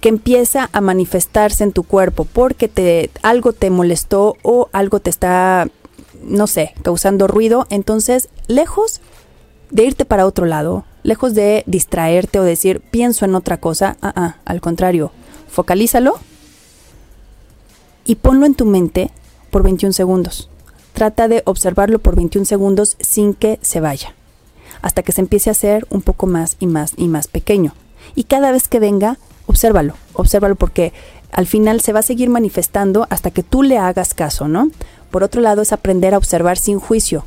que 0.00 0.08
empieza 0.08 0.68
a 0.72 0.80
manifestarse 0.80 1.64
en 1.64 1.72
tu 1.72 1.82
cuerpo 1.82 2.24
porque 2.24 2.68
te, 2.68 3.10
algo 3.22 3.52
te 3.52 3.70
molestó 3.70 4.36
o 4.42 4.68
algo 4.72 5.00
te 5.00 5.10
está, 5.10 5.68
no 6.22 6.46
sé, 6.46 6.74
causando 6.82 7.26
ruido, 7.26 7.66
entonces 7.70 8.28
lejos 8.46 9.00
de 9.70 9.84
irte 9.84 10.04
para 10.04 10.26
otro 10.26 10.46
lado, 10.46 10.84
lejos 11.02 11.34
de 11.34 11.64
distraerte 11.66 12.38
o 12.38 12.44
decir 12.44 12.80
pienso 12.80 13.24
en 13.24 13.34
otra 13.34 13.58
cosa, 13.58 13.96
ah, 14.02 14.12
ah, 14.14 14.36
al 14.44 14.60
contrario, 14.60 15.12
focalízalo 15.48 16.18
y 18.04 18.16
ponlo 18.16 18.46
en 18.46 18.54
tu 18.54 18.64
mente 18.64 19.10
por 19.50 19.62
21 19.62 19.92
segundos. 19.92 20.50
Trata 20.96 21.28
de 21.28 21.42
observarlo 21.44 21.98
por 21.98 22.16
21 22.16 22.46
segundos 22.46 22.96
sin 23.00 23.34
que 23.34 23.58
se 23.60 23.80
vaya, 23.80 24.14
hasta 24.80 25.02
que 25.02 25.12
se 25.12 25.20
empiece 25.20 25.50
a 25.50 25.52
hacer 25.52 25.86
un 25.90 26.00
poco 26.00 26.26
más 26.26 26.56
y 26.58 26.66
más 26.66 26.94
y 26.96 27.08
más 27.08 27.28
pequeño. 27.28 27.74
Y 28.14 28.24
cada 28.24 28.50
vez 28.50 28.66
que 28.66 28.80
venga, 28.80 29.18
obsérvalo, 29.44 29.92
obsérvalo 30.14 30.54
porque 30.56 30.94
al 31.32 31.46
final 31.46 31.82
se 31.82 31.92
va 31.92 31.98
a 31.98 32.02
seguir 32.02 32.30
manifestando 32.30 33.06
hasta 33.10 33.30
que 33.30 33.42
tú 33.42 33.62
le 33.62 33.76
hagas 33.76 34.14
caso, 34.14 34.48
¿no? 34.48 34.70
Por 35.10 35.22
otro 35.22 35.42
lado, 35.42 35.60
es 35.60 35.74
aprender 35.74 36.14
a 36.14 36.16
observar 36.16 36.56
sin 36.56 36.80
juicio, 36.80 37.26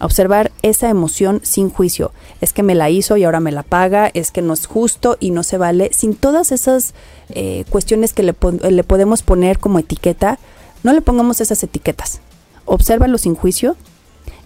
observar 0.00 0.50
esa 0.62 0.90
emoción 0.90 1.38
sin 1.44 1.70
juicio. 1.70 2.10
Es 2.40 2.52
que 2.52 2.64
me 2.64 2.74
la 2.74 2.90
hizo 2.90 3.16
y 3.16 3.22
ahora 3.22 3.38
me 3.38 3.52
la 3.52 3.62
paga, 3.62 4.10
es 4.14 4.32
que 4.32 4.42
no 4.42 4.52
es 4.52 4.66
justo 4.66 5.16
y 5.20 5.30
no 5.30 5.44
se 5.44 5.58
vale. 5.58 5.90
Sin 5.92 6.16
todas 6.16 6.50
esas 6.50 6.92
eh, 7.28 7.66
cuestiones 7.70 8.12
que 8.12 8.24
le, 8.24 8.34
le, 8.68 8.82
podemos 8.82 9.22
poner 9.22 9.60
como 9.60 9.78
etiqueta, 9.78 10.40
no 10.82 10.92
le 10.92 11.02
pongamos 11.02 11.40
esas 11.40 11.62
etiquetas. 11.62 12.20
Obsérvalo 12.66 13.18
sin 13.18 13.34
juicio 13.34 13.76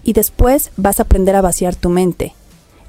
y 0.03 0.13
después 0.13 0.71
vas 0.77 0.99
a 0.99 1.03
aprender 1.03 1.35
a 1.35 1.41
vaciar 1.41 1.75
tu 1.75 1.89
mente. 1.89 2.33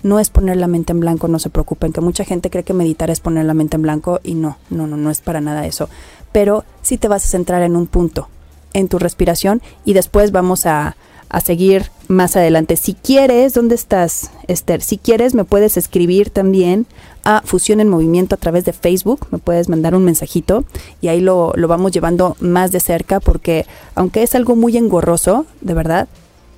No 0.03 0.19
es 0.19 0.31
poner 0.31 0.57
la 0.57 0.67
mente 0.67 0.93
en 0.93 1.01
blanco, 1.01 1.29
no 1.29 1.39
se 1.39 1.51
preocupen, 1.51 1.93
que 1.93 2.01
mucha 2.01 2.25
gente 2.25 2.51
cree 2.51 2.65
que 2.65 2.75
meditar 2.75 3.11
es 3.11 3.21
poner 3.21 3.45
la 3.45 3.55
mente 3.55 3.77
en 3.77 3.83
blanco 3.83 4.21
y 4.23 4.35
no, 4.35 4.59
no, 4.71 4.87
no, 4.87 4.97
no 4.97 5.11
es 5.11 5.21
para 5.21 5.41
nada 5.41 5.67
eso. 5.67 5.89
Pero 6.33 6.65
sí 6.83 6.99
te 6.99 7.09
vas 7.09 7.25
a 7.25 7.29
centrar 7.29 7.63
en 7.63 7.77
un 7.77 7.87
punto, 7.87 8.29
en 8.73 8.89
tu 8.89 8.99
respiración 8.99 9.63
y 9.85 9.93
después 9.93 10.33
vamos 10.33 10.67
a, 10.67 10.97
a 11.29 11.41
seguir 11.41 11.91
más 12.09 12.37
adelante. 12.37 12.77
Si 12.77 12.95
quieres, 12.95 13.55
¿dónde 13.55 13.75
estás, 13.75 14.31
Esther? 14.49 14.83
Si 14.83 14.99
quieres, 14.99 15.35
me 15.35 15.45
puedes 15.45 15.77
escribir 15.77 16.31
también 16.31 16.87
a 17.25 17.43
Fusión 17.45 17.81
en 17.81 17.89
Movimiento 17.89 18.35
a 18.35 18.39
través 18.39 18.65
de 18.65 18.73
Facebook. 18.73 19.27
Me 19.31 19.39
puedes 19.39 19.69
mandar 19.69 19.95
un 19.95 20.05
mensajito 20.05 20.65
y 21.01 21.09
ahí 21.09 21.21
lo, 21.21 21.53
lo 21.57 21.69
vamos 21.69 21.93
llevando 21.93 22.37
más 22.41 22.73
de 22.73 22.81
cerca 22.81 23.21
porque 23.21 23.67
aunque 23.95 24.23
es 24.23 24.35
algo 24.35 24.57
muy 24.57 24.77
engorroso, 24.77 25.47
de 25.61 25.75
verdad, 25.75 26.09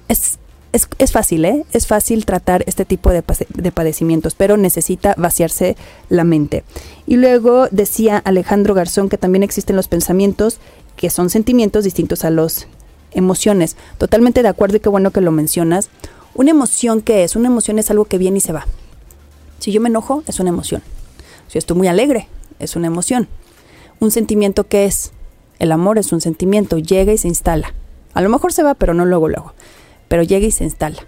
es, 0.09 0.39
es, 0.73 0.89
es 0.99 1.13
fácil, 1.13 1.45
¿eh? 1.45 1.65
Es 1.73 1.87
fácil 1.87 2.27
tratar 2.27 2.65
este 2.67 2.85
tipo 2.85 3.11
de, 3.11 3.23
de 3.55 3.73
padecimientos, 3.73 4.35
pero 4.35 4.57
necesita 4.57 5.15
vaciarse 5.17 5.77
la 6.09 6.25
mente. 6.25 6.65
Y 7.07 7.17
luego 7.17 7.69
decía 7.71 8.19
Alejandro 8.19 8.75
Garzón 8.75 9.09
que 9.09 9.19
también 9.19 9.43
existen 9.43 9.77
los 9.77 9.89
pensamientos 9.89 10.59
que 10.97 11.11
son 11.11 11.31
sentimientos 11.31 11.85
distintos 11.85 12.25
a 12.25 12.31
los 12.31 12.67
emociones. 13.13 13.77
Totalmente 13.99 14.43
de 14.43 14.49
acuerdo 14.49 14.77
y 14.77 14.81
qué 14.81 14.89
bueno 14.89 15.11
que 15.11 15.21
lo 15.21 15.33
mencionas. 15.33 15.89
Una 16.35 16.51
emoción, 16.51 17.01
¿qué 17.01 17.25
es? 17.25 17.37
Una 17.37 17.49
emoción 17.49 17.79
es 17.79 17.91
algo 17.91 18.05
que 18.07 18.19
viene 18.19 18.39
y 18.39 18.41
se 18.41 18.53
va. 18.53 18.67
Si 19.59 19.73
yo 19.73 19.81
me 19.81 19.89
enojo, 19.89 20.23
es 20.27 20.41
una 20.41 20.51
emoción. 20.51 20.83
Si 21.49 21.59
estoy 21.59 21.77
muy 21.77 21.89
alegre, 21.89 22.29
es 22.59 22.77
una 22.77 22.87
emoción. 22.87 23.29
Un 24.01 24.11
sentimiento, 24.11 24.65
¿qué 24.69 24.87
es? 24.87 25.13
El 25.59 25.73
amor 25.73 25.99
es 25.99 26.13
un 26.13 26.21
sentimiento, 26.21 26.79
llega 26.79 27.13
y 27.13 27.19
se 27.19 27.29
instala. 27.29 27.73
A 28.13 28.21
lo 28.21 28.29
mejor 28.29 28.53
se 28.53 28.63
va, 28.63 28.75
pero 28.75 28.95
no 28.95 29.05
luego, 29.05 29.29
luego. 29.29 29.55
Pero 30.09 30.23
llega 30.23 30.47
y 30.47 30.51
se 30.51 30.65
instala. 30.65 31.07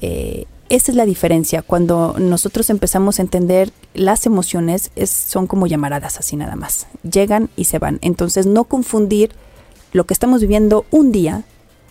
Eh, 0.00 0.46
esa 0.68 0.90
es 0.90 0.96
la 0.96 1.04
diferencia. 1.04 1.62
Cuando 1.62 2.16
nosotros 2.18 2.70
empezamos 2.70 3.18
a 3.18 3.22
entender 3.22 3.70
las 3.94 4.24
emociones, 4.24 4.90
es, 4.96 5.10
son 5.10 5.46
como 5.46 5.66
llamaradas 5.66 6.18
así 6.18 6.36
nada 6.36 6.56
más. 6.56 6.86
Llegan 7.02 7.50
y 7.56 7.64
se 7.64 7.78
van. 7.78 7.98
Entonces, 8.00 8.46
no 8.46 8.64
confundir 8.64 9.32
lo 9.92 10.04
que 10.04 10.14
estamos 10.14 10.40
viviendo 10.40 10.86
un 10.90 11.12
día 11.12 11.44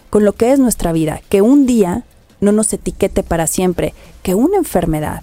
con 0.10 0.26
lo 0.26 0.34
que 0.34 0.52
es 0.52 0.60
nuestra 0.60 0.92
vida, 0.92 1.22
que 1.30 1.42
un 1.42 1.66
día 1.66 2.04
no 2.40 2.52
nos 2.52 2.74
etiquete 2.74 3.24
para 3.24 3.48
siempre, 3.48 3.94
que 4.24 4.36
una 4.36 4.58
enfermedad 4.58 5.22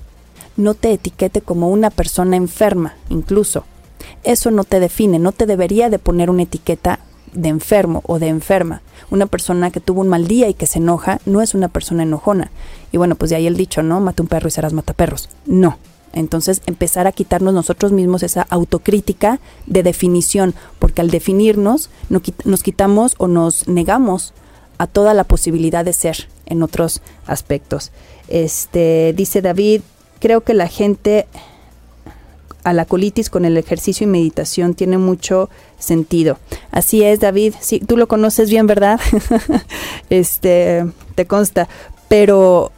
no 0.59 0.75
te 0.75 0.93
etiquete 0.93 1.41
como 1.41 1.71
una 1.71 1.89
persona 1.89 2.37
enferma, 2.37 2.97
incluso. 3.09 3.65
Eso 4.25 4.51
no 4.51 4.65
te 4.65 4.81
define, 4.81 5.19
no 5.19 5.33
te 5.33 5.47
debería 5.47 5.89
de 5.89 5.99
poner 5.99 6.29
una 6.29 6.43
etiqueta 6.43 6.99
de 7.33 7.49
enfermo 7.49 8.03
o 8.07 8.19
de 8.19 8.29
enferma. 8.29 8.83
Una 9.11 9.27
persona 9.27 9.71
que 9.71 9.81
tuvo 9.81 10.01
un 10.01 10.09
mal 10.09 10.27
día 10.27 10.49
y 10.49 10.55
que 10.55 10.67
se 10.67 10.79
enoja 10.79 11.21
no 11.25 11.41
es 11.41 11.55
una 11.55 11.69
persona 11.69 12.03
enojona. 12.03 12.51
Y 12.93 12.97
bueno, 12.97 13.15
pues 13.15 13.31
de 13.31 13.37
ahí 13.37 13.47
el 13.47 13.57
dicho, 13.57 13.83
¿no? 13.83 14.01
Mata 14.01 14.23
un 14.23 14.29
perro 14.29 14.49
y 14.49 14.51
serás 14.51 14.73
mataperros. 14.73 15.31
No, 15.47 15.79
entonces, 16.13 16.63
empezar 16.67 17.07
a 17.07 17.13
quitarnos 17.13 17.55
nosotros 17.55 17.93
mismos 17.93 18.23
esa 18.23 18.43
autocrítica 18.51 19.41
de 19.67 19.83
definición, 19.83 20.55
porque 20.79 21.01
al 21.01 21.11
definirnos 21.11 21.91
nos 22.09 22.63
quitamos 22.63 23.15
o 23.19 23.29
nos 23.29 23.69
negamos 23.69 24.33
a 24.79 24.87
toda 24.87 25.15
la 25.15 25.25
posibilidad 25.25 25.85
de 25.85 25.93
ser 25.93 26.29
en 26.47 26.63
otros 26.63 27.03
aspectos. 27.27 27.93
Este, 28.29 29.13
dice 29.17 29.43
David, 29.43 29.83
creo 30.19 30.43
que 30.43 30.55
la 30.55 30.69
gente 30.69 31.27
a 32.65 32.73
la 32.73 32.85
colitis 32.85 33.31
con 33.31 33.45
el 33.45 33.57
ejercicio 33.57 34.05
y 34.05 34.11
meditación 34.11 34.75
tiene 34.75 34.99
mucho 34.99 35.49
sentido. 35.79 36.39
Así 36.71 37.03
es, 37.03 37.21
David. 37.21 37.55
Sí, 37.61 37.81
tú 37.81 37.97
lo 37.97 38.09
conoces 38.09 38.51
bien, 38.51 38.67
¿verdad? 38.67 39.01
este, 40.11 40.85
te 41.15 41.27
consta. 41.27 41.69
Pero 42.09 42.73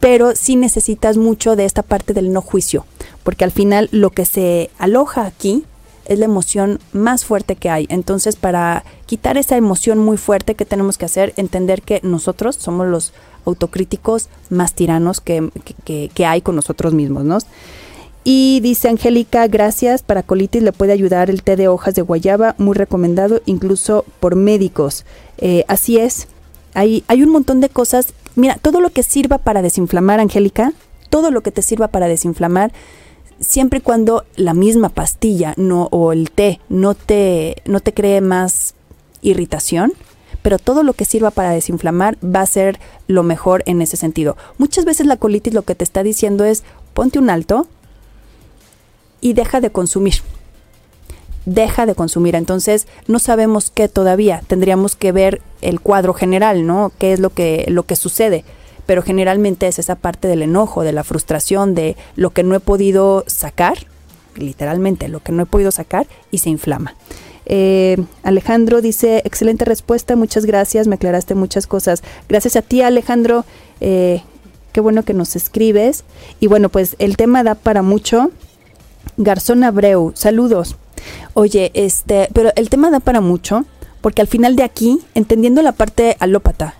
pero 0.00 0.36
sí 0.36 0.56
necesitas 0.56 1.16
mucho 1.16 1.56
de 1.56 1.64
esta 1.64 1.82
parte 1.82 2.12
del 2.12 2.32
no 2.32 2.42
juicio, 2.42 2.86
porque 3.24 3.44
al 3.44 3.50
final 3.50 3.88
lo 3.92 4.10
que 4.10 4.24
se 4.24 4.70
aloja 4.78 5.24
aquí 5.24 5.64
es 6.04 6.18
la 6.18 6.26
emoción 6.26 6.78
más 6.92 7.24
fuerte 7.24 7.56
que 7.56 7.70
hay. 7.70 7.86
Entonces, 7.88 8.36
para 8.36 8.84
quitar 9.06 9.36
esa 9.36 9.56
emoción 9.56 9.98
muy 9.98 10.16
fuerte, 10.16 10.54
¿qué 10.54 10.64
tenemos 10.64 10.98
que 10.98 11.06
hacer? 11.06 11.32
Entender 11.36 11.82
que 11.82 12.00
nosotros 12.02 12.56
somos 12.56 12.86
los 12.86 13.12
autocríticos 13.46 14.28
más 14.50 14.74
tiranos 14.74 15.20
que, 15.20 15.50
que, 15.84 16.26
hay 16.26 16.42
con 16.42 16.56
nosotros 16.56 16.92
mismos, 16.92 17.24
¿no? 17.24 17.38
Y 18.24 18.60
dice 18.60 18.88
Angélica, 18.88 19.46
gracias, 19.46 20.02
para 20.02 20.24
colitis 20.24 20.62
le 20.62 20.72
puede 20.72 20.92
ayudar 20.92 21.30
el 21.30 21.42
té 21.42 21.56
de 21.56 21.68
hojas 21.68 21.94
de 21.94 22.02
guayaba, 22.02 22.56
muy 22.58 22.74
recomendado, 22.74 23.40
incluso 23.46 24.04
por 24.18 24.34
médicos. 24.34 25.04
Eh, 25.38 25.64
así 25.68 25.98
es, 25.98 26.26
hay, 26.74 27.04
hay 27.06 27.22
un 27.22 27.30
montón 27.30 27.60
de 27.60 27.68
cosas 27.68 28.12
Mira, 28.36 28.58
todo 28.60 28.80
lo 28.80 28.90
que 28.90 29.02
sirva 29.02 29.38
para 29.38 29.62
desinflamar, 29.62 30.20
Angélica, 30.20 30.74
todo 31.08 31.30
lo 31.30 31.40
que 31.40 31.50
te 31.50 31.62
sirva 31.62 31.88
para 31.88 32.06
desinflamar, 32.06 32.70
siempre 33.40 33.78
y 33.78 33.82
cuando 33.82 34.26
la 34.36 34.52
misma 34.52 34.90
pastilla 34.90 35.54
no 35.56 35.88
o 35.90 36.12
el 36.12 36.30
té 36.30 36.60
no 36.68 36.94
te 36.94 37.62
no 37.64 37.80
te 37.80 37.94
cree 37.94 38.20
más 38.20 38.74
irritación, 39.22 39.94
pero 40.46 40.60
todo 40.60 40.84
lo 40.84 40.92
que 40.92 41.04
sirva 41.04 41.32
para 41.32 41.50
desinflamar 41.50 42.18
va 42.24 42.40
a 42.40 42.46
ser 42.46 42.78
lo 43.08 43.24
mejor 43.24 43.64
en 43.66 43.82
ese 43.82 43.96
sentido. 43.96 44.36
Muchas 44.58 44.84
veces 44.84 45.04
la 45.04 45.16
colitis 45.16 45.52
lo 45.52 45.62
que 45.62 45.74
te 45.74 45.82
está 45.82 46.04
diciendo 46.04 46.44
es 46.44 46.62
ponte 46.94 47.18
un 47.18 47.30
alto 47.30 47.66
y 49.20 49.32
deja 49.32 49.60
de 49.60 49.70
consumir 49.70 50.14
deja 51.46 51.84
de 51.84 51.96
consumir. 51.96 52.36
Entonces, 52.36 52.86
no 53.08 53.18
sabemos 53.18 53.72
qué 53.74 53.88
todavía. 53.88 54.40
Tendríamos 54.46 54.94
que 54.94 55.10
ver 55.10 55.42
el 55.62 55.80
cuadro 55.80 56.14
general, 56.14 56.64
¿no? 56.64 56.92
¿Qué 56.96 57.12
es 57.12 57.18
lo 57.18 57.30
que, 57.30 57.64
lo 57.66 57.82
que 57.82 57.96
sucede? 57.96 58.44
Pero 58.86 59.02
generalmente 59.02 59.66
es 59.66 59.80
esa 59.80 59.96
parte 59.96 60.28
del 60.28 60.42
enojo, 60.42 60.84
de 60.84 60.92
la 60.92 61.02
frustración, 61.02 61.74
de 61.74 61.96
lo 62.14 62.30
que 62.30 62.44
no 62.44 62.54
he 62.54 62.60
podido 62.60 63.24
sacar, 63.26 63.78
literalmente, 64.36 65.08
lo 65.08 65.18
que 65.18 65.32
no 65.32 65.42
he 65.42 65.46
podido 65.46 65.72
sacar 65.72 66.06
y 66.30 66.38
se 66.38 66.50
inflama. 66.50 66.94
Eh, 67.46 67.96
Alejandro 68.22 68.82
dice, 68.82 69.22
excelente 69.24 69.64
respuesta, 69.64 70.16
muchas 70.16 70.44
gracias, 70.44 70.88
me 70.88 70.96
aclaraste 70.96 71.34
muchas 71.34 71.66
cosas. 71.66 72.02
Gracias 72.28 72.56
a 72.56 72.62
ti, 72.62 72.82
Alejandro. 72.82 73.44
Eh, 73.80 74.22
qué 74.72 74.80
bueno 74.80 75.04
que 75.04 75.14
nos 75.14 75.36
escribes. 75.36 76.04
Y 76.40 76.48
bueno, 76.48 76.68
pues 76.68 76.96
el 76.98 77.16
tema 77.16 77.42
da 77.42 77.54
para 77.54 77.82
mucho. 77.82 78.30
Garzón 79.16 79.64
Abreu, 79.64 80.12
saludos. 80.14 80.76
Oye, 81.34 81.70
este, 81.74 82.28
pero 82.32 82.50
el 82.56 82.68
tema 82.68 82.90
da 82.90 83.00
para 83.00 83.20
mucho, 83.20 83.64
porque 84.00 84.20
al 84.20 84.28
final 84.28 84.56
de 84.56 84.64
aquí, 84.64 84.98
entendiendo 85.14 85.62
la 85.62 85.72
parte 85.72 86.16
alópata 86.18 86.74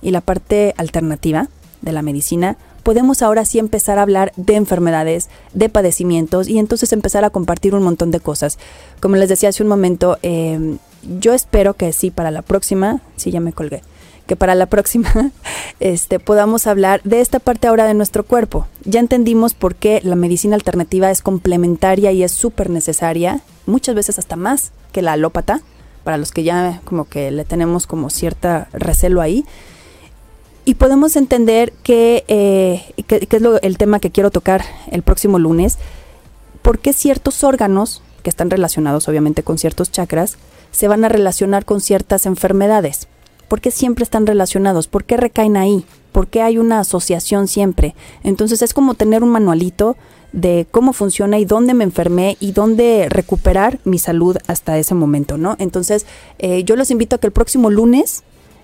y 0.00 0.10
la 0.10 0.20
parte 0.20 0.74
alternativa 0.76 1.48
de 1.80 1.92
la 1.92 2.02
medicina, 2.02 2.56
podemos 2.82 3.22
ahora 3.22 3.44
sí 3.44 3.58
empezar 3.58 3.98
a 3.98 4.02
hablar 4.02 4.32
de 4.36 4.56
enfermedades, 4.56 5.28
de 5.54 5.68
padecimientos 5.68 6.48
y 6.48 6.58
entonces 6.58 6.92
empezar 6.92 7.24
a 7.24 7.30
compartir 7.30 7.74
un 7.74 7.82
montón 7.82 8.10
de 8.10 8.20
cosas. 8.20 8.58
Como 9.00 9.16
les 9.16 9.28
decía 9.28 9.48
hace 9.48 9.62
un 9.62 9.68
momento, 9.68 10.18
eh, 10.22 10.76
yo 11.18 11.32
espero 11.32 11.74
que 11.74 11.92
sí, 11.92 12.10
para 12.10 12.30
la 12.30 12.42
próxima, 12.42 13.00
sí, 13.16 13.30
ya 13.30 13.40
me 13.40 13.52
colgué, 13.52 13.82
que 14.26 14.36
para 14.36 14.54
la 14.54 14.66
próxima 14.66 15.10
este, 15.80 16.18
podamos 16.18 16.66
hablar 16.66 17.00
de 17.04 17.20
esta 17.20 17.38
parte 17.38 17.66
ahora 17.66 17.86
de 17.86 17.94
nuestro 17.94 18.24
cuerpo. 18.24 18.66
Ya 18.84 19.00
entendimos 19.00 19.54
por 19.54 19.74
qué 19.74 20.00
la 20.04 20.16
medicina 20.16 20.54
alternativa 20.54 21.10
es 21.10 21.22
complementaria 21.22 22.12
y 22.12 22.22
es 22.22 22.32
súper 22.32 22.70
necesaria, 22.70 23.40
muchas 23.66 23.94
veces 23.94 24.18
hasta 24.18 24.36
más 24.36 24.72
que 24.92 25.02
la 25.02 25.12
alópata, 25.12 25.60
para 26.04 26.18
los 26.18 26.32
que 26.32 26.42
ya 26.42 26.80
como 26.84 27.04
que 27.04 27.30
le 27.30 27.44
tenemos 27.44 27.86
como 27.86 28.10
cierta 28.10 28.68
recelo 28.72 29.20
ahí. 29.20 29.44
Y 30.64 30.74
podemos 30.74 31.16
entender 31.16 31.72
que, 31.82 32.24
eh, 32.28 32.82
que, 33.06 33.26
es 33.28 33.42
lo, 33.42 33.60
el 33.62 33.78
tema 33.78 33.98
que 33.98 34.10
quiero 34.10 34.30
tocar 34.30 34.64
el 34.90 35.02
próximo 35.02 35.38
lunes, 35.38 35.78
por 36.62 36.78
qué 36.78 36.92
ciertos 36.92 37.42
órganos 37.42 38.02
que 38.22 38.30
están 38.30 38.50
relacionados 38.50 39.08
obviamente 39.08 39.42
con 39.42 39.58
ciertos 39.58 39.90
chakras, 39.90 40.36
se 40.70 40.88
van 40.88 41.04
a 41.04 41.08
relacionar 41.08 41.64
con 41.64 41.80
ciertas 41.80 42.26
enfermedades. 42.26 43.08
¿Por 43.48 43.60
qué 43.60 43.70
siempre 43.70 44.04
están 44.04 44.26
relacionados? 44.26 44.86
¿Por 44.86 45.04
qué 45.04 45.16
recaen 45.16 45.56
ahí? 45.56 45.84
¿Por 46.12 46.28
qué 46.28 46.42
hay 46.42 46.58
una 46.58 46.80
asociación 46.80 47.48
siempre? 47.48 47.94
Entonces 48.22 48.62
es 48.62 48.72
como 48.72 48.94
tener 48.94 49.22
un 49.22 49.30
manualito 49.30 49.96
de 50.32 50.66
cómo 50.70 50.92
funciona 50.92 51.38
y 51.38 51.44
dónde 51.44 51.74
me 51.74 51.84
enfermé 51.84 52.36
y 52.40 52.52
dónde 52.52 53.08
recuperar 53.10 53.80
mi 53.84 53.98
salud 53.98 54.38
hasta 54.46 54.78
ese 54.78 54.94
momento, 54.94 55.36
¿no? 55.36 55.56
Entonces, 55.58 56.06
eh, 56.38 56.64
yo 56.64 56.76
los 56.76 56.90
invito 56.90 57.16
a 57.16 57.18
que 57.18 57.26
el 57.26 57.32
próximo 57.32 57.68
lunes 57.68 58.22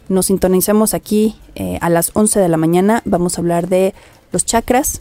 nos 0.08 0.26
sintonicemos 0.26 0.94
aquí 0.94 1.36
eh, 1.54 1.78
a 1.80 1.90
las 1.90 2.10
11 2.14 2.40
de 2.40 2.48
la 2.48 2.56
mañana. 2.56 3.02
Vamos 3.04 3.36
a 3.36 3.40
hablar 3.40 3.68
de 3.68 3.94
los 4.32 4.44
chakras, 4.44 5.00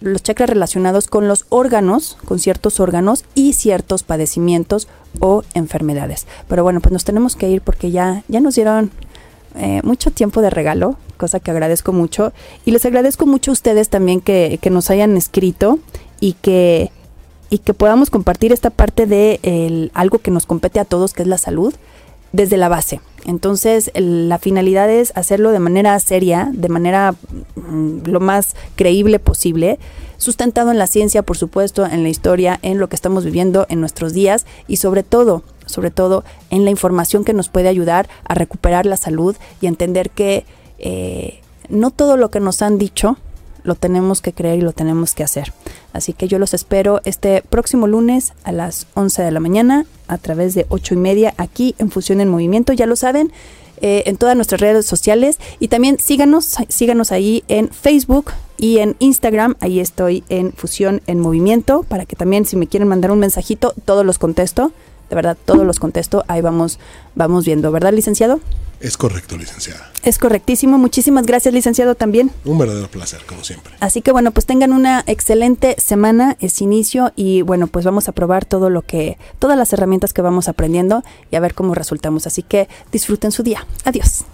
los 0.00 0.22
chakras 0.22 0.48
relacionados 0.48 1.08
con 1.08 1.28
los 1.28 1.46
órganos, 1.48 2.18
con 2.24 2.38
ciertos 2.38 2.80
órganos 2.80 3.24
y 3.34 3.52
ciertos 3.54 4.02
padecimientos 4.02 4.88
o 5.20 5.42
enfermedades. 5.54 6.26
Pero 6.48 6.62
bueno, 6.62 6.80
pues 6.80 6.92
nos 6.92 7.04
tenemos 7.04 7.36
que 7.36 7.50
ir 7.50 7.62
porque 7.62 7.90
ya, 7.90 8.24
ya 8.28 8.40
nos 8.40 8.54
dieron 8.54 8.90
eh, 9.56 9.80
mucho 9.84 10.10
tiempo 10.10 10.40
de 10.40 10.50
regalo, 10.50 10.96
cosa 11.16 11.40
que 11.40 11.50
agradezco 11.50 11.92
mucho. 11.92 12.32
Y 12.64 12.70
les 12.70 12.84
agradezco 12.84 13.26
mucho 13.26 13.50
a 13.50 13.54
ustedes 13.54 13.88
también 13.88 14.20
que, 14.20 14.58
que 14.60 14.70
nos 14.70 14.90
hayan 14.90 15.16
escrito 15.16 15.78
y 16.20 16.34
que, 16.34 16.90
y 17.50 17.58
que 17.58 17.74
podamos 17.74 18.10
compartir 18.10 18.52
esta 18.52 18.70
parte 18.70 19.06
de 19.06 19.40
el, 19.42 19.90
algo 19.94 20.18
que 20.18 20.30
nos 20.30 20.46
compete 20.46 20.80
a 20.80 20.84
todos, 20.84 21.12
que 21.12 21.22
es 21.22 21.28
la 21.28 21.38
salud, 21.38 21.74
desde 22.32 22.56
la 22.56 22.68
base. 22.68 23.00
Entonces, 23.24 23.90
el, 23.94 24.28
la 24.28 24.38
finalidad 24.38 24.90
es 24.90 25.12
hacerlo 25.14 25.52
de 25.52 25.58
manera 25.58 25.98
seria, 26.00 26.50
de 26.52 26.68
manera 26.68 27.14
mm, 27.56 28.06
lo 28.06 28.20
más 28.20 28.56
creíble 28.76 29.18
posible, 29.18 29.78
sustentado 30.16 30.70
en 30.70 30.78
la 30.78 30.86
ciencia, 30.86 31.22
por 31.22 31.36
supuesto, 31.36 31.84
en 31.86 32.02
la 32.02 32.08
historia, 32.08 32.58
en 32.62 32.78
lo 32.78 32.88
que 32.88 32.96
estamos 32.96 33.24
viviendo 33.24 33.66
en 33.68 33.80
nuestros 33.80 34.12
días 34.12 34.46
y 34.68 34.76
sobre 34.76 35.02
todo, 35.02 35.42
sobre 35.66 35.90
todo 35.90 36.24
en 36.50 36.64
la 36.64 36.70
información 36.70 37.24
que 37.24 37.32
nos 37.32 37.48
puede 37.48 37.68
ayudar 37.68 38.08
a 38.24 38.34
recuperar 38.34 38.86
la 38.86 38.96
salud 38.96 39.36
y 39.60 39.66
entender 39.66 40.10
que 40.10 40.44
eh, 40.78 41.40
no 41.68 41.90
todo 41.90 42.16
lo 42.16 42.30
que 42.30 42.40
nos 42.40 42.62
han 42.62 42.78
dicho 42.78 43.16
lo 43.64 43.74
tenemos 43.74 44.20
que 44.20 44.32
creer 44.32 44.58
y 44.58 44.62
lo 44.62 44.72
tenemos 44.72 45.14
que 45.14 45.24
hacer. 45.24 45.52
Así 45.92 46.12
que 46.12 46.28
yo 46.28 46.38
los 46.38 46.54
espero 46.54 47.00
este 47.04 47.42
próximo 47.42 47.86
lunes 47.86 48.32
a 48.44 48.52
las 48.52 48.86
11 48.94 49.22
de 49.22 49.30
la 49.30 49.40
mañana 49.40 49.86
a 50.08 50.18
través 50.18 50.54
de 50.54 50.66
8 50.68 50.94
y 50.94 50.96
media 50.96 51.34
aquí 51.36 51.74
en 51.78 51.90
Fusión 51.90 52.20
en 52.20 52.28
Movimiento, 52.28 52.72
ya 52.72 52.86
lo 52.86 52.96
saben. 52.96 53.32
Eh, 53.84 54.04
en 54.06 54.16
todas 54.16 54.36
nuestras 54.36 54.60
redes 54.60 54.86
sociales 54.86 55.40
y 55.58 55.66
también 55.66 55.98
síganos, 55.98 56.54
síganos 56.68 57.10
ahí 57.10 57.42
en 57.48 57.68
Facebook 57.68 58.30
y 58.56 58.78
en 58.78 58.94
Instagram, 59.00 59.56
ahí 59.58 59.80
estoy 59.80 60.22
en 60.28 60.52
Fusión 60.52 61.02
en 61.08 61.18
Movimiento, 61.18 61.82
para 61.88 62.06
que 62.06 62.14
también 62.14 62.46
si 62.46 62.54
me 62.54 62.68
quieren 62.68 62.88
mandar 62.88 63.10
un 63.10 63.18
mensajito, 63.18 63.74
todos 63.84 64.06
los 64.06 64.20
contesto, 64.20 64.70
de 65.10 65.16
verdad, 65.16 65.36
todos 65.44 65.66
los 65.66 65.80
contesto, 65.80 66.22
ahí 66.28 66.40
vamos, 66.40 66.78
vamos 67.16 67.44
viendo, 67.44 67.72
¿verdad, 67.72 67.92
licenciado? 67.92 68.38
Es 68.82 68.96
correcto, 68.96 69.36
licenciada. 69.36 69.90
Es 70.02 70.18
correctísimo. 70.18 70.76
Muchísimas 70.76 71.24
gracias, 71.24 71.54
licenciado, 71.54 71.94
también. 71.94 72.32
Un 72.44 72.58
verdadero 72.58 72.88
placer, 72.88 73.20
como 73.26 73.44
siempre. 73.44 73.72
Así 73.78 74.02
que 74.02 74.10
bueno, 74.10 74.32
pues 74.32 74.44
tengan 74.44 74.72
una 74.72 75.04
excelente 75.06 75.76
semana, 75.78 76.36
es 76.40 76.60
inicio 76.60 77.12
y 77.14 77.42
bueno, 77.42 77.68
pues 77.68 77.84
vamos 77.84 78.08
a 78.08 78.12
probar 78.12 78.44
todo 78.44 78.70
lo 78.70 78.82
que, 78.82 79.18
todas 79.38 79.56
las 79.56 79.72
herramientas 79.72 80.12
que 80.12 80.20
vamos 80.20 80.48
aprendiendo 80.48 81.04
y 81.30 81.36
a 81.36 81.40
ver 81.40 81.54
cómo 81.54 81.74
resultamos. 81.74 82.26
Así 82.26 82.42
que 82.42 82.68
disfruten 82.90 83.30
su 83.30 83.44
día. 83.44 83.66
Adiós. 83.84 84.24